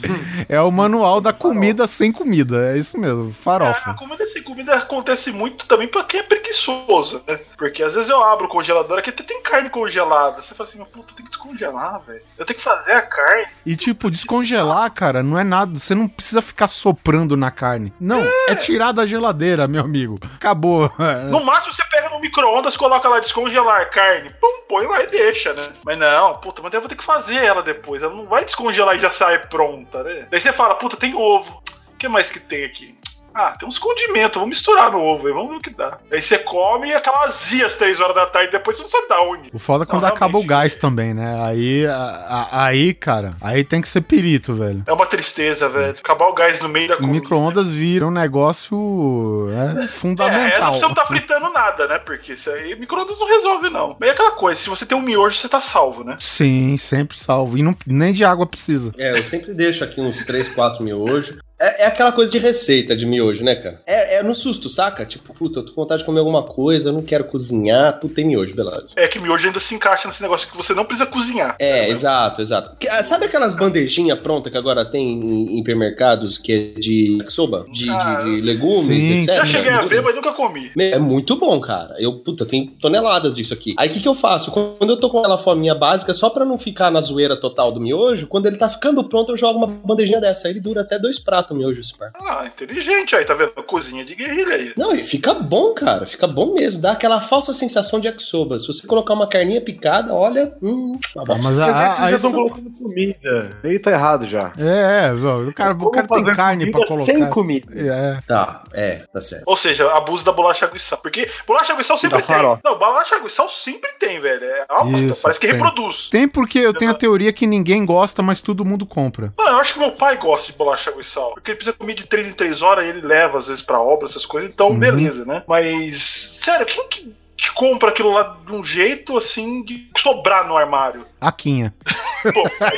É 0.47 0.59
o 0.61 0.71
manual 0.71 1.19
da 1.21 1.33
comida 1.33 1.85
sem 1.87 2.11
comida. 2.11 2.71
É 2.73 2.77
isso 2.77 2.97
mesmo, 2.97 3.29
É, 3.29 3.33
farofa. 3.43 3.91
a 3.91 3.93
comida 3.93 4.25
sem 4.29 4.41
comida 4.43 4.73
acontece 4.75 5.31
muito 5.31 5.67
também 5.67 5.87
pra 5.87 6.03
quem 6.03 6.19
é 6.19 6.23
preguiçoso, 6.23 7.21
né? 7.27 7.39
Porque 7.57 7.83
às 7.83 7.93
vezes 7.95 8.09
eu 8.09 8.21
abro 8.23 8.45
o 8.45 8.49
congelador 8.49 8.99
aqui 8.99 9.09
até 9.09 9.23
tem 9.23 9.41
carne 9.41 9.69
congelada. 9.69 10.41
Você 10.41 10.53
fala 10.55 10.60
assim, 10.63 10.83
puta, 10.85 11.13
tem 11.13 11.25
que 11.25 11.31
descongelar, 11.31 11.99
velho. 12.01 12.21
Eu 12.37 12.45
tenho 12.45 12.57
que 12.57 12.63
fazer 12.63 12.93
a 12.93 13.01
carne. 13.01 13.47
E 13.65 13.75
tipo, 13.75 14.09
descongelar, 14.11 14.91
cara, 14.91 15.23
não 15.23 15.37
é 15.37 15.43
nada. 15.43 15.77
Você 15.77 15.95
não 15.95 16.07
precisa 16.07 16.41
ficar 16.41 16.67
soprando 16.67 17.35
na 17.37 17.51
carne. 17.51 17.93
Não, 17.99 18.21
é 18.47 18.55
tirar 18.55 18.91
da 18.91 19.05
geladeira, 19.05 19.67
meu 19.67 19.81
amigo. 19.81 20.19
Acabou. 20.35 20.91
No 21.29 21.43
máximo 21.43 21.73
você 21.73 21.83
pega 21.89 22.09
no 22.09 22.19
micro-ondas, 22.19 22.77
coloca 22.77 23.07
lá 23.07 23.19
descongelar 23.19 23.89
carne, 23.91 24.29
pum, 24.39 24.63
põe 24.67 24.87
lá 24.87 25.03
e 25.03 25.07
deixa, 25.07 25.53
né? 25.53 25.63
Mas 25.83 25.97
não, 25.97 26.37
puta, 26.39 26.61
mas 26.61 26.73
eu 26.73 26.79
vou 26.79 26.89
ter 26.89 26.95
que 26.95 27.03
fazer 27.03 27.35
ela 27.35 27.61
depois. 27.61 28.03
Ela 28.03 28.13
não 28.13 28.25
vai 28.25 28.45
descongelar 28.45 28.95
e 28.95 28.99
já 28.99 29.11
sai 29.11 29.39
pronta, 29.47 30.03
né? 30.03 30.27
Daí 30.29 30.39
você 30.39 30.53
fala, 30.53 30.75
puta, 30.75 30.97
tem 30.97 31.15
ovo. 31.15 31.61
O 31.93 31.97
que 31.97 32.07
mais 32.07 32.31
que 32.31 32.39
tem 32.39 32.65
aqui? 32.65 32.97
Ah, 33.33 33.55
tem 33.57 33.67
uns 33.67 33.79
condimentos, 33.79 34.35
vamos 34.35 34.49
misturar 34.57 34.91
no 34.91 34.99
ovo 35.01 35.27
aí, 35.27 35.33
vamos 35.33 35.49
ver 35.51 35.57
o 35.57 35.61
que 35.61 35.69
dá. 35.69 35.97
Aí 36.11 36.21
você 36.21 36.37
come 36.37 36.89
e 36.89 36.93
aquela 36.93 37.23
azia 37.25 37.65
às 37.65 37.75
3 37.75 37.99
horas 37.99 38.15
da 38.15 38.25
tarde, 38.25 38.51
depois 38.51 38.75
você 38.77 38.83
não 38.83 38.89
sabe 38.89 39.07
da 39.07 39.21
onde. 39.21 39.49
O 39.53 39.59
foda 39.59 39.83
é 39.83 39.87
quando 39.87 40.01
Não, 40.03 40.09
acaba 40.09 40.37
o 40.37 40.43
gás 40.43 40.75
também, 40.75 41.13
né? 41.13 41.41
Aí, 41.43 41.85
a- 41.85 42.47
a- 42.51 42.65
aí, 42.65 42.93
cara, 42.93 43.35
aí 43.41 43.63
tem 43.63 43.81
que 43.81 43.87
ser 43.87 44.01
perito, 44.01 44.53
velho. 44.53 44.83
É 44.85 44.91
uma 44.93 45.05
tristeza, 45.05 45.69
velho. 45.69 45.95
Acabar 45.99 46.27
o 46.27 46.33
gás 46.33 46.59
no 46.59 46.67
meio 46.69 46.87
da 46.89 46.95
O 46.95 46.97
comida. 46.97 47.13
micro-ondas 47.19 47.69
vira 47.71 48.05
um 48.05 48.11
negócio 48.11 49.49
é, 49.51 49.53
É, 49.53 49.65
essa 49.69 49.73
não 49.81 49.87
fundamental. 49.87 50.61
precisa 50.71 50.87
não 50.87 50.93
tá 50.95 51.05
fritando 51.05 51.49
nada, 51.51 51.87
né? 51.87 51.97
Porque 51.99 52.33
isso 52.33 52.49
aí 52.49 52.75
micro-ondas 52.77 53.17
não 53.19 53.27
resolve, 53.27 53.69
não. 53.69 53.95
Mas 53.99 54.09
é 54.09 54.11
aquela 54.11 54.31
coisa, 54.31 54.59
se 54.61 54.69
você 54.69 54.85
tem 54.85 54.97
um 54.97 55.01
miojo, 55.01 55.37
você 55.37 55.47
tá 55.49 55.61
salvo, 55.61 56.03
né? 56.03 56.15
Sim, 56.19 56.77
sempre 56.77 57.17
salvo. 57.17 57.57
E 57.57 57.63
não- 57.63 57.75
nem 57.85 58.13
de 58.13 58.23
água 58.25 58.45
precisa. 58.45 58.91
É, 58.97 59.17
eu 59.17 59.23
sempre 59.23 59.53
deixo 59.53 59.83
aqui 59.83 60.01
uns 60.01 60.23
3, 60.25 60.49
4 60.49 60.83
miojos. 60.83 61.37
É, 61.61 61.83
é 61.83 61.85
aquela 61.85 62.11
coisa 62.11 62.31
de 62.31 62.37
receita 62.39 62.95
de 62.95 63.05
miojo, 63.05 63.43
né, 63.43 63.55
cara? 63.55 63.81
É, 63.85 64.15
é 64.17 64.23
no 64.23 64.33
susto, 64.33 64.69
saca? 64.69 65.05
Tipo, 65.05 65.33
puta, 65.33 65.59
eu 65.59 65.63
tô 65.65 65.73
com 65.73 65.81
vontade 65.83 65.99
de 65.99 66.05
comer 66.05 66.19
alguma 66.19 66.43
coisa, 66.43 66.89
eu 66.89 66.93
não 66.93 67.01
quero 67.03 67.23
cozinhar, 67.25 67.99
puta, 67.99 68.15
tem 68.15 68.25
miojo, 68.25 68.55
beleza. 68.55 68.93
É 68.97 69.07
que 69.07 69.19
miojo 69.19 69.45
ainda 69.47 69.59
se 69.59 69.75
encaixa 69.75 70.07
nesse 70.07 70.21
negócio 70.21 70.49
que 70.49 70.57
você 70.57 70.73
não 70.73 70.85
precisa 70.85 71.05
cozinhar. 71.05 71.55
É, 71.59 71.89
exato, 71.89 72.41
exato. 72.41 72.75
Que- 72.79 72.87
ah, 72.89 73.03
Sabe 73.03 73.25
aquelas 73.25 73.53
bandejinhas 73.55 74.17
prontas 74.19 74.51
que 74.51 74.57
agora 74.57 74.83
tem 74.85 75.11
em, 75.11 75.59
hipermercados 75.59 76.37
que 76.37 76.51
é 76.75 76.79
de 76.79 77.17
yakisoba? 77.19 77.65
De, 77.71 77.89
Ah, 77.89 78.15
de, 78.23 78.35
de 78.35 78.41
legumes, 78.41 78.85
sim, 79.05 79.17
etc. 79.17 79.35
Já 79.35 79.45
cheguei 79.45 79.71
a 79.71 79.81
ver, 79.81 80.01
mas 80.01 80.15
nunca 80.15 80.31
comi. 80.33 80.71
É 80.77 80.97
muito 80.97 81.35
bom, 81.35 81.59
cara. 81.59 81.95
Eu, 81.99 82.15
puta, 82.15 82.45
tem 82.45 82.65
toneladas 82.67 83.35
disso 83.35 83.53
aqui. 83.53 83.73
Aí 83.77 83.89
o 83.89 83.91
que, 83.91 83.99
que 83.99 84.07
eu 84.07 84.15
faço? 84.15 84.51
Quando 84.51 84.89
eu 84.89 84.97
tô 84.97 85.09
com 85.09 85.19
aquela 85.19 85.37
fominha 85.37 85.75
básica, 85.75 86.13
só 86.13 86.29
pra 86.29 86.45
não 86.45 86.57
ficar 86.57 86.89
na 86.89 87.01
zoeira 87.01 87.35
total 87.35 87.71
do 87.71 87.79
miojo, 87.81 88.27
quando 88.27 88.45
ele 88.47 88.57
tá 88.57 88.69
ficando 88.69 89.03
pronto, 89.03 89.31
eu 89.31 89.37
jogo 89.37 89.57
uma 89.57 89.67
bandejinha 89.67 90.19
dessa. 90.21 90.47
Aí 90.47 90.53
ele 90.53 90.61
dura 90.61 90.81
até 90.81 90.97
dois 90.97 91.19
pratos 91.19 91.50
o 91.53 91.57
miojo, 91.57 91.79
esse 91.79 91.97
par. 91.97 92.11
Ah, 92.15 92.45
inteligente 92.45 93.15
aí, 93.15 93.25
tá 93.25 93.33
vendo? 93.33 93.51
Cozinha 93.63 94.03
de 94.05 94.15
guerrilha 94.15 94.55
aí. 94.55 94.73
Não, 94.75 94.93
e 94.95 95.03
fica 95.03 95.33
bom, 95.33 95.73
cara. 95.73 96.05
Fica 96.05 96.27
bom 96.27 96.53
mesmo. 96.53 96.81
Dá 96.81 96.91
aquela 96.93 97.21
falsa 97.21 97.53
sensação 97.53 97.99
de 97.99 98.07
yakisoba. 98.07 98.59
Se 98.59 98.67
você 98.67 98.85
colocar 98.87 99.13
uma 99.13 99.27
carninha 99.27 99.61
picada, 99.61 100.13
olha. 100.13 100.53
Hum, 100.61 100.99
Ah, 101.17 101.23
bosta. 101.25 101.43
mas 101.43 101.59
a, 101.59 101.65
a, 101.67 101.87
vocês 101.89 102.09
já 102.09 102.15
estão 102.17 102.31
colocando 102.33 102.71
comida. 102.71 103.57
Aí 103.63 103.79
tá 103.79 103.91
errado 103.91 104.27
já. 104.27 104.53
É, 104.57 105.07
é, 105.09 105.13
o 105.13 105.53
cara, 105.53 105.73
o 105.73 105.91
cara 105.91 106.07
tem 106.07 106.35
carne 106.35 106.71
pra 106.71 106.85
colocar. 106.85 107.05
Sem 107.05 107.29
comida. 107.29 107.67
É. 107.75 108.21
Tá, 108.27 108.63
é, 108.73 109.05
tá 109.11 109.21
certo. 109.21 109.43
Ou 109.47 109.55
seja, 109.57 109.89
abuso 109.93 110.23
da 110.25 110.31
bolacha 110.31 110.65
água 110.65 110.77
e 110.77 110.79
sal. 110.79 110.99
Porque 111.01 111.29
bolacha 111.47 111.73
água 111.73 111.81
e 111.81 111.85
sal 111.85 111.97
sempre 111.97 112.19
Da 112.19 112.25
tem. 112.25 112.35
farofa. 112.35 112.61
Não, 112.63 112.77
bolacha 112.77 113.15
água 113.15 113.27
e 113.27 113.31
sal 113.31 113.49
sempre 113.49 113.91
tem, 113.99 114.19
velho. 114.19 114.43
É. 114.43 114.65
Isso, 114.95 115.21
Parece 115.21 115.39
que 115.39 115.47
tem. 115.47 115.55
reproduz. 115.55 116.09
Tem 116.09 116.27
porque 116.27 116.59
eu 116.59 116.73
tenho 116.73 116.91
a 116.91 116.95
teoria 116.95 117.31
que 117.33 117.45
ninguém 117.47 117.85
gosta, 117.85 118.21
mas 118.21 118.41
todo 118.41 118.65
mundo 118.65 118.85
compra. 118.85 119.33
Ah, 119.39 119.51
eu 119.51 119.57
acho 119.57 119.73
que 119.73 119.79
meu 119.79 119.91
pai 119.91 120.17
gosta 120.17 120.51
de 120.51 120.57
bolacha 120.57 120.89
água 120.89 121.01
e 121.01 121.05
sal. 121.05 121.33
Porque 121.41 121.51
ele 121.51 121.57
precisa 121.57 121.75
comer 121.75 121.95
de 121.95 122.05
3 122.05 122.27
em 122.27 122.33
3 122.33 122.61
horas 122.61 122.85
e 122.85 122.89
ele 122.89 123.01
leva, 123.01 123.39
às 123.39 123.47
vezes, 123.47 123.63
pra 123.63 123.81
obra, 123.81 124.07
essas 124.07 124.25
coisas. 124.27 124.49
Então, 124.51 124.69
Uhum. 124.69 124.77
beleza, 124.79 125.25
né? 125.25 125.41
Mas, 125.47 126.39
sério, 126.43 126.67
quem 126.67 126.87
que, 126.87 127.15
que 127.35 127.51
compra 127.53 127.89
aquilo 127.89 128.11
lá 128.13 128.37
de 128.45 128.51
um 128.53 128.63
jeito, 128.63 129.17
assim, 129.17 129.63
de 129.63 129.89
sobrar 129.97 130.47
no 130.47 130.55
armário? 130.55 131.03
Aquinha. 131.19 131.73
Pô, 132.31 132.47
fudeu. 132.47 132.71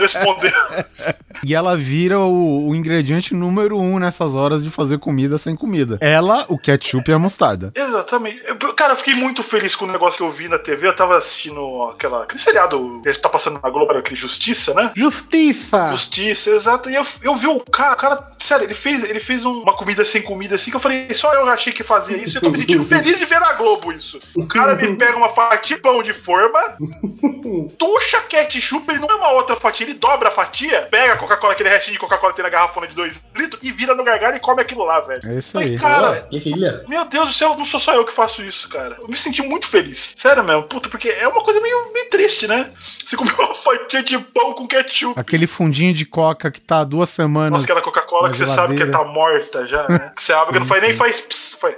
Respondeu. 0.00 0.52
E 1.44 1.54
ela 1.54 1.76
vira 1.76 2.18
o, 2.20 2.68
o 2.68 2.74
ingrediente 2.74 3.34
número 3.34 3.78
um 3.78 3.98
nessas 3.98 4.34
horas 4.34 4.62
de 4.62 4.70
fazer 4.70 4.98
comida 4.98 5.38
sem 5.38 5.54
comida. 5.56 5.98
Ela, 6.00 6.44
o 6.48 6.58
ketchup 6.58 7.10
e 7.10 7.14
a 7.14 7.18
mostarda. 7.18 7.72
Exatamente. 7.74 8.42
Eu- 8.46 8.74
cara, 8.74 8.92
eu 8.92 8.96
fiquei 8.96 9.14
muito 9.14 9.42
feliz 9.42 9.74
com 9.76 9.84
o 9.84 9.90
negócio 9.90 10.18
que 10.18 10.22
eu 10.22 10.30
vi 10.30 10.48
na 10.48 10.58
TV. 10.58 10.86
Eu 10.86 10.96
tava 10.96 11.18
assistindo 11.18 11.82
aquela, 11.92 12.22
aquele 12.24 12.40
seriado 12.40 13.00
que 13.02 13.12
tá 13.18 13.28
passando 13.28 13.60
na 13.62 13.70
Globo, 13.70 13.92
aquele 13.92 14.16
Justiça, 14.16 14.74
né? 14.74 14.92
Justiça! 14.96 15.90
Justiça, 15.92 16.50
exato. 16.50 16.90
E 16.90 16.94
eu, 16.94 17.06
eu 17.22 17.34
vi 17.36 17.46
o 17.46 17.60
cara, 17.60 17.94
o 17.94 17.96
cara, 17.96 18.30
sério, 18.38 18.64
ele 18.64 18.74
fez, 18.74 19.02
ele 19.04 19.20
fez 19.20 19.44
um- 19.44 19.62
uma 19.62 19.74
comida 19.76 20.04
sem 20.04 20.22
comida 20.22 20.54
assim 20.56 20.70
que 20.70 20.76
eu 20.76 20.80
falei, 20.80 21.12
só 21.14 21.32
eu 21.34 21.48
achei 21.48 21.72
que 21.72 21.82
fazia 21.82 22.16
isso 22.16 22.36
e 22.36 22.38
eu 22.38 22.42
tô 22.42 22.50
me 22.50 22.58
sentindo 22.58 22.82
feliz 22.84 23.18
de 23.18 23.24
ver 23.24 23.40
na 23.40 23.52
Globo 23.54 23.92
isso. 23.92 24.18
O 24.36 24.46
cara 24.46 24.74
me 24.74 24.94
pega 24.96 25.16
uma 25.16 25.28
fatia 25.28 25.60
de 25.76 25.76
pão 25.82 26.02
de 26.02 26.12
forma, 26.12 26.58
tuxa 27.78 28.20
ketchup, 28.28 28.90
ele 28.90 28.98
não 29.00 29.08
é 29.10 29.14
uma 29.14 29.30
outra 29.32 29.56
fatia, 29.56 29.86
ele 29.86 29.94
dobra 29.94 30.28
a 30.28 30.32
fatia, 30.32 30.82
pega 30.90 31.14
a 31.14 31.29
Coca-Cola, 31.30 31.52
aquele 31.52 31.68
restinho 31.68 31.94
de 31.94 32.00
Coca-Cola 32.00 32.32
que 32.32 32.36
tem 32.36 32.42
na 32.42 32.48
garrafona 32.48 32.88
de 32.88 32.94
2 32.94 33.22
litros 33.36 33.60
e 33.62 33.70
vira 33.70 33.94
no 33.94 34.02
gargalo 34.02 34.36
e 34.36 34.40
come 34.40 34.60
aquilo 34.60 34.84
lá, 34.84 34.98
velho. 35.00 35.20
É 35.24 35.38
isso 35.38 35.56
aí. 35.56 35.78
cara, 35.78 36.26
Guerrilha. 36.30 36.84
meu 36.88 37.04
Deus 37.04 37.28
do 37.28 37.34
céu, 37.34 37.56
não 37.56 37.64
sou 37.64 37.78
só 37.78 37.94
eu 37.94 38.04
que 38.04 38.12
faço 38.12 38.42
isso, 38.42 38.68
cara. 38.68 38.96
Eu 39.00 39.08
me 39.08 39.16
senti 39.16 39.40
muito 39.42 39.68
feliz. 39.68 40.14
Sério 40.16 40.42
mesmo, 40.42 40.64
puta, 40.64 40.88
porque 40.88 41.08
é 41.08 41.28
uma 41.28 41.44
coisa 41.44 41.60
meio, 41.60 41.92
meio 41.92 42.08
triste, 42.08 42.48
né? 42.48 42.70
Você 43.06 43.16
comeu 43.16 43.34
uma 43.38 43.54
fatia 43.54 44.02
de 44.02 44.18
pão 44.18 44.54
com 44.54 44.66
ketchup. 44.66 45.18
Aquele 45.18 45.46
fundinho 45.46 45.94
de 45.94 46.04
coca 46.04 46.50
que 46.50 46.60
tá 46.60 46.80
há 46.80 46.84
duas 46.84 47.10
semanas. 47.10 47.52
Nossa, 47.52 47.64
aquela 47.64 47.82
Coca-Cola 47.82 48.30
que 48.30 48.36
você 48.36 48.46
sabe 48.46 48.76
que 48.76 48.86
tá 48.86 49.04
morta 49.04 49.66
já, 49.66 49.86
né? 49.88 50.12
Que 50.16 50.22
você 50.22 50.32
abre 50.32 50.54
que 50.54 50.58
não 50.58 50.66
faz 50.66 50.82
nem 50.82 50.92
faz. 50.92 51.20
Ps, 51.20 51.56
faz, 51.60 51.76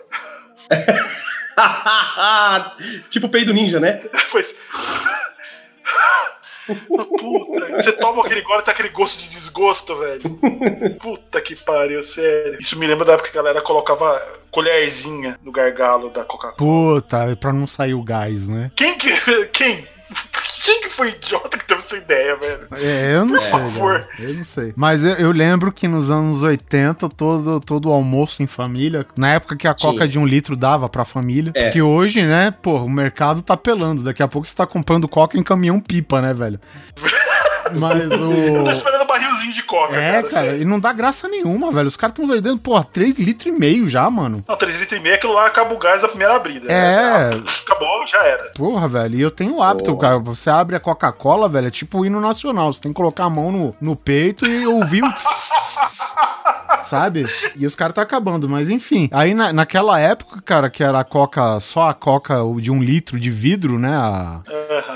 tipo 3.10 3.26
o 3.26 3.30
peido 3.30 3.52
ninja, 3.52 3.78
né? 3.78 4.00
faz. 4.28 4.54
Puta, 6.66 7.76
você 7.76 7.92
toma 7.92 8.24
aquele 8.24 8.42
gole 8.42 8.60
e 8.60 8.64
tá 8.64 8.72
aquele 8.72 8.90
gosto 8.90 9.20
de 9.20 9.28
desgosto, 9.28 9.96
velho. 9.96 10.20
Puta 11.00 11.40
que 11.40 11.56
pariu, 11.64 12.02
sério. 12.02 12.58
Isso 12.60 12.78
me 12.78 12.86
lembra 12.86 13.04
da 13.04 13.14
época 13.14 13.30
que 13.30 13.38
a 13.38 13.42
galera 13.42 13.62
colocava 13.62 14.20
colherzinha 14.50 15.38
no 15.42 15.50
gargalo 15.50 16.10
da 16.10 16.24
Coca-Cola. 16.24 16.54
Puta, 16.56 17.36
pra 17.36 17.52
não 17.52 17.66
sair 17.66 17.94
o 17.94 18.02
gás, 18.02 18.48
né? 18.48 18.70
Quem 18.76 18.96
que. 18.96 19.10
Quem? 19.52 19.86
Quem 20.64 20.82
que 20.82 20.88
foi 20.90 21.08
idiota 21.10 21.58
que 21.58 21.64
teve 21.66 21.80
essa 21.80 21.96
ideia, 21.96 22.36
velho? 22.36 22.66
É, 22.72 23.14
eu 23.16 23.24
não 23.24 23.32
Por 23.32 23.40
sei, 23.40 23.50
favor. 23.50 24.00
cara. 24.00 24.08
Eu 24.18 24.34
não 24.34 24.44
sei. 24.44 24.72
Mas 24.76 25.04
eu, 25.04 25.12
eu 25.14 25.32
lembro 25.32 25.72
que 25.72 25.88
nos 25.88 26.10
anos 26.10 26.42
80, 26.42 27.08
todo, 27.08 27.60
todo 27.60 27.90
almoço 27.90 28.42
em 28.42 28.46
família, 28.46 29.04
na 29.16 29.32
época 29.32 29.56
que 29.56 29.66
a 29.66 29.74
coca 29.74 29.98
Tinha. 29.98 30.08
de 30.08 30.18
um 30.18 30.26
litro 30.26 30.54
dava 30.56 30.88
pra 30.88 31.04
família. 31.04 31.50
É. 31.54 31.70
Que 31.70 31.82
hoje, 31.82 32.22
né, 32.22 32.52
pô, 32.62 32.76
o 32.76 32.88
mercado 32.90 33.42
tá 33.42 33.56
pelando. 33.56 34.02
Daqui 34.04 34.22
a 34.22 34.28
pouco 34.28 34.46
você 34.46 34.54
tá 34.54 34.66
comprando 34.66 35.08
coca 35.08 35.36
em 35.36 35.42
caminhão 35.42 35.80
pipa, 35.80 36.22
né, 36.22 36.32
velho? 36.32 36.60
Mas 37.74 38.02
Eu 38.02 38.18
tô 38.18 38.24
o. 38.28 38.70
esperando 38.70 39.01
de 39.50 39.62
coca, 39.62 39.96
É, 39.98 40.12
cara. 40.12 40.22
cara, 40.28 40.46
sério. 40.46 40.62
e 40.62 40.64
não 40.64 40.78
dá 40.78 40.92
graça 40.92 41.26
nenhuma, 41.28 41.72
velho. 41.72 41.88
Os 41.88 41.96
caras 41.96 42.14
tão 42.14 42.26
vendendo, 42.28 42.58
porra, 42.58 42.84
3 42.84 43.18
litros 43.18 43.46
e 43.46 43.58
meio 43.58 43.88
já, 43.88 44.08
mano. 44.10 44.44
Não, 44.46 44.56
3 44.56 44.76
litros 44.78 44.98
e 44.98 45.02
meio, 45.02 45.14
aquilo 45.14 45.32
lá 45.32 45.46
acaba 45.46 45.74
o 45.74 45.78
gás 45.78 46.02
da 46.02 46.08
primeira 46.08 46.36
abrida. 46.36 46.70
É. 46.70 47.30
né? 47.30 47.42
Acabou, 47.66 48.06
já 48.06 48.22
era. 48.24 48.44
Porra, 48.54 48.86
velho, 48.86 49.14
e 49.16 49.20
eu 49.22 49.30
tenho 49.30 49.56
o 49.56 49.62
hábito, 49.62 49.96
cara. 49.96 50.18
Você 50.18 50.50
abre 50.50 50.76
a 50.76 50.80
Coca-Cola, 50.80 51.48
velho, 51.48 51.66
é 51.68 51.70
tipo 51.70 51.98
o 52.00 52.06
hino 52.06 52.20
nacional. 52.20 52.72
Você 52.72 52.80
tem 52.82 52.92
que 52.92 52.96
colocar 52.96 53.24
a 53.24 53.30
mão 53.30 53.50
no, 53.50 53.74
no 53.80 53.96
peito 53.96 54.46
e 54.46 54.66
ouvir 54.66 55.02
o. 55.02 55.12
Sabe? 56.84 57.24
E 57.56 57.64
os 57.66 57.74
caras 57.74 57.94
tá 57.94 58.02
acabando, 58.02 58.48
mas 58.48 58.68
enfim. 58.68 59.08
Aí 59.12 59.32
na, 59.34 59.52
naquela 59.52 59.98
época, 59.98 60.42
cara, 60.42 60.68
que 60.68 60.82
era 60.84 61.00
a 61.00 61.04
Coca, 61.04 61.58
só 61.60 61.88
a 61.88 61.94
Coca 61.94 62.36
de 62.60 62.70
um 62.70 62.82
litro 62.82 63.18
de 63.18 63.30
vidro, 63.30 63.78
né? 63.78 63.94
a- 63.96 64.42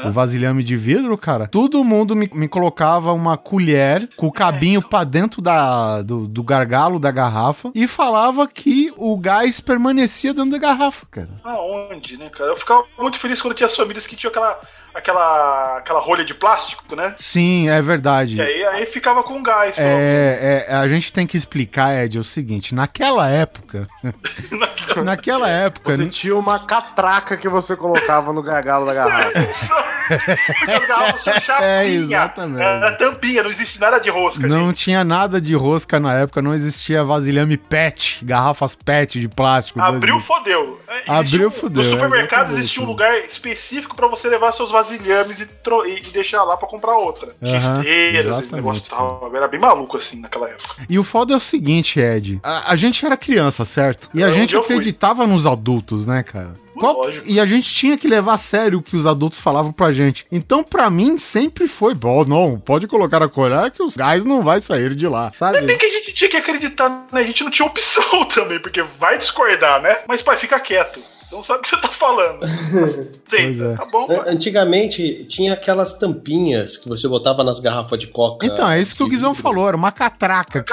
o 0.05 0.11
vasilhame 0.13 0.63
de 0.63 0.77
vidro, 0.77 1.17
cara. 1.17 1.47
Todo 1.47 1.83
mundo 1.83 2.15
me, 2.15 2.31
me 2.35 2.49
colocava 2.49 3.13
uma 3.13 3.37
colher 3.37 4.09
com 4.17 4.31
cabinho 4.37 4.83
pra 4.83 5.05
dentro 5.05 5.41
da, 5.41 6.03
do, 6.03 6.27
do 6.27 6.43
gargalo 6.43 6.99
da 6.99 7.11
garrafa 7.11 7.71
e 7.75 7.89
falava 7.89 8.47
que 8.47 8.93
o 8.97 9.17
gás 9.17 9.61
permanecia 9.61 10.35
dentro 10.35 10.51
da 10.51 10.59
garrafa, 10.59 11.07
cara. 11.11 11.31
Aonde, 11.45 12.17
né, 12.17 12.29
cara? 12.31 12.51
Eu 12.51 12.57
ficava 12.57 12.85
muito 12.99 13.19
feliz 13.19 13.41
quando 13.41 13.55
tinha 13.55 13.67
as 13.67 13.77
famílias 13.77 14.07
que 14.07 14.17
tinham 14.17 14.31
aquela, 14.31 14.61
aquela, 14.97 15.79
aquela 15.79 16.01
rolha 16.01 16.25
de 16.25 16.35
plástico, 16.35 16.97
né? 16.97 17.15
Sim, 17.17 17.69
é 17.69 17.81
verdade. 17.83 18.37
E 18.37 18.41
aí, 18.41 18.65
aí 18.65 18.87
ficava 18.87 19.23
com 19.23 19.43
gás. 19.43 19.77
pô. 19.77 19.83
É, 19.83 20.67
é, 20.69 20.75
a 20.75 20.89
gente 20.89 21.13
tem 21.13 21.27
que 21.27 21.37
explicar, 21.37 21.95
Ed, 22.05 22.17
é 22.17 22.21
o 22.21 22.25
seguinte: 22.25 22.75
naquela 22.75 23.29
época. 23.29 23.89
naquela 25.05 25.49
época. 25.49 25.97
Você 25.97 26.07
tinha 26.07 26.37
uma 26.37 26.59
catraca 26.59 27.37
que 27.37 27.49
você 27.49 27.77
colocava 27.77 28.33
no 28.33 28.43
gargalo 28.43 28.87
da 28.87 28.95
garrafa. 28.95 29.33
Porque 30.07 30.71
as 30.71 30.87
garrafas 30.87 31.23
tinham 31.25 31.41
chapinha. 31.41 31.69
É, 31.69 31.87
exatamente. 31.89 32.63
Era 32.63 32.93
tampinha, 32.93 33.43
não 33.43 33.51
existe 33.51 33.81
nada 33.81 33.99
de 33.99 34.09
rosca, 34.09 34.47
Não 34.47 34.69
gente. 34.69 34.77
tinha 34.85 35.03
nada 35.03 35.41
de 35.41 35.53
rosca 35.55 35.99
na 35.99 36.15
época, 36.15 36.41
não 36.41 36.55
existia 36.55 37.03
vasilhame 37.05 37.57
PET, 37.57 38.25
garrafas 38.25 38.77
PET 38.77 39.21
de 39.21 39.29
plástico. 39.29 39.81
Abriu, 39.81 40.21
fodeu. 40.21 40.81
Abriu, 41.09 41.49
um- 41.49 41.51
fodeu, 41.51 41.83
No 41.83 41.91
supermercado 41.91 42.39
exatamente. 42.43 42.61
existia 42.61 42.83
um 42.85 42.87
lugar 42.87 43.19
específico 43.19 43.97
pra 43.97 44.07
você 44.07 44.29
levar 44.29 44.53
seus 44.53 44.71
vasilhames 44.71 44.86
e, 44.93 45.47
tro- 45.63 45.87
e- 45.87 46.01
deixar 46.13 46.43
lá 46.45 46.57
pra 46.57 46.69
comprar 46.69 46.97
outra. 46.99 47.31
Tinha 47.43 47.59
Aham, 47.59 47.79
esteiras, 47.81 48.51
negócio 48.51 48.85
tal. 48.89 49.31
Era 49.35 49.49
bem 49.49 49.61
maluco 49.61 49.97
assim 49.97 50.21
naquela 50.21 50.49
época. 50.49 50.83
E 50.89 50.99
o 50.99 51.05
foda 51.05 51.35
é 51.35 51.37
o 51.37 51.41
seguinte, 51.41 51.99
Ed. 52.01 52.41
A, 52.43 52.73
a 52.73 52.77
gente 52.77 53.05
era 53.05 53.17
criança, 53.17 53.65
certo? 53.65 54.09
E 54.15 54.23
a 54.23 54.29
É, 54.29 54.33
gente 54.33 54.55
eu 54.55 54.63
fui. 54.63 54.75
acreditava 54.77 55.27
nos 55.27 55.47
adultos, 55.47 56.07
né, 56.07 56.23
cara? 56.23 56.55
Qual- 56.79 57.09
e 57.25 57.41
a 57.41 57.47
gente 57.47 57.73
tinha 57.73 57.97
que 57.97 58.07
levar 58.07 58.35
a 58.35 58.39
sério 58.39 58.79
o 58.79 58.83
que 58.83 58.97
os 58.97 59.07
adultos 59.07 59.41
falavam 59.41 59.73
pra 59.73 59.93
gente. 59.93 60.27
Então, 60.31 60.63
pra 60.63 60.91
mim, 60.91 61.17
sempre 61.17 61.67
foi 61.67 61.95
bom. 61.95 62.23
Não, 62.27 62.59
pode 62.61 62.87
colocar 62.87 63.23
a 63.23 63.29
colher 63.29 63.71
que 63.71 63.83
os 63.83 63.97
gás 63.97 64.25
não 64.25 64.43
vai 64.43 64.61
sair 64.61 64.95
de 64.95 65.09
lá, 65.09 65.29
É 65.29 65.31
sabe? 65.31 65.61
bem 65.63 65.79
que 65.79 65.87
a 65.87 65.91
gente 65.91 66.13
tinha 66.13 66.29
que 66.29 66.37
acreditar, 66.37 67.07
né? 67.11 67.21
A 67.21 67.25
gente 67.25 67.43
não 67.45 67.51
tinha 67.51 67.67
opção 67.67 68.25
também, 68.29 68.59
porque 68.61 68.83
vai 68.83 69.17
discordar, 69.17 69.81
né? 69.81 70.01
Mas, 70.07 70.21
pai, 70.21 70.37
fica 70.37 70.61
quieto. 70.61 71.01
Você 71.29 71.35
não 71.35 71.43
sabe 71.43 71.59
o 71.59 71.63
que 71.63 71.69
você 71.71 71.77
tá 71.81 71.89
falando. 71.89 72.47
Sim, 73.27 73.73
é. 73.73 73.75
tá 73.77 73.85
bom, 73.87 74.07
pai. 74.07 74.23
Antigamente 74.29 75.25
tinha 75.25 75.55
aquelas 75.55 75.99
tampinhas 75.99 76.77
que 76.77 76.89
você 76.89 77.09
botava 77.09 77.43
nas 77.43 77.59
garrafas 77.59 77.99
de 77.99 78.07
coca. 78.07 78.47
Então, 78.47 78.69
é 78.71 78.81
isso 78.81 78.95
que 78.95 79.03
o 79.03 79.09
Guizão 79.09 79.35
falou, 79.35 79.67
era 79.67 79.77
uma 79.77 79.91
catraca 79.91 80.63
que. 80.63 80.73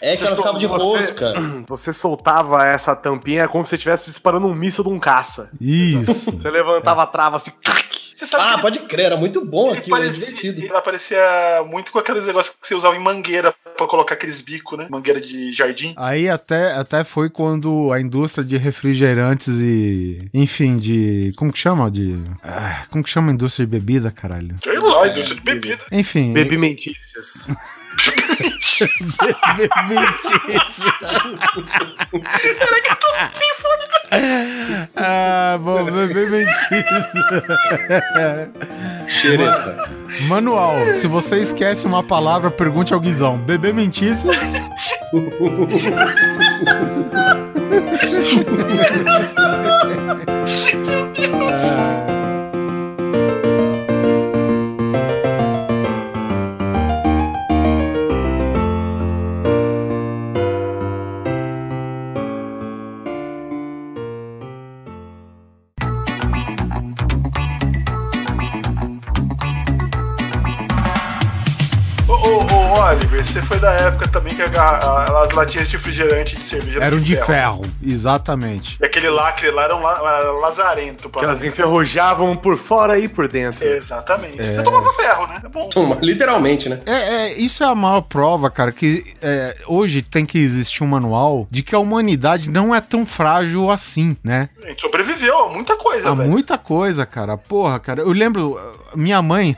É 0.00 0.16
que 0.16 0.22
ela 0.24 0.36
ficava 0.36 0.58
de 0.58 0.66
Você- 0.66 0.84
rosca. 0.84 1.32
Você 1.66 1.92
soltava 1.92 2.64
essa 2.64 2.94
tampinha 2.94 3.42
é 3.42 3.48
como 3.48 3.64
se 3.64 3.70
você 3.70 3.76
estivesse 3.76 4.06
disparando 4.06 4.46
um 4.46 4.54
míssil 4.54 4.84
de 4.84 4.90
um 4.90 5.00
caça. 5.00 5.50
Isso. 5.60 6.30
Você 6.30 6.48
levantava 6.50 7.02
a 7.02 7.06
trava 7.06 7.36
assim. 7.36 7.50
Você 8.16 8.26
sabe 8.26 8.42
Ah, 8.46 8.54
que 8.56 8.60
pode 8.62 8.78
crer, 8.80 9.06
era 9.06 9.16
muito 9.16 9.44
bom 9.44 9.74
parecia, 9.88 10.26
divertido. 10.26 10.66
ela 10.66 10.80
parecia 10.80 11.18
muito 11.68 11.92
com 11.92 11.98
aqueles 11.98 12.24
negócios 12.26 12.56
que 12.60 12.66
você 12.66 12.74
usava 12.74 12.96
em 12.96 13.00
mangueira 13.02 13.54
pra 13.76 13.86
colocar 13.86 14.14
aqueles 14.14 14.40
bicos, 14.40 14.78
né? 14.78 14.86
Mangueira 14.90 15.20
de 15.20 15.52
jardim. 15.52 15.92
Aí 15.96 16.28
até, 16.28 16.72
até 16.72 17.04
foi 17.04 17.28
quando 17.28 17.92
a 17.92 18.00
indústria 18.00 18.44
de 18.44 18.56
refrigerantes 18.56 19.48
e. 19.60 20.28
Enfim, 20.32 20.76
de. 20.78 21.32
Como 21.36 21.52
que 21.52 21.58
chama? 21.58 21.90
De. 21.90 22.18
ah, 22.42 22.84
como 22.90 23.04
que 23.04 23.10
chama 23.10 23.30
a 23.30 23.34
indústria 23.34 23.66
de 23.66 23.70
bebida, 23.70 24.10
caralho? 24.10 24.56
Sei 24.62 24.78
lá, 24.78 25.08
indústria 25.08 25.36
de 25.36 25.42
bebida. 25.42 25.84
Enfim. 25.92 26.32
Bebimentícias. 26.32 27.48
Ah, 34.96 35.58
bom, 35.60 35.84
bebê 35.84 36.26
mentira. 36.26 37.08
Xereta. 39.08 39.90
Manual, 40.28 40.94
se 40.94 41.06
você 41.06 41.40
esquece 41.40 41.86
uma 41.86 42.02
palavra, 42.02 42.50
pergunte 42.50 42.94
ao 42.94 43.00
Guizão. 43.00 43.36
Bebê 43.38 43.72
mentício? 43.72 44.30
Oliver, 72.90 73.26
você 73.26 73.42
foi 73.42 73.58
da 73.58 73.72
época 73.72 74.08
também 74.08 74.34
que 74.34 74.42
a 74.42 74.46
a- 74.46 75.24
as 75.24 75.32
latinhas 75.32 75.66
de 75.68 75.76
refrigerante 75.76 76.36
de 76.36 76.42
cerveja 76.42 76.82
Eram 76.82 76.98
de 76.98 77.16
ferro, 77.16 77.62
exatamente. 77.82 78.78
E 78.80 78.84
aquele 78.86 79.08
lacre 79.10 79.50
lá 79.50 79.64
era 79.64 79.76
um 79.76 79.82
la- 79.82 79.98
era 80.20 80.30
lazarento. 80.32 81.08
Que 81.10 81.24
elas 81.24 81.42
enferrujavam 81.44 82.36
por 82.36 82.56
fora 82.56 82.98
e 82.98 83.08
por 83.08 83.26
dentro. 83.28 83.64
Exatamente. 83.66 84.40
É. 84.40 84.56
Você 84.56 84.62
tomava 84.62 84.92
ferro, 84.94 85.26
né? 85.26 85.40
É 85.44 85.48
bom. 85.48 85.68
Toma, 85.68 85.98
Literalmente, 86.02 86.68
né? 86.68 86.80
É, 86.86 86.92
é, 86.92 87.32
isso 87.34 87.62
é 87.64 87.66
a 87.66 87.74
maior 87.74 88.02
prova, 88.02 88.50
cara, 88.50 88.70
que 88.72 89.02
é, 89.20 89.54
hoje 89.66 90.02
tem 90.02 90.24
que 90.24 90.38
existir 90.38 90.84
um 90.84 90.86
manual 90.86 91.46
de 91.50 91.62
que 91.62 91.74
a 91.74 91.78
humanidade 91.78 92.48
não 92.50 92.74
é 92.74 92.80
tão 92.80 93.04
frágil 93.04 93.70
assim, 93.70 94.16
né? 94.22 94.48
A 94.62 94.68
gente 94.68 94.80
sobreviveu 94.82 95.38
a 95.46 95.48
muita 95.52 95.76
coisa, 95.76 96.10
Há 96.10 96.14
velho. 96.14 96.30
muita 96.30 96.56
coisa, 96.58 97.04
cara. 97.06 97.36
Porra, 97.36 97.78
cara. 97.80 98.00
Eu 98.02 98.12
lembro, 98.12 98.58
minha 98.94 99.20
mãe. 99.22 99.56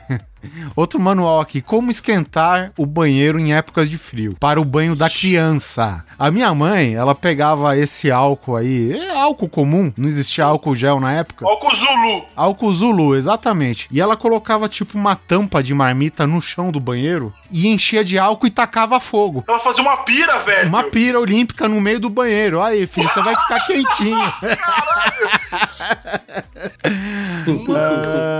Outro 0.75 0.99
manual 0.99 1.39
aqui, 1.39 1.61
como 1.61 1.91
esquentar 1.91 2.71
o 2.77 2.85
banheiro 2.85 3.39
em 3.39 3.53
épocas 3.53 3.89
de 3.89 3.97
frio, 3.97 4.35
para 4.39 4.59
o 4.59 4.65
banho 4.65 4.95
da 4.95 5.09
criança. 5.09 6.03
A 6.17 6.31
minha 6.31 6.53
mãe, 6.53 6.93
ela 6.93 7.15
pegava 7.15 7.77
esse 7.77 8.11
álcool 8.11 8.55
aí, 8.55 8.93
é 8.93 9.19
álcool 9.19 9.49
comum, 9.49 9.91
não 9.97 10.07
existia 10.07 10.45
álcool 10.45 10.75
gel 10.75 10.99
na 10.99 11.13
época. 11.13 11.45
Álcool 11.45 11.75
Zulu. 11.75 12.25
Álcool 12.35 12.73
Zulu, 12.73 13.15
exatamente. 13.15 13.87
E 13.91 13.99
ela 13.99 14.15
colocava 14.15 14.69
tipo 14.69 14.97
uma 14.97 15.15
tampa 15.15 15.63
de 15.63 15.73
marmita 15.73 16.27
no 16.27 16.41
chão 16.41 16.71
do 16.71 16.79
banheiro 16.79 17.33
e 17.51 17.67
enchia 17.67 18.03
de 18.03 18.17
álcool 18.17 18.47
e 18.47 18.51
tacava 18.51 18.99
fogo. 18.99 19.43
Ela 19.47 19.59
fazia 19.59 19.81
uma 19.81 19.97
pira, 19.97 20.39
velho. 20.39 20.69
Uma 20.69 20.83
pira 20.83 21.19
olímpica 21.19 21.67
no 21.67 21.81
meio 21.81 21.99
do 21.99 22.09
banheiro. 22.09 22.61
Aí, 22.61 22.85
filho, 22.85 23.09
você 23.09 23.21
vai 23.21 23.35
ficar 23.35 23.65
quentinho. 23.65 24.19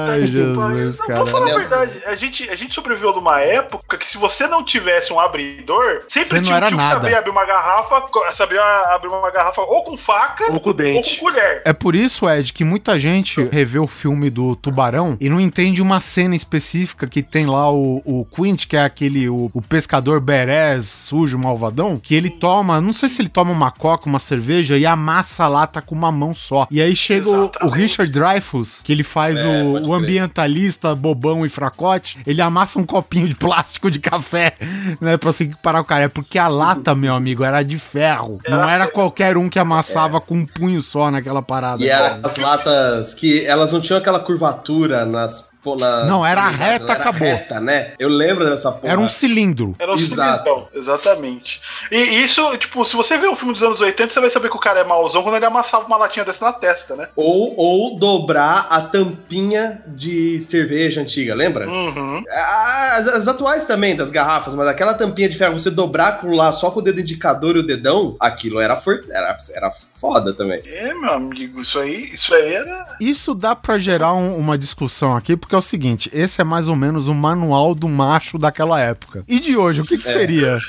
Ai, 0.09 0.27
Jesus, 0.27 1.01
cara. 1.01 1.19
vou 1.19 1.27
falar 1.27 1.51
a 1.51 1.57
verdade. 1.57 1.88
A 2.05 2.15
gente, 2.15 2.49
a 2.49 2.55
gente 2.55 2.73
sobreviveu 2.73 3.13
numa 3.13 3.41
época 3.41 3.97
que 3.97 4.07
se 4.07 4.17
você 4.17 4.47
não 4.47 4.63
tivesse 4.63 5.11
um 5.13 5.19
abridor, 5.19 6.03
sempre 6.07 6.29
Você 6.29 6.35
não 6.35 6.43
tinha 6.43 6.53
um 6.53 6.57
era 6.57 6.67
tio 6.67 6.77
que 6.77 6.83
nada. 6.83 7.01
sabia 7.01 7.17
abrir 7.19 7.31
uma 7.31 7.45
garrafa, 7.45 8.03
sabia 8.33 8.61
abrir 8.93 9.07
uma 9.09 9.31
garrafa 9.31 9.61
ou 9.61 9.83
com 9.83 9.97
faca 9.97 10.51
Ou 10.51 10.59
com 10.59 10.69
o 10.69 10.71
ou 10.71 10.77
dente. 10.77 11.17
com 11.17 11.25
colher. 11.25 11.61
É 11.65 11.73
por 11.73 11.95
isso, 11.95 12.29
Ed, 12.29 12.53
que 12.53 12.63
muita 12.63 12.97
gente 12.99 13.41
revê 13.51 13.79
o 13.79 13.87
filme 13.87 14.29
do 14.29 14.55
Tubarão 14.55 15.17
e 15.19 15.29
não 15.29 15.39
entende 15.39 15.81
uma 15.81 15.99
cena 15.99 16.35
específica 16.35 17.07
que 17.07 17.21
tem 17.23 17.45
lá 17.45 17.71
o, 17.71 18.01
o 18.05 18.25
Quint, 18.25 18.65
que 18.67 18.75
é 18.77 18.83
aquele, 18.83 19.29
o, 19.29 19.49
o 19.53 19.61
pescador 19.61 20.19
berés, 20.19 20.85
sujo, 20.85 21.37
malvadão, 21.37 21.99
que 22.01 22.15
ele 22.15 22.29
toma, 22.29 22.79
não 22.81 22.93
sei 22.93 23.09
se 23.09 23.21
ele 23.21 23.29
toma 23.29 23.51
uma 23.51 23.71
coca, 23.71 24.07
uma 24.07 24.19
cerveja 24.19 24.77
e 24.77 24.85
amassa 24.85 25.43
a 25.45 25.47
lata 25.47 25.81
com 25.81 25.95
uma 25.95 26.11
mão 26.11 26.33
só. 26.35 26.67
E 26.71 26.81
aí 26.81 26.95
chega 26.95 27.29
o, 27.29 27.51
o. 27.63 27.69
Richard 27.69 28.11
Dreyfuss, 28.11 28.81
que 28.83 28.91
ele 28.91 29.03
faz 29.03 29.37
É, 29.37 29.45
o, 29.45 29.87
o 29.89 29.93
ambientalista 29.93 30.93
bobão 30.95 31.45
e 31.45 31.49
fracote, 31.79 32.19
ele 32.27 32.41
amassa 32.41 32.77
um 32.77 32.83
copinho 32.83 33.27
de 33.27 33.35
plástico 33.35 33.89
de 33.89 33.99
café, 33.99 34.53
né, 34.99 35.15
pra 35.15 35.31
se 35.31 35.51
parar 35.63 35.79
o 35.79 35.85
cara. 35.85 36.03
É 36.03 36.07
porque 36.07 36.37
a 36.37 36.47
lata, 36.47 36.93
meu 36.93 37.13
amigo, 37.13 37.43
era 37.43 37.63
de 37.63 37.79
ferro. 37.79 38.39
Não 38.47 38.69
Era 38.69 38.87
qualquer 38.87 39.37
um 39.37 39.49
que 39.49 39.57
amassava 39.57 40.19
com 40.19 40.35
um 40.35 40.45
punho 40.45 40.81
só 40.81 41.09
naquela 41.09 41.41
parada. 41.41 41.81
E 41.81 41.87
era 41.87 42.19
as 42.23 42.35
latas 42.35 43.13
que 43.13 43.45
elas 43.45 43.71
não 43.71 43.79
tinham 43.79 43.97
aquela 43.97 44.19
curvatura 44.19 45.05
nas. 45.05 45.51
Pô, 45.61 45.75
nas 45.75 46.07
Não, 46.07 46.25
era 46.25 46.47
unidades, 46.47 46.67
reta, 46.67 46.83
era 46.85 46.93
acabou. 46.93 47.27
reta, 47.27 47.59
né? 47.59 47.93
Eu 47.99 48.09
lembro 48.09 48.45
dessa 48.49 48.71
porra. 48.71 48.93
Era 48.93 48.99
um 48.99 49.09
cilindro. 49.09 49.75
Era 49.79 49.91
um 49.91 49.95
Exato. 49.95 50.43
cilindrão, 50.43 50.67
exatamente. 50.73 51.61
E 51.91 51.97
isso, 51.97 52.57
tipo, 52.57 52.83
se 52.85 52.95
você 52.95 53.17
ver 53.17 53.27
o 53.27 53.35
filme 53.35 53.53
dos 53.53 53.63
anos 53.63 53.81
80, 53.81 54.13
você 54.13 54.19
vai 54.19 54.29
saber 54.29 54.49
que 54.49 54.55
o 54.55 54.59
cara 54.59 54.79
é 54.79 54.83
mauzão 54.83 55.23
quando 55.23 55.35
ele 55.35 55.45
amassava 55.45 55.85
uma 55.85 55.97
latinha 55.97 56.25
dessa 56.25 56.45
na 56.45 56.53
testa, 56.53 56.95
né? 56.95 57.07
Ou, 57.15 57.55
ou 57.57 57.99
dobrar 57.99 58.67
a 58.69 58.81
tampinha 58.81 59.83
de 59.87 60.39
cerveja 60.41 61.01
antiga, 61.01 61.35
lembra? 61.35 61.67
Uhum. 61.67 62.23
As, 62.29 63.07
as 63.07 63.27
atuais 63.27 63.65
também, 63.65 63.95
das 63.95 64.11
garrafas, 64.11 64.55
mas 64.55 64.67
aquela 64.67 64.93
tampinha 64.93 65.29
de 65.29 65.37
ferro, 65.37 65.59
você 65.59 65.69
dobrar 65.71 66.19
por 66.19 66.33
lá 66.33 66.51
só 66.51 66.71
com 66.71 66.79
o 66.79 66.83
dedo 66.83 67.01
indicador 67.01 67.55
e 67.55 67.59
o 67.59 67.65
dedão, 67.65 68.15
aquilo 68.19 68.59
era, 68.59 68.75
for, 68.77 69.03
era, 69.09 69.37
era 69.53 69.71
foda 69.99 70.33
também. 70.33 70.61
É, 70.65 70.93
meu 70.93 71.11
amigo, 71.13 71.61
isso 71.61 71.77
aí, 71.79 72.13
isso 72.13 72.33
aí 72.33 72.53
era. 72.53 72.95
Isso 72.99 73.33
dá 73.35 73.55
pra 73.55 73.77
gerar 73.77 74.13
um- 74.13 74.35
uma 74.37 74.57
discussão 74.57 75.15
aqui, 75.15 75.35
porque 75.35 75.53
é 75.55 75.57
o 75.57 75.61
seguinte: 75.61 76.09
esse 76.13 76.39
é 76.41 76.43
mais 76.43 76.67
ou 76.67 76.75
menos 76.75 77.07
o 77.07 77.13
manual 77.13 77.73
do 77.75 77.89
macho 77.89 78.37
daquela 78.37 78.79
época. 78.79 79.23
E 79.27 79.39
de 79.39 79.55
hoje, 79.57 79.81
o 79.81 79.85
que, 79.85 79.97
que 79.97 80.03
seria? 80.05 80.59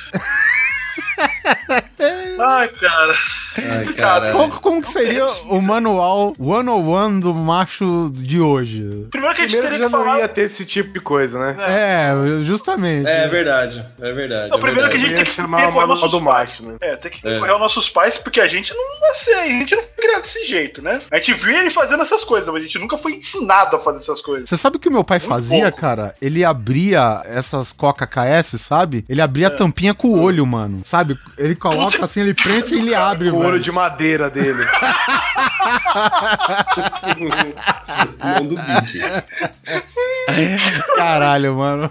Ai, 2.38 2.68
cara. 2.68 3.14
Ai, 3.56 3.92
cara. 3.94 4.32
Qual- 4.32 4.48
como 4.60 4.80
que 4.80 4.88
seria 4.88 5.26
o 5.48 5.60
manual 5.60 6.34
101 6.38 7.20
do 7.20 7.34
macho 7.34 8.10
de 8.14 8.40
hoje? 8.40 9.06
Primeiro 9.10 9.34
que 9.34 9.42
a 9.42 9.46
gente 9.46 9.56
Primeiro 9.60 9.62
teria 9.74 9.78
já 9.78 9.86
que 9.86 9.92
não 9.92 10.04
falar. 10.04 10.18
ia 10.20 10.28
ter 10.28 10.42
esse 10.42 10.64
tipo 10.64 10.92
de 10.92 11.00
coisa, 11.00 11.38
né? 11.38 11.56
É, 11.58 12.12
justamente. 12.44 13.08
É 13.08 13.26
verdade, 13.28 13.84
é 14.00 14.12
verdade. 14.12 14.50
Não, 14.50 14.58
é 14.58 14.60
primeiro 14.60 14.88
que 14.90 14.96
a 14.96 14.98
verdade. 15.00 15.00
gente 15.00 15.16
tem 15.16 15.24
que 15.24 15.30
chamar 15.32 15.68
o 15.68 15.72
manual 15.74 16.08
do 16.08 16.20
macho, 16.20 16.62
né? 16.64 16.76
É, 16.80 16.96
tem 16.96 17.10
que 17.10 17.26
É. 17.26 17.32
recorrer 17.34 17.50
aos 17.52 17.60
nossos 17.60 17.88
pais, 17.88 18.18
porque 18.18 18.40
a 18.40 18.46
gente 18.46 18.72
não 18.74 19.00
nasceu, 19.08 19.38
a 19.40 19.46
gente 19.46 19.74
não 19.74 19.82
foi 19.82 19.92
criado 20.04 20.22
desse 20.22 20.44
jeito, 20.46 20.82
né? 20.82 20.98
A 21.10 21.16
gente 21.16 21.34
viu 21.34 21.56
ele 21.58 21.70
fazendo 21.70 22.02
essas 22.02 22.22
coisas, 22.24 22.48
mas 22.48 22.58
a 22.62 22.66
gente 22.66 22.78
nunca 22.78 22.96
foi 22.96 23.14
ensinado 23.14 23.76
a 23.76 23.78
fazer 23.80 23.98
essas 23.98 24.20
coisas. 24.22 24.48
Você 24.48 24.56
sabe 24.56 24.76
o 24.76 24.80
que 24.80 24.88
o 24.88 24.92
meu 24.92 25.04
pai 25.04 25.18
Muito 25.18 25.28
fazia, 25.28 25.62
pouco. 25.64 25.78
cara? 25.80 26.14
Ele 26.22 26.44
abria 26.44 27.22
essas 27.26 27.72
Coca 27.72 28.06
KS, 28.06 28.58
sabe? 28.58 29.04
Ele 29.08 29.20
abria 29.20 29.46
É. 29.46 29.48
a 29.48 29.50
tampinha 29.50 29.94
com 29.94 30.08
o 30.08 30.20
olho, 30.22 30.46
mano. 30.46 30.82
Sabe? 30.84 31.18
Ele 31.36 31.54
coloca 31.54 32.04
assim, 32.04 32.20
ele 32.20 32.34
prensa 32.34 32.74
e 32.74 32.78
ele 32.78 32.94
abre, 32.94 33.30
Com 33.40 33.46
olho 33.48 33.60
de 33.60 33.72
madeira 33.72 34.28
dele. 34.30 34.64
Não 38.18 38.46
duvide. 38.46 39.00
Caralho, 40.96 41.56
mano. 41.56 41.90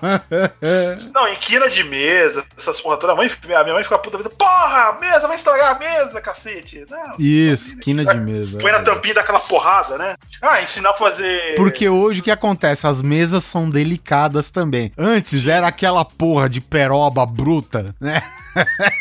Não, 1.13 1.27
em 1.27 1.35
quina 1.37 1.69
de 1.69 1.83
mesa, 1.83 2.43
essas 2.57 2.79
porra 2.79 2.97
toda. 2.97 3.13
A, 3.13 3.15
mãe, 3.15 3.29
a 3.29 3.63
minha 3.63 3.73
mãe 3.73 3.83
fica 3.83 3.97
puta 3.97 4.17
vida. 4.17 4.29
Porra, 4.29 4.89
a 4.89 4.97
mesa 4.99 5.27
vai 5.27 5.35
estragar 5.35 5.75
a 5.75 5.79
mesa, 5.79 6.21
cacete. 6.21 6.85
Não, 6.89 7.15
Isso, 7.19 7.77
quina 7.77 8.05
de 8.05 8.17
mesa. 8.17 8.57
põe 8.59 8.71
na 8.71 8.81
tampinha 8.81 9.15
daquela 9.15 9.39
porrada, 9.39 9.97
né? 9.97 10.15
Ah, 10.41 10.61
ensinar 10.61 10.91
a 10.91 10.93
fazer. 10.93 11.55
Porque 11.55 11.89
hoje 11.89 12.21
o 12.21 12.23
que 12.23 12.31
acontece? 12.31 12.87
As 12.87 13.01
mesas 13.01 13.43
são 13.43 13.69
delicadas 13.69 14.49
também. 14.49 14.91
Antes 14.97 15.47
era 15.47 15.67
aquela 15.67 16.05
porra 16.05 16.49
de 16.49 16.61
peroba 16.61 17.25
bruta, 17.25 17.95
né? 17.99 18.21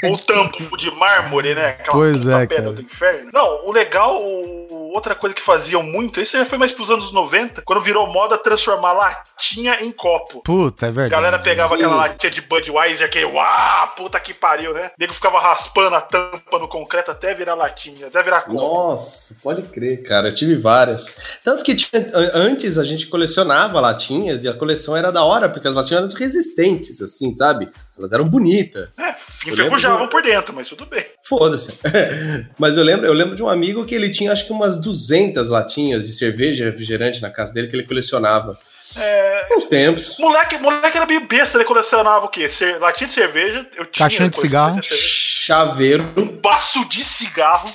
Ou 0.05 0.19
tampo 0.19 0.77
de 0.77 0.91
mármore, 0.91 1.55
né? 1.55 1.69
Aquela 1.71 1.97
Pois 1.97 2.27
é, 2.27 2.47
pedra 2.47 2.57
cara. 2.65 2.73
do 2.73 2.83
inferno. 2.83 3.31
Não, 3.33 3.67
o 3.67 3.73
legal, 3.73 4.23
o- 4.23 4.93
outra 4.95 5.15
coisa 5.15 5.35
que 5.35 5.43
faziam 5.43 5.83
muito, 5.83 6.21
isso 6.21 6.37
já 6.37 6.45
foi 6.47 6.59
mais 6.59 6.73
pros 6.73 6.91
anos 6.91 7.13
90, 7.13 7.63
quando 7.63 7.81
virou 7.81 8.07
moda 8.07 8.37
transformar 8.39 8.93
latinha 8.93 9.79
em 9.83 9.91
copo. 9.93 10.43
Puta, 10.43 10.87
é 10.87 10.89
A 10.89 10.93
verdade. 10.93 11.11
galera 11.23 11.39
pegava 11.39 11.69
Sim. 11.77 11.83
aquela 11.83 11.97
latinha 11.97 12.31
de 12.31 12.41
Budweiser, 12.41 13.11
que 13.11 13.25
uau, 13.25 13.89
puta 13.97 14.19
que 14.21 14.33
pariu, 14.35 14.73
né? 14.75 14.87
O 14.89 14.91
nego 15.01 15.15
ficava 15.15 15.41
raspando 15.41 15.95
a 15.97 16.01
tampa 16.01 16.59
no 16.59 16.69
concreto 16.69 17.11
até 17.11 17.35
virar 17.35 17.55
latinha, 17.55 18.07
até 18.09 18.23
virar 18.23 18.43
copo. 18.43 18.55
Nossa, 18.55 19.37
pode 19.43 19.63
crer, 19.63 20.03
cara. 20.03 20.29
Eu 20.29 20.35
tive 20.35 20.55
várias. 20.57 21.15
Tanto 21.45 21.63
que 21.65 21.75
tinha- 21.75 22.11
an- 22.15 22.31
antes 22.35 22.79
a 22.79 22.85
gente 22.85 23.07
colecionava 23.07 23.81
latinhas 23.81 24.45
e 24.45 24.49
a 24.49 24.55
coleção 24.55 24.97
era 24.97 25.11
da 25.13 25.23
hora, 25.25 25.49
porque 25.49 25.69
as 25.69 25.75
latinhas 25.75 26.05
eram 26.05 26.19
resistentes, 26.19 27.01
assim, 27.03 27.31
sabe? 27.33 27.69
Elas 27.99 28.13
eram 28.13 28.25
bonitas. 28.25 28.99
É, 28.99 29.15
enferrujavam 29.47 29.99
lembro- 30.01 30.11
por 30.11 30.23
dentro, 30.23 30.55
mas 30.55 30.69
tudo 30.69 30.87
bem. 30.87 31.05
Foda-se. 31.25 31.79
Mas 32.59 32.77
eu 32.77 32.83
lembro, 32.85 33.07
eu 33.07 33.13
lembro 33.13 33.35
de 33.37 33.43
um 33.43 33.49
amigo 33.49 33.85
que 33.85 33.95
ele 33.95 34.11
tinha 34.11 34.33
acho 34.33 34.47
que 34.47 34.53
umas 34.53 34.77
200 34.81 35.49
latinhas 35.49 36.07
de 36.07 36.13
cerveja 36.13 36.65
refrigerante 36.65 37.21
na 37.21 37.31
casa 37.31 37.53
dele 37.53 37.69
que 37.69 37.77
ele 37.77 37.87
colecionava. 37.87 38.59
É, 38.97 39.47
Uns 39.55 39.67
tempos. 39.67 40.17
moleque, 40.19 40.57
moleque 40.59 40.97
era 40.97 41.05
meio 41.07 41.21
besta, 41.27 41.59
ele 41.59 41.65
colecionava 41.65 42.25
o 42.25 42.29
quê? 42.29 42.49
Cer- 42.49 42.79
latinha 42.81 43.07
de 43.09 43.15
cerveja, 43.15 43.59
eu 43.77 43.85
tinha. 43.85 44.07
Caixinha 44.09 44.29
de 44.31 44.37
cigarro. 44.37 44.81
de. 44.81 44.89
Chaveiro, 44.89 46.05
Um 46.17 46.27
baço 46.41 46.85
de 46.89 47.05
cigarro. 47.05 47.69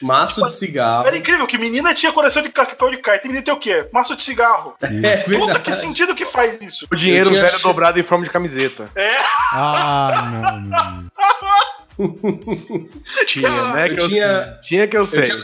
Maço 0.00 0.44
de 0.46 0.52
cigarro. 0.52 1.06
Era 1.06 1.16
incrível 1.16 1.46
que 1.46 1.58
menina 1.58 1.94
tinha 1.94 2.12
coleção 2.12 2.42
de 2.42 2.48
papel 2.48 2.90
de 2.90 2.96
carta. 2.98 3.26
E 3.26 3.28
menina 3.28 3.44
tem 3.44 3.54
o 3.54 3.58
quê? 3.58 3.86
Maço 3.92 4.16
de 4.16 4.22
cigarro. 4.22 4.74
É 4.82 5.16
Puta, 5.18 5.28
verdade. 5.38 5.60
que 5.60 5.72
sentido 5.74 6.14
que 6.14 6.24
faz 6.26 6.60
isso? 6.60 6.86
O 6.90 6.96
dinheiro 6.96 7.26
Eu 7.28 7.32
tinha 7.32 7.44
velho 7.44 7.58
dobrado 7.62 7.98
em 8.00 8.02
forma 8.02 8.24
de 8.24 8.30
camiseta. 8.30 8.88
É, 8.94 9.16
Ah, 9.52 10.30
não. 10.30 11.10
Tinha, 13.26 13.50
né? 13.72 13.86
eu 13.88 13.94
Que 13.96 14.00
eu 14.02 14.08
tinha- 14.08 14.44
sei. 14.44 14.54
Tinha 14.62 14.88
que 14.88 14.96
eu 14.96 15.04
sei. 15.06 15.24
tinha 15.24 15.38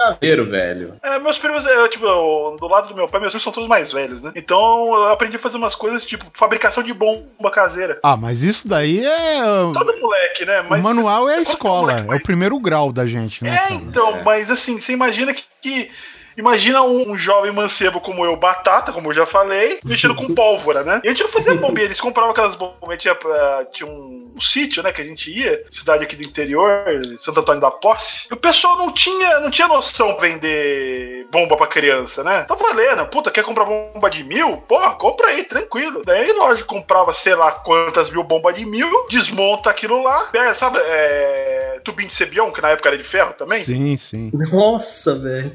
chaveiro, 0.00 0.44
velho. 0.46 0.94
é, 1.02 1.18
meus 1.18 1.36
primos, 1.38 1.66
é, 1.66 1.88
tipo, 1.88 2.06
eu- 2.06 2.56
do 2.58 2.68
lado 2.68 2.88
do 2.88 2.94
meu 2.94 3.08
pai, 3.08 3.20
meus 3.20 3.32
primos 3.32 3.42
são 3.42 3.52
todos 3.52 3.68
mais 3.68 3.92
velhos, 3.92 4.22
né? 4.22 4.32
Então 4.34 4.86
eu 4.94 5.08
aprendi 5.10 5.36
a 5.36 5.38
fazer 5.38 5.56
umas 5.56 5.74
coisas 5.74 6.04
tipo 6.04 6.24
fabricação 6.34 6.82
de 6.82 6.94
bomba 6.94 7.50
caseira. 7.50 7.98
Ah, 8.02 8.16
mas 8.16 8.42
isso 8.42 8.66
daí 8.68 9.04
é. 9.04 9.40
Todo 9.74 9.94
moleque, 10.00 10.44
né? 10.44 10.60
O 10.62 10.78
manual 10.82 11.28
é 11.28 11.36
a 11.36 11.40
escola, 11.40 11.92
moleque 11.92 12.12
é 12.12 12.16
o 12.16 12.22
primeiro 12.22 12.58
grau 12.60 12.92
da 12.92 13.04
gente, 13.06 13.42
né? 13.44 13.58
É, 13.68 13.72
então, 13.74 14.22
mas 14.24 14.50
assim, 14.50 14.80
você 14.80 14.92
imagina 14.92 15.34
que. 15.34 15.42
que- 15.60 15.90
Imagina 16.38 16.82
um, 16.82 17.10
um 17.12 17.16
jovem 17.18 17.50
mancebo 17.52 18.00
como 18.00 18.24
eu, 18.24 18.36
batata, 18.36 18.92
como 18.92 19.08
eu 19.10 19.14
já 19.14 19.26
falei, 19.26 19.80
mexendo 19.84 20.14
com 20.14 20.32
pólvora, 20.34 20.82
né? 20.84 21.00
E 21.04 21.08
a 21.08 21.10
gente 21.10 21.22
não 21.24 21.28
fazia 21.30 21.54
bombinha, 21.54 21.84
eles 21.86 22.00
compravam 22.00 22.30
aquelas 22.30 22.54
bombas, 22.54 22.96
tinha, 22.98 23.14
pra- 23.14 23.64
tinha 23.72 23.88
um, 23.90 24.32
um 24.36 24.40
sítio, 24.40 24.82
né, 24.82 24.92
que 24.92 25.02
a 25.02 25.04
gente 25.04 25.30
ia, 25.36 25.64
cidade 25.70 26.04
aqui 26.04 26.14
do 26.16 26.22
interior, 26.22 26.84
Santo 27.18 27.40
Antônio 27.40 27.60
da 27.60 27.70
Posse. 27.70 28.28
E 28.30 28.34
o 28.34 28.36
pessoal 28.36 28.76
não 28.76 28.92
tinha, 28.92 29.40
não 29.40 29.50
tinha 29.50 29.66
noção 29.68 30.14
de 30.14 30.20
vender 30.20 31.26
bomba 31.30 31.56
pra 31.56 31.66
criança, 31.66 32.22
né? 32.22 32.44
Tá 32.44 32.54
valendo, 32.54 33.04
puta, 33.06 33.30
quer 33.30 33.42
comprar 33.44 33.64
bomba 33.64 34.08
de 34.08 34.22
mil? 34.24 34.58
Porra, 34.58 34.92
compra 34.94 35.28
aí, 35.28 35.44
tranquilo. 35.44 36.02
Daí, 36.04 36.32
lógico, 36.32 36.68
comprava 36.74 37.12
sei 37.12 37.34
lá 37.34 37.52
quantas 37.52 38.10
mil 38.10 38.22
bombas 38.22 38.54
de 38.54 38.64
mil, 38.64 39.06
desmonta 39.10 39.70
aquilo 39.70 40.02
lá, 40.02 40.26
pega, 40.26 40.54
sabe, 40.54 40.78
é, 40.80 41.80
tubinho 41.84 42.08
de 42.08 42.14
cebião, 42.14 42.50
que 42.52 42.62
na 42.62 42.70
época 42.70 42.88
era 42.88 42.98
de 42.98 43.04
ferro 43.04 43.34
também. 43.34 43.62
Sim, 43.64 43.96
sim. 43.96 44.30
Nossa, 44.52 45.14
velho. 45.18 45.52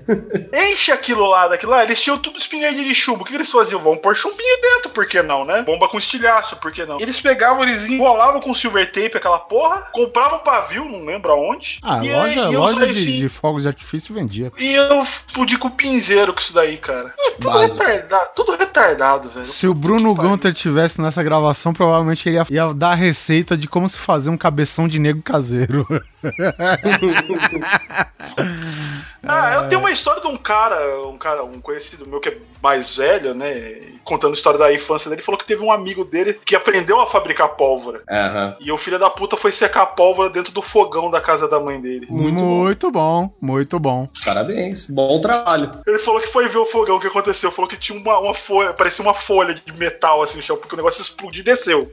Enche 0.73 0.91
aquilo 0.91 1.27
lá, 1.27 1.47
daquilo 1.47 1.71
lá, 1.71 1.83
eles 1.83 2.01
tinham 2.01 2.17
tudo 2.17 2.39
espingarda 2.39 2.83
de 2.83 2.95
chumbo. 2.95 3.23
O 3.23 3.25
que 3.25 3.35
eles 3.35 3.51
faziam? 3.51 3.79
Vão 3.79 3.95
pôr 3.95 4.15
chumbinho 4.15 4.61
dentro, 4.61 4.89
por 4.89 5.05
que 5.05 5.21
não, 5.21 5.45
né? 5.45 5.61
Bomba 5.61 5.87
com 5.87 5.97
estilhaço, 5.97 6.57
por 6.57 6.71
que 6.71 6.85
não? 6.85 6.99
Eles 6.99 7.21
pegavam, 7.21 7.63
eles 7.63 7.85
enrolavam 7.85 8.41
com 8.41 8.53
silver 8.53 8.91
tape 8.91 9.17
aquela 9.17 9.39
porra, 9.39 9.87
compravam 9.91 10.39
pavio, 10.39 10.85
não 10.85 11.05
lembro 11.05 11.31
aonde. 11.31 11.79
Ah, 11.83 12.03
e 12.03 12.11
loja, 12.11 12.47
aí, 12.47 12.55
loja 12.55 12.85
de, 12.85 12.91
assim, 12.91 13.19
de 13.19 13.29
fogos 13.29 13.63
de 13.63 13.67
artifício 13.67 14.15
vendia. 14.15 14.51
E 14.57 14.73
eu 14.73 15.01
explodir 15.01 15.59
com 15.59 15.67
o 15.67 15.71
pinzeiro 15.71 16.33
com 16.33 16.39
isso 16.39 16.53
daí, 16.53 16.77
cara. 16.77 17.13
É 17.19 17.31
tudo 17.31 17.51
Básico. 17.51 17.83
retardado, 17.83 18.29
tudo 18.35 18.55
retardado, 18.55 19.29
velho. 19.29 19.45
Se 19.45 19.67
o 19.67 19.73
Bruno. 19.73 20.13
Gunter 20.23 20.53
tivesse 20.53 21.01
nessa 21.01 21.23
gravação, 21.23 21.73
provavelmente 21.73 22.29
ele 22.29 22.37
ia, 22.37 22.45
ia 22.49 22.73
dar 22.73 22.91
a 22.91 22.95
receita 22.95 23.57
de 23.57 23.67
como 23.67 23.89
se 23.89 23.97
fazer 23.97 24.29
um 24.29 24.37
cabeção 24.37 24.87
de 24.87 24.99
negro 24.99 25.21
caseiro. 25.21 25.85
Ah, 29.25 29.53
eu 29.55 29.69
tenho 29.69 29.79
uma 29.79 29.91
história 29.91 30.21
de 30.21 30.27
um 30.27 30.37
cara, 30.37 31.07
um 31.07 31.17
cara, 31.17 31.43
um 31.43 31.61
conhecido 31.61 32.07
meu 32.07 32.19
que 32.19 32.29
é 32.29 32.37
mais 32.61 32.95
velho, 32.95 33.33
né? 33.33 33.81
Contando 34.03 34.31
a 34.31 34.33
história 34.33 34.59
da 34.59 34.73
infância 34.73 35.09
dele, 35.09 35.21
falou 35.21 35.39
que 35.39 35.45
teve 35.45 35.63
um 35.63 35.71
amigo 35.71 36.03
dele 36.03 36.33
que 36.45 36.55
aprendeu 36.55 36.99
a 36.99 37.07
fabricar 37.07 37.49
pólvora. 37.49 38.01
Aham. 38.09 38.57
E 38.59 38.71
o 38.71 38.77
filho 38.77 38.99
da 38.99 39.09
puta 39.09 39.37
foi 39.37 39.51
secar 39.51 39.83
a 39.83 39.85
pólvora 39.85 40.29
dentro 40.29 40.51
do 40.51 40.61
fogão 40.61 41.09
da 41.09 41.21
casa 41.21 41.47
da 41.47 41.59
mãe 41.59 41.79
dele. 41.79 42.07
Muito, 42.09 42.91
bom. 42.91 43.33
muito 43.39 43.79
bom. 43.79 44.09
Parabéns. 44.25 44.89
Bom 44.89 45.21
trabalho. 45.21 45.71
Ele 45.87 45.99
falou 45.99 46.19
que 46.19 46.27
foi 46.27 46.49
ver 46.49 46.57
o 46.57 46.65
fogão, 46.65 46.97
o 46.97 46.99
que 46.99 47.07
aconteceu? 47.07 47.51
Falou 47.51 47.69
que 47.69 47.77
tinha 47.77 47.97
uma, 47.97 48.19
uma 48.19 48.33
folha, 48.33 48.73
parecia 48.73 49.03
uma 49.03 49.13
folha 49.13 49.53
de 49.53 49.73
metal 49.73 50.21
assim 50.21 50.37
no 50.37 50.43
chão, 50.43 50.57
porque 50.57 50.75
o 50.75 50.77
negócio 50.77 51.01
explodiu 51.01 51.41
e 51.41 51.45
desceu. 51.45 51.91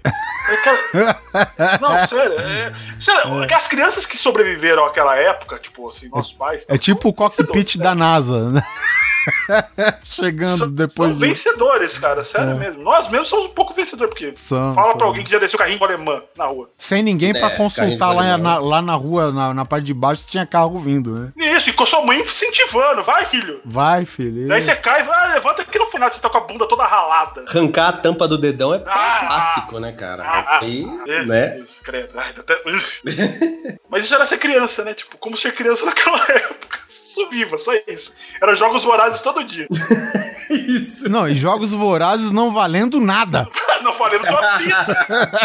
Cara, 0.65 1.19
não, 1.81 2.07
sério. 2.07 2.41
É, 2.41 2.73
sério, 3.01 3.47
As 3.55 3.69
crianças 3.69 4.05
que 4.05 4.19
sobreviveram 4.19 4.85
àquela 4.85 5.17
época, 5.17 5.59
tipo 5.59 5.89
assim, 5.89 6.09
nossos 6.09 6.33
pais. 6.33 6.65
É 6.69 6.77
tipo 6.77 7.09
o 7.09 7.13
cockpit 7.21 7.77
da 7.77 7.95
NASA, 7.95 8.49
né? 8.49 8.63
Chegando 10.05 10.59
são, 10.59 10.71
depois 10.71 11.11
são 11.13 11.21
de. 11.21 11.27
vencedores, 11.29 11.99
cara, 11.99 12.25
sério 12.25 12.51
É. 12.51 12.55
mesmo. 12.55 12.83
Nós 12.83 13.09
mesmos 13.09 13.29
somos 13.29 13.47
um 13.47 13.51
pouco 13.51 13.75
vencedores, 13.75 14.13
porque 14.13 14.33
São, 14.37 14.75
fala 14.75 14.89
são. 14.89 14.97
pra 14.99 15.07
alguém 15.07 15.25
que 15.25 15.31
já 15.31 15.39
desceu 15.39 15.59
carrinho 15.59 15.79
com 15.79 15.85
alemã 15.85 16.23
na 16.37 16.47
rua. 16.47 16.71
Sem 16.77 17.03
ninguém 17.03 17.33
pra 17.33 17.49
É, 17.49 17.57
consultar 17.57 18.15
carrinho 18.15 18.33
lá, 18.33 18.39
na, 18.39 18.59
lá 18.59 18.83
na 18.83 18.95
rua, 18.95 19.33
na, 19.33 19.55
na 19.55 19.65
parte 19.65 19.85
de 19.85 19.95
baixo, 19.95 20.23
se 20.23 20.29
tinha 20.29 20.47
carro 20.47 20.79
vindo, 20.79 21.13
né? 21.13 21.33
Isso, 21.57 21.71
e 21.71 21.73
com 21.73 21.87
sua 21.87 22.05
mãe 22.05 22.21
incentivando, 22.21 23.03
vai, 23.03 23.25
filho. 23.25 23.61
Vai, 23.65 24.05
filho. 24.05 24.49
Daí 24.49 24.63
você 24.63 24.75
cai 24.77 25.05
e 25.05 25.09
ah, 25.11 25.33
levanta 25.35 25.63
aqui 25.63 25.79
no 25.79 25.87
final, 25.87 26.11
você 26.11 26.21
tá 26.21 26.29
com 26.31 26.39
a 26.39 26.41
bunda 26.41 26.67
toda 26.67 26.85
ralada. 26.87 27.45
Arrancar 27.49 27.89
a 27.89 27.93
tampa 27.93 28.27
do 28.29 28.39
dedão 28.39 28.75
é 28.75 28.83
Ah, 28.87 29.27
clássico, 29.27 29.79
né, 29.79 29.93
cara? 29.93 30.23
ah, 30.25 30.41
Isso 30.43 30.53
aí, 30.65 30.87
É, 31.09 31.25
né? 31.25 31.59
isso, 31.59 31.81
credo. 31.83 32.19
Ai, 32.19 32.31
até-. 32.37 32.61
Mas 33.89 34.05
isso 34.05 34.15
era 34.15 34.27
ser 34.27 34.39
criança, 34.39 34.85
né? 34.85 34.95
Tipo, 34.95 35.17
como 35.19 35.37
ser 35.37 35.53
criança 35.55 35.85
naquela 35.87 36.23
época. 36.29 36.79
Sou 36.89 37.29
viva, 37.29 37.57
só 37.59 37.73
isso. 37.89 38.15
Era 38.41 38.55
jogos 38.55 38.85
vorazes 38.85 39.20
todo 39.23 39.45
dia. 39.45 39.67
Isso. 40.51 41.09
Não, 41.09 41.29
e 41.29 41.35
jogos 41.35 41.73
vorazes 41.73 42.31
não 42.31 42.53
valendo 42.53 43.01
nada. 43.01 43.49
Não 43.81 43.95
falei 43.95 44.19
no 44.19 44.27
tua 44.27 44.43
pista. 44.59 44.95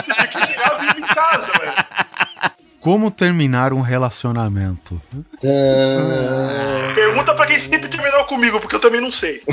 Tinha 0.03 0.27
que 0.27 0.45
chegar 0.45 0.77
vivo 0.77 0.99
em 0.99 1.03
casa, 1.03 1.49
velho. 1.57 1.71
Como 2.81 3.09
terminar 3.09 3.71
um 3.71 3.79
relacionamento? 3.79 5.01
Pergunta 6.93 7.33
pra 7.33 7.45
quem 7.45 7.57
sempre 7.57 7.87
terminou 7.87 8.25
comigo, 8.25 8.59
porque 8.59 8.75
eu 8.75 8.79
também 8.81 8.99
não 8.99 9.09
sei. 9.09 9.41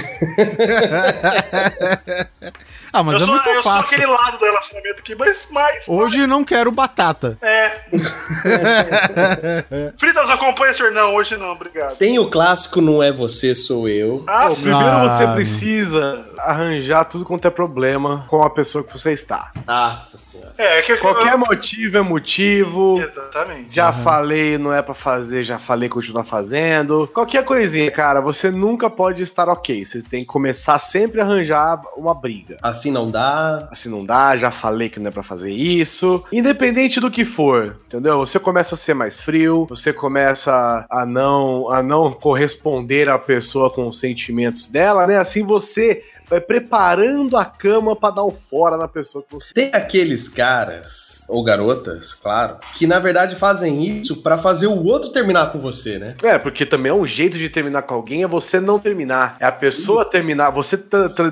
Ah, 2.93 3.03
mas 3.03 3.15
eu 3.15 3.23
é 3.23 3.25
sou, 3.25 3.35
muito 3.35 3.49
eu 3.49 3.55
sou 3.55 3.63
fácil. 3.63 3.97
aquele 3.97 4.07
lado 4.07 4.39
do 4.39 4.45
relacionamento 4.45 5.01
aqui, 5.01 5.15
mas 5.15 5.47
mais. 5.51 5.85
Hoje 5.89 6.27
não 6.27 6.45
quero 6.45 6.71
batata. 6.71 7.39
É. 7.41 7.81
Fritas 9.97 10.29
acompanha, 10.29 10.75
senhor? 10.75 10.93
Não, 10.93 11.15
hoje 11.15 11.37
não, 11.37 11.53
obrigado. 11.53 11.97
Tem 11.97 12.19
o 12.19 12.29
clássico 12.29 12.81
Não 12.81 13.03
É 13.03 13.11
Você, 13.11 13.55
Sou 13.55 13.89
Eu. 13.89 14.25
Ah, 14.27 14.49
Pô, 14.49 14.55
primeiro 14.57 14.79
Ah, 14.79 15.09
você 15.09 15.27
precisa 15.29 16.27
arranjar 16.39 17.05
tudo 17.05 17.25
quanto 17.25 17.47
é 17.47 17.51
problema 17.51 18.25
com 18.29 18.43
a 18.43 18.51
pessoa 18.51 18.85
que 18.85 18.93
você 18.93 19.13
está. 19.13 19.53
Nossa 19.67 20.19
senhora. 20.19 20.53
É, 20.59 20.79
é 20.79 20.83
que 20.83 20.97
Qualquer 20.97 21.37
motivo 21.37 21.97
é 21.97 22.03
motivo. 22.03 23.01
Exatamente. 23.01 23.75
Já 23.75 23.93
falei, 23.93 24.59
não 24.59 24.73
é 24.73 24.83
pra 24.83 24.95
fazer, 24.95 25.43
já 25.43 25.59
falei, 25.59 25.89
continua 25.89 26.25
fazendo. 26.25 27.09
Qualquer 27.13 27.45
coisinha, 27.45 27.91
cara, 27.91 28.21
você 28.21 28.51
nunca 28.51 28.91
pode 28.91 29.23
estar 29.23 29.49
ok. 29.49 29.85
Você 29.85 30.03
tem 30.03 30.21
que 30.21 30.27
começar 30.27 30.79
sempre 30.79 31.21
a 31.21 31.25
arranjar 31.25 31.81
uma 31.97 32.15
briga. 32.15 32.57
As 32.63 32.82
Assim 32.83 32.91
não 32.91 33.09
dá. 33.09 33.69
assim 33.71 33.89
não 33.89 34.05
dá, 34.05 34.37
já 34.37 34.51
falei 34.51 34.89
que 34.89 34.99
não 34.99 35.07
é 35.07 35.13
pra 35.13 35.23
fazer 35.23 35.53
isso. 35.53 36.25
Independente 36.33 36.99
do 36.99 37.13
que 37.13 37.25
for, 37.25 37.79
entendeu? 37.87 38.19
Você 38.19 38.41
começa 38.41 38.75
a 38.75 38.79
ser 38.79 38.93
mais 38.93 39.21
frio, 39.21 39.67
você 39.69 39.93
começa 39.93 40.85
a 40.91 41.07
não 41.07 41.71
a 41.71 41.81
não 41.81 42.13
corresponder 42.13 43.09
à 43.09 43.19
pessoa 43.21 43.71
com 43.71 43.87
os 43.87 44.01
sentimentos 44.01 44.67
dela, 44.67 45.07
né? 45.07 45.17
Assim 45.17 45.45
você 45.45 46.03
vai 46.29 46.41
preparando 46.41 47.37
a 47.37 47.45
cama 47.45 47.95
pra 47.95 48.11
dar 48.11 48.25
o 48.25 48.33
fora 48.33 48.77
na 48.77 48.89
pessoa 48.89 49.23
que 49.23 49.35
você 49.35 49.53
Tem 49.53 49.71
aqueles 49.73 50.29
caras, 50.29 51.27
ou 51.29 51.45
garotas, 51.45 52.15
claro, 52.15 52.57
que 52.75 52.87
na 52.87 52.99
verdade 52.99 53.37
fazem 53.37 53.83
isso 54.01 54.23
pra 54.23 54.39
fazer 54.39 54.67
o 54.67 54.83
outro 54.85 55.11
terminar 55.11 55.53
com 55.53 55.59
você, 55.59 55.99
né? 55.99 56.15
É, 56.23 56.39
porque 56.39 56.65
também 56.65 56.91
é 56.91 56.95
um 56.95 57.07
jeito 57.07 57.37
de 57.37 57.49
terminar 57.49 57.83
com 57.83 57.95
alguém 57.95 58.23
é 58.23 58.27
você 58.27 58.59
não 58.59 58.79
terminar. 58.79 59.37
É 59.41 59.45
a 59.45 59.53
pessoa 59.53 60.05
terminar, 60.05 60.51
você 60.51 60.81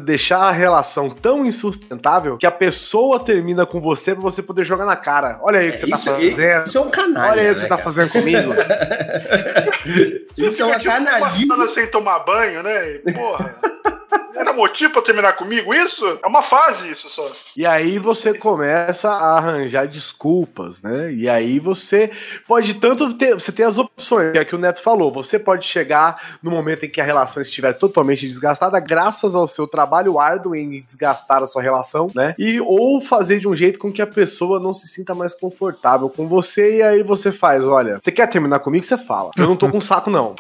deixar 0.03 0.41
a 0.41 0.51
relação 0.51 1.09
tão 1.09 1.40
insustentável 1.45 2.37
que 2.37 2.47
a 2.47 2.51
pessoa 2.51 3.21
termina 3.21 3.67
com 3.67 3.81
você 3.81 4.13
pra 4.15 4.23
você 4.23 4.43
poder 4.43 4.65
jogar 4.65 4.85
na 4.85 4.97
cara. 4.97 5.39
Olha 5.43 5.61
aí 5.61 5.69
o 5.69 5.73
que 5.73 5.79
você 5.79 5.87
isso, 5.87 6.05
tá 6.07 6.13
fazendo. 6.13 6.65
isso 6.65 6.79
é 6.79 6.81
um 6.81 6.91
canalha. 6.91 7.33
Olha 7.33 7.43
aí 7.43 7.51
o 7.51 7.55
que 7.55 7.61
né, 7.63 7.67
você 7.67 7.69
tá 7.69 7.77
cara? 7.77 7.83
fazendo 7.83 8.11
comigo. 8.13 8.53
Isso 10.37 10.63
é 10.63 10.65
uma 10.65 10.79
Fica, 10.79 10.91
tipo, 10.91 11.03
uma 11.03 11.11
canalice. 11.11 11.41
semana 11.41 11.69
sem 11.69 11.87
tomar 11.89 12.21
banho, 12.21 12.63
né? 12.63 12.99
Porra. 13.13 13.55
Era 14.35 14.53
motivo 14.53 14.93
pra 14.93 15.03
terminar 15.03 15.33
comigo 15.35 15.75
isso? 15.75 16.19
É 16.23 16.27
uma 16.27 16.43
fase 16.43 16.91
isso 16.91 17.09
só. 17.09 17.31
E 17.57 17.67
aí 17.67 17.99
você 17.99 18.35
começa 18.35 19.11
a 19.11 19.37
arranjar 19.37 19.87
desculpas, 19.87 20.83
né? 20.83 21.13
E 21.13 21.29
aí 21.29 21.59
você 21.59 22.11
pode 22.47 22.75
tanto 22.75 23.13
ter, 23.15 23.35
você 23.35 23.53
tem 23.53 23.65
as 23.65 23.79
opções, 23.79 24.33
que 24.33 24.39
é 24.39 24.45
que 24.45 24.55
o 24.55 24.59
Neto 24.59 24.83
falou, 24.83 25.13
você 25.13 25.39
pode 25.39 25.67
chegar 25.67 26.39
no 26.43 26.51
momento 26.51 26.85
em 26.85 26.89
que 26.89 27.01
a 27.01 27.05
relação 27.05 27.41
estiver 27.41 27.73
totalmente 27.75 28.27
desgastada, 28.27 28.79
graças 28.81 29.35
ao 29.35 29.47
seu 29.47 29.67
trabalho 29.67 30.19
árduo 30.19 30.55
em 30.55 30.81
desgastar 30.83 31.43
a 31.43 31.47
sua 31.47 31.63
relação, 31.63 32.11
né? 32.15 32.35
E 32.39 32.61
ou 32.61 33.01
fazer 33.01 33.39
de 33.39 33.49
um 33.49 33.57
jeito 33.57 33.79
com 33.79 33.93
que 33.93 34.03
a 34.03 34.07
pessoa 34.07 34.61
não 34.61 34.73
se 34.73 34.87
sinta 34.87 35.15
mais 35.15 35.35
confortável 35.35 36.09
com 36.09 36.29
você 36.29 36.79
e 36.79 36.83
aí 36.83 37.03
você 37.03 37.33
faz, 37.33 37.67
olha, 37.67 37.99
você 37.99 38.13
quer 38.13 38.29
terminar 38.29 38.61
comigo, 38.61 38.85
você 38.85 38.99
fala. 38.99 39.31
Eu 39.37 39.47
não 39.47 39.57
tô 39.57 39.69
com 39.69 39.81
saco 39.81 40.11
não. 40.11 40.35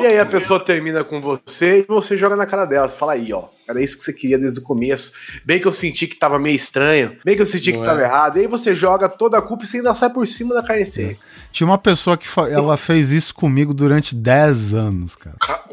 E 0.00 0.06
aí 0.06 0.18
a 0.18 0.26
pessoa 0.26 0.58
termina 0.58 1.04
com 1.04 1.20
você 1.20 1.80
e 1.80 1.82
você 1.82 2.16
joga 2.16 2.36
na 2.36 2.46
cara 2.46 2.64
dela. 2.64 2.88
Você 2.88 2.96
fala 2.96 3.12
aí, 3.20 3.32
ó. 3.32 3.48
Era 3.70 3.82
isso 3.82 3.98
que 3.98 4.04
você 4.04 4.12
queria 4.12 4.38
desde 4.38 4.60
o 4.60 4.62
começo. 4.62 5.12
Bem 5.44 5.60
que 5.60 5.66
eu 5.66 5.72
senti 5.72 6.06
que 6.06 6.16
tava 6.16 6.38
meio 6.38 6.56
estranho. 6.56 7.16
Bem 7.24 7.36
que 7.36 7.42
eu 7.42 7.46
senti 7.46 7.72
Não 7.72 7.80
que 7.80 7.84
é? 7.86 7.88
tava 7.88 8.02
errado. 8.02 8.36
E 8.36 8.40
aí 8.40 8.46
você 8.46 8.74
joga 8.74 9.08
toda 9.08 9.38
a 9.38 9.42
culpa 9.42 9.64
e 9.64 9.66
você 9.66 9.78
ainda 9.78 9.94
sai 9.94 10.10
por 10.10 10.26
cima 10.26 10.54
da 10.54 10.62
carne 10.62 10.84
seca. 10.86 11.16
Tinha 11.52 11.66
uma 11.66 11.78
pessoa 11.78 12.16
que 12.16 12.26
fa- 12.28 12.48
ela 12.48 12.76
fez 12.76 13.10
isso 13.10 13.34
comigo 13.34 13.72
durante 13.74 14.14
10 14.14 14.74
anos, 14.74 15.16
cara. 15.16 15.36
Ca- 15.40 15.64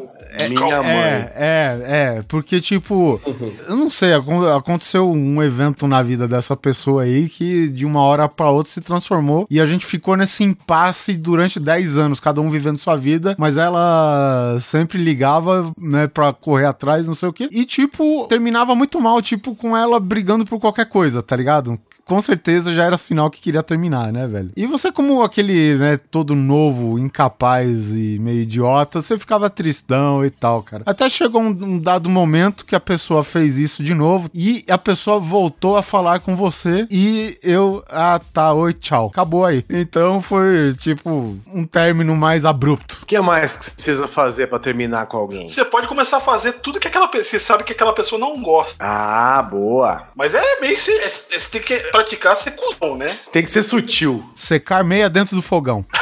Minha 0.49 0.81
mãe. 0.83 0.93
É, 0.93 1.31
é, 1.35 1.83
é, 2.17 2.23
porque 2.27 2.59
tipo, 2.61 3.19
eu 3.67 3.75
não 3.75 3.89
sei, 3.89 4.13
acon- 4.13 4.47
aconteceu 4.55 5.09
um 5.11 5.41
evento 5.41 5.87
na 5.87 6.01
vida 6.01 6.27
dessa 6.27 6.55
pessoa 6.55 7.03
aí 7.03 7.27
que 7.29 7.67
de 7.69 7.85
uma 7.85 8.01
hora 8.01 8.27
pra 8.27 8.49
outra 8.49 8.71
se 8.71 8.81
transformou 8.81 9.47
e 9.49 9.59
a 9.59 9.65
gente 9.65 9.85
ficou 9.85 10.15
nesse 10.15 10.43
impasse 10.43 11.13
durante 11.13 11.59
10 11.59 11.97
anos, 11.97 12.19
cada 12.19 12.39
um 12.41 12.49
vivendo 12.49 12.77
sua 12.77 12.95
vida, 12.95 13.35
mas 13.37 13.57
ela 13.57 14.57
sempre 14.59 14.97
ligava, 14.97 15.71
né, 15.79 16.07
pra 16.07 16.33
correr 16.33 16.65
atrás, 16.65 17.07
não 17.07 17.13
sei 17.15 17.29
o 17.29 17.33
quê, 17.33 17.47
e 17.51 17.65
tipo, 17.65 17.86
terminava 18.27 18.75
muito 18.75 18.99
mal, 18.99 19.21
tipo, 19.21 19.55
com 19.55 19.75
ela 19.75 19.99
brigando 19.99 20.45
por 20.45 20.59
qualquer 20.59 20.87
coisa, 20.87 21.21
tá 21.21 21.35
ligado? 21.35 21.79
Com 22.07 22.21
certeza 22.21 22.73
já 22.73 22.83
era 22.83 22.97
sinal 22.97 23.29
que 23.29 23.39
queria 23.41 23.61
terminar, 23.63 24.11
né, 24.11 24.27
velho? 24.27 24.51
E 24.55 24.65
você, 24.65 24.91
como 24.91 25.21
aquele, 25.23 25.75
né, 25.75 25.97
todo 25.97 26.33
novo, 26.35 26.97
incapaz 26.97 27.89
e 27.91 28.17
meio 28.19 28.41
idiota, 28.41 29.01
você 29.01 29.17
ficava 29.17 29.49
tristão 29.49 30.23
e 30.25 30.29
tal, 30.29 30.63
cara. 30.63 30.83
Até 30.85 31.09
chegou 31.09 31.41
um, 31.41 31.47
um 31.49 31.79
dado 31.79 32.09
momento 32.09 32.65
que 32.65 32.75
a 32.75 32.79
pessoa 32.79 33.23
fez 33.23 33.57
isso 33.57 33.83
de 33.83 33.93
novo 33.93 34.29
e 34.33 34.63
a 34.69 34.77
pessoa 34.77 35.19
voltou 35.19 35.77
a 35.77 35.83
falar 35.83 36.19
com 36.19 36.35
você 36.35 36.87
e 36.89 37.37
eu, 37.43 37.83
ah, 37.89 38.19
tá, 38.33 38.53
oi, 38.53 38.73
tchau. 38.73 39.07
Acabou 39.07 39.45
aí. 39.45 39.63
Então 39.69 40.21
foi, 40.21 40.73
tipo, 40.79 41.37
um 41.53 41.63
término 41.65 42.15
mais 42.15 42.45
abrupto. 42.45 42.99
O 43.03 43.05
que 43.05 43.19
mais 43.19 43.57
que 43.57 43.65
você 43.65 43.71
precisa 43.71 44.07
fazer 44.07 44.47
pra 44.47 44.59
terminar 44.59 45.05
com 45.07 45.17
alguém? 45.17 45.49
Você 45.49 45.63
pode 45.65 45.87
começar 45.87 46.17
a 46.17 46.21
fazer 46.21 46.53
tudo 46.53 46.79
que 46.79 46.87
aquela 46.87 47.07
pessoa. 47.07 47.27
Você 47.27 47.39
sabe 47.39 47.63
que 47.63 47.73
aquela 47.73 47.93
pessoa 47.93 48.19
não 48.19 48.41
gosta. 48.41 48.75
Ah, 48.79 49.41
boa. 49.41 50.07
Mas 50.15 50.33
é 50.33 50.59
meio 50.61 50.75
que 50.75 50.81
você, 50.81 50.91
é- 50.93 51.09
você 51.09 51.49
tem 51.51 51.61
que 51.61 51.73
praticar 51.97 52.37
ser 52.37 52.51
cuzão, 52.51 52.95
né? 52.95 53.17
Tem 53.31 53.41
que 53.41 53.49
ser 53.49 53.63
sutil. 53.63 54.23
Secar 54.35 54.83
meia 54.83 55.09
dentro 55.09 55.35
do 55.35 55.41
fogão. 55.41 55.83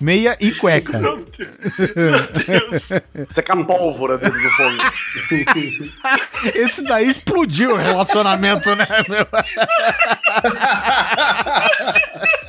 Meia 0.00 0.36
e 0.40 0.50
cueca. 0.50 0.98
Meu 0.98 1.24
Deus. 1.24 2.88
Secar 3.28 3.56
pólvora 3.64 4.18
dentro 4.18 4.42
do 4.42 4.50
fogo. 4.50 4.76
Esse 6.58 6.82
daí 6.82 7.08
explodiu 7.08 7.70
o 7.70 7.76
relacionamento, 7.76 8.74
né, 8.74 8.84
meu? 9.08 9.24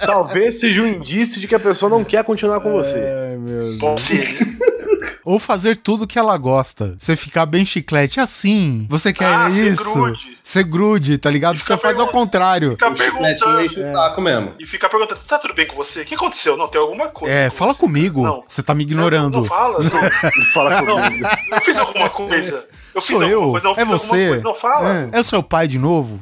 Talvez 0.04 0.60
seja 0.60 0.82
um 0.82 0.88
indício 0.88 1.40
de 1.40 1.48
que 1.48 1.54
a 1.54 1.60
pessoa 1.60 1.92
não 1.92 2.04
quer 2.04 2.24
continuar 2.24 2.60
com 2.60 2.72
você. 2.72 2.98
Ai, 2.98 3.38
meu 3.38 3.78
Deus. 3.78 4.02
Ser. 4.02 4.36
Ou 5.26 5.40
fazer 5.40 5.78
tudo 5.78 6.06
que 6.08 6.20
ela 6.20 6.38
gosta. 6.38 6.96
Você 7.00 7.16
ficar 7.16 7.46
bem 7.46 7.66
chiclete 7.66 8.20
assim. 8.20 8.86
Você 8.90 9.14
quer 9.14 9.32
Ah, 9.34 9.50
isso? 9.50 9.84
grude. 9.94 10.38
Você 10.44 10.64
grude, 10.64 11.18
tá 11.18 11.30
ligado? 11.30 11.58
Você 11.58 11.78
faz 11.78 12.00
ao 12.00 12.08
contrário. 12.10 12.72
Fica 12.72 12.90
O 12.92 12.96
chiclete 12.96 13.40
perguntando. 13.40 13.66
enche 13.66 13.80
o 13.80 13.94
saco 13.94 14.22
mesmo. 14.22 14.54
E 14.60 14.66
ficar 14.66 14.90
perguntando, 14.90 15.22
tá 15.22 15.38
tudo 15.40 15.54
bem 15.54 15.66
com 15.68 15.76
você? 15.76 16.02
O 16.02 16.06
que 16.06 16.16
aconteceu? 16.16 16.58
Não, 16.58 16.68
tem 16.68 16.80
alguma 16.82 17.08
coisa. 17.08 17.34
É, 17.34 17.50
com 17.50 17.56
fala 17.56 17.74
você. 17.74 17.80
comigo. 17.80 18.24
Não. 18.24 18.44
Você 18.48 18.62
tá 18.62 18.74
me 18.76 18.84
Não, 18.84 18.92
ignorando. 18.92 19.38
Não, 19.40 19.46
fala, 19.46 19.80
não. 19.80 19.90
Fala 20.54 20.82
Não, 20.82 21.02
comigo. 21.02 21.28
eu 21.52 21.62
fiz 21.62 21.78
alguma 21.78 22.10
coisa. 22.10 22.66
Eu 22.96 23.02
fiz 23.02 23.18
Sou 23.18 23.24
eu? 23.24 23.52
coisa, 23.52 23.64
não, 23.66 23.72
é 23.72 23.76
fiz 23.76 23.84
alguma 23.84 23.98
você? 23.98 24.28
coisa. 24.28 24.44
Não 24.44 24.56
fala. 24.56 25.10
É. 25.14 25.18
é 25.18 25.20
o 25.20 25.24
seu 25.24 25.42
pai 25.44 25.68
de 25.68 25.80
novo? 25.80 26.20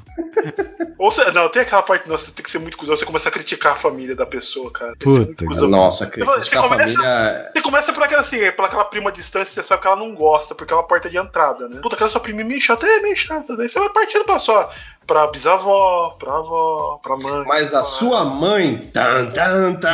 Ou 0.97 1.11
você, 1.11 1.25
não, 1.31 1.49
tem 1.49 1.63
aquela 1.63 1.81
parte, 1.81 2.07
nossa, 2.07 2.25
você 2.25 2.31
tem 2.31 2.43
que 2.43 2.51
ser 2.51 2.59
muito 2.59 2.77
cuzão, 2.77 2.95
você 2.95 3.05
começa 3.05 3.27
a 3.27 3.31
criticar 3.31 3.73
a 3.73 3.75
família 3.75 4.15
da 4.15 4.25
pessoa, 4.25 4.69
cara. 4.71 4.93
Que 4.93 5.03
Puta, 5.05 5.45
cuzão. 5.45 5.67
Nossa, 5.67 6.05
Você 6.05 6.11
criticar 6.11 6.63
a 6.63 6.67
começa- 6.69 6.93
família. 6.93 7.51
Você 7.53 7.61
começa 7.61 7.93
por 7.93 8.03
aquela 8.03 8.21
assim, 8.21 8.51
por 8.51 8.65
aquela 8.65 8.85
prima 8.85 9.11
distância, 9.11 9.51
você 9.61 9.67
sabe 9.67 9.81
que 9.81 9.87
ela 9.87 9.95
não 9.95 10.13
gosta, 10.13 10.53
porque 10.53 10.71
é 10.71 10.75
uma 10.77 10.83
porta 10.83 11.09
de 11.09 11.17
entrada, 11.17 11.67
né? 11.67 11.79
Puta, 11.81 11.95
aquela 11.95 12.09
sua 12.09 12.21
prima 12.21 12.41
é 12.41 12.43
meio 12.43 12.61
chata, 12.61 12.85
é 12.85 12.99
meio 12.99 13.15
chata. 13.17 13.57
Daí 13.57 13.67
você 13.67 13.79
vai 13.79 13.89
partindo 13.89 14.23
pra 14.25 14.37
só, 14.39 14.69
pra 15.07 15.25
bisavó, 15.27 16.15
pra 16.19 16.33
avó, 16.35 16.99
pra 17.01 17.17
mãe. 17.17 17.45
Mas 17.47 17.73
a 17.73 17.81
sua 17.83 18.23
mãe. 18.23 18.77
Tan, 18.93 19.25
tan, 19.31 19.73
tan. 19.75 19.91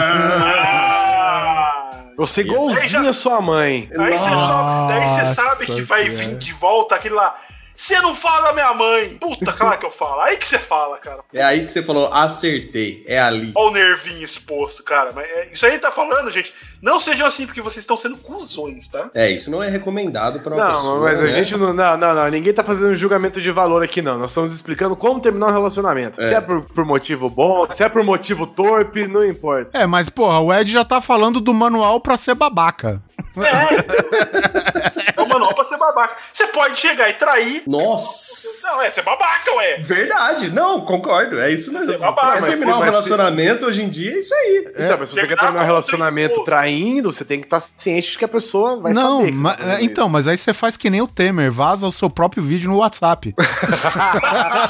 Você 2.17 2.41
é 2.41 2.43
igualzinho 2.45 3.07
a 3.07 3.13
sua 3.13 3.39
mãe. 3.39 3.89
Aí 3.97 4.17
você, 4.17 4.29
Nossa 4.29 4.87
daí 4.93 5.27
você 5.27 5.35
sabe 5.35 5.65
que 5.67 5.81
vai 5.81 6.03
Senhora. 6.05 6.17
vir 6.25 6.37
de 6.39 6.51
volta 6.53 6.95
aquele 6.95 7.13
lá. 7.13 7.39
Você 7.77 8.01
não 8.01 8.15
fala 8.15 8.53
minha 8.53 8.73
mãe! 8.73 9.17
Puta, 9.21 9.53
claro 9.53 9.77
que 9.77 9.85
eu 9.85 9.91
falo. 9.91 10.21
Aí 10.21 10.35
que 10.35 10.47
você 10.47 10.57
fala, 10.57 10.97
cara. 10.97 11.19
É 11.31 11.43
aí 11.43 11.63
que 11.63 11.71
você 11.71 11.83
falou, 11.83 12.11
acertei. 12.11 13.05
É 13.07 13.19
ali. 13.19 13.51
Olha 13.55 13.69
o 13.69 13.71
nervinho 13.73 14.23
exposto, 14.23 14.83
cara. 14.83 15.11
Mas 15.13 15.25
é- 15.25 15.49
isso 15.53 15.63
aí 15.65 15.77
tá 15.77 15.91
falando, 15.91 16.31
gente. 16.31 16.51
Não 16.81 16.99
sejam 16.99 17.27
assim, 17.27 17.45
porque 17.45 17.61
vocês 17.61 17.83
estão 17.83 17.95
sendo 17.95 18.17
cuzões, 18.17 18.87
tá? 18.87 19.09
É, 19.13 19.29
isso 19.29 19.51
não 19.51 19.61
é 19.61 19.69
recomendado 19.69 20.39
pra 20.39 20.55
uma 20.55 20.63
Não, 20.67 20.73
pessoa. 20.73 20.99
mas 21.01 21.21
a 21.21 21.25
né? 21.25 21.29
gente 21.31 21.55
não, 21.55 21.71
não. 21.71 21.97
Não, 21.97 22.13
não. 22.15 22.27
Ninguém 22.29 22.51
tá 22.53 22.63
fazendo 22.63 22.95
julgamento 22.95 23.39
de 23.39 23.51
valor 23.51 23.83
aqui, 23.83 24.01
não. 24.01 24.17
Nós 24.17 24.31
estamos 24.31 24.53
explicando 24.53 24.95
como 24.95 25.19
terminar 25.19 25.49
um 25.49 25.53
relacionamento. 25.53 26.19
É. 26.19 26.27
Se 26.27 26.33
é 26.33 26.41
por, 26.41 26.63
por 26.65 26.83
motivo 26.83 27.29
bom, 27.29 27.67
se 27.69 27.83
é 27.83 27.89
por 27.89 28.03
motivo 28.03 28.47
torpe, 28.47 29.07
não 29.07 29.23
importa. 29.23 29.77
É, 29.77 29.85
mas 29.85 30.09
porra, 30.09 30.39
o 30.39 30.51
Ed 30.51 30.71
já 30.71 30.83
tá 30.83 30.99
falando 30.99 31.39
do 31.39 31.53
manual 31.53 31.99
pra 32.01 32.17
ser 32.17 32.33
babaca. 32.33 33.01
É 33.37 35.21
o 35.21 35.27
manual 35.27 35.53
pra 35.53 35.65
ser 35.65 35.76
babaca. 35.87 36.15
Você 36.33 36.47
pode 36.47 36.79
chegar 36.79 37.09
e 37.09 37.13
trair. 37.13 37.63
Nossa! 37.67 38.47
Não, 38.67 38.81
é 38.81 38.89
ser 38.89 39.03
babaca, 39.03 39.51
ué. 39.55 39.77
Verdade, 39.79 40.49
não, 40.51 40.81
concordo. 40.81 41.39
É 41.39 41.51
isso 41.51 41.71
mesmo. 41.71 41.87
Você 41.87 41.95
é 41.95 41.97
babaca, 41.97 42.41
Quer 42.41 42.49
terminar 42.51 42.75
um 42.75 42.79
mas 42.79 42.85
se- 42.89 42.91
relacionamento 42.95 43.65
hoje 43.65 43.81
em 43.83 43.89
dia, 43.89 44.13
é 44.15 44.19
isso 44.19 44.33
aí. 44.33 44.67
Então, 44.77 44.97
mas 44.99 45.09
se 45.09 45.15
você 45.15 45.27
quer 45.27 45.37
terminar 45.37 45.61
um 45.63 45.65
relacionamento 45.65 46.43
traindo, 46.43 47.11
você 47.11 47.23
tem 47.25 47.39
que 47.39 47.45
estar 47.47 47.59
ciente 47.59 48.11
de 48.11 48.17
que 48.17 48.25
a 48.25 48.27
pessoa 48.27 48.79
vai 48.79 48.93
não, 48.93 49.19
saber 49.21 49.33
você 49.35 49.41
ma- 49.41 49.51
tá 49.55 49.63
fazendo 49.63 49.83
então, 49.83 50.03
isso. 50.05 50.13
mas 50.13 50.27
aí 50.27 50.37
você 50.37 50.53
faz 50.53 50.77
que 50.77 50.89
nem 50.89 51.01
o 51.01 51.07
Temer, 51.07 51.51
vaza 51.51 51.87
o 51.87 51.91
seu 51.91 52.09
próprio 52.09 52.43
vídeo 52.43 52.69
no 52.69 52.77
WhatsApp. 52.77 53.33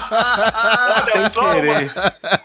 Olha 0.07 1.11
Sem 1.11 1.33
só, 1.33 1.53
querer. 1.53 1.91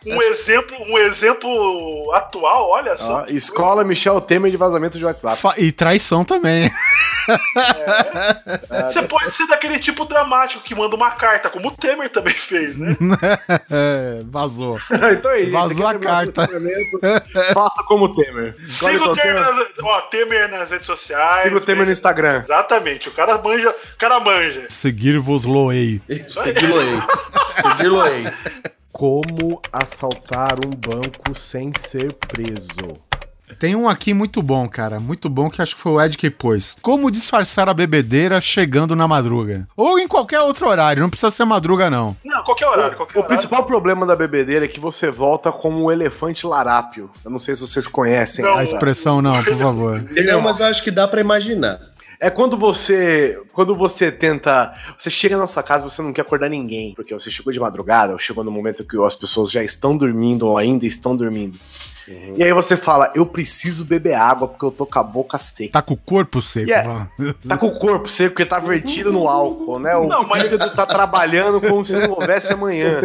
Um 0.06 0.22
exemplo, 0.22 0.76
um 0.88 0.98
exemplo 0.98 2.12
atual, 2.14 2.70
olha 2.70 2.96
só. 2.98 3.22
Ó, 3.22 3.26
escola 3.28 3.84
Michel 3.84 4.20
Temer 4.20 4.50
de 4.50 4.56
vazamento 4.56 4.98
de 4.98 5.04
WhatsApp. 5.04 5.36
Fa- 5.36 5.54
e 5.58 5.70
traição 5.72 6.24
também. 6.24 6.70
Você 8.68 9.02
pode 9.02 9.36
ser 9.36 9.46
daquele 9.46 9.78
tipo 9.78 10.04
dramático 10.04 10.62
que 10.62 10.74
manda 10.74 10.94
uma 10.96 11.10
carta, 11.10 11.50
como 11.50 11.68
o 11.68 11.76
Temer 11.76 12.10
também 12.10 12.34
fez, 12.34 12.78
né? 12.78 12.96
É, 13.70 14.22
vazou. 14.24 14.78
então 14.90 15.30
é 15.30 15.40
isso. 15.40 15.52
Vazou 15.52 15.86
a 15.86 15.98
carta. 15.98 16.48
Faça 17.54 17.82
como 17.86 18.06
o 18.06 18.14
Temer. 18.14 18.54
Siga 18.62 19.10
o 19.10 19.14
Temer 19.14 19.44
Temer. 19.44 19.54
nas, 19.54 19.66
ó, 19.82 20.00
Temer 20.02 20.50
nas 20.50 20.70
redes 20.70 20.86
sociais. 20.86 21.42
Siga 21.42 21.56
o 21.56 21.60
Temer 21.60 21.86
no 21.86 21.92
Instagram. 21.92 22.42
Exatamente, 22.44 23.08
o 23.08 23.12
cara 23.12 23.38
manja, 23.38 23.70
o 23.70 23.96
cara 23.96 24.20
manja. 24.20 24.66
Seguir-vos-loei. 24.68 26.00
Segui-lo-ei. 26.28 27.02
Segui-lo-ei. 27.60 28.32
Como 28.90 29.60
assaltar 29.72 30.58
um 30.64 30.70
banco 30.70 31.34
sem 31.34 31.72
ser 31.78 32.12
preso? 32.12 32.94
Tem 33.58 33.74
um 33.76 33.88
aqui 33.88 34.12
muito 34.14 34.42
bom, 34.42 34.68
cara. 34.68 34.98
Muito 35.00 35.28
bom, 35.28 35.48
que 35.50 35.60
acho 35.62 35.74
que 35.76 35.80
foi 35.80 35.92
o 35.92 36.00
Ed 36.00 36.16
que 36.16 36.30
pôs. 36.30 36.76
Como 36.82 37.10
disfarçar 37.10 37.68
a 37.68 37.74
bebedeira 37.74 38.40
chegando 38.40 38.96
na 38.96 39.06
madruga? 39.06 39.66
Ou 39.76 39.98
em 39.98 40.08
qualquer 40.08 40.40
outro 40.40 40.68
horário, 40.68 41.02
não 41.02 41.10
precisa 41.10 41.30
ser 41.30 41.44
madruga, 41.44 41.88
não. 41.90 42.16
Não, 42.24 42.42
qualquer 42.44 42.66
horário, 42.66 42.96
qualquer 42.96 43.16
O 43.16 43.20
horário. 43.20 43.36
principal 43.36 43.64
problema 43.64 44.06
da 44.06 44.16
bebedeira 44.16 44.64
é 44.64 44.68
que 44.68 44.80
você 44.80 45.10
volta 45.10 45.52
como 45.52 45.84
o 45.84 45.92
elefante 45.92 46.46
larápio. 46.46 47.10
Eu 47.24 47.30
não 47.30 47.38
sei 47.38 47.54
se 47.54 47.60
vocês 47.60 47.86
conhecem 47.86 48.44
Não. 48.44 48.54
A 48.54 48.62
expressão 48.62 49.22
não, 49.22 49.42
por 49.42 49.56
favor. 49.56 50.02
Não, 50.32 50.40
mas 50.40 50.60
eu 50.60 50.66
acho 50.66 50.82
que 50.82 50.90
dá 50.90 51.06
pra 51.06 51.20
imaginar. 51.20 51.78
É 52.20 52.30
quando 52.30 52.56
você. 52.56 53.36
Quando 53.52 53.74
você 53.74 54.12
tenta. 54.12 54.72
Você 54.96 55.10
chega 55.10 55.36
na 55.36 55.48
sua 55.48 55.62
casa 55.62 55.84
e 55.84 55.90
você 55.90 56.00
não 56.00 56.12
quer 56.12 56.20
acordar 56.20 56.48
ninguém. 56.48 56.94
Porque 56.94 57.12
você 57.12 57.28
chegou 57.32 57.52
de 57.52 57.58
madrugada, 57.58 58.12
ou 58.12 58.18
chegou 58.18 58.44
no 58.44 58.50
momento 58.50 58.84
que 58.86 58.96
as 59.04 59.16
pessoas 59.16 59.50
já 59.50 59.62
estão 59.64 59.96
dormindo 59.96 60.46
ou 60.46 60.56
ainda 60.56 60.86
estão 60.86 61.16
dormindo. 61.16 61.58
E 62.36 62.42
aí 62.42 62.52
você 62.52 62.76
fala, 62.76 63.12
eu 63.14 63.24
preciso 63.24 63.84
beber 63.84 64.14
água 64.14 64.48
porque 64.48 64.64
eu 64.64 64.70
tô 64.70 64.84
com 64.86 64.98
a 64.98 65.02
boca 65.02 65.38
seca. 65.38 65.72
Tá 65.72 65.82
com 65.82 65.94
o 65.94 65.96
corpo 65.96 66.42
seco. 66.42 66.68
Yeah. 66.68 67.08
Tá 67.48 67.56
com 67.56 67.66
o 67.66 67.78
corpo 67.78 68.08
seco 68.08 68.30
porque 68.34 68.44
tá 68.44 68.58
vertido 68.58 69.12
no 69.12 69.28
álcool, 69.28 69.78
né? 69.78 69.96
O 69.96 70.06
Não, 70.06 70.26
mas- 70.26 70.42
fígado 70.42 70.74
tá 70.74 70.86
trabalhando 70.86 71.60
como 71.60 71.84
se 71.84 71.96
não 71.96 72.12
houvesse 72.14 72.52
amanhã. 72.52 73.00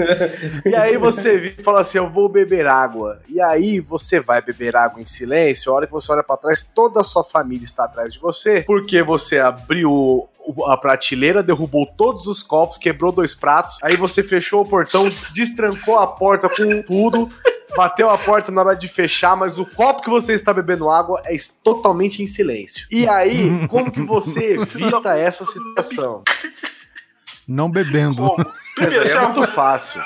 E 0.66 0.76
aí 0.76 0.98
você 0.98 1.38
vira 1.38 1.56
e 1.60 1.64
fala 1.64 1.82
assim: 1.82 1.98
eu 1.98 2.10
vou 2.10 2.28
beber 2.30 2.66
água. 2.68 3.20
E 3.30 3.40
aí 3.42 3.80
você 3.80 4.20
vai 4.20 4.42
beber 4.42 4.76
água 4.76 5.02
em 5.02 5.06
silêncio. 5.06 5.72
A 5.72 5.76
hora 5.76 5.86
que 5.88 5.94
você 5.94 6.12
olha 6.12 6.24
pra 6.24 6.38
trás, 6.38 6.70
toda 6.74 7.02
a 7.02 7.04
sua 7.04 7.24
família 7.24 7.66
está 7.66 7.86
atrás 7.86 8.14
de 8.14 8.20
você. 8.20 8.62
Porque 8.62 9.02
você 9.04 9.40
abriu 9.40 10.28
a 10.66 10.78
prateleira, 10.78 11.44
derrubou 11.44 11.86
todos 11.86 12.26
os 12.28 12.42
copos, 12.42 12.78
quebrou 12.78 13.12
dois 13.12 13.34
pratos. 13.36 13.78
Aí 13.84 13.96
você 13.98 14.24
fechou 14.24 14.62
o 14.62 14.66
portão, 14.66 15.10
destrancou 15.34 15.98
a 16.00 16.08
porta 16.08 16.48
com 16.50 16.82
tudo. 16.84 17.30
Bateu 17.78 18.10
a 18.10 18.18
porta 18.18 18.52
na 18.52 18.62
hora 18.62 18.76
de 18.76 18.88
fechar, 18.88 19.38
mas 19.38 19.60
o 19.60 19.66
copo 19.66 20.02
que 20.02 20.10
você 20.10 20.34
está 20.34 20.52
bebendo 20.52 20.90
água 20.90 21.22
é 21.26 21.36
totalmente 21.64 22.24
em 22.24 22.28
silêncio. 22.28 22.88
E 22.90 23.08
aí, 23.08 23.68
como 23.68 23.92
que 23.92 24.02
você 24.02 24.54
evita 24.60 25.16
essa 25.16 25.46
situação? 25.46 26.24
Não 27.48 27.70
bebendo. 27.70 28.28
Como? 28.28 28.46
Primeiro, 28.76 29.08
você 29.08 29.16
é 29.18 29.28
muito 29.28 29.48
fácil. 29.52 30.02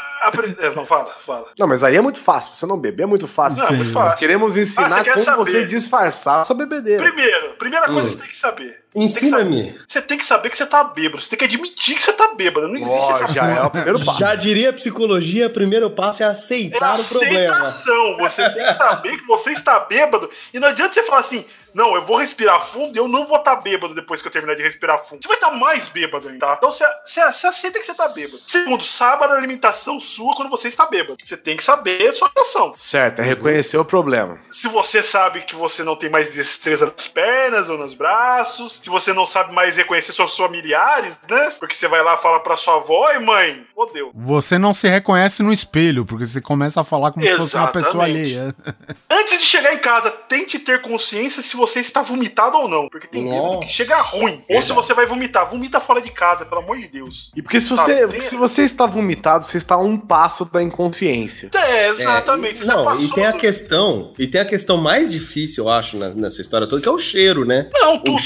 é, 0.59 0.75
Não, 0.75 0.85
fala, 0.85 1.15
fala. 1.25 1.47
Não, 1.57 1.67
mas 1.67 1.83
aí 1.83 1.95
é 1.95 2.01
muito 2.01 2.19
fácil. 2.19 2.55
Você 2.55 2.65
não 2.65 2.77
beber 2.77 3.03
é 3.03 3.05
muito 3.05 3.27
fácil. 3.27 3.59
Não, 3.63 3.67
é 3.69 3.71
muito 3.71 3.87
Sim. 3.87 3.93
Nós 3.93 4.03
fácil. 4.03 4.19
queremos 4.19 4.57
Ah, 4.57 4.59
ensinar 4.61 4.89
você 4.99 5.03
quer 5.05 5.13
como 5.13 5.25
saber. 5.25 5.37
você 5.37 5.65
disfarçar 5.65 6.41
a 6.41 6.43
sua 6.43 6.55
bebedeira. 6.55 7.01
Primeiro, 7.03 7.53
primeira 7.57 7.85
coisa 7.87 8.01
Hum. 8.01 8.11
que 8.11 8.11
você 8.11 8.17
tem 8.21 8.29
que 8.29 8.37
saber. 8.37 8.80
Ensina-me. 8.93 9.79
Você 9.87 10.01
tem 10.01 10.17
que 10.17 10.25
saber 10.25 10.49
que 10.49 10.57
você 10.57 10.65
tá 10.65 10.83
bêbado. 10.83 11.21
Você 11.21 11.29
tem 11.29 11.39
que 11.39 11.45
admitir 11.45 11.95
que 11.95 12.03
você 12.03 12.11
tá 12.11 12.33
bêbado. 12.33 12.67
Não 12.67 12.75
existe 12.75 12.91
Ó, 12.91 13.15
essa 13.15 13.27
já 13.33 13.47
é 13.47 13.61
o 13.63 13.69
primeiro 13.69 14.03
passo. 14.03 14.19
Já 14.19 14.35
diria 14.35 14.69
a 14.69 14.73
psicologia, 14.73 15.49
primeiro 15.49 15.89
passo 15.89 16.23
é 16.23 16.25
É 16.25 16.29
aceitar 16.29 16.99
o 16.99 17.03
problema. 17.05 17.55
aceitação. 17.55 18.17
Você 18.17 18.49
tem 18.49 18.63
que 18.63 18.73
saber 18.73 19.17
que 19.17 19.25
você 19.25 19.51
está 19.51 19.79
bêbado. 19.79 20.29
E 20.53 20.59
não 20.59 20.67
adianta 20.67 20.93
você 20.93 21.03
falar 21.03 21.21
assim: 21.21 21.45
não, 21.73 21.95
eu 21.95 22.05
vou 22.05 22.17
respirar 22.17 22.65
fundo 22.67 22.95
e 22.95 22.97
eu 22.97 23.07
não 23.07 23.25
vou 23.25 23.37
estar 23.37 23.55
bêbado 23.57 23.95
depois 23.95 24.21
que 24.21 24.27
eu 24.27 24.31
terminar 24.31 24.55
de 24.55 24.63
respirar 24.63 25.03
fundo. 25.03 25.21
Você 25.21 25.27
vai 25.27 25.37
estar 25.37 25.51
mais 25.51 25.87
bêbado 25.87 26.27
ainda, 26.27 26.45
tá? 26.45 26.55
Então 26.57 26.71
você, 26.71 26.85
você, 27.05 27.21
você 27.23 27.47
aceita 27.47 27.79
que 27.79 27.85
você 27.85 27.91
está 27.91 28.09
bêbado. 28.09 28.39
Segundo, 28.45 28.83
saiba 28.83 29.27
da 29.27 29.35
alimentação 29.35 29.99
sua 29.99 30.35
quando 30.35 30.49
você 30.49 30.67
está 30.67 30.85
bêbado. 30.85 31.17
Você 31.23 31.37
tem 31.37 31.55
que 31.55 31.63
saber 31.63 32.09
a 32.09 32.13
sua 32.13 32.27
alimentação. 32.27 32.75
Certo, 32.75 33.19
é 33.19 33.23
reconhecer 33.23 33.77
o 33.77 33.85
problema. 33.85 34.37
Se 34.51 34.67
você 34.67 35.01
sabe 35.01 35.41
que 35.41 35.55
você 35.55 35.83
não 35.83 35.95
tem 35.95 36.09
mais 36.09 36.29
destreza 36.29 36.85
nas 36.85 37.07
pernas 37.07 37.69
ou 37.69 37.77
nos 37.77 37.93
braços, 37.93 38.80
se 38.81 38.89
você 38.89 39.13
não 39.13 39.25
sabe 39.25 39.53
mais 39.53 39.75
reconhecer 39.77 40.11
seus 40.13 40.35
familiares, 40.35 41.15
né? 41.29 41.49
Porque 41.59 41.75
você 41.75 41.87
vai 41.87 42.03
lá 42.03 42.15
e 42.15 42.17
fala 42.17 42.39
pra 42.39 42.57
sua 42.57 42.75
avó, 42.75 43.11
e 43.11 43.19
mãe, 43.19 43.63
fodeu. 43.75 44.11
Você 44.13 44.57
não 44.57 44.73
se 44.73 44.87
reconhece 44.87 45.41
no 45.43 45.51
espelho, 45.53 46.05
porque 46.05 46.25
você 46.25 46.41
começa 46.41 46.81
a 46.81 46.83
falar 46.83 47.11
como 47.11 47.25
se 47.25 47.35
fosse 47.37 47.55
uma 47.55 47.67
pessoa 47.67 48.07
Exatamente. 48.07 48.37
alheia. 48.37 48.55
Antes 49.09 49.39
de 49.39 49.45
chegar 49.45 49.73
em 49.73 49.79
casa, 49.79 50.09
tente 50.11 50.59
ter 50.59 50.81
consciência 50.81 51.41
se 51.43 51.55
você 51.55 51.79
está 51.79 52.01
vomitado 52.01 52.57
ou 52.57 52.67
não. 52.67 52.87
Porque 52.89 53.07
tem 53.07 53.23
bêbado 53.29 53.59
que 53.61 53.67
chega 53.69 53.97
ruim. 54.01 54.41
Ou 54.49 54.61
se 54.61 54.71
você 54.73 54.93
vai 54.93 55.05
vomitar, 55.05 55.49
vomita 55.49 55.79
fora 55.79 56.01
de 56.01 56.11
casa, 56.11 56.45
pelo 56.45 56.61
amor 56.61 56.77
de 56.77 56.87
Deus. 56.87 57.31
E 57.35 57.41
porque 57.41 57.59
se 57.59 57.69
Tá, 57.69 57.75
você, 57.75 57.95
tem- 57.95 58.07
porque 58.07 58.21
se 58.21 58.35
você 58.35 58.63
está 58.63 58.85
vomitado, 58.85 59.45
você 59.45 59.57
está 59.57 59.75
a 59.75 59.79
um 59.79 59.97
passo 59.97 60.45
da 60.45 60.61
inconsciência. 60.61 61.49
É, 61.53 61.71
É, 61.71 61.89
exatamente. 61.89 62.55
e- 62.55 62.57
você 62.59 62.65
já 62.65 62.73
não, 62.75 62.99
e 63.01 63.09
tem 63.13 63.25
a 63.25 63.33
questão, 63.33 64.13
e 64.17 64.27
tem 64.27 64.41
a 64.41 64.45
questão 64.45 64.77
mais 64.77 65.11
difícil, 65.11 65.65
eu 65.65 65.69
acho, 65.69 65.97
nessa 65.97 66.41
história 66.41 66.67
toda, 66.67 66.81
que 66.81 66.87
é 66.87 66.91
o 66.91 66.97
cheiro, 66.99 67.45
né? 67.45 67.69
Não, 67.73 68.01
O 68.07 68.17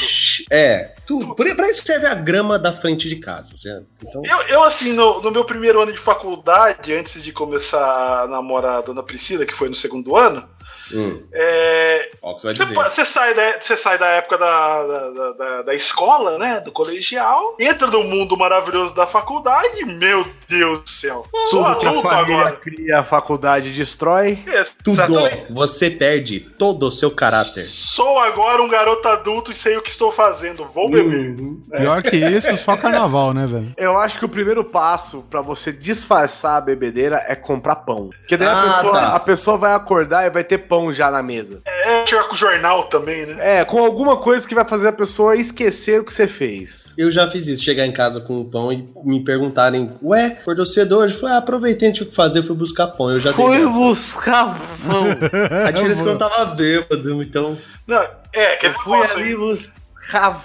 é, 0.50 0.96
tudo. 1.06 1.36
Por, 1.36 1.56
pra 1.56 1.70
isso 1.70 1.84
serve 1.86 2.08
a 2.08 2.14
grama 2.14 2.58
da 2.58 2.72
frente 2.72 3.08
de 3.08 3.18
casa, 3.18 3.56
certo? 3.56 3.86
Então, 4.04 4.22
Eu, 4.26 4.42
eu, 4.48 4.64
assim, 4.64 4.94
no, 4.94 5.22
no 5.22 5.32
meu 5.32 5.46
primeiro 5.46 5.82
ano 5.82 5.92
de 5.92 6.00
faculdade, 6.00 6.94
antes 6.94 7.24
de 7.24 7.32
começar 7.32 8.24
a 8.24 8.28
namorar 8.28 8.80
a 8.80 8.82
dona 8.82 9.04
Priscila, 9.04 9.46
que 9.46 9.54
foi 9.54 9.70
no 9.70 9.76
segundo 9.76 10.16
ano, 10.16 10.48
hum, 10.94 11.24
é, 11.34 12.10
você 12.22 12.48
vai 12.48 12.56
Você, 12.56 12.64
dizer. 12.64 12.76
pa- 12.76 12.90
você 12.90 13.06
sai 13.06 13.34
da, 13.34 13.60
você 13.60 13.78
sai 13.78 13.98
da 13.98 14.08
época 14.08 14.38
da, 14.38 14.84
da, 14.84 15.32
da- 15.32 15.62
da, 15.64 15.76
escola, 15.76 16.38
né? 16.38 16.60
Do 16.62 16.72
colegial, 16.72 17.56
entra 17.60 17.88
no 17.88 18.04
mundo 18.04 18.38
maravilhoso 18.38 18.94
da 18.96 19.06
faculdade, 19.08 19.84
meu 19.86 20.26
Deus 20.48 20.80
do 20.82 20.90
céu. 20.90 21.26
Sou 21.50 21.64
Tudo 21.64 21.80
que 21.80 21.86
a 21.86 21.90
adulto 21.90 22.08
família 22.10 22.36
agora. 22.42 22.56
cria, 22.58 23.00
a 23.00 23.04
faculdade 23.04 23.72
destrói. 23.72 24.40
É, 24.48 24.64
Tudo, 24.84 25.02
exatamente. 25.02 25.52
você 25.54 25.90
perde 25.90 26.40
todo 26.40 26.88
o 26.88 26.92
seu 26.92 27.12
caráter. 27.12 27.66
Sou 27.66 28.20
agora 28.20 28.62
um 28.62 28.68
garoto 28.68 29.08
adulto 29.08 29.52
e 29.52 29.56
sei 29.56 29.78
o 29.78 29.82
que 29.82 29.90
estou 29.90 30.12
fazendo. 30.12 30.66
Vou 30.74 30.90
beber. 30.90 31.40
Uhum. 31.40 31.62
Pior 31.76 32.02
que 32.04 32.16
isso, 32.16 32.56
só 32.58 32.76
carnaval, 32.78 33.34
né, 33.34 33.46
velho? 33.48 33.74
Eu 33.78 33.98
acho 33.98 34.20
que 34.20 34.26
o 34.26 34.30
primeiro 34.30 34.64
passo 34.64 35.24
pra 35.30 35.42
você 35.42 35.72
disfarçar 35.72 36.58
a 36.58 36.62
bebedeira 36.62 37.24
é 37.28 37.36
comprar 37.36 37.76
pão. 37.78 38.10
Porque 38.20 38.38
daí 38.38 38.48
a, 38.48 38.52
Ah, 38.60 38.64
pessoa, 38.64 38.94
tá. 38.94 39.16
a 39.16 39.20
pessoa 39.20 39.58
vai 39.58 39.74
acordar 39.74 40.26
e 40.26 40.30
vai 40.30 40.44
ter 40.44 40.60
pão 40.60 40.75
já 40.92 41.12
na 41.12 41.22
mesa. 41.22 41.62
É, 41.66 42.06
chegar 42.06 42.24
com 42.26 42.34
o 42.34 42.38
jornal 42.38 42.84
também, 42.84 43.26
né? 43.26 43.60
É, 43.60 43.66
com 43.66 43.84
alguma 43.84 44.18
coisa 44.18 44.48
que 44.48 44.56
vai 44.56 44.66
fazer 44.66 44.90
a 44.90 44.94
pessoa 44.94 45.36
esquecer 45.36 46.02
o 46.02 46.06
que 46.06 46.14
você 46.14 46.28
fez. 46.28 46.94
Eu 46.98 47.12
já 47.12 47.28
fiz 47.28 47.48
isso, 47.48 47.64
chegar 47.64 47.86
em 47.86 47.92
casa 47.92 48.22
com 48.22 48.40
o 48.40 48.46
pão 48.46 48.72
e 48.72 48.86
me 49.04 49.24
perguntarem, 49.24 49.92
ué, 50.02 50.38
acordou 50.40 50.66
cedo 50.66 50.98
hoje? 50.98 51.14
Eu 51.14 51.20
Falei, 51.20 51.36
ah, 51.36 51.40
aproveitei, 51.40 51.88
não 51.88 51.94
tinha 51.94 52.08
o 52.08 52.10
que 52.10 52.16
fazer, 52.16 52.44
fui 52.44 52.56
buscar 52.56 52.88
pão. 52.88 53.12
Eu 53.12 53.20
já 53.20 53.32
dessa. 53.32 53.70
buscar 53.70 54.60
pão. 54.86 55.06
A 55.66 55.72
diferença 55.72 56.02
é 56.02 56.04
que 56.04 56.10
eu 56.10 56.14
não 56.14 56.18
tava 56.18 56.46
bêbado, 56.46 57.24
então... 57.24 57.58
Não, 57.88 58.06
é, 58.34 58.56
que 58.58 58.68
Eu 58.68 58.74
fui 58.74 59.02
ali 59.02 59.36
buscar 59.36 60.42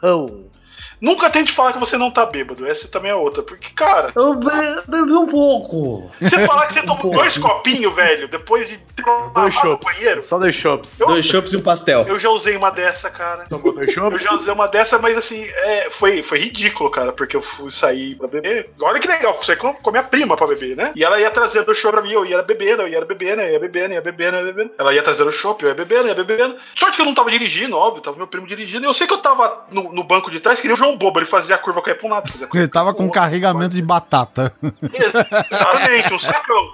pão. 0.00 0.53
Nunca 1.04 1.28
tente 1.28 1.52
falar 1.52 1.72
que 1.74 1.78
você 1.78 1.96
não 1.98 2.10
tá 2.10 2.24
bêbado. 2.24 2.66
Essa 2.66 2.88
também 2.88 3.10
é 3.10 3.14
outra. 3.14 3.42
Porque, 3.42 3.68
cara, 3.74 4.10
Eu 4.16 4.34
be- 4.36 4.46
bebi 4.88 5.12
um 5.12 5.26
pouco. 5.26 6.10
você 6.20 6.46
falar 6.46 6.66
que 6.66 6.72
você 6.74 6.80
tomou 6.86 7.12
dois 7.12 7.36
copinhos, 7.36 7.94
velho, 7.94 8.26
depois 8.28 8.66
de 8.68 8.78
ter 8.78 9.04
Dois 9.34 9.54
chopps. 9.54 9.86
banheiro. 9.98 10.22
Só 10.22 10.38
dois 10.38 10.54
chopps. 10.56 10.98
Dois 10.98 11.26
chopps 11.26 11.52
e 11.52 11.56
um 11.58 11.62
pastel. 11.62 12.06
Eu 12.08 12.18
já 12.18 12.30
usei 12.30 12.56
uma 12.56 12.70
dessa, 12.70 13.10
cara. 13.10 13.44
Tomou 13.50 13.72
dois 13.74 13.88
Eu 13.88 13.94
chopps? 13.94 14.22
já 14.22 14.32
usei 14.32 14.52
uma 14.54 14.66
dessa, 14.66 14.98
mas 14.98 15.16
assim, 15.18 15.44
é, 15.44 15.88
foi, 15.90 16.22
foi 16.22 16.38
ridículo, 16.38 16.90
cara, 16.90 17.12
porque 17.12 17.36
eu 17.36 17.42
fui 17.42 17.70
sair 17.70 18.14
pra 18.16 18.26
beber. 18.26 18.70
Olha 18.80 18.98
que 18.98 19.06
legal, 19.08 19.34
fui 19.34 19.44
sair 19.44 19.56
com, 19.56 19.74
com 19.74 19.90
a 19.90 19.92
minha 19.92 20.04
prima 20.04 20.36
pra 20.36 20.46
beber, 20.46 20.74
né? 20.74 20.92
E 20.96 21.04
ela 21.04 21.20
ia 21.20 21.30
trazendo 21.30 21.70
o 21.70 21.74
show 21.74 21.90
pra 21.90 22.00
mim, 22.00 22.12
eu 22.12 22.24
ia 22.24 22.42
bebendo, 22.42 22.82
eu 22.82 22.88
ia 22.88 23.04
bebendo, 23.04 23.42
eu 23.42 23.50
ia 23.52 23.58
bebendo, 23.60 23.92
ia 23.92 24.00
bebendo, 24.00 24.36
ia 24.36 24.44
bebendo. 24.44 24.70
Ela 24.78 24.94
ia 24.94 25.02
trazendo 25.02 25.28
o 25.28 25.32
chopp, 25.32 25.62
eu 25.62 25.68
ia 25.68 25.74
bebendo, 25.74 26.08
ia 26.08 26.14
bebendo. 26.14 26.56
Sorte 26.74 26.96
que 26.96 27.02
eu 27.02 27.06
não 27.06 27.14
tava 27.14 27.30
dirigindo, 27.30 27.76
óbvio, 27.76 28.02
tava 28.02 28.16
meu 28.16 28.26
primo 28.26 28.46
dirigindo. 28.46 28.86
Eu 28.86 28.94
sei 28.94 29.06
que 29.06 29.12
eu 29.12 29.18
tava 29.18 29.66
no, 29.70 29.92
no 29.92 30.02
banco 30.02 30.30
de 30.30 30.40
trás, 30.40 30.60
que 30.60 30.66
nem 30.66 30.72
o 30.74 30.76
João 30.78 30.93
Bobo, 30.96 31.18
ele 31.18 31.26
fazia 31.26 31.54
a 31.54 31.58
curva 31.58 31.82
cair 31.82 31.96
pra 31.98 32.06
um 32.06 32.10
lado. 32.10 32.30
Fazia 32.30 32.48
Ele 32.54 32.68
tava 32.68 32.92
com 32.94 33.04
outro. 33.04 33.20
carregamento 33.20 33.74
de 33.74 33.82
batata. 33.82 34.52
Exatamente, 35.50 36.12
um 36.14 36.18
sacão. 36.18 36.68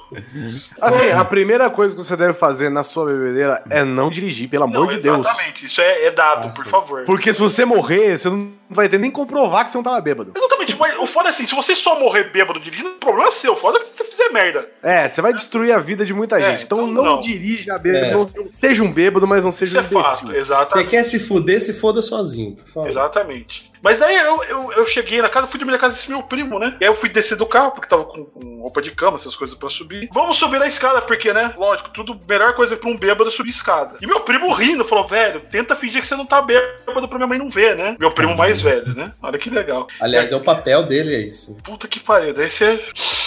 Assim, 0.80 1.10
a 1.10 1.24
primeira 1.24 1.70
coisa 1.70 1.94
que 1.94 2.02
você 2.02 2.16
deve 2.16 2.34
fazer 2.34 2.68
na 2.70 2.82
sua 2.82 3.06
bebedeira 3.06 3.62
é 3.70 3.84
não 3.84 4.10
dirigir, 4.10 4.48
pelo 4.48 4.64
amor 4.64 4.80
Não, 4.80 4.86
de 4.86 4.98
Deus. 5.00 5.20
Exatamente, 5.26 5.66
isso 5.66 5.80
é, 5.80 6.06
é 6.06 6.10
dado, 6.10 6.48
Ah, 6.48 6.52
por 6.54 6.66
favor. 6.66 7.04
Porque 7.04 7.32
se 7.32 7.40
você 7.40 7.64
morrer, 7.64 8.18
você 8.18 8.28
não 8.28 8.52
vai 8.68 8.88
ter 8.88 8.98
nem 8.98 9.10
comprovar 9.10 9.64
que 9.64 9.70
você 9.70 9.78
não 9.78 9.82
tava 9.82 10.00
bêbado. 10.00 10.32
Exatamente, 10.34 10.76
mas 10.78 10.96
o 10.98 11.06
foda 11.06 11.28
é 11.28 11.30
assim, 11.30 11.46
se 11.46 11.54
você 11.54 11.74
só 11.74 11.98
morrer 11.98 12.24
bêbado 12.30 12.60
dirigindo, 12.60 12.90
o 12.90 12.94
problema 12.94 13.28
é 13.28 13.32
seu, 13.32 13.52
o 13.52 13.56
foda 13.56 13.78
é 13.78 13.80
que 13.82 13.96
você 13.96 14.04
fizer 14.04 14.30
merda. 14.30 14.68
É, 14.82 15.08
você 15.08 15.20
vai 15.20 15.32
destruir 15.32 15.72
a 15.72 15.78
vida 15.78 16.04
de 16.04 16.14
muita 16.14 16.40
É, 16.40 16.52
gente. 16.52 16.64
Então, 16.64 16.88
então 16.88 17.02
não, 17.04 17.04
não. 17.14 17.20
dirija 17.20 17.78
bêbado. 17.78 18.30
não- 18.36 18.52
Seja 18.52 18.82
um 18.82 18.92
bêbado, 18.92 19.26
mas 19.26 19.42
não 19.44 19.50
Isso 19.50 19.58
seja 19.60 19.78
é 19.78 19.82
um 19.82 19.84
imbecil. 19.86 20.02
fato, 20.02 20.26
Você 20.28 20.36
exatamente. 20.36 20.88
quer 20.90 21.04
se 21.04 21.18
fuder, 21.20 21.60
se 21.60 21.72
foda 21.74 22.02
sozinho. 22.02 22.56
por 22.56 22.66
favor. 22.68 22.88
Exatamente. 22.88 23.70
Mas 23.82 23.98
daí 24.00 24.16
eu, 24.16 24.42
eu, 24.44 24.72
eu 24.72 24.86
cheguei 24.86 25.22
na 25.22 25.28
casa, 25.28 25.46
fui 25.46 25.58
dormir 25.58 25.72
na 25.72 25.78
casa 25.78 25.94
desse 25.94 26.10
meu 26.10 26.22
primo, 26.22 26.58
né? 26.58 26.76
E 26.80 26.84
aí 26.84 26.90
eu 26.90 26.94
fui 26.94 27.08
descer 27.08 27.36
do 27.36 27.46
carro, 27.46 27.70
porque 27.72 27.88
tava 27.88 28.04
com, 28.04 28.24
com 28.24 28.60
roupa 28.62 28.82
de 28.82 28.90
cama, 28.90 29.16
essas 29.16 29.36
coisas 29.36 29.56
pra 29.56 29.68
subir. 29.70 30.08
Vamos 30.12 30.36
subir 30.36 30.58
na 30.58 30.66
escada, 30.66 31.00
porque, 31.02 31.32
né? 31.32 31.54
Lógico, 31.56 31.90
tudo, 31.90 32.18
melhor 32.28 32.54
coisa 32.54 32.76
pra 32.76 32.88
um 32.90 32.96
bêbado 32.96 33.28
é 33.28 33.32
subir 33.32 33.50
escada. 33.50 33.96
E 34.00 34.06
meu 34.06 34.20
primo 34.20 34.52
rindo, 34.52 34.84
falou, 34.84 35.06
velho, 35.06 35.40
tenta 35.42 35.76
fingir 35.76 36.00
que 36.00 36.06
você 36.06 36.16
não 36.16 36.26
tá 36.26 36.42
bêbado 36.42 37.06
pra 37.08 37.18
minha 37.18 37.28
mãe 37.28 37.38
não 37.38 37.48
ver, 37.48 37.76
né? 37.76 37.96
Meu 37.98 38.10
primo 38.10 38.36
mais 38.36 38.60
velho, 38.60 38.94
né? 38.94 39.12
Olha 39.22 39.38
que 39.38 39.50
legal. 39.50 39.86
Aliás, 40.00 40.32
é 40.32 40.36
o 40.36 40.40
papel 40.40 40.82
dele, 40.82 41.14
é 41.14 41.20
isso. 41.20 41.56
Puta 41.62 41.86
que 41.86 42.00
pariu. 42.00 42.34
Daí 42.34 42.50
você. 42.50 42.80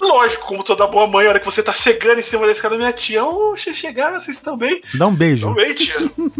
Lógico, 0.00 0.46
como 0.46 0.62
toda 0.62 0.86
boa 0.86 1.06
mãe, 1.06 1.26
a 1.26 1.30
hora 1.30 1.40
que 1.40 1.46
você 1.46 1.62
tá 1.62 1.72
chegando 1.72 2.18
em 2.18 2.22
cima 2.22 2.44
da 2.44 2.52
escada, 2.52 2.76
minha 2.76 2.92
tia, 2.92 3.24
ô, 3.24 3.56
vocês 3.56 3.74
chegaram, 3.76 4.20
vocês 4.20 4.36
estão 4.36 4.54
bem? 4.56 4.82
Dá 4.98 5.06
um 5.06 5.14
beijo. 5.14 5.46
Tão 5.46 5.54
bem, 5.54 5.74
tia. 5.74 5.96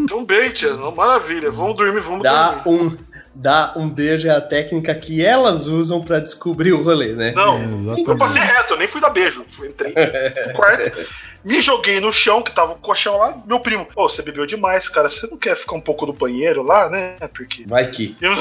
Tão 0.06 0.24
bem, 0.24 0.52
tia. 0.52 0.74
Maravilha. 0.74 1.50
Vamos 1.50 1.76
dormir, 1.76 2.00
vamos 2.00 2.22
Dá 2.22 2.50
dormir. 2.50 2.82
um, 2.82 2.98
dá 3.34 3.72
um 3.76 3.88
beijo 3.88 4.28
é 4.28 4.30
a 4.30 4.40
técnica 4.40 4.94
que 4.94 5.24
elas 5.24 5.66
usam 5.66 6.02
pra 6.02 6.20
descobrir 6.20 6.72
o 6.72 6.82
rolê, 6.82 7.12
né? 7.14 7.32
Não, 7.32 7.56
É, 7.58 7.64
eu 7.64 7.78
exatamente. 7.78 8.18
passei 8.18 8.42
reto, 8.42 8.72
eu 8.74 8.78
nem 8.78 8.88
fui 8.88 9.00
dar 9.00 9.10
beijo. 9.10 9.44
Entrei 9.62 9.92
no 10.46 10.52
quarto. 10.54 11.06
Me 11.44 11.60
joguei 11.60 12.00
no 12.00 12.10
chão, 12.10 12.40
que 12.42 12.50
tava 12.52 12.72
o 12.72 12.76
colchão 12.76 13.18
lá. 13.18 13.36
Meu 13.46 13.60
primo, 13.60 13.86
ô, 13.94 14.08
você 14.08 14.22
bebeu 14.22 14.46
demais, 14.46 14.88
cara. 14.88 15.10
Você 15.10 15.26
não 15.26 15.36
quer 15.36 15.54
ficar 15.56 15.76
um 15.76 15.80
pouco 15.80 16.06
no 16.06 16.12
banheiro 16.14 16.62
lá, 16.62 16.88
né? 16.88 17.16
Porque. 17.34 17.64
Vai 17.66 17.86
que. 17.90 18.16
Eu- 18.20 18.32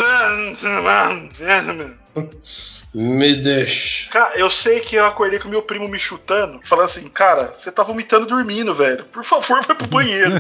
Me 2.94 3.36
deixa. 3.36 4.12
Cara, 4.12 4.38
eu 4.38 4.50
sei 4.52 4.80
que 4.80 4.96
eu 4.96 5.06
acordei 5.06 5.40
com 5.40 5.50
meu 5.50 5.64
primo 5.64 5.88
me 5.88 6.00
chutando, 6.00 6.60
falando 6.64 6.86
assim, 6.86 7.08
cara, 7.10 7.56
você 7.58 7.72
tá 7.72 7.82
vomitando 7.82 8.28
dormindo, 8.28 8.76
velho. 8.76 9.04
Por 9.06 9.24
favor, 9.24 9.66
vai 9.66 9.76
pro 9.76 9.88
banheiro. 9.88 10.34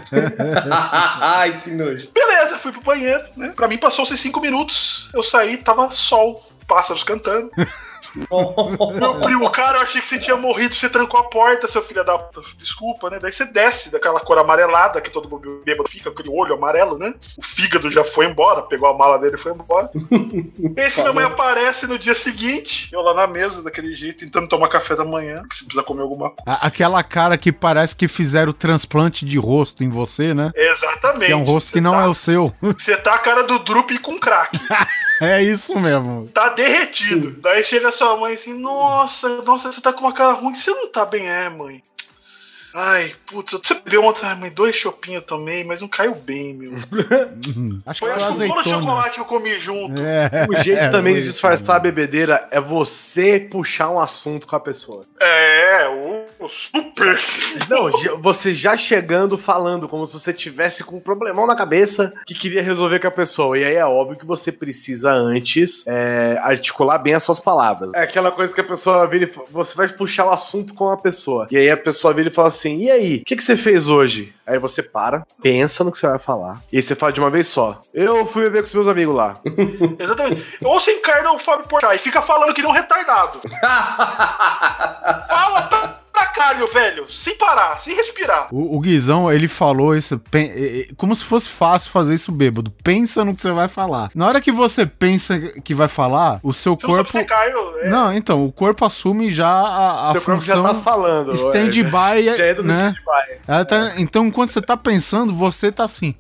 Ai, 1.20 1.60
que 1.62 1.72
nojo. 1.72 2.10
Beleza, 2.14 2.60
fui 2.60 2.72
pro 2.72 2.82
banheiro, 2.82 3.24
né? 3.36 3.54
Pra 3.56 3.68
mim 3.68 3.80
passou-se 3.80 4.16
cinco 4.18 4.40
minutos. 4.40 5.10
Eu 5.14 5.24
saí, 5.24 5.58
tava 5.58 5.90
sol, 5.90 6.48
pássaros 6.68 7.04
cantando. 7.04 7.50
Meu 8.16 9.20
primo, 9.22 9.50
cara, 9.50 9.80
eu 9.80 9.82
achei 9.84 10.02
que 10.02 10.08
você 10.08 10.20
tinha 10.20 10.36
morrido, 10.36 10.76
você 10.76 10.90
trancou 10.90 11.20
a 11.20 11.24
porta, 11.24 11.68
seu 11.68 11.82
filho 11.82 12.04
da. 12.04 12.20
Desculpa, 12.58 13.10
né? 13.10 13.20
Daí 13.22 13.32
você 13.32 13.46
desce 13.46 13.92
daquela 13.92 14.20
cor 14.20 14.38
amarelada 14.38 15.02
que 15.02 15.10
todo 15.10 15.30
mundo 15.30 15.62
bêbado 15.66 15.90
fica, 15.90 16.10
aquele 16.10 16.30
olho 16.30 16.54
amarelo, 16.54 16.98
né? 16.98 17.14
O 17.38 17.44
fígado 17.44 17.90
já 17.90 18.04
foi 18.04 18.26
embora, 18.26 18.62
pegou 18.64 18.88
a 18.90 18.94
mala 18.94 19.18
dele 19.20 19.36
e 19.36 19.40
foi 19.40 19.52
embora. 19.52 19.90
Esse 20.78 21.02
minha 21.02 21.14
mãe 21.14 21.26
aparece 21.26 21.88
no 21.88 21.98
dia 21.98 22.16
seguinte, 22.16 22.90
eu 22.94 23.02
lá 23.02 23.14
na 23.14 23.28
mesa, 23.28 23.62
daquele 23.64 23.94
jeito, 23.94 24.20
tentando 24.20 24.48
tomar 24.48 24.68
café 24.70 24.96
da 24.96 25.06
manhã, 25.06 25.44
que 25.50 25.56
você 25.56 25.64
precisa 25.66 25.84
comer 25.84 26.02
alguma 26.02 26.30
coisa. 26.32 26.60
Aquela 26.62 27.04
cara 27.04 27.38
que 27.38 27.52
parece 27.52 27.96
que 27.96 28.08
fizeram 28.08 28.52
transplante 28.52 29.26
de 29.26 29.38
rosto 29.38 29.84
em 29.84 29.90
você, 29.90 30.34
né? 30.34 30.52
Exatamente. 30.56 31.26
Que 31.28 31.32
é 31.32 31.36
um 31.36 31.44
rosto 31.44 31.72
que 31.72 31.82
não 31.82 31.94
tá- 31.94 32.04
é 32.04 32.08
o 32.08 32.14
seu. 32.14 32.54
Você 32.62 32.96
tá 32.98 33.16
a 33.16 33.20
cara 33.20 33.44
do 33.44 33.60
Drup 33.60 33.92
com 34.00 34.20
crack. 34.20 34.58
É 35.22 35.42
isso 35.42 35.80
mesmo. 35.80 36.28
tá 36.34 36.50
derretido. 36.50 37.36
Daí 37.40 37.64
chega 37.64 37.92
sua 38.04 38.18
mãe 38.18 38.34
assim, 38.34 38.54
nossa, 38.54 39.42
nossa, 39.44 39.72
você 39.72 39.80
tá 39.80 39.94
com 39.94 40.02
uma 40.02 40.12
cara 40.12 40.34
ruim, 40.34 40.54
você 40.54 40.72
não 40.72 40.90
tá 40.90 41.06
bem, 41.06 41.26
é, 41.30 41.50
mãe. 41.50 41.82
Ai, 42.74 43.14
putz, 43.28 43.52
você 43.54 43.76
bebeu 43.76 44.04
ontem, 44.04 44.22
ai, 44.26 44.36
mãe, 44.36 44.50
dois 44.50 44.76
chopinhos 44.76 45.22
eu 45.22 45.28
tomei, 45.28 45.64
mas 45.64 45.82
não 45.82 45.88
caiu 45.88 46.16
bem, 46.16 46.54
meu. 46.54 46.74
Acho 47.86 48.00
que 48.02 48.08
Foi 48.08 48.14
foi 48.14 48.24
acho 48.24 48.38
que 48.38 48.48
bolo 48.48 48.64
de 48.64 48.70
azeitona. 48.70 48.80
chocolate 48.82 49.16
que 49.16 49.20
eu 49.22 49.26
comi 49.26 49.60
junto. 49.60 50.00
É, 50.00 50.48
O 50.50 50.64
jeito 50.64 50.92
também 50.92 51.16
de 51.16 51.22
foi 51.22 51.30
disfarçar 51.30 51.76
a 51.76 51.80
bebedeira 51.80 52.48
é 52.52 52.60
você 52.60 53.40
puxar 53.40 53.90
um 53.90 54.00
assunto 54.00 54.48
com 54.48 54.56
a 54.56 54.60
pessoa. 54.60 55.06
É, 55.20 55.88
o, 55.88 56.46
o 56.46 56.50
super. 56.50 57.20
Não, 57.70 57.90
você 58.20 58.54
já 58.54 58.76
chegando 58.76 59.38
falando 59.38 59.88
como 59.88 60.06
se 60.06 60.20
você 60.20 60.34
tivesse 60.34 60.84
com 60.84 60.98
um 60.98 61.00
problemão 61.00 61.46
na 61.46 61.56
cabeça 61.56 62.14
que 62.26 62.34
queria 62.34 62.64
resolver 62.64 63.00
com 63.00 63.08
a 63.08 63.12
pessoa. 63.12 63.58
E 63.58 63.64
aí 63.64 63.76
é 63.76 63.86
óbvio 63.86 64.18
que 64.18 64.26
você 64.26 64.52
precisa 64.52 65.12
antes 65.12 65.84
é, 65.88 66.38
articular 66.42 66.98
bem 66.98 67.14
as 67.14 67.24
suas 67.24 67.40
palavras. 67.40 67.94
É 67.94 68.04
aquela 68.04 68.32
coisa 68.32 68.54
que 68.54 68.62
a 68.62 68.64
pessoa 68.64 69.06
vira 69.08 69.26
e 69.26 69.32
você 69.52 69.76
vai 69.76 69.88
puxar 69.90 70.26
o 70.26 70.30
assunto 70.30 70.74
com 70.74 70.90
a 70.90 70.98
pessoa. 70.98 71.48
E 71.52 71.58
aí 71.58 71.70
a 71.70 71.78
pessoa 71.78 72.14
vira 72.14 72.30
e 72.30 72.34
fala 72.34 72.48
assim: 72.48 72.63
e 72.70 72.92
aí, 72.92 73.18
o 73.18 73.26
que, 73.26 73.36
que 73.36 73.44
você 73.44 73.56
fez 73.56 73.90
hoje? 73.90 74.34
Aí 74.46 74.60
você 74.60 74.84
para, 74.84 75.26
pensa 75.42 75.84
no 75.84 75.92
que 75.92 75.98
você 75.98 76.08
vai 76.08 76.20
falar. 76.20 76.62
E 76.72 76.78
aí 76.78 76.82
você 76.82 76.96
fala 76.96 77.12
de 77.12 77.20
uma 77.20 77.30
vez 77.30 77.48
só. 77.48 77.82
Eu 77.94 78.26
fui 78.26 78.44
beber 78.44 78.62
com 78.62 78.68
os 78.68 78.74
meus 78.74 78.88
amigos 78.88 79.16
lá. 79.16 79.40
Exatamente. 80.00 80.46
Ou 80.64 80.80
você 80.80 80.92
encarna 80.94 81.32
o 81.32 81.40
Fábio 81.40 81.68
Porchat 81.68 81.96
e 81.96 82.00
fica 82.00 82.22
falando 82.22 82.54
que 82.54 82.62
nem 82.62 82.70
um 82.70 82.74
retardado. 82.74 83.40
Fala 85.30 86.03
caralho, 86.28 86.68
velho, 86.72 87.10
sem 87.12 87.36
parar, 87.38 87.80
sem 87.82 87.96
respirar. 87.96 88.48
O, 88.52 88.76
o 88.76 88.80
Guizão, 88.80 89.32
ele 89.32 89.48
falou 89.48 89.96
isso 89.96 90.22
é, 90.34 90.40
é, 90.40 90.84
como 90.96 91.16
se 91.16 91.24
fosse 91.24 91.50
fácil 91.50 91.92
fazer 91.92 92.14
isso 92.14 92.32
bêbado. 92.32 92.72
Pensa 92.84 93.24
no 93.26 93.34
que 93.34 93.42
você 93.42 93.52
vai 93.52 93.68
falar. 93.68 94.10
Na 94.14 94.28
hora 94.28 94.42
que 94.42 94.52
você 94.52 94.86
pensa 94.86 95.40
que 95.64 95.74
vai 95.74 95.88
falar, 95.88 96.40
o 96.44 96.54
seu 96.54 96.76
Você 96.76 96.88
não 96.88 96.94
corpo. 96.96 97.12
se 97.12 97.24
Caio. 97.24 97.78
É, 97.80 97.90
Não, 97.90 98.14
então, 98.14 98.46
o 98.46 98.52
corpo 98.52 98.86
assume 98.86 99.32
já 99.34 99.48
a, 99.50 100.10
a 100.10 100.12
Seu 100.14 100.22
corpo 100.22 100.42
já 100.42 100.56
função 100.56 100.74
tá 100.76 100.82
falando. 100.82 101.32
stand-by, 101.32 102.24
Já 102.38 102.50
entra 102.50 102.64
no 102.64 102.68
né? 102.70 102.94
stand-by. 102.98 103.66
Tá- 103.66 103.94
então, 104.02 104.26
enquanto 104.26 104.52
você 104.52 104.62
tá 104.62 104.76
pensando, 104.78 105.34
você 105.36 105.72
tá 105.72 105.84
assim. 105.84 106.16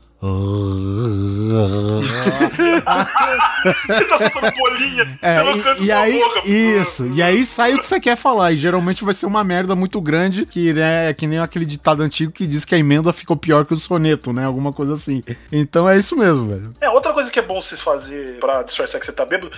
Você 3.88 4.05
tá 4.05 4.17
soltando 4.17 4.51
bolinha 4.55 5.19
É, 5.21 5.43
pelo 5.43 5.61
canto 5.63 5.82
e, 5.82 5.86
e 5.86 5.88
da 5.88 5.99
aí, 5.99 6.19
boca. 6.19 6.41
isso, 6.47 7.07
e 7.13 7.21
aí 7.21 7.45
sai 7.45 7.74
o 7.74 7.80
que 7.80 7.86
você 7.86 7.99
quer 7.99 8.15
falar, 8.15 8.51
e 8.51 8.57
geralmente 8.57 9.03
vai 9.03 9.13
ser 9.13 9.26
uma 9.26 9.43
merda 9.43 9.76
muito 9.76 9.99
grande, 10.01 10.45
que 10.45 10.74
né, 10.74 11.09
é 11.09 11.13
que 11.13 11.28
nem 11.28 11.39
aquele 11.39 11.65
ditado 11.65 12.01
antigo 12.01 12.32
que 12.32 12.47
diz 12.47 12.63
que 12.65 12.74
a 12.74 12.78
emenda 12.78 13.11
ficou 13.13 13.36
pior 13.36 13.65
que 13.65 13.74
o 13.74 13.78
soneto, 13.80 14.32
né, 14.32 14.45
alguma 14.45 14.71
coisa 14.71 14.93
assim. 14.93 15.21
Então 15.51 15.88
é 15.89 15.97
isso 15.97 16.15
mesmo, 16.17 16.47
velho. 16.47 16.71
É, 16.80 16.89
outra 16.89 17.13
coisa 17.13 17.30
que 17.30 17.39
é 17.39 17.43
bom 17.43 17.61
vocês 17.61 17.82
fazer 17.82 18.39
pra 18.39 18.63
disfarçar 18.63 18.99
que 18.99 19.05
você 19.05 19.11
tá 19.11 19.26
bêbado 19.26 19.51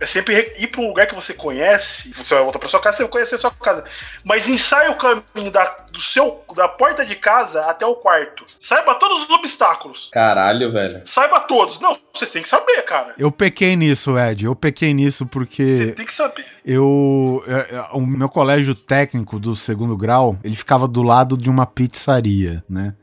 é 0.00 0.06
sempre 0.06 0.34
re- 0.34 0.54
ir 0.58 0.66
pra 0.68 0.80
um 0.80 0.88
lugar 0.88 1.06
que 1.06 1.14
você 1.14 1.32
conhece. 1.34 2.12
Você 2.16 2.34
vai 2.34 2.42
voltar 2.42 2.58
pra 2.58 2.68
sua 2.68 2.80
casa, 2.80 2.96
você 2.96 3.02
vai 3.04 3.12
conhecer 3.12 3.34
a 3.36 3.38
sua 3.38 3.50
casa. 3.50 3.84
Mas 4.24 4.48
ensaia 4.48 4.90
o 4.90 4.96
caminho 4.96 5.50
da, 5.50 5.64
do 5.92 6.00
seu, 6.00 6.42
da 6.54 6.68
porta 6.68 7.04
de 7.06 7.14
casa 7.16 7.60
até 7.62 7.86
o 7.86 7.94
quarto. 7.96 8.44
Saiba 8.60 8.94
todos 8.96 9.24
os 9.24 9.30
obstáculos. 9.30 10.08
Caralho, 10.12 10.72
velho. 10.72 11.02
Saiba 11.04 11.40
todos. 11.40 11.80
Não, 11.80 11.98
você 12.14 12.26
tem 12.26 12.42
que 12.42 12.48
saber, 12.48 12.82
cara. 12.82 13.14
Eu 13.18 13.30
pequei 13.30 13.76
nisso, 13.76 14.18
Ed, 14.18 14.44
eu 14.44 14.54
pequei 14.56 14.92
nisso 14.94 15.24
Você 15.24 15.30
porque 15.30 15.92
tem 15.96 16.06
que 16.06 16.14
saber. 16.14 16.44
eu. 16.64 17.42
é, 17.46 17.76
é, 17.76 17.80
O 17.92 18.00
meu 18.00 18.28
colégio 18.28 18.74
técnico 18.74 19.38
do 19.38 19.54
segundo 19.56 19.96
grau, 19.96 20.36
ele 20.44 20.56
ficava 20.56 20.86
do 20.88 21.02
lado 21.02 21.36
de 21.36 21.48
uma 21.50 21.66
pizzaria, 21.66 22.62
né? 22.68 22.94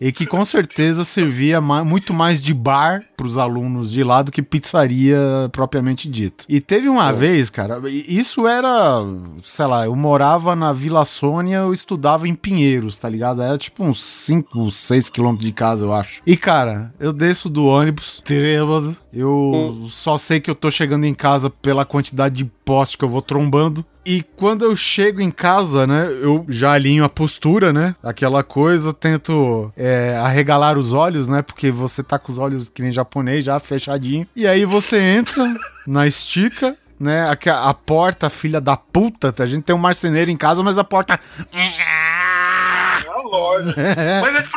E 0.00 0.12
que 0.12 0.26
com 0.26 0.44
certeza 0.44 1.04
servia 1.04 1.60
ma- 1.60 1.84
muito 1.84 2.14
mais 2.14 2.40
de 2.40 2.54
bar 2.54 3.02
pros 3.16 3.36
alunos 3.36 3.90
de 3.90 4.04
lá 4.04 4.22
do 4.22 4.30
que 4.30 4.42
pizzaria 4.42 5.18
propriamente 5.52 6.08
dito. 6.08 6.44
E 6.48 6.60
teve 6.60 6.88
uma 6.88 7.12
vez, 7.12 7.50
cara, 7.50 7.80
isso 7.88 8.46
era, 8.46 9.00
sei 9.42 9.66
lá, 9.66 9.86
eu 9.86 9.96
morava 9.96 10.54
na 10.54 10.72
Vila 10.72 11.04
Sônia, 11.04 11.56
eu 11.58 11.72
estudava 11.72 12.28
em 12.28 12.34
Pinheiros, 12.34 12.96
tá 12.96 13.08
ligado? 13.08 13.42
Era 13.42 13.58
tipo 13.58 13.82
uns 13.84 14.04
5, 14.04 14.70
6 14.70 15.08
quilômetros 15.10 15.46
de 15.46 15.52
casa, 15.52 15.84
eu 15.84 15.92
acho. 15.92 16.20
E, 16.26 16.36
cara, 16.36 16.92
eu 17.00 17.12
desço 17.12 17.48
do 17.48 17.66
ônibus, 17.66 18.22
trêbado, 18.24 18.96
eu 19.12 19.86
só 19.90 20.16
sei 20.16 20.38
que 20.40 20.50
eu 20.50 20.54
tô 20.54 20.70
chegando 20.70 21.04
em 21.04 21.14
casa 21.14 21.50
pela 21.50 21.84
quantidade 21.84 22.36
de 22.36 22.44
poste 22.44 22.96
que 22.96 23.04
eu 23.04 23.08
vou 23.08 23.22
trombando. 23.22 23.84
E 24.08 24.22
quando 24.22 24.64
eu 24.64 24.74
chego 24.74 25.20
em 25.20 25.30
casa, 25.30 25.86
né, 25.86 26.08
eu 26.22 26.42
já 26.48 26.72
alinho 26.72 27.04
a 27.04 27.10
postura, 27.10 27.74
né? 27.74 27.94
Aquela 28.02 28.42
coisa, 28.42 28.90
tento 28.90 29.70
é, 29.76 30.16
arregalar 30.16 30.78
os 30.78 30.94
olhos, 30.94 31.28
né? 31.28 31.42
Porque 31.42 31.70
você 31.70 32.02
tá 32.02 32.18
com 32.18 32.32
os 32.32 32.38
olhos 32.38 32.70
que 32.70 32.80
nem 32.80 32.90
japonês, 32.90 33.44
já 33.44 33.60
fechadinho. 33.60 34.26
E 34.34 34.46
aí 34.46 34.64
você 34.64 34.98
entra 34.98 35.54
na 35.86 36.06
estica, 36.06 36.74
né? 36.98 37.28
A, 37.28 37.68
a 37.68 37.74
porta, 37.74 38.30
filha 38.30 38.62
da 38.62 38.78
puta, 38.78 39.34
a 39.40 39.46
gente 39.46 39.64
tem 39.64 39.76
um 39.76 39.78
marceneiro 39.78 40.30
em 40.30 40.38
casa, 40.38 40.62
mas 40.62 40.78
a 40.78 40.84
porta. 40.84 41.20
É 41.52 43.10
uma 43.10 43.28
loja. 43.28 43.74
Mas 44.22 44.34
é 44.36 44.42
de 44.42 44.48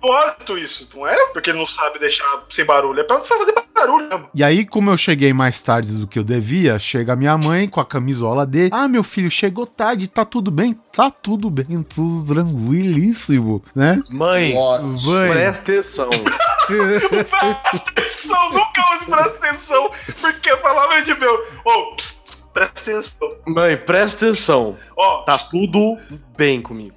propósito 0.00 0.58
isso, 0.58 0.88
não 0.94 1.06
é? 1.06 1.16
Porque 1.32 1.50
ele 1.50 1.58
não 1.58 1.66
sabe 1.66 1.98
deixar 1.98 2.44
sem 2.50 2.64
barulho. 2.64 3.00
É 3.00 3.04
pra 3.04 3.20
fazer 3.24 3.54
barulho 3.74 4.08
mesmo. 4.08 4.28
E 4.34 4.44
aí, 4.44 4.64
como 4.64 4.90
eu 4.90 4.96
cheguei 4.96 5.32
mais 5.32 5.60
tarde 5.60 5.92
do 5.92 6.06
que 6.06 6.18
eu 6.18 6.24
devia, 6.24 6.78
chega 6.78 7.16
minha 7.16 7.36
mãe 7.36 7.68
com 7.68 7.80
a 7.80 7.84
camisola 7.84 8.46
dele. 8.46 8.70
Ah, 8.72 8.88
meu 8.88 9.02
filho, 9.02 9.30
chegou 9.30 9.66
tarde, 9.66 10.08
tá 10.08 10.24
tudo 10.24 10.50
bem? 10.50 10.74
Tá 10.92 11.10
tudo 11.10 11.50
bem, 11.50 11.82
tudo 11.82 12.34
tranquilíssimo, 12.34 13.62
né? 13.74 14.02
Mãe. 14.10 14.54
Mãe. 14.54 15.30
presta 15.30 15.72
atenção. 15.72 16.10
Presta 16.70 17.36
atenção, 17.74 18.50
nunca 18.52 18.94
use 18.94 19.06
presta 19.06 19.46
atenção, 19.48 19.90
porque 20.20 20.50
a 20.50 20.56
palavra 20.58 20.98
é 20.98 21.02
de 21.02 21.18
meu. 21.18 21.34
Ô, 21.64 21.96
pss, 21.96 22.19
presta 22.52 22.90
atenção. 22.90 23.28
Mãe, 23.46 23.76
presta 23.76 24.26
atenção. 24.26 24.76
Ó, 24.96 25.22
Tá 25.22 25.38
tudo 25.38 25.96
bem 26.36 26.60
comigo. 26.60 26.92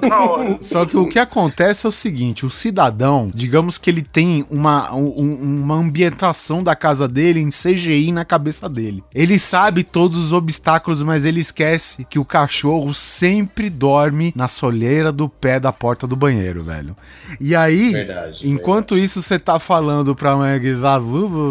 tá 0.00 0.08
na 0.08 0.20
hora. 0.30 0.58
Só 0.60 0.84
que 0.86 0.96
o 0.96 1.08
que 1.08 1.18
acontece 1.18 1.84
é 1.86 1.88
o 1.88 1.92
seguinte: 1.92 2.44
o 2.46 2.50
cidadão, 2.50 3.30
digamos 3.34 3.76
que 3.78 3.90
ele 3.90 4.02
tem 4.02 4.44
uma, 4.50 4.92
um- 4.94 5.62
uma 5.64 5.74
ambientação 5.76 6.62
da 6.62 6.74
casa 6.76 7.06
dele 7.08 7.40
em 7.40 7.50
CGI 7.50 8.12
na 8.12 8.24
cabeça 8.24 8.68
dele. 8.68 9.02
Ele 9.14 9.38
sabe 9.38 9.82
todos 9.84 10.16
os 10.18 10.32
obstáculos, 10.32 11.02
mas 11.02 11.24
ele 11.24 11.40
esquece 11.40 12.04
que 12.04 12.18
o 12.18 12.24
cachorro 12.24 12.92
sempre 12.94 13.68
dorme 13.70 14.32
na 14.36 14.48
soleira 14.48 15.10
do 15.12 15.28
pé 15.28 15.58
da 15.60 15.72
porta 15.72 16.06
do 16.06 16.16
banheiro, 16.16 16.62
velho. 16.64 16.96
E 17.40 17.54
aí. 17.54 17.92
Verdade. 17.92 18.48
Enquanto 18.48 18.96
isso 18.96 19.22
você 19.22 19.38
tá 19.38 19.58
falando 19.58 20.14
pra 20.14 20.36
Maguizar 20.36 21.00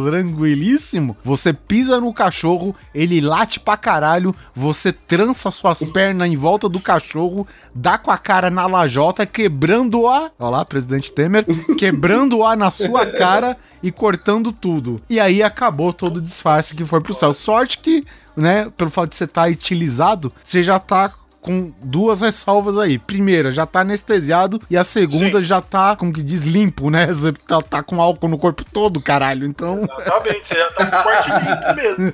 tranquilíssimo, 0.05 1.15
você 1.23 1.53
pisa 1.53 1.99
no 1.99 2.13
cachorro, 2.13 2.75
ele 2.93 3.21
late 3.27 3.59
pra 3.59 3.77
caralho, 3.77 4.35
você 4.55 4.91
trança 4.91 5.51
suas 5.51 5.79
pernas 5.93 6.27
em 6.29 6.35
volta 6.35 6.67
do 6.67 6.79
cachorro, 6.79 7.47
dá 7.73 7.97
com 7.97 8.09
a 8.09 8.17
cara 8.17 8.49
na 8.49 8.65
lajota, 8.65 9.25
quebrando-a, 9.25 10.31
olha 10.39 10.49
lá, 10.49 10.65
presidente 10.65 11.11
Temer, 11.11 11.45
quebrando-a 11.77 12.55
na 12.55 12.71
sua 12.71 13.05
cara 13.05 13.57
e 13.83 13.91
cortando 13.91 14.51
tudo. 14.51 15.01
E 15.09 15.19
aí 15.19 15.43
acabou 15.43 15.93
todo 15.93 16.17
o 16.17 16.21
disfarce 16.21 16.75
que 16.75 16.85
foi 16.85 17.01
pro 17.01 17.13
céu. 17.13 17.33
Sorte 17.33 17.77
que, 17.77 18.05
né, 18.35 18.71
pelo 18.75 18.89
fato 18.89 19.11
de 19.11 19.17
você 19.17 19.25
estar 19.25 19.43
tá 19.43 19.49
utilizado, 19.49 20.31
você 20.43 20.63
já 20.63 20.79
tá 20.79 21.13
com 21.47 21.71
duas 21.81 22.19
ressalvas 22.19 22.77
aí. 22.77 22.99
Primeira, 22.99 23.49
já 23.51 23.65
tá 23.65 23.79
anestesiado. 23.79 24.61
E 24.69 24.75
a 24.75 24.83
segunda, 24.83 25.41
já 25.41 25.61
tá, 25.61 25.95
como 25.95 26.11
que 26.11 26.21
diz, 26.21 26.43
limpo, 26.43 26.89
né? 26.89 27.07
Você 27.07 27.31
tá, 27.31 27.61
tá 27.61 27.81
com 27.81 28.01
álcool 28.01 28.27
no 28.27 28.37
corpo 28.37 28.65
todo, 28.65 29.01
caralho. 29.01 29.47
Então. 29.47 29.87
Exatamente, 29.99 30.45
você 30.45 30.55
já 30.55 30.69
tá 30.71 30.85
com 30.85 31.03
corte 31.03 31.29
limpo 31.39 31.75
mesmo. 31.75 32.13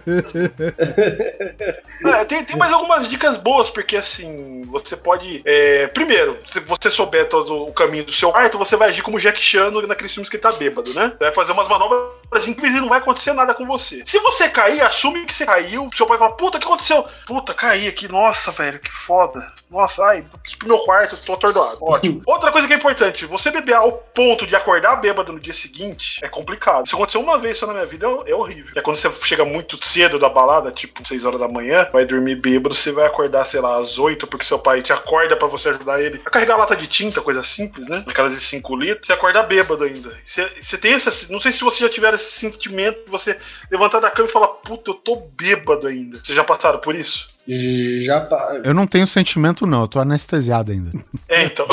É, 2.06 2.26
tem, 2.26 2.44
tem 2.44 2.58
mais 2.58 2.74
algumas 2.74 3.08
dicas 3.08 3.38
boas, 3.38 3.70
porque 3.70 3.96
assim, 3.96 4.64
você 4.64 4.98
pode. 4.98 5.42
é, 5.46 5.88
primeiro, 5.88 6.38
se 6.46 6.60
você 6.60 6.90
souber 6.90 7.30
todo 7.30 7.64
o 7.64 7.72
caminho 7.72 8.04
do 8.04 8.12
seu 8.12 8.30
quarto, 8.30 8.58
você 8.58 8.76
vai 8.76 8.90
agir 8.90 9.02
como 9.02 9.20
Jack 9.20 9.40
Chan 9.42 9.72
naqueles 9.88 10.12
filmes 10.12 10.30
que 10.30 10.36
ele 10.36 10.44
tá 10.44 10.52
bêbado, 10.52 10.94
né? 10.94 11.14
Você 11.18 11.24
vai 11.24 11.32
fazer 11.32 11.54
umas 11.54 11.68
manobras 11.68 12.46
incríveis 12.46 12.76
e 12.76 12.82
não 12.82 12.90
vai 12.90 13.00
acontecer 13.00 13.32
nada 13.32 13.54
com 13.54 13.66
você. 13.66 14.02
Se 14.06 14.20
você 14.20 14.50
cair, 14.50 14.82
assume 14.82 15.26
que 15.26 15.34
você 15.34 15.46
caiu, 15.46 15.90
seu 15.96 16.06
pai 16.06 16.18
fala, 16.18 16.36
puta, 16.36 16.58
o 16.58 16.60
que 16.60 16.66
aconteceu? 16.66 17.06
Puta, 17.26 17.54
caí 17.54 17.88
aqui, 17.88 18.12
nossa, 18.12 18.52
velho, 18.52 18.80
que 18.80 18.92
foda. 18.92 19.23
Bob. 19.24 19.63
Nossa, 19.74 20.06
ai, 20.06 20.24
pro 20.60 20.68
meu 20.68 20.80
quarto, 20.80 21.18
tô 21.18 21.34
atordoado. 21.34 21.80
Ótimo. 21.82 22.22
Outra 22.28 22.52
coisa 22.52 22.68
que 22.68 22.74
é 22.74 22.78
importante, 22.78 23.26
você 23.26 23.50
beber 23.50 23.74
ao 23.74 23.92
ponto 23.92 24.46
de 24.46 24.56
acordar 24.56 24.98
bêbado 24.98 25.34
no 25.34 25.40
dia 25.40 25.54
seguinte 25.54 26.20
é 26.24 26.30
complicado. 26.30 26.86
Isso 26.86 26.96
aconteceu 26.96 27.20
uma 27.20 27.40
vez 27.40 27.58
só 27.58 27.66
na 27.66 27.74
minha 27.74 27.86
vida, 27.88 28.06
é, 28.06 28.32
é 28.32 28.36
horrível. 28.36 28.72
É 28.76 28.82
quando 28.82 28.98
você 28.98 29.12
chega 29.24 29.44
muito 29.44 29.84
cedo 29.84 30.20
da 30.20 30.30
balada, 30.30 30.72
tipo 30.72 31.06
6 31.06 31.26
horas 31.26 31.40
da 31.40 31.48
manhã, 31.48 31.88
vai 31.92 32.06
dormir 32.06 32.36
bêbado, 32.36 32.76
você 32.76 32.92
vai 32.92 33.08
acordar, 33.08 33.46
sei 33.46 33.62
lá, 33.62 33.78
às 33.78 33.98
8, 33.98 34.28
porque 34.28 34.46
seu 34.46 34.60
pai 34.60 34.84
te 34.84 34.94
acorda 34.94 35.36
pra 35.36 35.48
você 35.48 35.70
ajudar 35.70 36.00
ele 36.00 36.22
a 36.24 36.30
carregar 36.30 36.56
lata 36.56 36.76
de 36.76 36.86
tinta, 36.86 37.20
coisa 37.22 37.42
simples, 37.42 37.88
né? 37.88 38.04
Aquelas 38.08 38.34
de 38.34 38.42
5 38.42 38.76
litros, 38.76 39.08
você 39.08 39.14
acorda 39.14 39.42
bêbado 39.42 39.84
ainda. 39.84 40.16
Você, 40.24 40.48
você 40.62 40.78
tem 40.78 40.94
esse. 40.94 41.32
Não 41.32 41.40
sei 41.40 41.52
se 41.52 41.62
você 41.62 41.80
já 41.80 41.90
tiver 41.90 42.14
esse 42.14 42.32
sentimento 42.32 43.04
de 43.06 43.10
você 43.10 43.38
levantar 43.72 44.00
da 44.00 44.12
cama 44.12 44.30
e 44.30 44.32
falar, 44.32 44.48
puta, 44.48 44.92
eu 44.92 44.96
tô 44.96 45.16
bêbado 45.16 45.88
ainda. 45.88 46.20
Vocês 46.24 46.36
já 46.36 46.44
passaram 46.44 46.80
por 46.80 46.96
isso? 46.96 47.34
Já 47.48 48.28
Eu 48.64 48.74
não 48.74 48.88
tenho 48.88 49.06
sentimento, 49.06 49.63
não. 49.68 49.82
Eu 49.82 49.88
tô 49.88 50.00
anestesiado 50.00 50.72
ainda. 50.72 50.92
É, 51.28 51.44
então. 51.46 51.68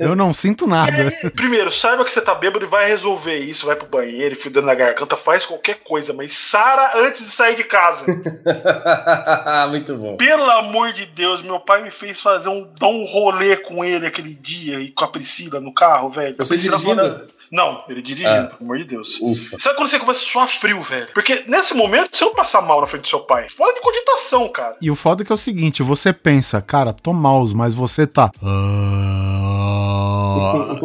Eu 0.00 0.14
não 0.16 0.32
sinto 0.34 0.66
nada. 0.66 1.12
Primeiro, 1.34 1.70
saiba 1.70 2.04
que 2.04 2.10
você 2.10 2.20
tá 2.20 2.34
bêbado 2.34 2.64
e 2.64 2.68
vai 2.68 2.88
resolver 2.88 3.36
isso, 3.38 3.66
vai 3.66 3.76
pro 3.76 3.86
banheiro, 3.86 4.34
e 4.34 4.38
fudendo 4.38 4.66
na 4.66 4.74
garganta, 4.74 5.16
faz 5.16 5.46
qualquer 5.46 5.76
coisa, 5.84 6.12
mas 6.12 6.32
Sara 6.32 6.92
antes 6.98 7.24
de 7.24 7.30
sair 7.30 7.56
de 7.56 7.64
casa. 7.64 8.04
Muito 9.70 9.96
bom. 9.96 10.16
Pelo 10.16 10.50
amor 10.50 10.92
de 10.92 11.06
Deus, 11.06 11.42
meu 11.42 11.60
pai 11.60 11.82
me 11.82 11.90
fez 11.90 12.20
fazer 12.20 12.48
um, 12.48 12.66
dar 12.78 12.88
um 12.88 13.04
rolê 13.04 13.56
com 13.56 13.84
ele 13.84 14.06
aquele 14.06 14.34
dia 14.34 14.80
e 14.80 14.90
com 14.92 15.04
a 15.04 15.08
Priscila 15.08 15.60
no 15.60 15.72
carro, 15.72 16.10
velho. 16.10 16.36
Você 16.38 16.56
dirigindo? 16.56 16.94
falando- 16.96 17.35
Não, 17.50 17.84
ele 17.88 18.02
dirigindo, 18.02 18.28
Ah. 18.30 18.44
pelo 18.46 18.62
amor 18.62 18.78
de 18.78 18.84
Deus. 18.84 19.18
Ufa. 19.20 19.56
Sabe 19.58 19.76
quando 19.76 19.88
você 19.88 19.98
começa 19.98 20.20
a 20.20 20.24
suar 20.24 20.48
frio, 20.48 20.80
velho? 20.82 21.08
Porque 21.14 21.44
nesse 21.46 21.74
momento 21.74 22.16
você 22.16 22.24
não 22.24 22.34
passa 22.34 22.60
mal 22.60 22.80
na 22.80 22.86
frente 22.86 23.02
do 23.02 23.08
seu 23.08 23.20
pai. 23.20 23.48
Fora 23.48 23.74
de 23.74 23.80
cogitação, 23.80 24.48
cara. 24.48 24.76
E 24.80 24.90
o 24.90 24.96
foda 24.96 25.22
é 25.22 25.26
que 25.26 25.32
é 25.32 25.34
o 25.34 25.38
seguinte, 25.38 25.82
você 25.82 26.12
pensa, 26.12 26.60
cara, 26.60 26.92
tô 26.92 27.12
mouse, 27.12 27.54
mas 27.54 27.72
você 27.74 28.06
tá. 28.06 28.30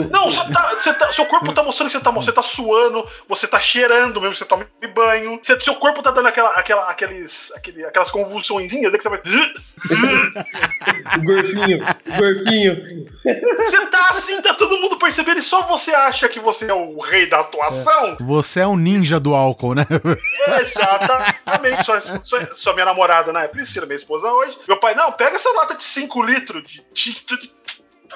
Não, 0.09 0.29
você 0.29 0.51
tá, 0.51 0.69
você 0.75 0.93
tá- 0.93 1.13
seu 1.13 1.25
corpo 1.25 1.53
tá 1.53 1.63
mostrando 1.63 1.89
que 1.89 1.97
você 1.97 2.03
tá, 2.03 2.11
você 2.11 2.31
tá 2.31 2.41
suando, 2.41 3.07
você 3.27 3.47
tá 3.47 3.59
cheirando 3.59 4.19
mesmo, 4.21 4.35
você 4.35 4.45
toma 4.45 4.67
banho. 4.95 5.39
Você- 5.41 5.59
seu 5.61 5.75
corpo 5.75 6.01
tá 6.01 6.11
dando 6.11 6.27
aquela, 6.27 6.49
aquela, 6.51 6.83
aqueles, 6.89 7.51
aquele, 7.55 7.85
aquelas 7.85 8.11
convulsõezinhas, 8.11 8.91
né, 8.91 8.97
que 8.97 9.03
você 9.03 9.09
vai. 9.09 9.21
O 11.17 11.23
gorfinho, 11.23 11.79
o 11.81 12.17
gorfinho. 12.17 13.05
Você 13.23 13.85
tá 13.87 14.09
assim, 14.11 14.41
tá 14.41 14.53
todo 14.53 14.77
mundo 14.79 14.97
percebendo 14.97 15.39
e 15.39 15.43
só 15.43 15.61
você 15.63 15.91
acha 15.93 16.27
que 16.27 16.39
você 16.39 16.65
é 16.69 16.73
o 16.73 16.99
rei 16.99 17.27
da 17.27 17.39
atuação? 17.41 18.17
Você 18.21 18.61
é 18.61 18.67
um 18.67 18.75
ninja 18.75 19.19
do 19.19 19.33
álcool, 19.35 19.75
né? 19.75 19.85
Exatamente. 20.61 21.83
Só, 21.85 21.99
só, 22.23 22.37
só 22.55 22.73
minha 22.73 22.85
namorada, 22.85 23.31
né? 23.33 23.47
Priscila, 23.47 23.85
minha 23.85 23.97
esposa 23.97 24.27
hoje. 24.27 24.57
Meu 24.67 24.77
pai, 24.77 24.95
não, 24.95 25.11
pega 25.11 25.35
essa 25.35 25.51
lata 25.53 25.75
de 25.75 25.83
5 25.83 26.21
litros 26.23 26.63
de 26.67 26.81
tinta 26.93 27.37
de 27.37 27.51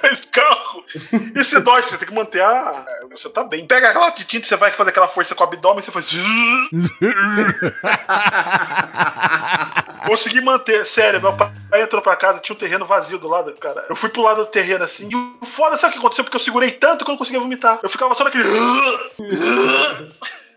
faz 0.01 0.21
carro. 0.31 0.83
E 1.13 1.43
você 1.43 1.59
dói, 1.59 1.81
você 1.81 1.97
tem 1.97 2.07
que 2.07 2.13
manter 2.13 2.41
a. 2.41 2.85
Você 3.11 3.29
tá 3.29 3.43
bem. 3.43 3.65
Pega 3.65 3.89
aquela 3.89 4.09
de 4.11 4.23
tinta, 4.23 4.47
você 4.47 4.55
vai 4.55 4.71
fazer 4.71 4.91
aquela 4.91 5.07
força 5.07 5.35
com 5.35 5.43
o 5.43 5.47
abdômen, 5.47 5.81
você 5.81 5.91
faz. 5.91 6.11
Consegui 10.07 10.41
manter, 10.41 10.85
sério, 10.85 11.19
meu 11.19 11.33
pai 11.33 11.51
entrou 11.81 12.01
pra 12.01 12.15
casa, 12.15 12.39
tinha 12.39 12.55
um 12.55 12.59
terreno 12.59 12.85
vazio 12.85 13.17
do 13.17 13.27
lado, 13.27 13.51
cara. 13.53 13.85
Eu 13.89 13.95
fui 13.95 14.09
pro 14.09 14.21
lado 14.21 14.45
do 14.45 14.51
terreno 14.51 14.83
assim, 14.83 15.09
e 15.11 15.15
o 15.15 15.45
foda, 15.45 15.77
sabe 15.77 15.91
o 15.91 15.93
que 15.93 15.99
aconteceu? 15.99 16.23
Porque 16.23 16.37
eu 16.37 16.41
segurei 16.41 16.71
tanto 16.71 17.03
que 17.03 17.09
eu 17.09 17.13
não 17.13 17.17
conseguia 17.17 17.39
vomitar. 17.39 17.79
Eu 17.81 17.89
ficava 17.89 18.13
só 18.13 18.23
naquele. 18.23 18.45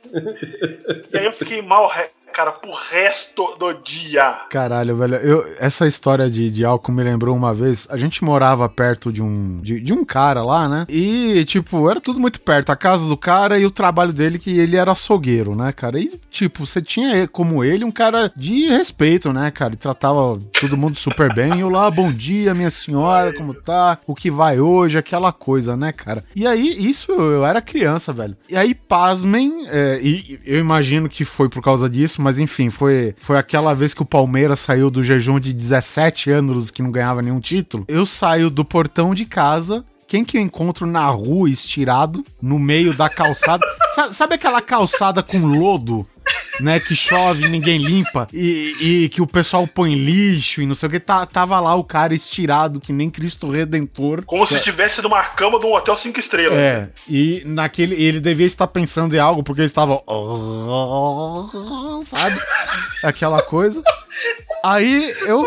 E 1.13 1.19
aí 1.19 1.25
eu 1.25 1.33
fiquei 1.33 1.63
mal, 1.63 1.91
cara, 2.39 2.53
pro 2.53 2.73
resto 2.73 3.57
do 3.59 3.73
dia. 3.73 4.43
Caralho, 4.51 4.97
velho. 4.97 5.17
Eu, 5.17 5.55
essa 5.59 5.87
história 5.87 6.31
de, 6.31 6.51
de 6.51 6.65
álcool 6.65 6.93
me 6.93 7.03
lembrou 7.03 7.35
uma 7.35 7.53
vez. 7.53 7.89
A 7.91 7.97
gente 7.97 8.23
morava 8.23 8.69
perto 8.69 9.13
de 9.13 9.21
um, 9.21 9.61
de, 9.61 9.81
de 9.81 9.93
um 9.93 10.05
cara 10.05 10.45
lá, 10.45 10.69
né? 10.69 10.87
E, 10.89 11.45
tipo, 11.47 11.91
era 11.91 12.01
tudo 12.01 12.21
muito 12.21 12.41
perto. 12.41 12.71
A 12.71 12.77
casa 12.77 13.07
do 13.07 13.17
cara 13.17 13.59
e 13.59 13.67
o 13.67 13.71
trabalho 13.71 14.13
dele, 14.13 14.39
que 14.39 14.57
ele 14.57 14.77
era 14.77 14.93
açougueiro, 14.93 15.57
né, 15.57 15.73
cara? 15.73 15.99
E, 15.99 16.21
tipo, 16.31 16.67
você 16.67 16.81
tinha 16.81 17.27
como 17.27 17.65
ele 17.65 17.85
um 17.85 17.91
cara 17.91 18.31
de 18.37 18.69
respeito, 18.69 19.33
né, 19.33 19.51
cara? 19.51 19.71
Ele 19.71 19.77
tratava 19.77 20.39
todo 20.61 20.77
mundo 20.77 20.97
super 20.97 21.35
bem. 21.35 21.57
E 21.57 21.61
eu 21.61 21.69
lá, 21.69 21.91
bom 21.91 22.13
dia, 22.13 22.55
minha 22.55 22.71
senhora, 22.71 23.35
como 23.35 23.53
tá? 23.53 23.99
O 24.07 24.15
que 24.15 24.31
vai 24.31 24.61
hoje? 24.61 24.99
Aquela 24.99 25.33
coisa, 25.33 25.77
né, 25.77 25.91
cara? 25.91 26.25
E 26.37 26.47
aí, 26.47 26.89
isso 26.89 27.11
eu 27.11 27.45
era 27.45 27.61
criança, 27.61 28.13
velho. 28.13 28.37
E 28.49 28.57
aí, 28.57 28.75
pasmem, 28.75 29.67
é, 29.69 29.99
e 30.01 30.19
e 30.19 30.41
eu 30.45 30.59
imagino 30.59 31.09
que 31.09 31.25
foi 31.25 31.49
por 31.49 31.63
causa 31.63 31.89
disso, 31.89 32.21
mas 32.21 32.28
enfim, 32.37 32.69
foi, 32.69 33.15
foi 33.21 33.39
aquela 33.39 33.73
vez 33.73 33.95
que 33.95 34.03
o 34.03 34.05
Palmeiras 34.05 34.59
saiu 34.59 34.91
do 34.91 35.05
jejum 35.05 35.39
de 35.39 35.53
17 35.53 36.33
anos 36.33 36.73
que 36.73 36.83
não 36.83 36.91
ganhava 36.91 37.23
nenhum 37.23 37.39
título. 37.39 37.85
Eu 37.87 38.05
saio 38.05 38.51
do 38.51 38.65
portão 38.65 39.15
de 39.15 39.25
casa. 39.25 39.85
Quem 40.09 40.25
que 40.25 40.39
eu 40.39 40.43
encontro 40.43 40.87
na 40.87 41.07
rua 41.07 41.51
estirado, 41.51 42.25
no 42.43 42.59
meio 42.59 42.97
da 42.97 43.09
calçada? 43.09 43.65
sabe, 43.95 44.15
sabe 44.15 44.35
aquela 44.35 44.61
calçada 44.61 45.23
com 45.23 45.39
lodo? 45.47 46.07
Né, 46.61 46.81
que 46.81 46.95
chove 46.97 47.47
e 47.47 47.51
ninguém 47.51 47.79
limpa 47.79 48.27
e, 48.33 49.05
e 49.05 49.09
que 49.09 49.23
o 49.23 49.27
pessoal 49.27 49.67
põe 49.67 49.95
lixo 49.95 50.61
e 50.61 50.67
não 50.67 50.75
sei 50.75 50.89
o 50.89 50.91
que, 50.91 50.99
tá, 50.99 51.25
tava 51.25 51.61
lá 51.61 51.75
o 51.77 51.85
cara 51.85 52.13
estirado 52.13 52.81
que 52.81 52.93
nem 52.93 53.09
Cristo 53.09 53.49
Redentor. 53.49 54.25
Como 54.25 54.45
se 54.47 54.55
estivesse 54.55 55.01
numa 55.01 55.23
cama 55.23 55.61
de 55.61 55.67
um 55.67 55.75
hotel 55.75 55.95
5 55.95 56.19
estrelas. 56.19 56.57
É, 56.57 56.89
e 57.09 57.43
naquele. 57.45 57.95
Ele 57.95 58.21
devia 58.21 58.47
estar 58.47 58.67
pensando 58.67 59.15
em 59.15 59.19
algo, 59.19 59.43
porque 59.43 59.61
ele 59.61 59.67
estava. 59.67 60.03
Sabe? 62.05 62.41
Aquela 63.03 63.43
coisa. 63.43 63.83
Aí 64.65 65.15
eu. 65.23 65.47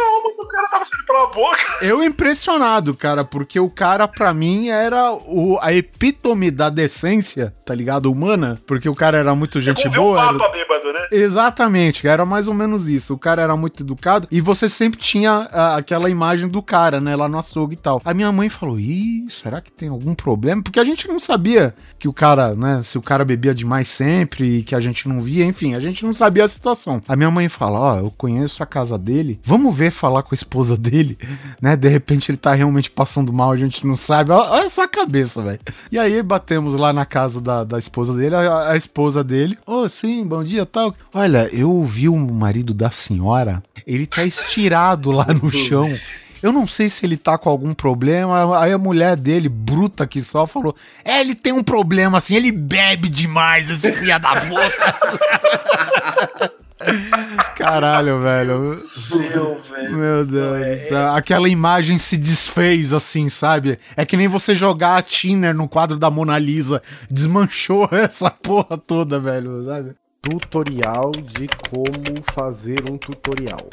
O 0.51 0.53
cara 0.53 0.67
tava 0.69 0.83
saindo 0.85 1.05
pela 1.05 1.27
boca. 1.27 1.57
Eu 1.81 2.03
impressionado, 2.03 2.93
cara, 2.93 3.23
porque 3.23 3.57
o 3.59 3.69
cara, 3.69 4.05
pra 4.07 4.33
mim, 4.33 4.67
era 4.67 5.13
o, 5.13 5.57
a 5.61 5.71
epítome 5.73 6.51
da 6.51 6.69
decência, 6.69 7.53
tá 7.65 7.73
ligado? 7.73 8.11
Humana. 8.11 8.59
Porque 8.67 8.89
o 8.89 8.95
cara 8.95 9.17
era 9.17 9.33
muito 9.33 9.61
gente 9.61 9.83
Como 9.83 9.93
ver 9.93 9.99
um 9.99 10.03
boa. 10.03 10.21
era- 10.21 10.37
papa 10.37 10.49
bêbado, 10.51 10.91
né? 10.93 11.07
Exatamente, 11.11 12.07
era 12.07 12.25
mais 12.25 12.47
ou 12.47 12.53
menos 12.53 12.87
isso. 12.87 13.13
O 13.13 13.17
cara 13.17 13.41
era 13.41 13.55
muito 13.55 13.81
educado 13.83 14.27
e 14.29 14.41
você 14.41 14.67
sempre 14.67 14.99
tinha 14.99 15.47
ah, 15.51 15.77
aquela 15.77 16.09
imagem 16.09 16.47
do 16.49 16.61
cara, 16.61 16.99
né, 16.99 17.15
lá 17.15 17.29
no 17.29 17.37
açougue 17.39 17.73
e 17.75 17.77
tal. 17.77 18.01
A 18.03 18.13
minha 18.13 18.31
mãe 18.31 18.49
falou: 18.49 18.77
Ih, 18.79 19.25
será 19.29 19.61
que 19.61 19.71
tem 19.71 19.87
algum 19.89 20.13
problema? 20.13 20.61
Porque 20.61 20.79
a 20.79 20.83
gente 20.85 21.07
não 21.07 21.19
sabia 21.19 21.73
que 21.97 22.07
o 22.07 22.13
cara, 22.13 22.53
né, 22.55 22.81
se 22.83 22.97
o 22.97 23.01
cara 23.01 23.23
bebia 23.23 23.53
demais 23.53 23.87
sempre 23.87 24.57
e 24.59 24.63
que 24.63 24.75
a 24.75 24.79
gente 24.79 25.07
não 25.07 25.21
via, 25.21 25.45
enfim, 25.45 25.73
a 25.75 25.79
gente 25.79 26.05
não 26.05 26.13
sabia 26.13 26.43
a 26.45 26.49
situação. 26.49 27.01
A 27.07 27.15
minha 27.15 27.31
mãe 27.31 27.47
fala: 27.47 27.79
Ó, 27.79 27.97
eu 27.99 28.11
conheço 28.17 28.61
a 28.61 28.65
casa 28.65 28.97
dele, 28.97 29.39
vamos 29.43 29.75
ver 29.75 29.91
falar 29.91 30.23
com 30.23 30.33
a 30.33 30.40
esposa 30.41 30.77
dele, 30.77 31.17
né? 31.61 31.75
De 31.75 31.87
repente 31.87 32.31
ele 32.31 32.37
tá 32.37 32.53
realmente 32.53 32.89
passando 32.89 33.31
mal, 33.31 33.51
a 33.51 33.57
gente 33.57 33.85
não 33.85 33.95
sabe. 33.95 34.31
Olha 34.31 34.51
olha 34.51 34.65
essa 34.65 34.87
cabeça, 34.87 35.41
velho. 35.41 35.59
E 35.91 35.97
aí 35.97 36.21
batemos 36.21 36.73
lá 36.75 36.91
na 36.93 37.05
casa 37.05 37.41
da, 37.41 37.63
da 37.63 37.79
esposa 37.79 38.13
dele, 38.13 38.35
a, 38.35 38.71
a 38.71 38.77
esposa 38.77 39.23
dele, 39.23 39.57
ô, 39.65 39.87
sim, 39.87 40.25
bom 40.25 40.43
dia, 40.43 40.65
tal. 40.65 40.93
Olha, 41.13 41.49
eu 41.51 41.83
vi 41.83 42.09
o 42.09 42.17
marido 42.17 42.73
da 42.73 42.91
senhora, 42.91 43.63
ele 43.85 44.05
tá 44.05 44.23
estirado 44.23 45.11
lá 45.11 45.27
no 45.27 45.49
chão. 45.51 45.89
Eu 46.41 46.51
não 46.51 46.65
sei 46.65 46.89
se 46.89 47.05
ele 47.05 47.17
tá 47.17 47.37
com 47.37 47.49
algum 47.49 47.71
problema. 47.71 48.59
Aí 48.59 48.71
a 48.71 48.77
mulher 48.77 49.15
dele, 49.15 49.47
bruta 49.47 50.07
que 50.07 50.23
só, 50.23 50.47
falou: 50.47 50.75
É, 51.05 51.21
ele 51.21 51.35
tem 51.35 51.53
um 51.53 51.61
problema 51.61 52.17
assim, 52.17 52.35
ele 52.35 52.51
bebe 52.51 53.09
demais, 53.09 53.69
esse 53.69 53.91
filho 53.93 54.19
da 54.19 54.41
puta. 54.41 54.61
Caralho, 57.55 58.19
velho. 58.19 58.59
Meu, 59.11 59.61
velho. 59.61 59.97
Meu 59.97 60.25
Deus. 60.25 60.81
do 60.81 60.89
céu. 60.89 61.13
Aquela 61.13 61.47
imagem 61.49 61.97
se 61.97 62.17
desfez 62.17 62.93
assim, 62.93 63.29
sabe? 63.29 63.77
É 63.95 64.05
que 64.05 64.17
nem 64.17 64.27
você 64.27 64.55
jogar 64.55 64.97
a 64.97 65.01
Tiner 65.01 65.53
no 65.53 65.67
quadro 65.67 65.97
da 65.97 66.09
Mona 66.09 66.37
Lisa. 66.37 66.81
Desmanchou 67.09 67.87
essa 67.93 68.29
porra 68.29 68.77
toda, 68.77 69.19
velho, 69.19 69.65
sabe? 69.65 69.95
Tutorial 70.21 71.11
de 71.11 71.47
como 71.69 72.23
fazer 72.33 72.89
um 72.89 72.97
tutorial. 72.97 73.67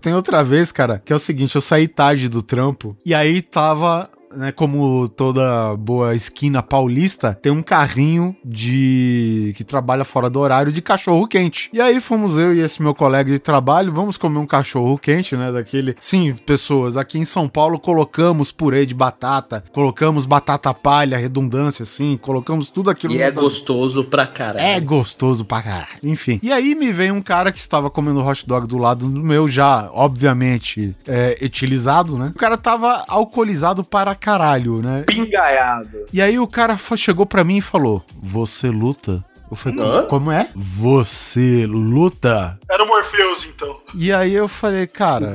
Tem 0.00 0.14
outra 0.14 0.42
vez, 0.42 0.72
cara, 0.72 1.00
que 1.04 1.12
é 1.12 1.16
o 1.16 1.18
seguinte, 1.18 1.54
eu 1.54 1.60
saí 1.60 1.86
tarde 1.86 2.28
do 2.28 2.42
trampo 2.42 2.96
e 3.04 3.14
aí 3.14 3.42
tava 3.42 4.08
né, 4.34 4.52
como 4.52 5.08
toda 5.08 5.76
boa 5.76 6.14
esquina 6.14 6.62
paulista, 6.62 7.34
tem 7.40 7.52
um 7.52 7.62
carrinho 7.62 8.36
de 8.44 9.52
que 9.56 9.64
trabalha 9.64 10.04
fora 10.04 10.30
do 10.30 10.38
horário 10.40 10.72
de 10.72 10.80
cachorro 10.80 11.26
quente. 11.26 11.70
E 11.72 11.80
aí 11.80 12.00
fomos 12.00 12.36
eu 12.36 12.54
e 12.54 12.60
esse 12.60 12.82
meu 12.82 12.94
colega 12.94 13.30
de 13.30 13.38
trabalho, 13.38 13.92
vamos 13.92 14.16
comer 14.16 14.38
um 14.38 14.46
cachorro 14.46 14.98
quente, 14.98 15.36
né, 15.36 15.52
daquele. 15.52 15.96
Sim, 16.00 16.34
pessoas, 16.46 16.96
aqui 16.96 17.18
em 17.18 17.24
São 17.24 17.48
Paulo 17.48 17.78
colocamos 17.78 18.52
purê 18.52 18.86
de 18.86 18.94
batata, 18.94 19.64
colocamos 19.72 20.26
batata 20.26 20.72
palha, 20.72 21.18
redundância 21.18 21.82
assim, 21.82 22.16
colocamos 22.16 22.70
tudo 22.70 22.90
aquilo 22.90 23.14
E 23.14 23.22
é 23.22 23.30
gostoso 23.30 24.04
pra 24.04 24.26
caralho. 24.26 24.64
é 24.64 24.80
gostoso 24.80 25.44
pra 25.44 25.62
caralho. 25.62 25.98
Enfim. 26.02 26.38
E 26.42 26.52
aí 26.52 26.74
me 26.74 26.92
vem 26.92 27.10
um 27.10 27.22
cara 27.22 27.52
que 27.52 27.58
estava 27.58 27.90
comendo 27.90 28.24
hot 28.24 28.46
dog 28.46 28.66
do 28.66 28.78
lado 28.78 29.08
do 29.08 29.22
meu, 29.22 29.48
já, 29.48 29.90
obviamente, 29.92 30.94
é, 31.06 31.38
etilizado, 31.40 32.16
né? 32.16 32.32
O 32.34 32.38
cara 32.38 32.56
tava 32.56 33.04
alcoolizado 33.08 33.82
para 33.82 34.14
caralho, 34.20 34.82
né? 34.82 35.04
Pingaiado. 35.06 36.06
E 36.12 36.20
aí 36.20 36.38
o 36.38 36.46
cara 36.46 36.76
chegou 36.96 37.26
pra 37.26 37.42
mim 37.42 37.56
e 37.56 37.62
falou: 37.62 38.04
Você 38.22 38.68
luta? 38.68 39.24
Eu 39.50 39.56
falei, 39.56 39.80
Hã? 39.84 40.02
como 40.06 40.30
é? 40.30 40.48
Você 40.54 41.66
luta? 41.66 42.56
Era 42.70 42.84
o 42.84 42.86
Morpheus, 42.86 43.44
então. 43.44 43.78
E 43.96 44.12
aí 44.12 44.32
eu 44.32 44.46
falei, 44.46 44.86
cara, 44.86 45.26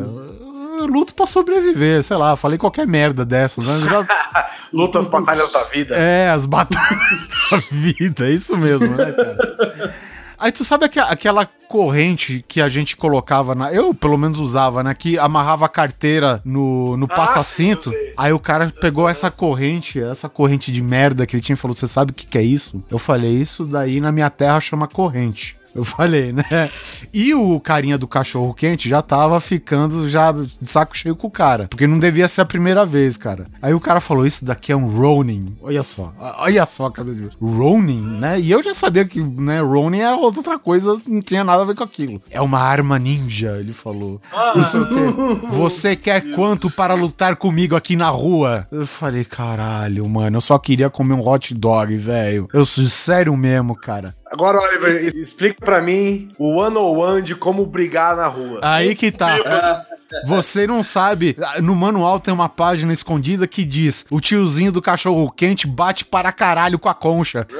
eu 0.79 0.85
luto 0.87 1.13
pra 1.13 1.25
sobreviver, 1.25 2.01
sei 2.01 2.15
lá, 2.15 2.37
falei 2.37 2.57
qualquer 2.57 2.87
merda 2.87 3.25
dessas, 3.25 3.65
né? 3.67 3.77
Já- 3.89 4.07
Luta 4.71 4.99
as 4.99 5.07
batalhas 5.07 5.51
da 5.51 5.63
vida. 5.65 5.95
É, 5.95 6.29
as 6.29 6.45
batalhas 6.45 7.27
da 7.51 7.57
vida, 7.71 8.25
é 8.27 8.31
isso 8.31 8.55
mesmo, 8.57 8.87
né, 8.95 9.11
cara? 9.11 9.95
Aí 10.37 10.51
tu 10.51 10.63
sabe 10.63 10.85
aque- 10.85 10.99
aquela 10.99 11.45
corrente 11.67 12.43
que 12.47 12.61
a 12.61 12.67
gente 12.67 12.95
colocava 12.95 13.53
na. 13.55 13.73
Eu, 13.73 13.93
pelo 13.93 14.17
menos, 14.17 14.39
usava, 14.39 14.83
né? 14.83 14.93
Que 14.93 15.17
amarrava 15.17 15.65
a 15.65 15.69
carteira 15.69 16.41
no, 16.45 16.95
no 16.97 17.05
Ah, 17.05 17.15
passacinto. 17.15 17.91
Aí 18.17 18.31
o 18.33 18.39
cara 18.39 18.71
pegou 18.81 19.07
essa 19.09 19.29
corrente, 19.31 19.99
essa 20.01 20.29
corrente 20.29 20.71
de 20.71 20.81
merda 20.81 21.25
que 21.25 21.35
ele 21.35 21.43
tinha 21.43 21.53
e 21.55 21.57
falou: 21.57 21.75
Você 21.75 21.87
sabe 21.87 22.11
o 22.11 22.15
que, 22.15 22.25
que 22.27 22.37
é 22.37 22.43
isso? 22.43 22.83
Eu 22.89 22.99
falei: 22.99 23.31
Isso 23.31 23.65
daí 23.65 23.99
na 23.99 24.11
minha 24.11 24.29
terra 24.29 24.59
chama 24.59 24.87
corrente. 24.87 25.57
Eu 25.75 25.83
falei, 25.83 26.31
né? 26.31 26.71
E 27.13 27.33
o 27.33 27.59
carinha 27.59 27.97
do 27.97 28.07
cachorro 28.07 28.53
quente 28.53 28.87
já 28.87 29.01
tava 29.01 29.41
ficando 29.41 30.07
já 30.07 30.31
de 30.31 30.69
saco 30.69 30.95
cheio 30.95 31.15
com 31.15 31.27
o 31.27 31.31
cara. 31.31 31.67
Porque 31.67 31.85
não 31.85 31.99
devia 31.99 32.29
ser 32.29 32.41
a 32.41 32.45
primeira 32.45 32.85
vez, 32.85 33.17
cara. 33.17 33.47
Aí 33.61 33.73
o 33.73 33.79
cara 33.79 33.99
falou: 33.99 34.25
Isso 34.25 34.45
daqui 34.45 34.71
é 34.71 34.75
um 34.75 34.87
Ronin. 34.87 35.57
Olha 35.61 35.83
só. 35.83 36.13
Olha 36.39 36.65
só, 36.65 36.89
cara. 36.89 37.09
Ronin, 37.41 38.01
né? 38.01 38.39
E 38.39 38.49
eu 38.49 38.63
já 38.63 38.73
sabia 38.73 39.03
que, 39.03 39.21
né, 39.21 39.59
Ronin 39.59 39.99
era 39.99 40.15
outra 40.15 40.57
coisa, 40.57 40.99
não 41.05 41.21
tinha 41.21 41.43
nada 41.43 41.63
a 41.63 41.65
ver 41.65 41.75
com 41.75 41.83
aquilo. 41.83 42.21
É 42.29 42.39
uma 42.39 42.59
arma 42.59 42.97
ninja, 42.97 43.57
ele 43.59 43.73
falou. 43.73 44.21
Não 44.55 44.63
sei 44.63 44.79
o 44.79 44.89
quê. 44.89 45.45
Você 45.49 45.95
quer 45.95 46.21
quanto 46.31 46.71
para 46.71 46.93
lutar 46.93 47.35
comigo 47.35 47.75
aqui 47.75 47.95
na 47.97 48.09
rua? 48.09 48.67
Eu 48.71 48.87
falei, 48.87 49.25
caralho, 49.25 50.07
mano, 50.07 50.37
eu 50.37 50.41
só 50.41 50.57
queria 50.57 50.89
comer 50.89 51.15
um 51.15 51.27
hot 51.27 51.53
dog, 51.53 51.97
velho. 51.97 52.47
Eu 52.53 52.63
sou 52.63 52.85
sério 52.85 53.35
mesmo, 53.35 53.75
cara. 53.75 54.15
Agora, 54.31 54.59
Oliver, 54.59 55.15
explica 55.15 55.63
pra 55.63 55.81
mim 55.81 56.31
o 56.37 56.55
one-on-one 56.55 57.21
de 57.21 57.35
como 57.35 57.65
brigar 57.65 58.15
na 58.15 58.27
rua. 58.27 58.59
Aí 58.61 58.95
que 58.95 59.11
tá. 59.11 59.35
Você 60.25 60.65
não 60.67 60.83
sabe. 60.83 61.35
No 61.61 61.75
manual 61.75 62.19
tem 62.19 62.33
uma 62.33 62.47
página 62.47 62.93
escondida 62.93 63.47
que 63.47 63.63
diz: 63.63 64.05
o 64.09 64.19
tiozinho 64.21 64.71
do 64.71 64.81
cachorro 64.81 65.29
quente 65.31 65.67
bate 65.67 66.05
para 66.05 66.31
caralho 66.31 66.79
com 66.79 66.87
a 66.87 66.93
concha. 66.93 67.45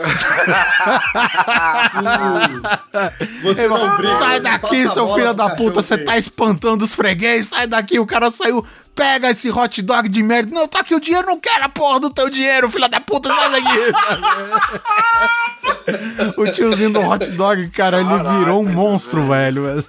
Você 3.43 3.67
não 3.67 3.97
briga. 3.97 4.19
Sai 4.19 4.39
daqui, 4.39 4.87
seu 4.89 5.13
filho 5.13 5.33
da 5.33 5.49
puta, 5.55 5.81
você 5.81 5.97
quente. 5.97 6.05
tá 6.05 6.17
espantando 6.17 6.83
os 6.83 6.95
freguês, 6.95 7.47
sai 7.47 7.67
daqui, 7.67 7.99
o 7.99 8.05
cara 8.05 8.29
saiu, 8.29 8.65
pega 8.95 9.29
esse 9.29 9.51
hot 9.51 9.81
dog 9.81 10.07
de 10.09 10.23
merda. 10.23 10.49
Não, 10.53 10.67
tá 10.67 10.79
aqui 10.79 10.95
o 10.95 10.99
dinheiro, 10.99 11.27
não 11.27 11.39
quero 11.39 11.65
a 11.65 11.69
porra 11.69 11.99
do 11.99 12.09
teu 12.09 12.29
dinheiro, 12.29 12.69
filho 12.69 12.87
da 12.87 13.01
puta, 13.01 13.29
sai 13.29 13.51
daqui. 13.51 13.79
o 16.41 16.45
tiozinho 16.51 16.91
do 16.91 17.01
hot 17.01 17.29
dog, 17.31 17.69
cara, 17.69 17.99
ele 17.99 18.39
virou 18.39 18.61
um 18.63 18.71
monstro, 18.71 19.27
velho. 19.27 19.65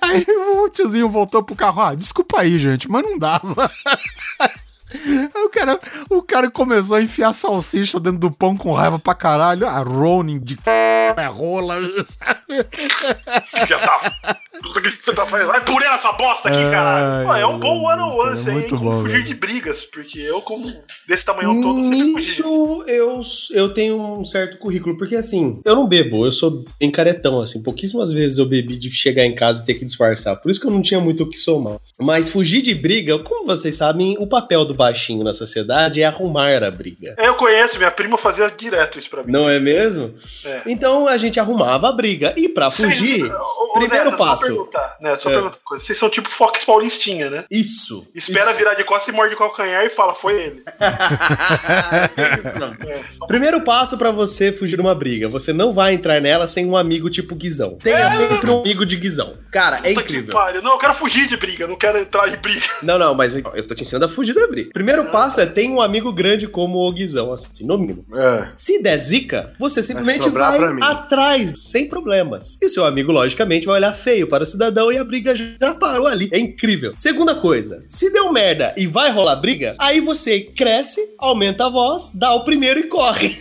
Aí 0.00 0.24
o 0.28 0.68
tiozinho 0.68 1.08
voltou 1.08 1.42
pro 1.42 1.56
carro, 1.56 1.82
ah, 1.82 1.94
desculpa 1.94 2.40
aí, 2.40 2.58
gente, 2.58 2.90
mas 2.90 3.02
não 3.02 3.18
dava. 3.18 3.70
Aí 5.34 5.42
O 5.44 5.48
cara, 5.48 5.80
o 6.10 6.22
cara 6.22 6.50
começou 6.50 6.96
a 6.96 7.02
enfiar 7.02 7.32
salsicha 7.32 7.98
dentro 8.00 8.18
do 8.18 8.30
pão 8.30 8.56
com 8.56 8.72
raiva 8.72 8.98
pra 8.98 9.14
caralho. 9.14 9.66
A 9.66 9.78
Ronin 9.78 10.38
de 10.38 10.54
c... 10.54 10.60
é 10.66 11.26
rola. 11.26 11.76
sabe? 12.06 13.66
Já 13.68 13.78
tá. 13.78 14.38
Puta 14.62 14.80
que 14.80 14.90
filho 14.90 15.16
da 15.16 15.26
faz. 15.26 15.46
Vai 15.46 15.64
purê 15.64 15.86
essa 15.86 16.12
bosta 16.12 16.48
aqui, 16.48 16.58
caralho. 16.70 17.26
Pô, 17.26 17.34
é 17.34 17.46
um 17.46 17.58
bom 17.58 17.82
one 17.82 18.02
on 18.02 18.16
one 18.16 18.30
é 18.30 18.34
isso 18.34 18.50
aí, 18.50 18.68
Como 18.68 18.82
bom, 18.82 19.00
fugir 19.00 19.12
velho. 19.14 19.24
de 19.24 19.34
brigas, 19.34 19.84
porque 19.84 20.18
eu, 20.18 20.40
como 20.42 20.72
desse 21.08 21.24
tamanho 21.24 21.60
todo. 21.60 21.78
Nisso 21.78 22.84
eu, 22.86 23.20
eu 23.50 23.68
tenho 23.74 24.00
um 24.00 24.24
certo 24.24 24.58
currículo, 24.58 24.96
porque 24.96 25.16
assim, 25.16 25.60
eu 25.64 25.74
não 25.74 25.86
bebo, 25.86 26.24
eu 26.24 26.32
sou 26.32 26.64
bem 26.78 26.90
caretão, 26.90 27.40
assim, 27.40 27.62
pouquíssimas 27.62 28.12
vezes 28.12 28.38
eu 28.38 28.46
bebi 28.46 28.76
de 28.76 28.90
chegar 28.90 29.24
em 29.24 29.34
casa 29.34 29.62
e 29.62 29.66
ter 29.66 29.74
que 29.74 29.84
disfarçar, 29.84 30.36
por 30.36 30.50
isso 30.50 30.60
que 30.60 30.66
eu 30.66 30.70
não 30.70 30.82
tinha 30.82 31.00
muito 31.00 31.22
o 31.24 31.28
que 31.28 31.36
somar. 31.36 31.78
Mas 32.00 32.30
fugir 32.30 32.62
de 32.62 32.74
briga, 32.74 33.18
como 33.18 33.46
vocês 33.46 33.76
sabem, 33.76 34.16
o 34.18 34.26
papel 34.26 34.64
do 34.64 34.74
baixinho 34.82 35.22
na 35.22 35.32
sociedade 35.32 36.02
é 36.02 36.04
arrumar 36.04 36.62
a 36.62 36.70
briga. 36.70 37.14
É, 37.16 37.28
eu 37.28 37.34
conheço, 37.34 37.78
minha 37.78 37.90
prima 37.90 38.18
fazia 38.18 38.50
direto 38.50 38.98
isso 38.98 39.08
pra 39.08 39.22
mim. 39.22 39.30
Não 39.30 39.48
é 39.48 39.60
mesmo? 39.60 40.14
É. 40.44 40.62
Então 40.66 41.06
a 41.06 41.16
gente 41.16 41.38
arrumava 41.38 41.88
a 41.88 41.92
briga. 41.92 42.32
E 42.36 42.48
pra 42.48 42.70
fugir, 42.70 43.20
Vocês- 43.20 43.32
Ô, 43.32 43.72
primeiro 43.74 44.10
Neto, 44.10 44.18
só 44.18 44.24
passo. 44.26 44.46
perguntar, 44.46 44.96
Neto, 45.00 45.22
só 45.22 45.30
É. 45.30 45.32
perguntar 45.34 45.56
coisa. 45.64 45.84
Vocês 45.84 45.98
são 45.98 46.10
tipo 46.10 46.28
Fox 46.30 46.64
Paulistinha, 46.64 47.30
né? 47.30 47.44
Isso. 47.50 48.06
Espera 48.14 48.50
isso. 48.50 48.58
virar 48.58 48.74
de 48.74 48.84
costas 48.84 49.08
e 49.12 49.16
morde 49.16 49.34
o 49.34 49.38
calcanhar 49.38 49.84
e 49.84 49.88
fala, 49.90 50.14
foi 50.14 50.34
ele. 50.42 50.62
Isso, 52.44 52.58
não. 52.58 52.72
É. 52.90 53.02
Primeiro 53.26 53.62
passo 53.62 53.96
pra 53.96 54.10
você 54.10 54.52
fugir 54.52 54.76
de 54.76 54.82
uma 54.82 54.94
briga. 54.94 55.28
Você 55.28 55.52
não 55.52 55.72
vai 55.72 55.94
entrar 55.94 56.20
nela 56.20 56.46
sem 56.48 56.66
um 56.66 56.76
amigo 56.76 57.08
tipo 57.10 57.34
Guizão. 57.34 57.76
Tenha 57.82 58.10
sempre 58.10 58.50
um 58.50 58.60
amigo 58.60 58.84
de 58.84 58.96
Guizão. 58.96 59.34
Cara, 59.50 59.76
é 59.78 59.90
Puta 59.90 60.02
que 60.02 60.16
incrível. 60.16 60.62
Não, 60.62 60.72
eu 60.72 60.78
quero 60.78 60.94
fugir 60.94 61.26
de 61.26 61.36
briga, 61.36 61.66
não 61.66 61.76
quero 61.76 61.98
entrar 61.98 62.28
em 62.28 62.36
briga. 62.36 62.66
Não, 62.82 62.98
não, 62.98 63.14
mas 63.14 63.34
eu 63.36 63.66
tô 63.66 63.74
te 63.74 63.82
ensinando 63.82 64.06
a 64.06 64.08
fugir 64.08 64.34
da 64.34 64.46
briga. 64.46 64.70
Primeiro 64.72 65.10
passo 65.10 65.40
é 65.40 65.46
ter 65.46 65.68
um 65.68 65.80
amigo 65.80 66.12
grande 66.12 66.48
como 66.48 66.78
o 66.78 66.92
Guizão, 66.92 67.32
assim, 67.32 67.64
no 67.66 67.76
mínimo. 67.78 68.04
É. 68.14 68.50
Se 68.54 68.82
der 68.82 68.98
zica, 68.98 69.54
você 69.58 69.82
simplesmente 69.82 70.28
vai 70.30 70.58
mim. 70.72 70.82
atrás, 70.82 71.52
sem 71.70 71.88
problemas. 71.88 72.58
E 72.60 72.66
o 72.66 72.68
seu 72.68 72.84
amigo, 72.84 73.12
logicamente, 73.12 73.66
vai 73.66 73.76
olhar 73.76 73.92
feio 73.92 74.26
para 74.26 74.42
o 74.42 74.46
cidadão 74.46 74.90
e 74.90 74.98
a 74.98 75.04
briga 75.04 75.34
já 75.36 75.74
parou 75.74 76.06
ali. 76.06 76.28
É 76.32 76.38
incrível. 76.38 76.92
Segunda 76.96 77.34
coisa, 77.34 77.84
se 77.86 78.10
deu 78.10 78.32
merda 78.32 78.74
e 78.76 78.86
vai 78.86 79.10
rolar 79.10 79.36
briga, 79.36 79.76
aí 79.78 80.00
você 80.00 80.40
cresce, 80.40 81.00
aumenta 81.18 81.66
a 81.66 81.68
voz, 81.68 82.10
dá 82.14 82.32
o 82.32 82.44
primeiro 82.44 82.80
e 82.80 82.84
corre. 82.84 83.36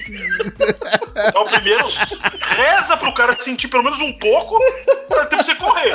Então, 1.28 1.44
primeiro, 1.46 1.86
reza 2.42 2.98
pro 2.98 3.14
cara 3.14 3.38
sentir 3.40 3.68
pelo 3.68 3.84
menos 3.84 4.02
um 4.02 4.14
pouco 4.14 4.60
pra 5.08 5.26
ter 5.26 5.38
você 5.38 5.56
correr. 5.56 5.94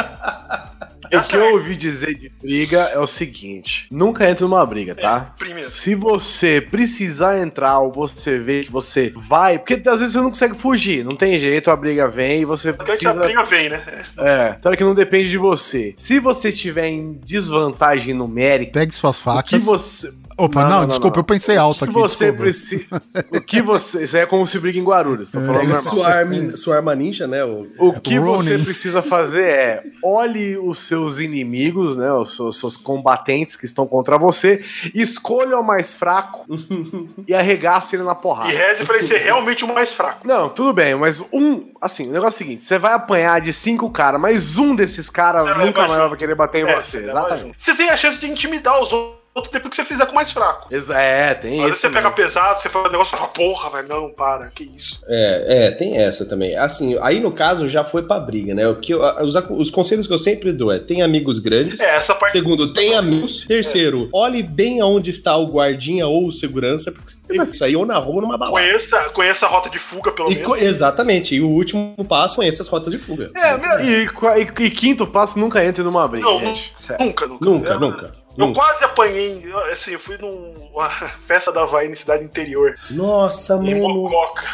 O 1.13 1.21
que 1.23 1.37
eu 1.37 1.53
ouvi 1.53 1.77
dizer 1.77 2.15
de 2.15 2.29
briga 2.41 2.83
é 2.93 2.99
o 2.99 3.07
seguinte: 3.07 3.87
nunca 3.91 4.29
entre 4.29 4.45
numa 4.45 4.65
briga, 4.65 4.95
tá? 4.95 5.33
É, 5.35 5.39
primeiro. 5.39 5.69
Se 5.69 5.95
você 5.95 6.61
precisar 6.61 7.39
entrar 7.39 7.79
ou 7.81 7.93
você 7.93 8.39
vê 8.39 8.65
que 8.65 8.73
você 8.73 9.13
vai, 9.15 9.59
porque 9.59 9.75
às 9.89 9.99
vezes 10.01 10.13
você 10.15 10.21
não 10.21 10.31
consegue 10.31 10.55
fugir, 10.57 11.05
não 11.05 11.17
tem 11.17 11.39
jeito, 11.39 11.71
a 11.71 11.77
briga 11.77 12.09
vem 12.09 12.43
e 12.43 12.45
você 12.45 12.73
Porque 12.73 12.93
a 12.93 12.95
precisa. 12.97 13.25
briga 13.25 13.45
vem, 13.45 13.69
né? 13.69 13.83
É, 14.19 14.57
claro 14.61 14.77
que 14.77 14.85
não 14.85 14.95
depende 14.95 15.29
de 15.31 15.39
você. 15.39 15.95
Se 15.97 16.19
você 16.19 16.49
estiver 16.49 16.89
em 16.89 17.15
desvantagem 17.25 18.15
numérica, 18.15 18.73
Pegue 18.73 18.93
suas 18.93 19.17
o 19.17 19.19
que 19.21 19.25
facas. 19.25 19.63
você. 19.63 20.13
Opa, 20.39 20.63
não, 20.65 20.69
Não, 20.71 20.81
não, 20.83 20.87
desculpa, 20.89 21.17
não. 21.17 21.21
eu 21.21 21.25
pensei 21.25 21.57
alto 21.57 21.77
O 21.85 21.89
que 21.89 21.91
aqui. 21.93 22.01
você 22.01 22.33
precisa. 22.33 22.85
O 23.33 23.41
que 23.41 23.63
você. 23.63 24.03
Isso 24.03 24.17
aí 24.17 24.23
é 24.25 24.27
como 24.27 24.47
se 24.47 24.59
briga 24.59 24.79
em 24.79 24.85
Guarulhos, 24.85 25.31
tô 25.31 25.41
falando 25.41 25.61
Pega 25.61 25.75
normal. 25.75 25.95
sua 25.95 26.09
arma, 26.09 26.57
sua 26.57 26.77
arma 26.77 26.95
ninja, 26.95 27.27
né? 27.27 27.43
O... 27.45 27.67
O 27.79 28.01
que 28.01 28.19
Ronin. 28.19 28.37
você 28.37 28.59
precisa 28.59 29.01
fazer 29.03 29.45
é 29.49 29.83
olhe 30.03 30.59
os 30.59 30.81
seus 30.81 31.19
inimigos, 31.19 31.97
né? 31.97 32.13
Os 32.13 32.37
seus, 32.37 32.59
seus 32.61 32.77
combatentes 32.77 33.57
que 33.57 33.65
estão 33.65 33.87
contra 33.87 34.19
você, 34.19 34.63
escolha 34.95 35.59
o 35.59 35.63
mais 35.65 35.95
fraco 35.95 36.45
e 37.27 37.35
arregace 37.35 37.97
ele 37.97 38.03
na 38.03 38.13
E 38.13 38.17
porrada. 38.17 38.51
reze 38.51 38.85
pra 38.85 38.97
ele 38.97 39.07
ser 39.07 39.19
realmente 39.19 39.65
o 39.65 39.69
mais 39.73 39.95
fraco. 39.95 40.27
Não, 40.27 40.49
tudo 40.49 40.73
bem, 40.73 40.95
mas 40.95 41.25
um. 41.33 41.73
Assim, 41.81 42.09
o 42.09 42.13
negócio 42.13 42.37
é 42.37 42.37
o 42.37 42.39
seguinte: 42.47 42.65
você 42.65 42.79
vai 42.79 42.93
apanhar 42.93 43.41
de 43.41 43.53
cinco 43.53 43.91
caras, 43.91 44.21
mas 44.21 44.59
um 44.59 44.75
desses 44.75 45.09
caras 45.09 45.45
nunca 45.57 45.87
mais 45.89 46.09
vai 46.11 46.17
querer 46.19 46.35
bater 46.35 46.65
em 46.67 46.69
É, 46.69 46.77
você. 46.77 46.99
Exatamente. 46.99 47.55
Você 47.57 47.75
tem 47.75 47.89
a 47.91 47.97
chance 47.97 48.19
de 48.19 48.29
intimidar 48.31 48.81
os 48.83 48.93
outros 48.93 49.26
depois 49.43 49.71
que 49.71 49.77
você 49.77 49.85
fizer 49.85 50.07
com 50.07 50.13
o 50.13 50.15
mais 50.15 50.33
fraco. 50.33 50.67
Exa- 50.75 50.99
É, 51.01 51.35
tem 51.35 51.59
Às 51.61 51.65
vezes 51.67 51.77
isso. 51.77 51.81
você 51.83 51.91
pega 51.93 52.11
pesado, 52.11 52.61
você 52.61 52.69
fala 52.69 52.89
um 52.89 52.93
negócio 52.93 53.15
e 53.15 53.19
fala, 53.19 53.31
porra, 53.31 53.71
velho, 53.71 53.89
não, 53.89 54.11
para, 54.11 54.49
que 54.51 54.65
isso. 54.65 54.99
É, 55.07 55.67
é, 55.67 55.71
tem 55.71 55.97
essa 55.99 56.25
também. 56.25 56.57
Assim, 56.57 56.99
aí 57.03 57.21
no 57.21 57.33
caso 57.33 57.69
já 57.69 57.85
foi 57.85 58.03
pra 58.03 58.19
briga, 58.19 58.55
né? 58.55 58.67
O 58.69 58.77
que 58.77 58.93
eu- 58.93 59.03
os, 59.23 59.35
os 59.51 59.71
conselhos 59.71 60.07
que 60.07 60.13
eu 60.13 60.19
sempre 60.19 60.53
dou 60.53 60.73
é: 60.73 60.79
tem 60.79 61.03
amigos 61.03 61.39
grandes. 61.39 61.81
É, 61.81 61.97
essa 61.97 62.15
parte. 62.15 62.33
Segundo, 62.33 62.73
tem 62.73 62.95
amigos. 62.95 63.45
Terceiro, 63.47 64.09
olhe 64.13 64.43
bem 64.43 64.81
aonde 64.81 65.11
está 65.11 65.37
o 65.37 65.47
guardinha 65.47 66.07
ou 66.07 66.27
o 66.29 66.33
segurança, 66.33 66.91
porque 66.93 67.11
você 67.11 67.37
vai 67.37 67.47
sair 67.53 67.77
ou 67.77 67.85
na 67.87 67.97
rua 67.99 68.17
ou 68.17 68.21
numa 68.23 68.37
balada. 68.39 68.57
Conheça, 68.65 68.99
conheça 69.11 69.47
a 69.47 69.49
rota 69.49 69.69
de 69.71 69.79
fuga, 69.79 70.13
pelo 70.13 70.31
E 70.31 70.37
menos. 70.37 70.63
exatamente. 70.63 71.35
E 71.35 71.41
o 71.41 71.49
último 71.49 71.95
passo, 72.09 72.37
conheça 72.37 72.63
as 72.63 72.69
rotas 72.69 72.93
de 72.93 72.99
fuga. 72.99 73.31
É, 73.35 73.57
meu, 73.57 73.81
E, 73.81 74.05
e- 74.07 74.65
e 74.65 74.71
quinto 74.71 75.07
passo, 75.07 75.39
nunca 75.39 75.65
entre 75.65 75.83
numa 75.83 76.07
briga, 76.09 76.27
Não, 76.27 76.41
gente. 76.41 76.73
Nunca, 76.99 77.27
nunca. 77.27 77.45
Nunca, 77.45 77.71
É, 77.75 77.79
nunca. 77.79 78.13
Eu 78.37 78.47
Hum. 78.47 78.53
quase 78.55 78.85
apanhei, 78.85 79.43
assim, 79.73 79.93
eu 79.93 79.99
fui 80.01 80.19
numa 80.19 80.89
festa 81.27 81.51
da 81.53 81.63
Havaí 81.63 81.91
em 81.91 81.95
cidade 81.95 82.25
interior, 82.25 82.77
Nossa, 82.91 83.55
em 83.55 83.81
mano. 83.81 83.95
Mococa. 84.11 84.45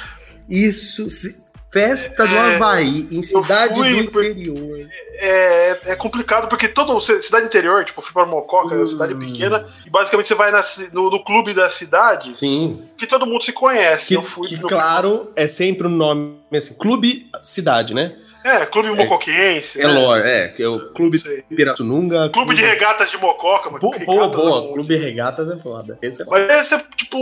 Isso. 0.49 1.09
se- 1.09 1.43
Festa 1.73 2.27
do 2.27 2.35
É, 2.35 2.55
Havaí, 2.57 3.09
em 3.11 3.23
cidade 3.23 3.73
do 3.73 3.87
interior. 3.89 4.79
É, 5.15 5.79
é 5.87 5.97
complicado 5.97 6.47
porque 6.47 6.69
toda 6.69 7.01
cidade 7.01 7.47
interior, 7.47 7.83
tipo, 7.83 8.01
eu 8.01 8.05
fui 8.05 8.13
pra 8.13 8.27
Mococa, 8.27 8.75
é 8.75 8.77
uma 8.77 8.85
Hum. 8.85 8.89
cidade 8.89 9.15
pequena, 9.15 9.67
e 9.87 9.89
basicamente 9.89 10.27
você 10.29 10.35
vai 10.35 10.51
na 10.51 10.63
no, 10.93 11.09
no 11.11 11.25
clube 11.25 11.55
da 11.55 11.71
cidade, 11.71 12.37
Sim. 12.37 12.83
que 12.99 13.07
todo 13.07 13.25
mundo 13.25 13.43
se 13.43 13.55
conhece. 13.55 14.09
Que, 14.09 14.15
eu 14.17 14.23
fui 14.23 14.49
que, 14.49 14.59
claro, 14.59 15.33
é 15.35 15.49
sempre 15.49 15.87
o 15.87 15.91
nome 15.91 16.37
assim, 16.53 16.75
Clube 16.75 17.31
Cidade, 17.41 17.95
né? 17.95 18.19
É, 18.45 18.67
clube 18.67 18.91
mocoquense. 18.91 19.81
É 19.81 19.87
né? 19.87 19.93
lore, 19.93 20.23
é, 20.23 20.55
é 20.59 20.69
o 20.69 20.93
Clube 20.93 21.19
Sei. 21.19 21.43
Pirassununga. 21.43 22.29
Clube 22.31 22.55
de 22.55 22.63
regatas 22.63 23.11
de 23.11 23.19
Mococa, 23.19 23.71
mano. 23.71 23.81
Boa, 23.81 23.99
boa, 23.99 24.25
Regatas 24.25 24.45
boa. 24.45 24.73
Clube 24.73 24.97
Regatas 24.97 25.51
é 25.51 25.57
foda. 25.57 25.99
Esse 26.03 26.23
é 26.23 26.27
Mas 26.29 26.51
esse, 26.51 26.79
tipo, 26.97 27.19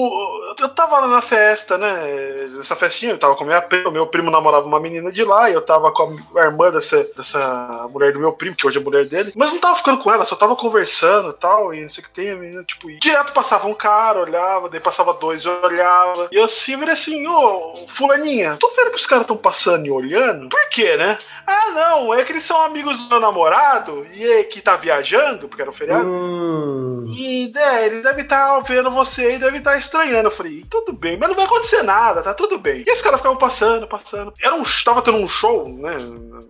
eu 0.59 0.69
tava 0.69 1.01
lá 1.01 1.09
na 1.09 1.23
festa, 1.23 1.77
né? 1.77 2.49
Nessa 2.57 2.77
festinha, 2.77 3.13
eu 3.13 3.19
tava 3.19 3.35
com 3.37 3.45
a 3.45 3.47
minha 3.47 3.63
prima, 3.63 3.91
meu 3.91 4.07
primo 4.07 4.31
namorava 4.31 4.67
uma 4.67 4.81
menina 4.81 5.13
de 5.13 5.25
lá, 5.25 5.51
e 5.51 5.55
eu 5.55 5.63
tava 5.63 5.93
com 5.93 6.17
a 6.37 6.43
irmã 6.45 6.71
dessa, 6.71 7.05
dessa 7.17 7.89
mulher 7.93 8.13
do 8.13 8.19
meu 8.19 8.33
primo, 8.33 8.57
que 8.57 8.67
hoje 8.67 8.79
é 8.79 8.83
mulher 8.83 9.07
dele, 9.07 9.33
mas 9.37 9.51
não 9.51 9.59
tava 9.59 9.77
ficando 9.77 9.99
com 9.99 10.11
ela, 10.13 10.25
só 10.25 10.37
tava 10.37 10.57
conversando 10.57 11.31
e 11.31 11.35
tal, 11.35 11.75
e 11.75 11.83
não 11.83 11.89
sei 11.89 12.03
o 12.03 12.07
que 12.07 12.13
tem, 12.13 12.31
a 12.31 12.37
menina, 12.37 12.65
tipo, 12.65 12.89
direto 12.99 13.33
passava 13.33 13.67
um 13.67 13.75
cara, 13.75 14.21
olhava, 14.21 14.69
daí 14.69 14.81
passava 14.81 15.13
dois, 15.15 15.45
olhava, 15.47 16.29
e 16.33 16.37
eu 16.37 16.45
assim, 16.45 16.77
virei 16.77 16.95
assim, 16.95 17.27
ô, 17.27 17.75
fulaninha, 17.89 18.57
tô 18.59 18.71
vendo 18.77 18.91
que 18.91 18.97
os 18.97 19.07
caras 19.07 19.27
tão 19.27 19.37
passando 19.37 19.87
e 19.87 19.91
olhando, 19.91 20.49
por 20.49 20.69
quê, 20.71 20.97
né? 20.97 21.10
Ah, 21.47 21.71
não, 21.75 22.15
é 22.15 22.25
que 22.25 22.33
eles 22.33 22.45
são 22.45 22.61
amigos 22.63 22.99
do 22.99 23.09
meu 23.09 23.21
namorado, 23.21 24.07
e 24.13 24.27
é 24.27 24.45
que 24.45 24.61
tá 24.61 24.77
viajando, 24.77 25.49
porque 25.49 25.63
era 25.63 25.71
um 25.71 25.75
feriado, 25.75 26.09
Hum, 26.09 27.05
e 27.09 27.51
né, 27.53 27.87
ele 27.87 28.03
deve 28.03 28.23
estar 28.23 28.59
vendo 28.61 28.91
você 28.91 29.35
e 29.35 29.39
deve 29.39 29.59
estar 29.59 29.77
estranhando. 29.79 30.29
Eu 30.29 30.33
falei, 30.33 30.65
tudo 30.71 30.93
bem, 30.93 31.17
mas 31.17 31.29
não 31.29 31.37
vai 31.37 31.45
acontecer 31.45 31.83
nada, 31.83 32.23
tá 32.23 32.35
tudo 32.35 32.59
bem. 32.59 32.85
E 32.87 32.93
os 32.93 33.03
caras 33.03 33.21
ficavam 33.21 33.39
passando, 33.39 33.87
passando. 33.87 34.33
Era 34.41 34.55
um, 34.55 34.63
tava 34.85 35.03
tendo 35.03 35.19
um 35.19 35.29
show, 35.29 35.69
né, 35.69 35.97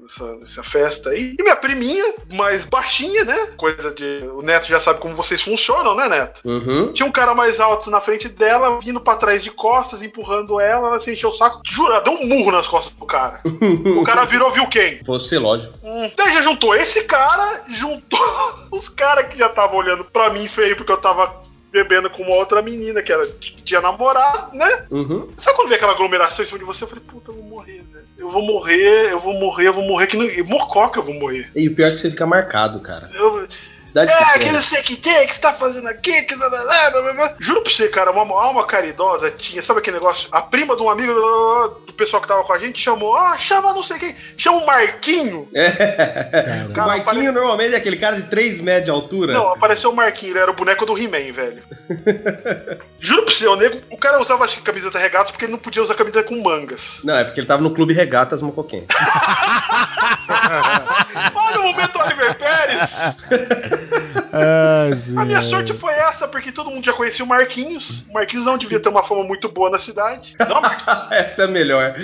nessa, 0.03 0.37
nessa 0.37 0.63
festa 0.63 1.11
aí. 1.11 1.35
E 1.39 1.43
minha 1.43 1.57
priminha, 1.57 2.15
mais 2.33 2.65
baixinha, 2.65 3.25
né, 3.25 3.49
coisa 3.57 3.91
de... 3.91 4.29
O 4.35 4.43
Neto 4.43 4.67
já 4.67 4.81
sabe 4.81 5.01
como 5.01 5.15
vocês 5.15 5.43
funcionam, 5.43 5.95
né, 5.95 6.09
Neto? 6.09 6.41
uhum. 6.45 6.93
Tinha 6.93 7.07
um 7.07 7.13
cara 7.13 7.35
mais 7.35 7.61
alto 7.61 7.91
na 7.91 8.01
frente 8.01 8.29
dela, 8.29 8.81
vindo 8.81 9.01
pra 9.01 9.17
trás 9.17 9.43
de 9.43 9.51
costas, 9.51 10.03
empurrando 10.03 10.61
ela, 10.61 10.89
ela 10.89 11.01
se 11.01 11.13
encheu 11.13 11.31
o 11.31 11.33
saco. 11.33 11.61
Jura, 11.65 12.01
deu 12.01 12.15
um 12.15 12.27
murro 12.27 12.53
nas 12.53 12.67
costas 12.67 12.93
do 12.95 13.07
cara. 13.07 13.41
o 13.45 14.03
cara 14.03 14.25
virou, 14.25 14.50
viu 14.51 14.67
quem? 14.67 15.01
Você, 15.03 15.39
lógico. 15.39 15.79
Hum. 15.83 16.11
Daí 16.17 16.33
já 16.33 16.43
juntou 16.43 16.75
esse 16.75 17.05
cara, 17.05 17.65
juntou 17.69 18.21
os 18.71 18.89
caras 18.89 19.29
que 19.29 19.39
já 19.39 19.47
estavam 19.47 19.79
olhando 19.79 20.05
pra 20.05 20.31
mim 20.31 20.47
feio 20.47 20.77
porque 20.77 20.93
eu 20.93 20.97
tava 20.97 21.41
bebendo 21.71 22.11
com 22.11 22.25
uma 22.25 22.35
outra 22.35 22.61
menina 22.61 23.01
que, 23.01 23.13
era, 23.13 23.27
que 23.27 23.63
tinha 23.63 23.81
namorado, 23.81 24.57
né? 24.57 24.85
Uhum. 24.91 25.29
Sabe 25.37 25.57
quando 25.57 25.69
vê 25.69 25.77
aquela 25.77 25.93
aglomeração 25.93 26.45
em 26.45 26.47
cima 26.47 26.59
de 26.59 26.65
você? 26.65 26.85
Eu 26.85 26.89
falei, 26.89 27.05
puta, 27.05 27.31
eu 27.31 27.37
vou 27.37 27.45
morrer, 27.45 27.85
velho. 27.93 28.05
Eu 28.19 28.31
vou 28.31 28.43
morrer, 28.43 29.13
eu 29.13 29.21
vou 29.21 29.35
morrer, 29.35 29.69
eu 29.69 29.73
vou 29.73 29.85
morrer, 29.85 30.07
que 30.07 30.43
mococa 30.43 30.99
eu 30.99 31.05
vou 31.05 31.15
morrer. 31.15 31.51
E 31.55 31.69
o 31.69 31.75
pior 31.75 31.87
é 31.87 31.91
que 31.91 31.99
você 31.99 32.11
fica 32.11 32.27
marcado, 32.27 32.81
cara. 32.81 33.11
Eu, 33.15 33.47
Cidade 33.91 34.13
é, 34.13 34.39
que 34.39 34.53
não 34.53 34.63
sei 34.63 34.81
o 34.81 34.85
que 34.85 34.95
tem, 34.97 35.27
que 35.27 35.35
você 35.35 35.41
tá 35.41 35.53
fazendo 35.53 35.89
aqui, 35.89 36.23
que. 36.23 36.37
blá, 36.37 36.49
blá, 36.49 37.13
blá. 37.13 37.35
Juro 37.41 37.63
pra 37.63 37.73
você, 37.73 37.89
cara, 37.89 38.13
uma 38.13 38.41
alma 38.41 38.65
caridosa 38.65 39.33
tinha, 39.33 39.61
sabe 39.61 39.81
aquele 39.81 39.97
negócio? 39.97 40.29
A 40.31 40.41
prima 40.41 40.77
de 40.77 40.83
um 40.83 40.89
amigo 40.89 41.13
do, 41.13 41.81
pessoal 42.01 42.23
que 42.23 42.29
tava 42.29 42.45
com 42.45 42.53
a 42.53 42.59
gente 42.59 42.81
chamou, 42.81 43.15
ah, 43.15 43.37
chama 43.37 43.75
não 43.75 43.83
sei 43.83 43.99
quem, 43.99 44.17
chama 44.37 44.59
o 44.59 44.67
Marquinho. 44.67 45.49
É. 45.61 46.67
O 46.69 46.73
Cara, 46.73 46.87
Marquinho 46.87 47.33
normalmente 47.33 47.75
é 47.75 47.77
aquele 47.77 47.97
cara 47.97 48.17
de 48.17 48.23
3 48.23 48.61
metros 48.61 48.85
de 48.85 48.91
altura. 48.91 49.33
Não, 49.33 49.53
apareceu 49.53 49.91
o 49.91 49.97
Marquinho, 49.97 50.33
ele 50.33 50.39
era 50.39 50.51
o 50.51 50.55
boneco 50.55 50.87
do 50.87 50.97
He-Man, 50.97 51.33
velho. 51.33 51.63
Juro 53.01 53.25
pra 53.25 53.35
você, 53.35 53.47
o 53.49 53.57
nego, 53.57 53.81
o 53.91 53.97
cara 53.97 54.21
usava 54.21 54.45
acho 54.45 54.57
que 54.57 54.63
camiseta 54.63 54.99
regata 54.99 55.33
porque 55.33 55.45
ele 55.45 55.53
não 55.53 55.59
podia 55.59 55.83
usar 55.83 55.95
camiseta 55.95 56.23
com 56.29 56.41
mangas. 56.41 57.01
Não, 57.03 57.17
é 57.17 57.25
porque 57.25 57.41
ele 57.41 57.47
tava 57.47 57.63
no 57.63 57.73
Clube 57.73 57.93
Regatas 57.93 58.41
Mocoquém. 58.41 58.87
Olha 61.35 61.61
o 61.61 61.63
momento 61.65 61.93
do 61.93 61.99
Oliver 61.99 62.37
Pérez! 62.37 62.91
Ah, 64.33 64.87
A 65.21 65.25
minha 65.25 65.43
sorte 65.43 65.75
foi 65.75 65.93
essa, 65.93 66.29
porque 66.29 66.53
todo 66.53 66.71
mundo 66.71 66.85
já 66.85 66.93
conhecia 66.93 67.25
o 67.25 67.29
Marquinhos. 67.29 68.05
O 68.09 68.13
Marquinhos 68.13 68.47
não 68.47 68.57
devia 68.57 68.79
ter 68.79 68.89
uma 68.89 69.03
fama 69.03 69.25
muito 69.25 69.49
boa 69.49 69.71
na 69.71 69.79
cidade. 69.79 70.33
Não, 70.39 70.61
Marquinhos. 70.61 71.11
Essa 71.11 71.43
é 71.43 71.45
a 71.47 71.49
melhor. 71.49 71.95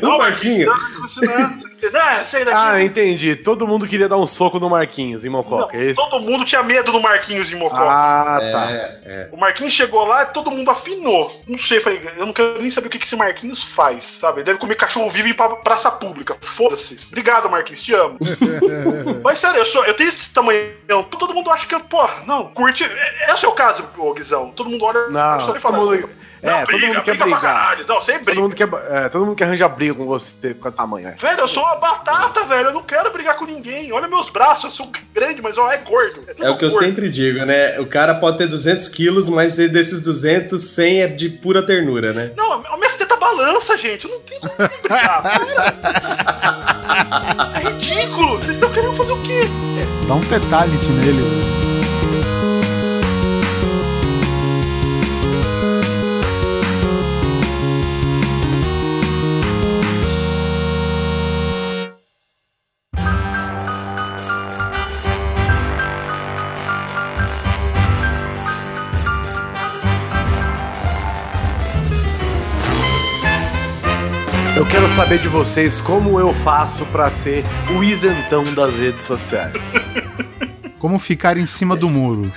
Não, 0.00 0.14
o 0.14 0.18
Marquinho. 0.18 0.66
Não, 0.66 1.06
isso 1.06 1.20
não. 1.20 1.73
Não, 1.90 2.26
sai 2.26 2.44
daqui. 2.44 2.58
Ah, 2.60 2.82
entendi. 2.82 3.36
Todo 3.36 3.66
mundo 3.66 3.86
queria 3.86 4.08
dar 4.08 4.16
um 4.16 4.26
soco 4.26 4.58
no 4.58 4.68
Marquinhos 4.70 5.24
em 5.24 5.28
Mococa, 5.28 5.76
é 5.76 5.90
isso? 5.90 6.00
Todo 6.10 6.20
mundo 6.20 6.44
tinha 6.44 6.62
medo 6.62 6.92
do 6.92 7.00
Marquinhos 7.00 7.50
em 7.52 7.56
Mocó. 7.56 7.76
Ah, 7.76 8.38
tá. 8.40 8.70
É, 8.72 8.98
é. 9.04 9.28
O 9.32 9.36
Marquinhos 9.36 9.72
chegou 9.72 10.04
lá 10.04 10.22
e 10.22 10.26
todo 10.26 10.50
mundo 10.50 10.70
afinou. 10.70 11.30
Não 11.46 11.58
sei, 11.58 11.80
falei, 11.80 12.00
eu 12.16 12.26
não 12.26 12.32
quero 12.32 12.60
nem 12.60 12.70
saber 12.70 12.86
o 12.86 12.90
que 12.90 12.98
que 12.98 13.06
esse 13.06 13.16
Marquinhos 13.16 13.62
faz, 13.62 14.04
sabe? 14.04 14.38
Ele 14.38 14.44
deve 14.44 14.58
comer 14.58 14.74
cachorro 14.76 15.08
vivo 15.10 15.28
em 15.28 15.34
pra- 15.34 15.56
praça 15.56 15.90
pública. 15.90 16.36
Foda-se. 16.40 16.96
Obrigado, 17.08 17.48
Marquinhos, 17.50 17.82
te 17.82 17.94
amo. 17.94 18.18
Mas 19.22 19.38
sério, 19.38 19.58
eu, 19.58 19.66
sou, 19.66 19.84
eu 19.84 19.94
tenho 19.94 20.08
esse 20.08 20.30
tamanho. 20.30 20.68
Todo 21.10 21.34
mundo 21.34 21.50
acha 21.50 21.66
que 21.66 21.74
eu, 21.74 21.80
pô, 21.80 22.06
não, 22.26 22.46
curte. 22.48 22.84
É, 22.84 23.30
é 23.30 23.34
o 23.34 23.38
seu 23.38 23.52
caso, 23.52 23.84
Guizão. 24.14 24.50
Todo 24.50 24.70
mundo 24.70 24.84
olha. 24.84 25.08
Não, 25.08 25.40
só 25.40 25.46
nem 25.46 25.46
todo 25.46 25.60
fala, 25.60 25.78
mundo- 25.78 26.10
não, 26.44 26.52
é, 26.58 26.66
todo 26.66 26.76
briga, 26.76 26.86
mundo 26.88 27.02
quer 27.02 27.10
briga 27.12 27.24
brigar. 27.24 27.40
caralho. 27.40 27.84
Não, 27.88 28.00
sem 28.00 28.14
Todo 28.16 28.24
briga. 28.24 28.40
mundo, 28.40 28.54
quer, 28.54 28.68
é, 28.90 29.08
todo 29.08 29.26
mundo 29.26 29.36
quer 29.36 29.44
arranjar 29.44 29.68
briga 29.68 29.94
com 29.94 30.06
você 30.06 30.54
por 30.54 30.62
causa 30.64 30.76
do 30.76 30.78
tamanho, 30.80 31.08
é. 31.08 31.12
Velho, 31.12 31.40
eu 31.40 31.48
sou 31.48 31.62
uma 31.62 31.76
batata, 31.76 32.44
velho. 32.46 32.68
Eu 32.68 32.72
não 32.74 32.82
quero 32.82 33.10
brigar 33.12 33.36
com 33.36 33.44
ninguém. 33.44 33.92
Olha 33.92 34.08
meus 34.08 34.28
braços, 34.30 34.64
eu 34.64 34.70
sou 34.70 34.90
grande, 35.14 35.40
mas 35.42 35.56
ó, 35.58 35.70
é 35.72 35.78
gordo. 35.78 36.20
É 36.38 36.50
o 36.50 36.56
que 36.58 36.64
eu 36.64 36.70
gordo. 36.70 36.84
sempre 36.84 37.08
digo, 37.08 37.44
né? 37.44 37.78
O 37.80 37.86
cara 37.86 38.14
pode 38.14 38.38
ter 38.38 38.46
200 38.46 38.88
quilos, 38.88 39.28
mas 39.28 39.56
desses 39.56 40.00
200, 40.02 40.62
100 40.62 41.02
é 41.02 41.06
de 41.06 41.28
pura 41.28 41.62
ternura, 41.62 42.12
né? 42.12 42.32
Não, 42.36 42.52
a 42.52 42.76
minha 42.76 42.90
teta 42.90 43.16
balança, 43.16 43.76
gente. 43.76 44.04
Eu 44.04 44.10
não 44.12 44.20
tenho 44.20 44.40
como 44.40 44.52
brigar. 44.80 45.22
é 47.54 47.68
ridículo. 47.68 48.38
Vocês 48.38 48.56
estão 48.56 48.70
querendo 48.72 48.94
fazer 48.94 49.12
o 49.12 49.22
quê? 49.22 49.42
Dá 50.06 50.14
um 50.14 50.24
tetality 50.24 50.88
nele. 50.88 51.73
Quero 74.84 74.96
saber 74.96 75.18
de 75.18 75.28
vocês 75.28 75.80
como 75.80 76.20
eu 76.20 76.34
faço 76.34 76.84
pra 76.86 77.08
ser 77.08 77.42
o 77.74 77.82
isentão 77.82 78.44
das 78.52 78.78
redes 78.78 79.04
sociais. 79.04 79.72
Como 80.78 80.98
ficar 80.98 81.38
em 81.38 81.46
cima 81.46 81.74
do 81.74 81.88
muro. 81.88 82.30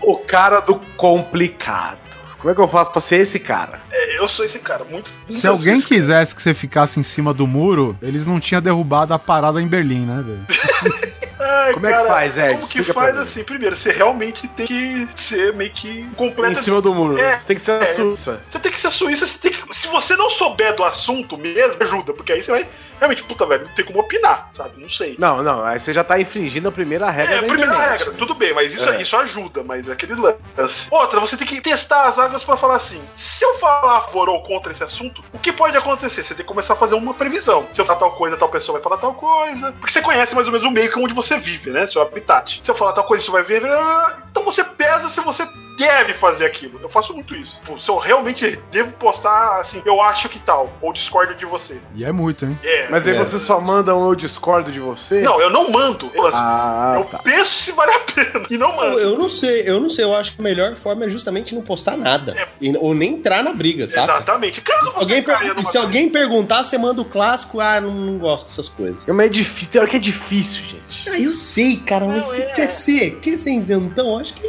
o 0.00 0.16
cara 0.16 0.60
do 0.60 0.80
complicado. 0.96 1.98
Como 2.38 2.50
é 2.50 2.54
que 2.54 2.60
eu 2.62 2.68
faço 2.68 2.92
pra 2.92 3.00
ser 3.02 3.16
esse 3.16 3.38
cara? 3.38 3.78
É, 4.22 4.24
eu 4.24 4.28
sou 4.28 4.44
esse 4.44 4.58
cara. 4.58 4.84
Muito. 4.84 5.10
Se 5.28 5.46
alguém 5.46 5.74
vezes- 5.74 5.86
quisesse 5.86 6.34
que 6.36 6.42
você 6.42 6.54
ficasse 6.54 6.98
em 6.98 7.02
cima 7.02 7.34
do 7.34 7.46
muro, 7.46 7.96
eles 8.00 8.24
não 8.24 8.38
tinham 8.40 8.62
derrubado 8.62 9.12
a 9.12 9.18
parada 9.18 9.60
em 9.60 9.66
Berlim, 9.66 10.06
né, 10.06 10.22
velho? 10.22 10.46
Ai, 11.44 11.72
Como 11.72 11.86
é 11.86 11.90
que 11.90 11.96
cara, 11.96 12.08
faz, 12.08 12.38
Ed? 12.38 12.46
Como 12.46 12.58
que 12.58 12.64
Explica 12.78 12.94
faz 12.94 13.16
assim? 13.18 13.42
Primeiro, 13.42 13.74
você 13.74 13.90
realmente 13.90 14.46
tem 14.48 14.64
que 14.64 15.08
ser 15.16 15.52
meio 15.54 15.72
que 15.72 16.04
completo. 16.14 16.52
Em 16.52 16.54
cima 16.54 16.80
do 16.80 16.94
muro. 16.94 17.18
É, 17.18 17.36
Você 17.36 17.46
tem 17.48 17.56
que 17.56 17.62
ser 17.62 17.72
a 17.72 17.82
é. 17.82 17.84
Sussa. 17.84 18.40
Você 18.48 18.58
tem 18.60 18.70
que 18.70 18.80
ser 18.80 18.90
suíça, 18.92 19.26
você 19.26 19.38
tem 19.38 19.50
que. 19.52 19.74
Se 19.76 19.88
você 19.88 20.14
não 20.16 20.30
souber 20.30 20.74
do 20.76 20.84
assunto 20.84 21.36
mesmo, 21.36 21.82
ajuda, 21.82 22.12
porque 22.12 22.32
aí 22.32 22.42
você 22.42 22.50
vai. 22.52 22.66
Realmente, 23.00 23.24
puta, 23.24 23.44
velho, 23.44 23.64
não 23.66 23.74
tem 23.74 23.84
como 23.84 23.98
opinar, 23.98 24.50
sabe? 24.54 24.80
Não 24.80 24.88
sei. 24.88 25.16
Não, 25.18 25.42
não, 25.42 25.64
aí 25.64 25.80
você 25.80 25.92
já 25.92 26.04
tá 26.04 26.20
infringindo 26.20 26.68
a 26.68 26.72
primeira 26.72 27.10
regra 27.10 27.34
É, 27.34 27.38
a 27.38 27.42
primeira 27.42 27.72
internet. 27.74 27.98
regra, 28.04 28.14
tudo 28.16 28.34
bem, 28.36 28.54
mas 28.54 28.72
isso, 28.72 28.88
É. 28.88 29.02
isso 29.02 29.16
ajuda, 29.16 29.64
mas 29.64 29.88
é 29.88 29.92
aquele 29.92 30.14
lance. 30.14 30.86
Outra, 30.88 31.18
você 31.18 31.36
tem 31.36 31.44
que 31.46 31.60
testar 31.60 32.04
as 32.04 32.16
águas 32.20 32.44
pra 32.44 32.56
falar 32.56 32.76
assim: 32.76 33.02
se 33.16 33.44
eu 33.44 33.54
falar 33.54 33.98
a 33.98 34.00
favor 34.12 34.28
ou 34.28 34.42
contra 34.42 34.70
esse 34.72 34.84
assunto, 34.84 35.24
o 35.32 35.38
que 35.38 35.50
pode 35.50 35.76
acontecer? 35.76 36.22
Você 36.22 36.34
tem 36.34 36.44
que 36.44 36.48
começar 36.48 36.74
a 36.74 36.76
fazer 36.76 36.94
uma 36.94 37.14
previsão. 37.14 37.66
Se 37.72 37.80
eu 37.80 37.84
falar 37.86 37.98
tal 37.98 38.10
coisa, 38.12 38.36
tal 38.36 38.48
pessoa 38.48 38.78
vai 38.78 38.82
falar 38.82 38.98
tal 38.98 39.14
coisa. 39.14 39.72
Porque 39.72 39.92
você 39.92 40.02
conhece 40.02 40.34
mais 40.34 40.46
ou 40.46 40.52
menos 40.52 40.66
o 40.66 40.70
meio 40.70 40.90
que 40.92 40.98
onde 40.98 41.14
você 41.14 41.38
vive, 41.38 41.70
né? 41.70 41.86
Seu 41.86 42.02
habitat. 42.02 42.60
Se 42.62 42.70
eu 42.70 42.74
falar 42.74 42.92
tal 42.92 43.04
coisa, 43.04 43.24
você 43.24 43.30
vai 43.30 43.42
ver. 43.42 43.64
ah, 43.64 44.18
Então 44.30 44.44
você 44.44 44.62
pesa 44.62 45.08
se 45.08 45.20
você 45.22 45.46
deve 45.78 46.12
fazer 46.14 46.44
aquilo. 46.46 46.78
Eu 46.82 46.88
faço 46.88 47.12
muito 47.14 47.34
isso. 47.34 47.60
Pô, 47.64 47.78
se 47.78 47.88
eu 47.90 47.96
realmente 47.98 48.58
devo 48.70 48.92
postar 48.92 49.60
assim, 49.60 49.82
eu 49.84 50.00
acho 50.00 50.28
que 50.28 50.38
tal, 50.38 50.70
ou 50.80 50.92
discordo 50.92 51.34
de 51.34 51.44
você. 51.46 51.78
E 51.94 52.04
é 52.04 52.12
muito, 52.12 52.44
hein? 52.44 52.58
É. 52.62 52.88
Mas 52.88 53.06
aí 53.06 53.14
É. 53.14 53.18
você 53.18 53.38
só 53.38 53.60
manda 53.60 53.96
um 53.96 54.08
eu 54.08 54.14
discordo 54.14 54.70
de 54.72 54.80
você? 54.80 55.22
Não, 55.22 55.40
eu 55.40 55.50
não 55.50 55.70
mando. 55.70 56.10
Eu, 56.14 56.26
assim, 56.26 56.38
Ah, 56.40 56.94
eu 56.98 57.04
tá. 57.04 57.18
penso 57.18 57.54
se 57.56 57.72
vale 57.72 57.92
a 57.92 57.98
pena. 58.00 58.46
E 58.50 58.58
não 58.58 58.70
Eu, 58.70 58.76
mando. 58.76 58.98
eu 58.98 59.18
não 59.18 59.28
sei, 59.28 59.62
eu 59.68 59.80
não 59.80 59.88
sei. 59.88 60.04
Eu 60.04 60.14
acho 60.16 60.34
que 60.34 60.40
a 60.40 60.44
melhor 60.44 60.74
forma 60.74 61.04
é 61.04 61.08
justamente 61.08 61.54
não 61.54 61.62
postar 61.62 61.96
nada. 61.96 62.36
E- 62.60 62.76
ou 62.76 62.94
nem 62.94 63.14
entrar 63.14 63.42
na 63.42 63.52
briga, 63.52 63.88
sabe? 63.88 64.10
Exatamente. 64.10 64.60
Caso 64.60 64.90
Se 64.90 64.96
alguém, 64.96 65.22
per- 65.22 65.62
se 65.64 65.78
alguém 65.78 66.08
perguntar, 66.08 66.64
você 66.64 66.76
manda 66.78 67.00
o 67.00 67.04
clássico, 67.04 67.60
ah, 67.60 67.80
não, 67.80 67.92
não 67.94 68.18
gosto 68.18 68.46
dessas 68.46 68.68
coisas. 68.68 69.04
Mas 69.06 69.26
é 69.26 69.28
difícil, 69.28 69.68
tem 69.70 69.80
hora 69.80 69.90
que 69.90 69.96
é 69.96 70.00
difícil, 70.00 70.62
gente. 70.64 71.08
Ah, 71.08 71.18
eu 71.18 71.32
sei, 71.32 71.76
cara, 71.76 72.04
mas 72.06 72.16
Não, 72.16 72.22
você 72.22 72.42
é. 72.42 72.52
quer 72.52 72.68
ser, 72.68 73.10
quer 73.20 73.38
ser 73.38 73.52
isentão? 73.52 74.18
Acho 74.18 74.34
que 74.34 74.42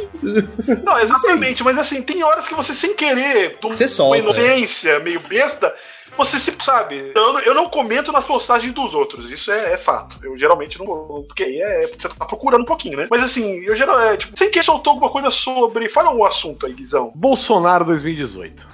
Não, 0.84 0.98
exatamente, 1.00 1.23
mas 1.64 1.78
assim, 1.78 2.02
tem 2.02 2.22
horas 2.22 2.46
que 2.46 2.54
você 2.54 2.74
sem 2.74 2.94
querer, 2.94 3.58
com 3.60 3.70
Você 3.70 4.02
uma 4.02 4.18
inocência 4.18 4.98
meio 5.00 5.20
besta, 5.20 5.74
você 6.16 6.38
se 6.38 6.52
sabe. 6.60 7.12
Eu, 7.14 7.32
não- 7.32 7.40
eu 7.40 7.54
não 7.54 7.68
comento 7.68 8.12
nas 8.12 8.24
postagens 8.24 8.72
dos 8.72 8.94
outros, 8.94 9.30
isso 9.30 9.50
é, 9.50 9.72
é 9.72 9.76
fato. 9.76 10.16
Eu 10.22 10.36
geralmente 10.38 10.78
não. 10.78 10.86
Porque 11.26 11.42
aí 11.42 11.60
é. 11.60 11.88
Você 11.88 12.08
tá 12.08 12.24
procurando 12.24 12.62
um 12.62 12.66
pouquinho, 12.66 12.96
né? 12.98 13.08
Mas 13.10 13.22
assim, 13.22 13.64
eu 13.64 13.74
geral. 13.74 14.00
É, 14.00 14.16
tipo, 14.16 14.36
sem 14.38 14.50
que 14.50 14.62
soltou 14.62 14.92
alguma 14.92 15.10
coisa 15.10 15.30
sobre. 15.30 15.88
Fala 15.88 16.12
um 16.14 16.24
assunto 16.24 16.66
aí, 16.66 16.72
Guizão. 16.72 17.10
Bolsonaro 17.14 17.84
2018. 17.84 18.66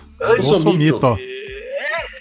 Bolsomito, 0.42 1.00
ó. 1.06 1.16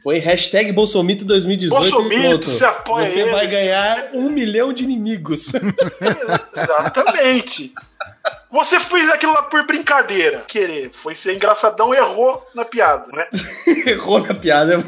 Põe 0.02 0.18
hashtag 0.20 0.72
Bolsomito 0.72 1.26
2018 1.26 1.76
e 1.86 1.92
Bolsomito, 1.92 2.50
você 2.52 2.64
apoia 2.64 3.06
Você 3.06 3.20
ele. 3.20 3.32
vai 3.32 3.46
ganhar 3.48 4.12
um 4.14 4.30
milhão 4.30 4.72
de 4.72 4.86
inimigos. 4.86 5.52
Exatamente. 6.56 7.74
Você 8.52 8.80
fez 8.80 9.08
aquilo 9.10 9.34
lá 9.34 9.44
por 9.44 9.66
brincadeira. 9.66 10.44
Querer. 10.48 10.92
Foi 11.04 11.16
ser 11.16 11.36
engraçadão, 11.36 11.94
errou 11.94 12.48
na 12.56 12.66
piada, 12.66 13.06
né? 13.14 13.28
Errou 13.86 14.20
na 14.26 14.34
piada. 14.34 14.84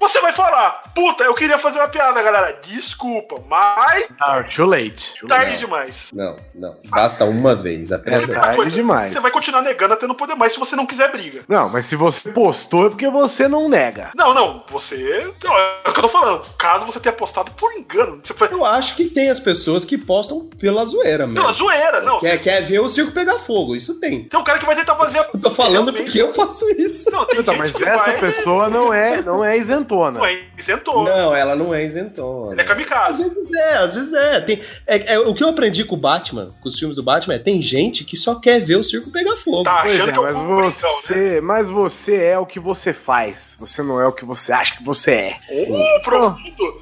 Você 0.00 0.20
vai 0.20 0.32
falar, 0.32 0.82
puta, 0.94 1.24
eu 1.24 1.34
queria 1.34 1.58
fazer 1.58 1.78
uma 1.78 1.88
piada, 1.88 2.22
galera. 2.22 2.58
Desculpa, 2.64 3.42
mas 3.48 4.06
Ah, 4.20 4.42
too 4.44 4.64
late. 4.66 5.14
Too 5.18 5.28
tarde 5.28 5.50
late. 5.50 5.58
demais. 5.60 6.10
Não, 6.12 6.36
não. 6.54 6.76
Basta 6.86 7.24
uma 7.24 7.54
vez. 7.54 7.90
É 7.90 7.96
Aprenda. 7.96 8.34
tarde 8.40 8.70
demais. 8.70 9.12
Você 9.12 9.20
vai 9.20 9.30
continuar 9.30 9.62
negando 9.62 9.94
até 9.94 10.06
não 10.06 10.14
poder 10.14 10.34
mais 10.34 10.52
se 10.52 10.58
você 10.58 10.74
não 10.76 10.86
quiser 10.86 11.10
briga. 11.10 11.42
Não, 11.48 11.68
mas 11.68 11.86
se 11.86 11.96
você 11.96 12.30
postou 12.30 12.86
é 12.86 12.90
porque 12.90 13.08
você 13.10 13.48
não 13.48 13.68
nega. 13.68 14.12
Não, 14.16 14.32
não, 14.34 14.64
você. 14.68 15.30
Não, 15.44 15.56
é 15.56 15.80
o 15.86 15.92
que 15.92 15.98
eu 15.98 16.02
tô 16.02 16.08
falando. 16.08 16.42
Caso 16.56 16.86
você 16.86 16.98
tenha 17.00 17.12
postado 17.12 17.50
por 17.52 17.72
engano. 17.74 18.20
Você 18.22 18.34
foi. 18.34 18.48
Eu 18.52 18.64
acho 18.64 18.96
que 18.96 19.06
tem 19.06 19.30
as 19.30 19.40
pessoas 19.40 19.84
que 19.84 19.98
postam 19.98 20.48
pela 20.58 20.84
zoeira 20.84 21.26
mesmo. 21.26 21.40
Pela 21.42 21.52
zoeira, 21.52 22.00
não. 22.00 22.18
Quer, 22.20 22.38
quer 22.40 22.62
ver 22.62 22.80
o 22.80 22.87
circo 22.88 23.12
pegar 23.12 23.38
fogo, 23.38 23.74
isso 23.76 24.00
tem. 24.00 24.24
Tem 24.24 24.38
um 24.40 24.44
cara 24.44 24.58
que 24.58 24.66
vai 24.66 24.74
tentar 24.76 24.94
fazer. 24.96 25.18
Eu 25.34 25.40
tô 25.40 25.50
falando 25.50 25.86
Realmente. 25.90 26.04
porque 26.04 26.20
eu 26.20 26.32
faço 26.32 26.68
isso. 26.70 27.10
Não, 27.10 27.24
tem 27.26 27.40
Então, 27.40 27.56
mas 27.56 27.74
essa 27.74 27.96
vai- 28.04 28.18
pessoa 28.18 28.68
não 28.68 28.92
é, 28.92 29.22
não 29.22 29.44
é 29.44 29.56
isentona. 29.56 30.18
Não 30.18 30.26
é 30.26 30.40
isentou. 30.56 31.04
Não, 31.04 31.34
ela 31.34 31.54
não 31.54 31.74
é 31.74 31.84
isentona. 31.84 32.52
Ele 32.52 32.60
é 32.60 32.64
Às 32.64 32.68
kamikaze. 32.68 33.22
vezes 33.22 33.52
é, 33.52 33.74
às 33.78 33.94
vezes 33.94 34.12
é. 34.12 34.40
Tem, 34.40 34.60
é, 34.86 35.14
é. 35.14 35.18
O 35.20 35.34
que 35.34 35.42
eu 35.44 35.48
aprendi 35.48 35.84
com 35.84 35.94
o 35.94 35.98
Batman, 35.98 36.54
com 36.60 36.68
os 36.68 36.78
filmes 36.78 36.96
do 36.96 37.02
Batman, 37.02 37.34
é 37.34 37.38
tem 37.38 37.60
gente 37.62 38.04
que 38.04 38.16
só 38.16 38.34
quer 38.36 38.58
ver 38.60 38.76
o 38.76 38.82
circo 38.82 39.10
pegar 39.10 39.36
fogo. 39.36 39.64
Tá 39.64 39.80
Pois 39.82 39.94
achando 39.94 40.08
é, 40.10 40.12
que 40.12 40.18
eu 40.18 40.22
mas 40.22 40.36
brincão, 40.36 40.56
né? 40.60 40.70
você, 40.70 41.40
mas 41.40 41.68
você 41.68 42.16
é 42.16 42.38
o 42.38 42.46
que 42.46 42.58
você 42.60 42.92
faz. 42.92 43.56
Você 43.60 43.82
não 43.82 44.00
é 44.00 44.06
o 44.06 44.12
que 44.12 44.24
você 44.24 44.52
acha 44.52 44.76
que 44.76 44.84
você 44.84 45.12
é. 45.12 45.36
Uh, 45.50 46.02
profundo. 46.02 46.38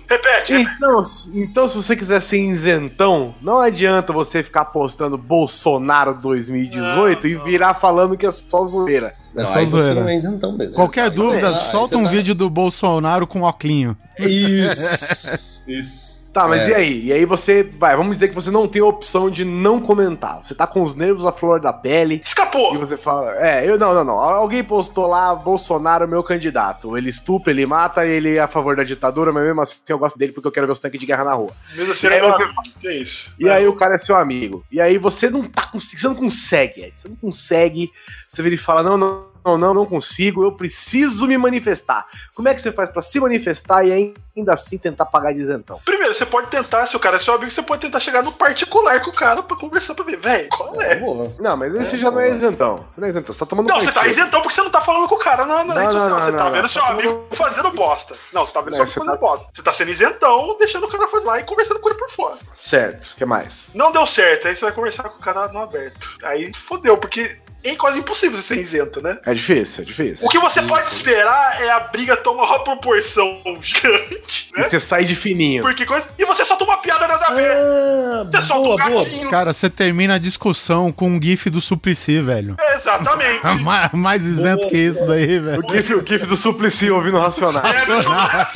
Repete. 0.08 0.52
Então, 0.54 1.02
se- 1.04 1.38
então, 1.38 1.66
se 1.68 1.76
você 1.76 1.96
quiser 1.96 2.20
ser 2.20 2.38
isentão, 2.40 3.34
não 3.42 3.58
adianta 3.60 4.12
você 4.12 4.42
ficar 4.42 4.66
postando 4.66 5.16
Bolsonaro 5.18 5.95
2018 6.04 7.28
e 7.28 7.34
virar 7.36 7.74
falando 7.74 8.16
que 8.16 8.26
é 8.26 8.30
só 8.30 8.64
zoeira. 8.64 9.14
Não, 9.34 9.42
É 9.42 9.46
só 9.46 9.54
você 9.64 9.66
zoeira. 9.66 10.00
não 10.00 10.08
é 10.08 10.16
isentão 10.16 10.52
mesmo. 10.56 10.74
Qualquer 10.74 11.10
dúvida, 11.10 11.48
Ah, 11.48 11.54
solta 11.54 11.96
um 11.96 12.00
você 12.02 12.08
tá- 12.08 12.10
vídeo 12.14 12.34
do 12.34 12.48
Bolsonaro 12.48 13.26
com 13.26 13.42
oclinho. 13.42 13.96
Isso. 14.18 15.62
Isso. 15.68 16.15
Tá, 16.36 16.46
mas 16.46 16.68
É. 16.68 16.72
e 16.72 16.74
aí? 16.74 17.04
E 17.06 17.12
aí 17.14 17.24
você 17.24 17.62
vai, 17.62 17.96
vamos 17.96 18.12
dizer 18.12 18.28
que 18.28 18.34
você 18.34 18.50
não 18.50 18.68
tem 18.68 18.82
a 18.82 18.84
opção 18.84 19.30
de 19.30 19.42
não 19.42 19.80
comentar. 19.80 20.44
Você 20.44 20.54
tá 20.54 20.66
com 20.66 20.82
os 20.82 20.94
nervos 20.94 21.24
à 21.24 21.32
flor 21.32 21.58
da 21.58 21.72
pele. 21.72 22.20
Escapou. 22.22 22.74
E 22.74 22.76
você 22.78 22.94
fala, 22.94 23.34
é, 23.38 23.66
eu 23.66 23.78
não, 23.78 23.94
não, 23.94 24.04
não. 24.04 24.18
Alguém 24.18 24.62
postou 24.62 25.06
lá, 25.06 25.34
Bolsonaro, 25.34 26.06
meu 26.06 26.22
candidato. 26.22 26.94
Ele 26.94 27.08
estupra, 27.08 27.50
ele 27.50 27.64
mata, 27.64 28.06
ele 28.06 28.36
é 28.36 28.40
a 28.40 28.46
favor 28.46 28.76
da 28.76 28.84
ditadura, 28.84 29.32
mas 29.32 29.44
mesmo 29.44 29.62
assim 29.62 29.78
eu 29.88 29.98
gosto 29.98 30.18
dele 30.18 30.32
porque 30.32 30.46
eu 30.46 30.52
quero 30.52 30.66
ver 30.66 30.74
os 30.74 30.78
tanques 30.78 31.00
de 31.00 31.06
guerra 31.06 31.24
na 31.24 31.32
rua. 31.32 31.48
Mesmo 31.74 31.92
assim, 31.92 32.06
E 32.06 32.10
aí 32.10 32.18
ele 32.18 32.26
você- 32.26 32.46
Que 32.82 32.92
isso? 32.92 33.32
E 33.40 33.48
aí 33.48 33.66
o 33.66 33.74
cara 33.74 33.94
é 33.94 33.98
seu 33.98 34.14
amigo. 34.14 34.62
E 34.70 34.78
aí 34.78 34.98
você 34.98 35.30
não 35.30 35.42
tá 35.48 35.62
conseguindo, 35.62 36.00
você 36.02 36.08
não 36.08 36.14
consegue, 36.16 36.80
Ed, 36.82 36.98
você 36.98 37.08
não 37.08 37.16
consegue. 37.16 37.90
Você 38.28 38.42
vira 38.42 38.54
e 38.54 38.58
fala: 38.58 38.82
não, 38.82 38.98
não, 38.98 39.24
não, 39.46 39.56
não, 39.56 39.72
não 39.74 39.86
consigo, 39.86 40.42
eu 40.42 40.50
preciso 40.52 41.26
me 41.28 41.38
manifestar. 41.38 42.04
Como 42.34 42.48
é 42.48 42.54
que 42.54 42.60
você 42.60 42.72
faz 42.72 42.88
pra 42.90 43.00
se 43.00 43.20
manifestar 43.20 43.84
e 43.86 44.12
ainda 44.36 44.52
assim 44.54 44.76
tentar 44.76 45.06
pagar 45.06 45.32
de 45.32 45.40
isentão? 45.40 45.80
Primeiro, 45.84 46.12
você 46.12 46.26
pode 46.26 46.48
tentar, 46.48 46.86
se 46.88 46.96
o 46.96 47.00
cara 47.00 47.14
é 47.16 47.18
seu 47.20 47.34
amigo, 47.34 47.50
você 47.50 47.62
pode 47.62 47.80
tentar 47.82 48.00
chegar 48.00 48.24
no 48.24 48.32
particular 48.32 49.00
com 49.02 49.10
o 49.10 49.14
cara 49.14 49.42
pra 49.44 49.56
conversar 49.56 49.94
pra 49.94 50.04
ver, 50.04 50.16
velho, 50.16 50.48
qual 50.48 50.80
é? 50.82 50.96
Boa. 50.96 51.32
Não, 51.38 51.56
mas 51.56 51.74
esse 51.76 51.96
já 51.96 52.10
não 52.10 52.18
é 52.20 52.28
isentão. 52.30 52.76
Você 52.92 53.00
não 53.00 53.06
é 53.06 53.10
isentão, 53.10 53.32
você 53.32 53.38
tá 53.40 53.46
tomando 53.46 53.68
Não, 53.68 53.80
você 53.80 53.92
tá 53.92 54.06
isentão 54.08 54.40
porque 54.42 54.54
você 54.54 54.62
não 54.62 54.70
tá 54.70 54.80
falando 54.80 55.06
com 55.08 55.14
o 55.14 55.18
cara 55.18 55.46
na, 55.46 55.62
na 55.62 55.74
Não, 55.74 55.80
rede 55.82 55.92
social. 55.92 56.10
não, 56.10 56.18
você 56.24 56.30
não, 56.32 56.38
tá 56.38 56.44
não, 56.44 56.50
vendo 56.52 56.62
não. 56.62 56.68
seu 56.68 56.82
Tá 56.82 56.88
amigo 56.88 57.24
fazendo 57.32 57.70
bosta. 57.70 58.16
Não, 58.32 58.46
você 58.46 58.52
tá 58.52 58.60
vendo 58.60 58.76
Não, 58.76 58.76
seu 58.76 58.82
amigo 58.82 58.92
você 58.92 58.98
fazendo 59.00 59.12
tá- 59.20 59.26
bosta. 59.26 59.46
Você 59.54 59.62
tá 59.62 59.72
sendo 59.72 59.90
isentão, 59.92 60.56
deixando 60.58 60.84
o 60.86 60.88
cara 60.90 61.06
fazer 61.08 61.24
lá 61.24 61.38
e 61.38 61.44
conversando 61.44 61.78
com 61.80 61.88
ele 61.88 61.98
por 61.98 62.10
fora. 62.10 62.36
Certo, 62.54 63.12
o 63.12 63.16
que 63.16 63.24
mais? 63.24 63.70
Não 63.74 63.92
deu 63.92 64.04
certo, 64.06 64.48
aí 64.48 64.56
você 64.56 64.64
vai 64.64 64.72
conversar 64.74 65.04
com 65.04 65.18
o 65.18 65.22
cara 65.22 65.46
no 65.48 65.60
aberto. 65.60 66.10
Aí 66.24 66.52
fodeu, 66.54 66.96
porque 66.98 67.36
é 67.70 67.76
quase 67.76 67.98
impossível 67.98 68.36
você 68.36 68.54
ser 68.54 68.60
isento, 68.60 69.02
né? 69.02 69.18
É 69.24 69.32
difícil, 69.34 69.82
é 69.82 69.86
difícil. 69.86 70.26
O 70.26 70.30
que 70.30 70.38
você 70.38 70.62
pode 70.62 70.86
esperar 70.92 71.60
é 71.62 71.70
a 71.70 71.80
briga 71.80 72.16
tomar 72.16 72.44
uma 72.44 72.64
proporção 72.64 73.40
gigante, 73.60 74.50
E 74.56 74.60
né? 74.60 74.68
você 74.68 74.78
sai 74.80 75.04
de 75.04 75.14
fininho. 75.14 75.62
Porque 75.62 75.84
coisa... 75.86 76.06
E 76.18 76.24
você 76.24 76.44
solta 76.44 76.64
uma 76.64 76.78
piada 76.78 77.06
nada 77.08 77.26
a 77.26 77.34
ver. 77.34 77.52
Ah, 77.56 78.26
Você 78.30 78.42
solta 78.46 78.62
boa, 78.62 78.74
um 78.86 78.90
boa. 78.92 79.04
gatinho. 79.04 79.30
Cara, 79.30 79.52
você 79.52 79.68
termina 79.70 80.14
a 80.14 80.18
discussão 80.18 80.90
com 80.92 81.08
um 81.08 81.20
gif 81.22 81.48
do 81.50 81.60
Suplicy, 81.60 82.20
velho. 82.20 82.56
Exatamente. 82.74 83.40
Ma- 83.62 83.90
Mais 83.92 84.24
isento 84.24 84.68
que 84.68 84.76
isso 84.76 85.04
daí, 85.06 85.38
velho. 85.38 85.62
O 85.66 85.72
gif, 85.72 85.94
o 85.94 86.06
gif 86.06 86.26
do 86.26 86.36
Suplicy 86.36 86.90
ouvindo 86.90 87.18
Racionais. 87.18 87.66
É, 87.66 87.72
deixa 87.86 87.92
eu 87.92 88.02
falar 88.02 88.50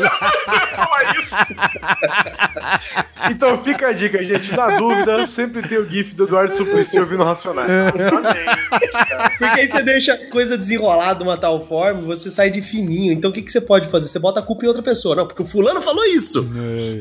isso. 1.16 1.30
Então 3.30 3.56
fica 3.62 3.88
a 3.88 3.92
dica, 3.92 4.22
gente. 4.24 4.54
Na 4.56 4.76
dúvida, 4.78 5.26
sempre 5.26 5.62
tem 5.62 5.78
o 5.78 5.88
gif 5.88 6.14
do 6.14 6.24
Eduardo 6.24 6.54
Suplicy 6.54 6.98
ouvindo 6.98 7.22
Porque 9.39 9.60
aí 9.60 9.68
você 9.68 9.82
deixa 9.82 10.14
a 10.14 10.31
coisa 10.31 10.56
desenrolar 10.56 11.14
de 11.14 11.22
uma 11.22 11.36
tal 11.36 11.64
forma, 11.64 12.02
você 12.02 12.31
sai 12.31 12.51
de 12.51 12.62
fininho. 12.62 13.12
Então 13.12 13.31
o 13.31 13.32
que, 13.32 13.43
que 13.43 13.52
você 13.52 13.60
pode 13.60 13.89
fazer? 13.89 14.09
Você 14.09 14.18
bota 14.18 14.40
a 14.40 14.43
culpa 14.43 14.64
em 14.64 14.68
outra 14.68 14.82
pessoa. 14.82 15.16
Não, 15.16 15.27
porque 15.27 15.43
o 15.43 15.47
fulano 15.47 15.81
falou 15.82 16.05
isso. 16.05 16.48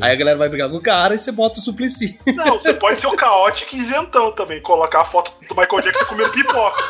Aí 0.01 0.11
a 0.11 0.15
galera 0.15 0.37
vai 0.37 0.49
brigar 0.49 0.69
com 0.69 0.77
o 0.77 0.81
cara 0.81 1.15
e 1.15 1.19
você 1.19 1.31
bota 1.31 1.59
o 1.59 1.61
suplici. 1.61 2.19
Não, 2.35 2.59
você 2.59 2.73
pode 2.73 3.01
ser 3.01 3.07
o 3.07 3.15
caótico 3.15 3.75
e 3.75 3.79
isentão 3.79 4.31
também. 4.31 4.61
Colocar 4.61 5.01
a 5.01 5.05
foto 5.05 5.31
do 5.47 5.55
Michael 5.55 5.81
Jackson 5.81 6.05
comendo 6.05 6.29
pipoca. 6.31 6.83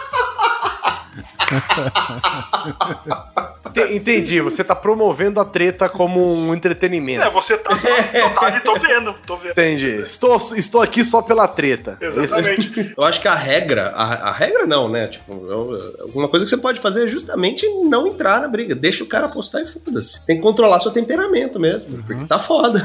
Ente- 3.76 3.93
Entendi, 3.93 4.41
você 4.41 4.63
tá 4.63 4.76
promovendo 4.76 5.39
a 5.39 5.45
treta 5.45 5.88
como 5.88 6.34
um 6.34 6.53
entretenimento. 6.53 7.23
É, 7.23 7.30
você 7.30 7.57
tá. 7.57 7.69
Tá 7.76 8.45
ali, 8.47 8.59
tô 8.61 8.73
vendo, 8.80 9.13
tô 9.26 9.38
vendo. 9.38 9.51
Entendi. 9.51 9.95
Estou, 10.01 10.38
estou 10.55 10.81
aqui 10.81 11.03
só 11.03 11.21
pela 11.21 11.47
treta. 11.47 11.97
Exatamente. 12.01 12.93
Eu 12.97 13.03
acho 13.03 13.21
que 13.21 13.27
a 13.27 13.35
regra, 13.35 13.89
a, 13.95 14.30
a 14.30 14.31
regra 14.31 14.65
não, 14.65 14.88
né? 14.89 15.07
Tipo, 15.07 15.34
eu- 15.47 15.95
alguma 16.01 16.27
coisa 16.27 16.45
que 16.45 16.49
você 16.49 16.57
pode 16.57 16.80
fazer 16.80 17.03
é 17.05 17.07
justamente 17.07 17.67
não 17.85 18.07
entrar 18.07 18.41
na 18.41 18.47
briga. 18.47 18.73
Deixa 18.76 19.03
o 19.03 19.07
cara 19.07 19.26
apostar 19.27 19.61
e 19.61 19.65
foda-se. 19.65 20.19
Você 20.19 20.26
tem 20.26 20.35
que 20.38 20.41
controlar 20.41 20.80
seu 20.80 20.91
temperamento 20.91 21.59
mesmo, 21.59 22.03
porque 22.03 22.26
tá 22.26 22.39
foda. 22.39 22.81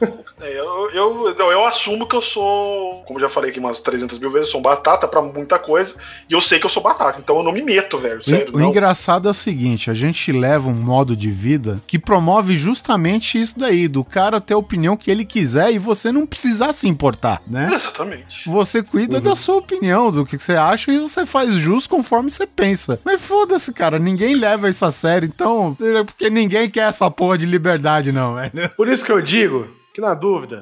É, 0.40 0.56
eu, 0.56 0.90
eu, 0.92 1.34
não, 1.36 1.50
eu 1.50 1.66
assumo 1.66 2.06
que 2.06 2.14
eu 2.14 2.22
sou, 2.22 3.02
como 3.02 3.18
já 3.18 3.28
falei 3.28 3.50
aqui 3.50 3.58
umas 3.58 3.80
300 3.80 4.20
mil 4.20 4.30
vezes, 4.30 4.48
eu 4.48 4.52
sou 4.52 4.60
batata 4.60 5.08
pra 5.08 5.20
muita 5.20 5.58
coisa. 5.58 5.96
E 6.30 6.32
eu 6.32 6.40
sei 6.40 6.60
que 6.60 6.66
eu 6.66 6.70
sou 6.70 6.82
batata, 6.82 7.18
então 7.18 7.36
eu 7.38 7.42
não 7.42 7.50
me 7.50 7.60
meto, 7.60 7.98
velho. 7.98 8.22
Sério. 8.22 8.54
O 8.54 8.58
não. 8.60 8.68
engraçado 8.68 9.26
é 9.26 9.32
o 9.32 9.34
seguinte, 9.34 9.90
a 9.90 9.94
gente 9.94 10.30
leva 10.30 10.68
um 10.68 10.74
modo 10.74 11.16
de 11.16 11.30
vida 11.30 11.80
que 11.86 11.98
promove 11.98 12.56
justamente 12.56 13.40
isso 13.40 13.58
daí, 13.58 13.88
do 13.88 14.04
cara 14.04 14.40
ter 14.40 14.54
a 14.54 14.58
opinião 14.58 14.96
que 14.96 15.10
ele 15.10 15.24
quiser 15.24 15.72
e 15.72 15.78
você 15.78 16.12
não 16.12 16.24
precisar 16.24 16.72
se 16.72 16.86
importar, 16.86 17.42
né? 17.46 17.68
Exatamente. 17.74 18.48
Você 18.48 18.80
cuida 18.82 19.20
da 19.20 19.34
sua 19.34 19.56
opinião, 19.56 20.12
do 20.12 20.24
que 20.24 20.38
você 20.38 20.54
acha 20.54 20.92
e 20.92 21.00
você 21.00 21.26
faz 21.26 21.56
jus 21.56 21.88
conforme 21.88 22.30
você 22.30 22.46
pensa. 22.46 23.00
Mas 23.04 23.20
foda-se, 23.20 23.72
cara, 23.72 23.98
ninguém 23.98 24.36
leva 24.36 24.68
isso 24.68 24.84
a 24.84 24.92
sério, 24.92 25.26
então, 25.26 25.76
é 25.80 26.04
porque 26.04 26.30
ninguém 26.30 26.70
quer 26.70 26.88
essa 26.88 27.10
porra 27.10 27.36
de 27.36 27.46
liberdade 27.46 28.12
não, 28.12 28.34
velho. 28.34 28.52
Por 28.76 28.88
isso 28.88 29.04
que 29.04 29.10
eu 29.10 29.20
digo 29.20 29.78
que, 29.98 30.00
na 30.00 30.14
dúvida, 30.14 30.60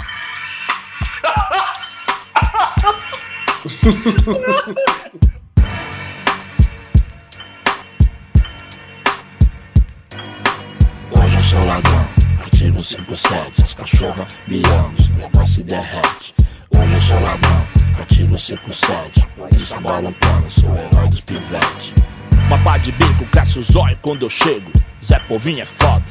Hoje 11.10 11.36
eu 11.36 11.42
sou 11.42 11.66
ladrão, 11.66 12.08
artigo 12.38 12.82
57, 12.82 13.62
as 13.62 13.74
cachorras 13.74 14.26
me 14.48 14.62
amam, 14.64 14.94
os 14.98 15.10
negócios 15.10 15.54
se 15.56 15.62
derrete. 15.64 16.34
Hoje 16.74 16.94
eu 16.94 17.00
sou 17.02 17.20
ladrão, 17.20 17.68
artigo 17.98 18.38
57, 18.38 19.28
eles 19.52 19.72
abalam 19.74 20.14
pano, 20.14 20.50
sou 20.50 20.70
o 20.70 20.78
herói 20.78 21.08
dos 21.10 21.20
pivetes. 21.20 21.92
Uma 22.46 22.58
pá 22.64 22.78
de 22.78 22.90
bico, 22.92 23.26
cresce 23.26 23.58
o 23.58 23.62
zóio 23.62 23.98
quando 24.00 24.24
eu 24.24 24.30
chego. 24.30 24.72
Zé 25.04 25.18
Povinho 25.18 25.60
é 25.60 25.66
foda, 25.66 26.04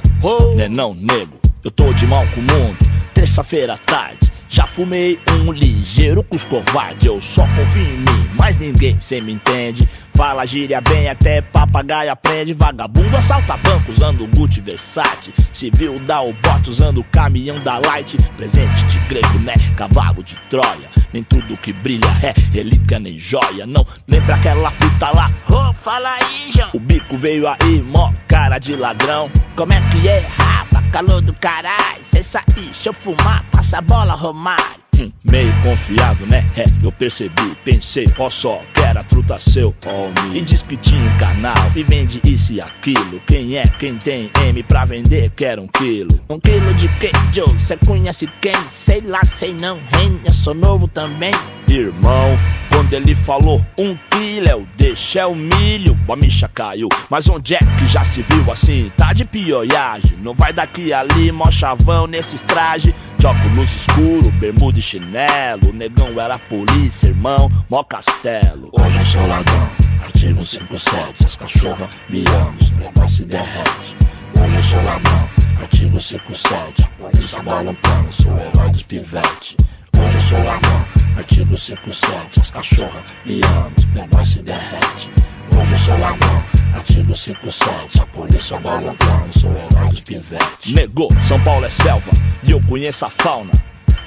nenão 0.55 0.93
nego. 0.93 1.39
Eu 1.63 1.71
tô 1.71 1.91
de 1.93 2.05
mal 2.05 2.23
com 2.27 2.41
o 2.41 2.43
mundo, 2.43 2.77
terça-feira 3.25 3.73
à 3.73 3.77
tarde. 3.77 4.31
Já 4.47 4.67
fumei 4.67 5.19
um 5.31 5.51
ligeiro 5.51 6.23
covardes. 6.45 7.07
Eu 7.07 7.19
só 7.19 7.41
confio 7.57 7.81
em 7.81 7.97
mim, 7.97 8.29
mas 8.35 8.55
ninguém 8.55 8.99
cê 8.99 9.19
me 9.19 9.33
entende. 9.33 9.81
Fala 10.15 10.45
gíria 10.45 10.79
bem, 10.79 11.09
até 11.09 11.41
papagaio 11.41 12.09
aprende. 12.09 12.53
Vagabundo 12.53 13.17
assalta 13.17 13.57
banco 13.57 13.91
usando 13.91 14.25
Gucci 14.27 14.61
Versace. 14.61 15.33
Civil 15.51 15.99
dá 15.99 16.21
o 16.21 16.31
bote 16.33 16.69
usando 16.69 16.99
o 16.99 17.03
caminhão 17.03 17.61
da 17.61 17.77
Light. 17.79 18.15
Presente 18.37 18.85
de 18.85 18.99
grego, 19.07 19.39
né? 19.39 19.55
Cavalo 19.75 20.23
de 20.23 20.35
Troia. 20.49 20.89
Nem 21.11 21.21
tudo 21.21 21.59
que 21.59 21.73
brilha 21.73 22.07
é 22.23 22.33
relíquia 22.51 22.97
nem 22.97 23.19
joia. 23.19 23.65
Não 23.67 23.85
lembra 24.07 24.35
aquela 24.35 24.71
fita 24.71 25.11
lá? 25.11 25.31
Ô, 25.49 25.73
fala 25.73 26.13
aí, 26.13 26.51
João. 26.55 26.69
O 26.73 26.79
bico 26.79 27.17
veio 27.17 27.47
aí, 27.47 27.81
mó 27.81 28.13
cara 28.27 28.57
de 28.57 28.75
ladrão. 28.75 29.29
Como 29.55 29.73
é 29.73 29.81
que 29.89 30.07
é, 30.07 30.19
rapa? 30.19 30.81
Calor 30.93 31.21
do 31.21 31.33
caralho. 31.33 32.03
Cê 32.03 32.23
sair, 32.23 32.43
deixa 32.55 32.89
eu 32.89 32.93
fumar, 32.93 33.43
passa 33.51 33.79
a 33.79 33.81
bola, 33.81 34.13
Romário. 34.13 34.84
Hum, 34.99 35.11
meio 35.29 35.51
confiado, 35.61 36.25
né? 36.25 36.45
É, 36.55 36.65
eu 36.81 36.91
percebi, 36.91 37.55
pensei, 37.63 38.05
ó 38.17 38.29
só, 38.29 38.61
que 38.73 38.81
era 38.81 39.03
truta 39.03 39.37
seu, 39.37 39.75
homem. 39.85 40.37
E 40.37 40.41
diz 40.41 40.63
que 40.63 40.77
tinha 40.77 41.01
um 41.01 41.17
canal 41.17 41.71
e 41.75 41.83
vende 41.83 42.21
isso 42.25 42.53
e 42.53 42.59
aquilo. 42.59 43.21
Quem 43.27 43.57
é, 43.57 43.63
quem 43.79 43.95
tem 43.97 44.31
M 44.47 44.63
pra 44.63 44.85
vender, 44.85 45.31
quer 45.35 45.59
um 45.59 45.67
quilo. 45.67 46.19
Um 46.29 46.39
quilo 46.39 46.73
de 46.75 46.87
que, 46.97 47.11
Joe? 47.33 47.59
Cê 47.59 47.77
conhece 47.85 48.29
quem? 48.41 48.55
Sei 48.69 49.01
lá, 49.01 49.23
sei 49.23 49.55
não, 49.59 49.77
hein? 49.77 50.19
Eu 50.23 50.33
sou 50.33 50.53
novo 50.53 50.87
também. 50.87 51.33
Irmão, 51.67 52.35
quando 52.75 52.93
ele 52.93 53.15
falou 53.15 53.65
um 53.79 53.93
o 53.93 54.67
deixa 54.75 55.27
o 55.27 55.35
milho, 55.35 55.97
a 56.09 56.15
micha 56.15 56.49
caiu. 56.53 56.89
Mas 57.09 57.29
onde 57.29 57.55
é 57.55 57.59
que 57.59 57.87
já 57.87 58.03
se 58.03 58.21
viu 58.21 58.51
assim? 58.51 58.91
Tá 58.97 59.13
de 59.13 59.23
pioiagem, 59.23 60.17
não 60.21 60.33
vai 60.33 60.51
daqui 60.51 60.91
ali, 60.91 61.31
mó 61.31 61.49
chavão 61.49 62.05
nesses 62.05 62.41
trajes. 62.41 62.93
De 63.17 63.25
escuro, 63.61 64.29
bermuda 64.33 64.77
e 64.77 64.81
chinelo. 64.81 65.69
O 65.69 65.73
negão 65.73 66.19
era 66.19 66.37
polícia, 66.37 67.07
irmão, 67.07 67.49
mó 67.71 67.81
castelo. 67.83 68.69
Hoje 68.73 68.99
eu 68.99 69.05
sou 69.05 69.27
ladrão, 69.27 69.69
artigo 70.03 70.45
57, 70.45 71.25
as 71.25 71.35
cachorras 71.37 71.89
me 72.09 72.23
amam, 72.27 72.55
negócios 72.77 73.15
se 73.15 73.25
derrete. 73.25 73.95
Hoje 74.39 74.55
eu 74.55 74.63
sou 74.63 74.83
ladrão, 74.83 75.29
artigo 75.61 75.99
57, 75.99 76.87
polícia 76.99 77.41
balançando, 77.41 78.11
sou 78.11 78.33
o 78.33 78.39
herói 78.39 78.69
dos 78.71 78.83
pivete. 78.83 79.57
Hoje 79.97 80.15
eu 80.15 80.21
sou 80.21 80.43
ladrão, 80.43 80.85
artigo 81.17 81.57
57, 81.57 82.41
as 82.41 82.51
cachorras 82.51 83.03
me 83.25 83.41
amam, 83.43 83.71
os 83.77 83.85
playboys 83.85 84.29
se 84.29 84.41
derrete. 84.43 85.11
Hoje 85.57 85.71
eu 85.71 85.79
sou 85.79 85.97
ladrão, 85.97 86.43
artigo 86.73 87.15
57, 87.15 88.01
a 88.01 88.05
polícia 88.07 88.59
balançando, 88.59 89.39
sou 89.39 89.51
o 89.51 89.57
herói 89.57 89.89
dos 89.89 90.01
pivete. 90.01 90.73
Negou, 90.73 91.09
São 91.25 91.41
Paulo 91.43 91.65
é 91.65 91.69
selva 91.69 92.11
e 92.43 92.51
eu 92.51 92.61
conheço 92.67 93.05
a 93.05 93.09
fauna. 93.09 93.51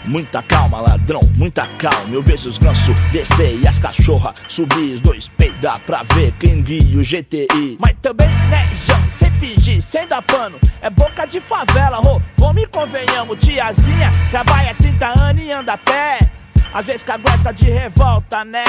Muita 0.07 0.43
calma, 0.43 0.81
ladrão, 0.81 1.20
muita 1.35 1.66
calma. 1.66 2.09
Eu 2.12 2.23
vejo 2.23 2.49
os 2.49 2.59
gansos 2.59 2.95
descer 3.12 3.59
e 3.59 3.66
as 3.66 3.79
cachorras 3.79 4.35
subir. 4.49 4.95
Os 4.95 5.01
dois 5.01 5.29
peidar 5.37 5.79
pra 5.81 6.03
ver 6.15 6.33
quem 6.39 6.62
guia 6.62 6.99
o 6.99 7.03
GTI. 7.03 7.77
Mas 7.81 7.95
também, 8.01 8.29
né, 8.29 8.70
João, 8.87 9.11
sem 9.11 9.31
fingir, 9.33 9.83
sem 9.83 10.07
dar 10.07 10.23
pano. 10.23 10.59
É 10.81 10.89
boca 10.91 11.27
de 11.27 11.41
favela, 11.41 12.01
ô. 12.01 12.20
Vamos 12.39 12.62
e 12.62 12.66
convenhamos, 12.66 13.37
tiazinha. 13.45 14.11
Trabalha 14.31 14.75
30 14.75 15.23
anos 15.23 15.43
e 15.43 15.51
anda 15.51 15.73
a 15.75 15.79
pé. 15.79 16.20
Às 16.73 16.87
vezes 16.87 17.03
cagueta 17.03 17.53
de 17.53 17.70
revolta, 17.70 18.45
né? 18.45 18.65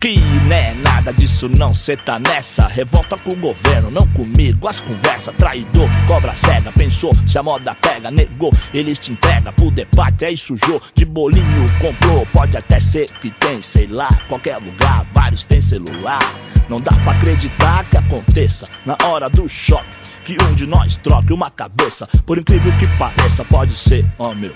Que 0.00 0.20
né, 0.20 0.74
nada 0.74 1.12
disso 1.12 1.50
não, 1.58 1.74
cê 1.74 1.96
tá 1.96 2.20
nessa. 2.20 2.68
Revolta 2.68 3.16
com 3.16 3.30
o 3.30 3.36
governo, 3.36 3.90
não 3.90 4.06
comigo. 4.08 4.68
As 4.68 4.78
conversas, 4.78 5.34
traidor, 5.36 5.88
cobra 6.06 6.32
cega. 6.34 6.70
Pensou, 6.70 7.10
se 7.26 7.36
a 7.36 7.42
moda 7.42 7.74
pega, 7.74 8.08
negou. 8.08 8.52
Eles 8.72 8.96
te 9.00 9.10
entregam 9.10 9.52
pro 9.54 9.72
debate, 9.72 10.24
aí 10.24 10.36
sujou. 10.36 10.80
De 10.94 11.04
bolinho 11.04 11.66
comprou, 11.80 12.24
pode 12.26 12.56
até 12.56 12.78
ser 12.78 13.06
que 13.20 13.28
tem, 13.32 13.60
sei 13.60 13.88
lá. 13.88 14.08
Qualquer 14.28 14.58
lugar, 14.58 15.04
vários 15.12 15.42
tem 15.42 15.60
celular. 15.60 16.22
Não 16.68 16.80
dá 16.80 16.92
pra 17.02 17.12
acreditar 17.12 17.84
que 17.90 17.98
aconteça 17.98 18.66
na 18.86 18.96
hora 19.04 19.28
do 19.28 19.48
choque. 19.48 19.98
Que 20.24 20.36
um 20.44 20.54
de 20.54 20.66
nós 20.66 20.96
troque 20.96 21.32
uma 21.32 21.50
cabeça. 21.50 22.06
Por 22.24 22.38
incrível 22.38 22.70
que 22.78 22.86
pareça, 22.98 23.44
pode 23.44 23.72
ser, 23.72 24.06
ó 24.16 24.32
meu. 24.32 24.54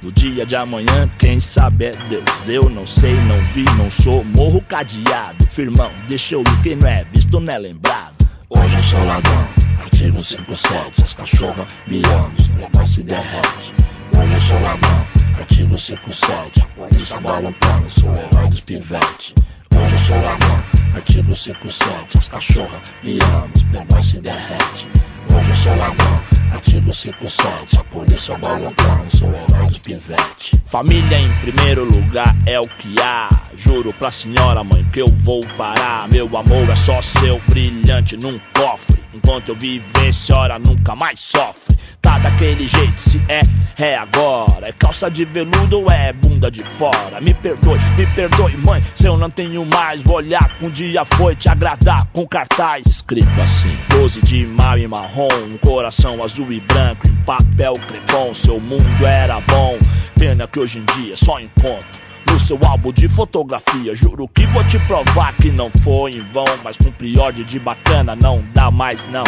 No 0.00 0.12
dia 0.12 0.46
de 0.46 0.54
amanhã, 0.54 1.10
quem 1.18 1.40
sabe 1.40 1.86
é 1.86 1.90
Deus. 2.08 2.24
Eu 2.46 2.70
não 2.70 2.86
sei, 2.86 3.14
não 3.14 3.44
vi, 3.46 3.64
não 3.76 3.90
sou. 3.90 4.24
Morro 4.24 4.62
cadeado, 4.62 5.44
firmão. 5.48 5.90
Deixa 6.08 6.34
eu 6.34 6.42
ir, 6.42 6.62
quem 6.62 6.76
não 6.76 6.88
é 6.88 7.04
visto 7.12 7.40
não 7.40 7.52
é 7.52 7.58
lembrado. 7.58 8.28
Hoje 8.48 8.76
eu 8.76 8.82
sou 8.82 9.04
ladrão, 9.04 9.48
artigo 9.78 10.22
57, 10.22 11.02
as 11.02 11.14
cachorras 11.14 11.66
me 11.86 12.00
amam, 12.06 12.32
os 12.38 12.50
negócios 12.52 12.90
se 12.94 13.02
derrete. 13.02 13.74
Hoje 14.16 14.34
eu 14.34 14.40
sou 14.40 14.60
ladrão, 14.62 15.06
artigo 15.36 15.76
57, 15.76 16.62
a 16.62 16.64
polícia 16.64 17.20
balançando, 17.20 17.90
sou 17.90 18.10
o 18.10 18.16
herói 18.16 18.48
dos 18.48 18.60
pivete. 18.60 19.34
Hoje 19.76 19.92
eu 19.94 19.98
sou 19.98 20.22
ladrão, 20.22 20.64
artigo 20.94 21.34
57, 21.34 22.18
as 22.18 22.28
cachorras 22.28 22.82
me 23.02 23.18
amam, 23.20 23.50
os 23.54 23.64
playboys 23.64 24.06
se 24.06 24.20
derrete. 24.20 24.88
Hoje 25.34 25.50
eu 25.50 25.56
sou 25.56 25.76
ladrão, 25.76 26.22
artigo 26.52 26.94
57, 26.94 27.77
a 28.18 28.34
polícia 28.34 28.38
balançando, 28.38 29.16
sou 29.16 29.28
herói 29.28 29.66
dos 29.68 29.78
pivete. 29.78 30.60
Família 30.64 31.20
em 31.20 31.40
primeiro 31.40 31.84
lugar 31.84 32.36
é 32.46 32.58
o 32.58 32.68
que 32.78 33.00
há. 33.00 33.28
Juro 33.54 33.92
pra 33.94 34.10
senhora 34.10 34.64
mãe 34.64 34.84
que 34.92 35.00
eu 35.00 35.08
vou 35.08 35.40
parar. 35.56 36.08
Meu 36.08 36.26
amor 36.36 36.68
é 36.70 36.76
só 36.76 37.00
seu 37.00 37.40
brilhante 37.48 38.16
num 38.16 38.40
cofre. 38.56 39.00
Enquanto 39.14 39.50
eu 39.50 39.56
viver, 39.56 40.12
senhora 40.12 40.58
nunca 40.58 40.96
mais 40.96 41.20
sofre. 41.20 41.77
Tá 42.00 42.18
daquele 42.18 42.66
jeito, 42.66 43.00
se 43.00 43.22
é, 43.28 43.42
é 43.78 43.96
agora. 43.96 44.68
É 44.68 44.72
calça 44.72 45.10
de 45.10 45.24
veludo 45.24 45.82
ou 45.82 45.90
é 45.90 46.12
bunda 46.12 46.50
de 46.50 46.62
fora? 46.62 47.20
Me 47.20 47.34
perdoe, 47.34 47.78
me 47.98 48.06
perdoe, 48.14 48.56
mãe. 48.56 48.82
Se 48.94 49.06
eu 49.06 49.16
não 49.16 49.30
tenho 49.30 49.64
mais, 49.66 50.02
vou 50.02 50.16
olhar 50.16 50.56
que 50.58 50.66
um 50.66 50.70
dia 50.70 51.04
foi 51.04 51.34
te 51.34 51.48
agradar 51.48 52.06
com 52.12 52.26
cartaz 52.26 52.86
escrito 52.86 53.40
assim: 53.40 53.76
12 53.90 54.22
de 54.22 54.46
maio 54.46 54.84
e 54.84 54.88
marrom, 54.88 55.28
um 55.46 55.58
coração 55.58 56.22
azul 56.22 56.52
e 56.52 56.60
branco 56.60 57.08
em 57.08 57.16
papel 57.24 57.74
crepom. 57.86 58.32
Seu 58.32 58.60
mundo 58.60 59.06
era 59.06 59.40
bom, 59.40 59.78
pena 60.18 60.46
que 60.46 60.60
hoje 60.60 60.78
em 60.78 61.02
dia 61.02 61.16
só 61.16 61.40
encontro 61.40 61.98
no 62.30 62.38
seu 62.38 62.58
álbum 62.66 62.92
de 62.92 63.08
fotografia. 63.08 63.94
Juro 63.94 64.28
que 64.28 64.46
vou 64.46 64.62
te 64.64 64.78
provar 64.80 65.34
que 65.36 65.50
não 65.50 65.70
foi 65.82 66.12
em 66.12 66.22
vão. 66.22 66.44
Mas 66.62 66.76
com 66.76 66.90
priorde 66.92 67.44
de 67.44 67.58
bacana 67.58 68.14
não 68.14 68.42
dá 68.54 68.70
mais 68.70 69.06
não. 69.06 69.24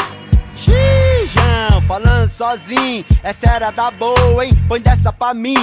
Xijão, 0.61 1.81
falando 1.89 2.29
sozinho, 2.29 3.03
essa 3.23 3.51
era 3.51 3.71
da 3.71 3.91
boa, 3.91 4.45
hein? 4.45 4.53
Põe 4.69 4.79
dessa 4.81 5.11
pra 5.11 5.33
mim, 5.33 5.55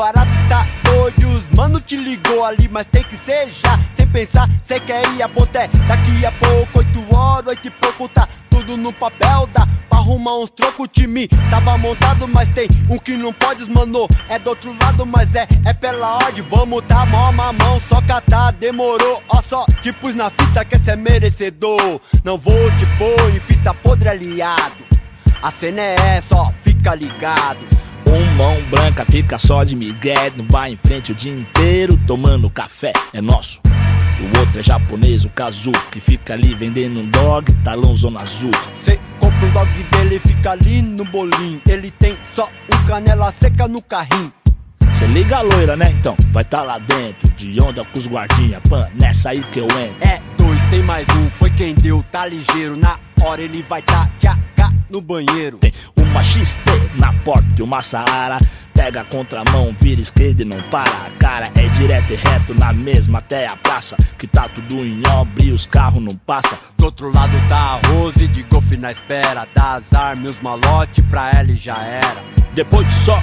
barato 0.00 0.30
tá 0.48 0.66
doido. 0.82 1.28
Os 1.28 1.46
mano 1.54 1.78
te 1.78 1.94
ligou 1.94 2.42
ali, 2.42 2.68
mas 2.70 2.86
tem 2.86 3.02
que 3.02 3.18
ser 3.18 3.52
já. 3.52 3.78
Sem 3.92 4.06
pensar, 4.06 4.48
cê 4.62 4.80
quer 4.80 5.06
ir 5.10 5.22
a 5.22 5.28
ponté. 5.28 5.68
Daqui 5.86 6.24
a 6.24 6.32
pouco, 6.32 6.78
oito 6.78 7.16
horas, 7.16 7.48
oito 7.48 7.68
e 7.68 7.70
pouco, 7.70 8.08
tá 8.08 8.26
tudo 8.48 8.78
no 8.78 8.90
papel. 8.94 9.46
Dá 9.52 9.66
pra 9.90 9.98
arrumar 9.98 10.38
uns 10.38 10.48
trocos, 10.48 10.88
time 10.90 11.28
tava 11.50 11.76
montado, 11.76 12.26
mas 12.26 12.48
tem 12.54 12.66
um 12.88 12.96
que 12.96 13.14
não 13.14 13.30
pode, 13.30 13.70
mano. 13.70 14.08
É 14.30 14.38
do 14.38 14.48
outro 14.48 14.74
lado, 14.82 15.04
mas 15.04 15.34
é, 15.34 15.46
é 15.66 15.74
pela 15.74 16.14
ordem. 16.14 16.42
Vamos 16.50 16.82
tá 16.88 17.04
mó 17.04 17.30
mamão, 17.30 17.78
só 17.80 18.00
catar, 18.00 18.52
demorou. 18.52 19.22
Ó, 19.28 19.42
só 19.42 19.66
te 19.82 19.92
pus 19.92 20.14
na 20.14 20.30
fita 20.30 20.64
que 20.64 20.78
cê 20.78 20.92
é 20.92 20.96
merecedor. 20.96 22.00
Não 22.24 22.38
vou 22.38 22.70
te 22.78 22.88
pôr 22.96 23.36
em 23.36 23.40
fita 23.40 23.74
podre 23.74 24.08
aliado. 24.08 24.88
A 25.42 25.50
cena 25.50 25.82
é 25.82 26.16
essa, 26.16 26.36
ó, 26.36 26.52
fica 26.64 26.94
ligado. 26.94 27.79
Um 28.10 28.34
mão 28.34 28.60
branca 28.68 29.04
fica 29.04 29.38
só 29.38 29.62
de 29.62 29.76
migué 29.76 30.32
No 30.36 30.42
bar 30.42 30.68
em 30.68 30.76
frente 30.76 31.12
o 31.12 31.14
dia 31.14 31.32
inteiro 31.32 31.98
tomando 32.06 32.50
café 32.50 32.92
É 33.14 33.20
nosso 33.20 33.60
O 34.20 34.38
outro 34.40 34.58
é 34.58 34.62
japonês, 34.62 35.24
o 35.24 35.30
Kazu 35.30 35.72
Que 35.92 36.00
fica 36.00 36.34
ali 36.34 36.54
vendendo 36.54 37.00
um 37.00 37.08
dog, 37.08 37.52
talão 37.62 37.94
zona 37.94 38.20
azul 38.22 38.50
Cê 38.74 38.98
compra 39.20 39.46
um 39.46 39.52
dog 39.52 39.82
dele, 39.84 40.20
fica 40.26 40.52
ali 40.52 40.82
no 40.82 41.04
bolinho. 41.04 41.60
Ele 41.68 41.90
tem 41.90 42.16
só 42.34 42.48
um 42.72 42.86
canela 42.86 43.30
seca 43.30 43.68
no 43.68 43.82
carrinho. 43.82 44.32
Cê 44.92 45.06
liga 45.06 45.38
a 45.38 45.40
loira, 45.42 45.76
né? 45.76 45.86
Então, 45.90 46.16
vai 46.32 46.44
tá 46.44 46.62
lá 46.62 46.78
dentro 46.78 47.30
De 47.36 47.62
onda 47.62 47.82
com 47.84 47.98
os 47.98 48.06
guardinha, 48.06 48.60
pan, 48.68 48.88
nessa 48.94 49.30
aí 49.30 49.42
que 49.44 49.60
eu 49.60 49.64
entro 49.64 49.96
É 50.00 50.20
dois, 50.36 50.64
tem 50.66 50.82
mais 50.82 51.06
um, 51.10 51.30
foi 51.30 51.50
quem 51.50 51.74
deu, 51.74 52.02
tá 52.10 52.26
ligeiro. 52.26 52.76
Na 52.76 52.98
hora 53.22 53.42
ele 53.42 53.62
vai 53.62 53.82
tá 53.82 54.10
já 54.20 54.36
no 54.92 55.00
banheiro. 55.00 55.58
Tem 55.58 55.72
uma 55.98 56.22
XT 56.22 56.58
na 56.96 57.12
porta 57.24 57.46
e 57.58 57.62
uma 57.62 57.80
Saara 57.82 58.40
Pega 58.74 59.02
a 59.02 59.04
contramão, 59.04 59.74
vira 59.78 60.00
esquerda 60.00 60.42
e 60.42 60.44
não 60.44 60.60
para 60.70 60.90
A 60.90 61.10
cara 61.18 61.52
é 61.56 61.68
direto 61.68 62.12
e 62.12 62.16
reto 62.16 62.54
na 62.54 62.72
mesma 62.72 63.18
até 63.18 63.46
a 63.46 63.56
praça 63.56 63.96
Que 64.18 64.26
tá 64.26 64.48
tudo 64.48 64.84
em 64.84 65.00
obra 65.06 65.44
e 65.44 65.52
os 65.52 65.66
carros 65.66 66.02
não 66.02 66.16
passam 66.26 66.58
Do 66.76 66.86
outro 66.86 67.12
lado 67.12 67.36
tá 67.48 67.56
a 67.56 67.88
Rose 67.88 68.26
de 68.26 68.42
golfe 68.44 68.76
na 68.76 68.88
espera. 68.88 69.46
Dá 69.54 69.80
e 70.18 70.26
os 70.26 70.40
malote 70.40 71.02
pra 71.04 71.30
ela 71.30 71.50
e 71.50 71.56
já 71.56 71.82
era. 71.82 72.24
Depois 72.54 72.86
de 72.88 72.94
só 72.94 73.22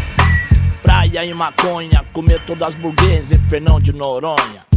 praia 0.82 1.28
e 1.28 1.34
maconha 1.34 2.06
Comer 2.14 2.41
todas 2.45 2.69
as 2.69 2.76
burguesas 2.76 3.32
em 3.32 3.40
Fernão 3.40 3.80
de 3.82 3.91
Noronha 3.91 4.68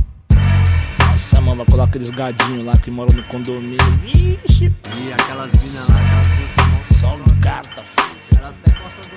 Nossa, 1.20 1.38
mano, 1.42 1.56
vai 1.56 1.66
colocar 1.66 1.84
aqueles 1.84 2.08
gadinhos 2.08 2.64
lá 2.64 2.72
que 2.72 2.90
moram 2.90 3.14
no 3.14 3.22
condomínio. 3.24 3.76
Vixe, 4.00 4.72
E 4.96 5.12
aquelas 5.12 5.52
minas 5.62 5.86
lá, 5.90 6.00
aquelas 6.00 6.26
duas 6.26 6.98
só 6.98 7.18
gata, 7.40 7.84
filho. 7.84 8.38
Elas 8.38 8.56
até 8.64 8.80
gostam 8.80 9.02
do 9.10 9.16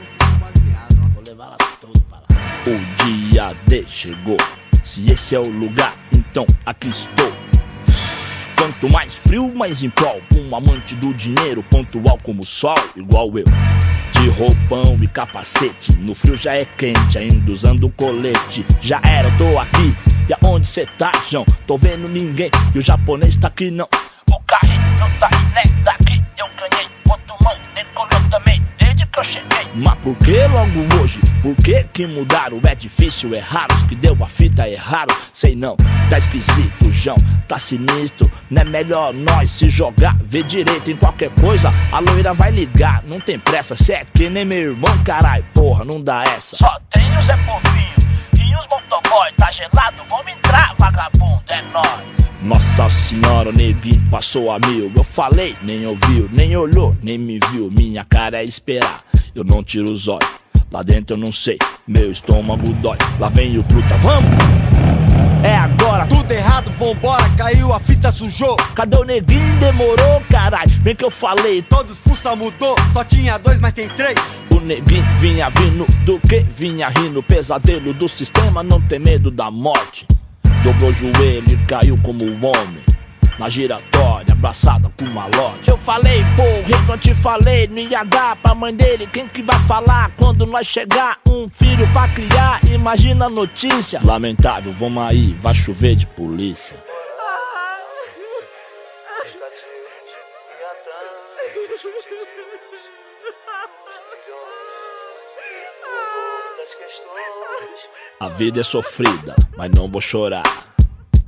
ó. 1.01 1.09
Vou 1.13 1.23
levar 1.25 1.45
elas 1.45 1.77
todas 1.79 2.03
pra 2.03 2.17
lá. 2.17 2.25
O 2.67 3.05
dia 3.05 3.55
D 3.67 3.85
chegou. 3.87 4.37
Se 4.83 5.09
esse 5.09 5.33
é 5.33 5.39
o 5.39 5.49
lugar, 5.49 5.95
então 6.11 6.45
aqui 6.65 6.89
estou 6.89 7.52
Quanto 8.63 8.89
mais 8.93 9.13
frio, 9.13 9.53
mais 9.53 9.83
em 9.83 9.89
prol. 9.89 10.21
Um 10.37 10.55
amante 10.55 10.95
do 10.95 11.13
dinheiro, 11.13 11.61
pontual 11.63 12.17
como 12.23 12.39
o 12.39 12.47
sol, 12.47 12.73
igual 12.95 13.27
eu. 13.37 13.43
De 14.13 14.29
roupão 14.29 14.97
e 15.01 15.07
capacete, 15.09 15.93
no 15.97 16.15
frio 16.15 16.37
já 16.37 16.55
é 16.55 16.61
quente, 16.77 17.19
ainda 17.19 17.51
usando 17.51 17.89
colete. 17.89 18.65
Já 18.79 19.01
era, 19.05 19.29
tô 19.31 19.59
aqui. 19.59 19.93
E 20.29 20.47
aonde 20.47 20.65
cê 20.65 20.87
tá, 20.97 21.11
João? 21.29 21.45
Tô 21.67 21.77
vendo 21.77 22.09
ninguém. 22.09 22.49
E 22.73 22.77
o 22.77 22.81
japonês 22.81 23.35
tá 23.35 23.47
aqui, 23.49 23.69
não. 23.69 23.89
O 24.31 24.39
carrinho 24.47 25.19
tá 25.19 25.27
aí, 25.29 25.45
né? 25.53 25.83
Daqui 25.83 26.23
eu 26.39 26.47
ganhei. 26.57 26.87
Quanto 27.05 27.35
mão, 27.43 27.57
decolou 27.75 27.92
Mas 29.75 29.95
por 29.99 30.15
que 30.17 30.37
logo 30.47 31.01
hoje? 31.01 31.19
Por 31.41 31.55
que 31.55 31.83
que 31.93 32.07
mudaram? 32.07 32.59
É 32.67 32.73
difícil, 32.73 33.31
é 33.35 33.39
raro. 33.39 33.73
Os 33.75 33.83
que 33.83 33.95
deu 33.95 34.17
a 34.21 34.27
fita 34.27 34.67
é 34.67 34.75
raro. 34.75 35.15
Sei 35.31 35.55
não, 35.55 35.75
tá 36.09 36.17
esquisito, 36.17 36.91
João. 36.91 37.17
Tá 37.47 37.59
sinistro. 37.59 38.29
Não 38.49 38.61
é 38.61 38.65
melhor 38.65 39.13
nós 39.13 39.51
se 39.51 39.69
jogar. 39.69 40.15
Ver 40.23 40.43
direito 40.43 40.91
em 40.91 40.95
qualquer 40.95 41.29
coisa. 41.39 41.69
A 41.91 41.99
loira 41.99 42.33
vai 42.33 42.51
ligar. 42.51 43.03
Não 43.03 43.19
tem 43.19 43.37
pressa, 43.37 43.75
cê 43.75 43.93
é 43.93 44.05
que 44.05 44.29
nem 44.29 44.45
meu 44.45 44.71
irmão, 44.71 45.03
carai. 45.03 45.43
Porra, 45.53 45.85
não 45.85 46.01
dá 46.01 46.23
essa. 46.23 46.55
Só 46.55 46.79
tem 46.89 47.15
o 47.15 47.21
Zé 47.21 47.37
Povinho 47.37 47.93
e 48.39 48.55
os 48.55 48.67
motoboy. 48.71 49.31
Tá 49.37 49.51
gelado, 49.51 50.03
vamos 50.09 50.31
entrar, 50.31 50.75
vagabundo, 50.77 51.43
é 51.49 51.61
nóis. 51.71 52.22
Nossa 52.43 52.89
senhora, 52.89 53.49
o 53.49 53.53
neguinho 53.53 54.09
passou 54.11 54.51
a 54.51 54.59
mil. 54.59 54.91
Eu 54.95 55.03
falei, 55.03 55.53
nem 55.67 55.85
ouviu, 55.87 56.29
nem 56.31 56.55
olhou, 56.57 56.95
nem 57.01 57.17
me 57.17 57.39
viu. 57.51 57.71
Minha 57.71 58.03
cara 58.03 58.37
é 58.41 58.43
esperar, 58.43 59.01
eu 59.33 59.45
não 59.45 59.63
tiro 59.63 59.89
os 59.89 60.07
olhos. 60.09 60.29
Lá 60.69 60.83
dentro 60.83 61.15
eu 61.15 61.19
não 61.19 61.31
sei, 61.31 61.57
meu 61.87 62.11
estômago 62.11 62.73
dói. 62.73 62.97
Lá 63.17 63.29
vem 63.29 63.57
o 63.57 63.63
truta, 63.63 63.95
vamos! 63.97 64.29
É 65.45 65.55
agora, 65.55 66.05
Tudo 66.07 66.31
errado, 66.31 66.69
vambora, 66.77 67.29
caiu, 67.37 67.73
a 67.73 67.79
fita 67.79 68.11
sujou. 68.11 68.55
cadê 68.75 68.97
o 68.97 69.03
neguinho? 69.03 69.59
Demorou, 69.59 70.21
caralho. 70.29 70.77
Bem 70.81 70.95
que 70.95 71.05
eu 71.05 71.11
falei, 71.11 71.61
Todos 71.61 71.97
fuça 71.97 72.35
mudou, 72.35 72.75
só 72.91 73.03
tinha 73.03 73.37
dois, 73.37 73.59
mas 73.59 73.73
tem 73.73 73.87
três. 73.89 74.15
O 74.53 74.59
neguinho 74.59 75.05
vinha 75.19 75.49
vindo 75.49 75.85
do 76.05 76.19
que 76.19 76.41
vinha 76.41 76.89
rindo. 76.89 77.21
Pesadelo 77.23 77.93
do 77.93 78.07
sistema, 78.07 78.63
não 78.63 78.81
tem 78.81 78.99
medo 78.99 79.29
da 79.31 79.49
morte. 79.51 80.07
Dobrou 80.63 80.91
o 80.91 80.93
joelho 80.93 81.45
e 81.51 81.57
caiu 81.65 81.99
como 82.01 82.23
um 82.23 82.45
homem. 82.45 82.81
Na 83.37 83.49
giratória, 83.49 84.31
abraçada 84.31 84.89
com 84.97 85.05
uma 85.05 85.25
loja. 85.25 85.59
Eu 85.67 85.75
falei, 85.75 86.23
porra, 86.37 86.93
eu 86.93 86.97
te 86.97 87.13
falei, 87.13 87.69
ia 87.89 88.03
dar 88.03 88.37
pra 88.37 88.55
mãe 88.55 88.73
dele. 88.73 89.05
Quem 89.05 89.27
que 89.27 89.41
vai 89.41 89.59
falar 89.67 90.11
quando 90.15 90.45
nós 90.45 90.65
chegar? 90.65 91.17
Um 91.29 91.49
filho 91.49 91.85
pra 91.91 92.07
criar, 92.07 92.61
imagina 92.71 93.25
a 93.25 93.29
notícia. 93.29 93.99
Lamentável, 94.05 94.71
vamos 94.71 95.03
aí, 95.03 95.35
vai 95.41 95.53
chover 95.53 95.95
de 95.95 96.07
polícia. 96.07 96.77
A 108.23 108.29
vida 108.29 108.61
é 108.61 108.63
sofrida, 108.63 109.35
mas 109.57 109.69
não 109.77 109.91
vou 109.91 109.99
chorar. 109.99 110.43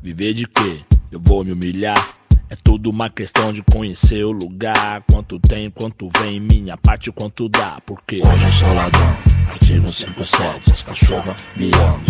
Viver 0.01 0.34
de 0.34 0.47
quê? 0.47 0.80
Eu 1.11 1.19
vou 1.19 1.43
me 1.43 1.51
humilhar. 1.51 2.15
É 2.47 2.55
tudo 2.63 2.91
uma 2.91 3.09
questão 3.09 3.51
de 3.51 3.63
conhecer 3.63 4.23
o 4.23 4.31
lugar. 4.31 5.03
Quanto 5.11 5.39
tem, 5.39 5.72
quanto 5.72 6.09
vem, 6.19 6.39
minha 6.39 6.77
parte, 6.77 7.11
quanto 7.11 7.49
dá. 7.49 7.81
Porque 7.84 8.22
Hoje 8.22 8.45
eu 8.45 8.51
sou 8.51 8.73
ladrão, 8.73 9.17
artigo 9.47 9.91
57. 9.91 10.72
As 10.72 10.84
cachorras 10.84 11.35
me 11.55 11.72
amam, 11.73 12.01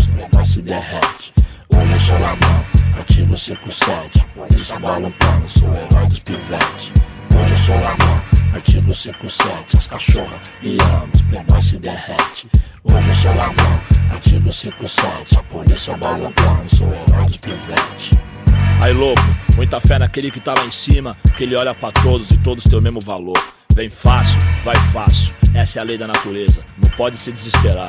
os 0.42 0.50
se 0.50 0.62
derrete. 0.62 1.34
Hoje 1.74 1.94
eu 1.94 2.00
sou 2.02 2.20
ladrão, 2.20 2.66
artigo 2.98 3.38
57. 3.38 4.26
Polícia 4.36 4.80
bola 4.80 5.08
um 5.08 5.12
pano, 5.12 5.50
sou 5.50 5.70
o 5.70 5.76
herói 5.76 6.08
dos 6.08 6.20
pivetes. 6.20 6.92
Hoje 7.34 7.52
eu 7.52 7.58
sou 7.58 7.80
ladrão, 7.80 8.22
artigo 8.54 8.94
57. 8.94 9.78
As 9.78 9.88
cachorras 9.88 10.42
me 10.62 10.78
amam, 10.82 11.10
os 11.16 11.22
playboys 11.24 11.66
se 11.66 11.80
derrete. 11.80 12.50
Hoje 12.84 13.10
eu 13.10 13.16
sou 13.16 13.36
ladrão, 13.36 13.82
artigo 14.12 14.52
57. 14.52 15.38
A 15.38 15.44
polícia 15.44 15.96
bola 15.96 16.28
um 16.28 16.32
pano, 16.34 16.70
sou 16.70 16.88
o 16.90 16.94
herói 16.94 17.26
dos 17.28 17.38
pivetes. 17.38 18.35
Aí 18.84 18.94
louco, 18.94 19.22
muita 19.56 19.80
fé 19.82 19.98
naquele 19.98 20.30
que 20.30 20.40
tá 20.40 20.54
lá 20.54 20.66
em 20.66 20.72
cima, 20.72 21.18
que 21.36 21.44
ele 21.44 21.56
olha 21.56 21.74
pra 21.74 21.92
todos 21.92 22.30
e 22.32 22.38
todos 22.38 22.64
têm 22.64 22.78
o 22.78 22.82
mesmo 22.82 23.00
valor. 23.00 23.38
Vem 23.74 23.90
fácil, 23.90 24.40
vai 24.64 24.76
fácil, 24.94 25.34
essa 25.54 25.80
é 25.80 25.82
a 25.82 25.86
lei 25.86 25.98
da 25.98 26.08
natureza, 26.08 26.64
não 26.78 26.96
pode 26.96 27.18
se 27.18 27.32
desesperar. 27.32 27.88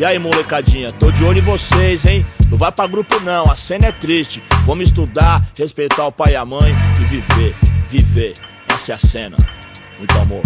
E 0.00 0.04
aí, 0.04 0.18
molecadinha, 0.18 0.90
tô 0.90 1.12
de 1.12 1.22
olho 1.22 1.38
em 1.38 1.42
vocês, 1.42 2.04
hein? 2.06 2.26
Não 2.50 2.58
vai 2.58 2.72
pra 2.72 2.84
grupo 2.86 3.20
não, 3.20 3.44
a 3.48 3.54
cena 3.54 3.86
é 3.86 3.92
triste. 3.92 4.42
Vamos 4.66 4.88
estudar, 4.88 5.48
respeitar 5.56 6.06
o 6.06 6.10
pai 6.10 6.32
e 6.32 6.36
a 6.36 6.44
mãe 6.44 6.74
e 7.00 7.04
viver, 7.04 7.54
viver. 7.88 8.34
Essa 8.68 8.90
é 8.90 8.94
a 8.96 8.98
cena. 8.98 9.36
Muito 9.96 10.18
amor. 10.18 10.42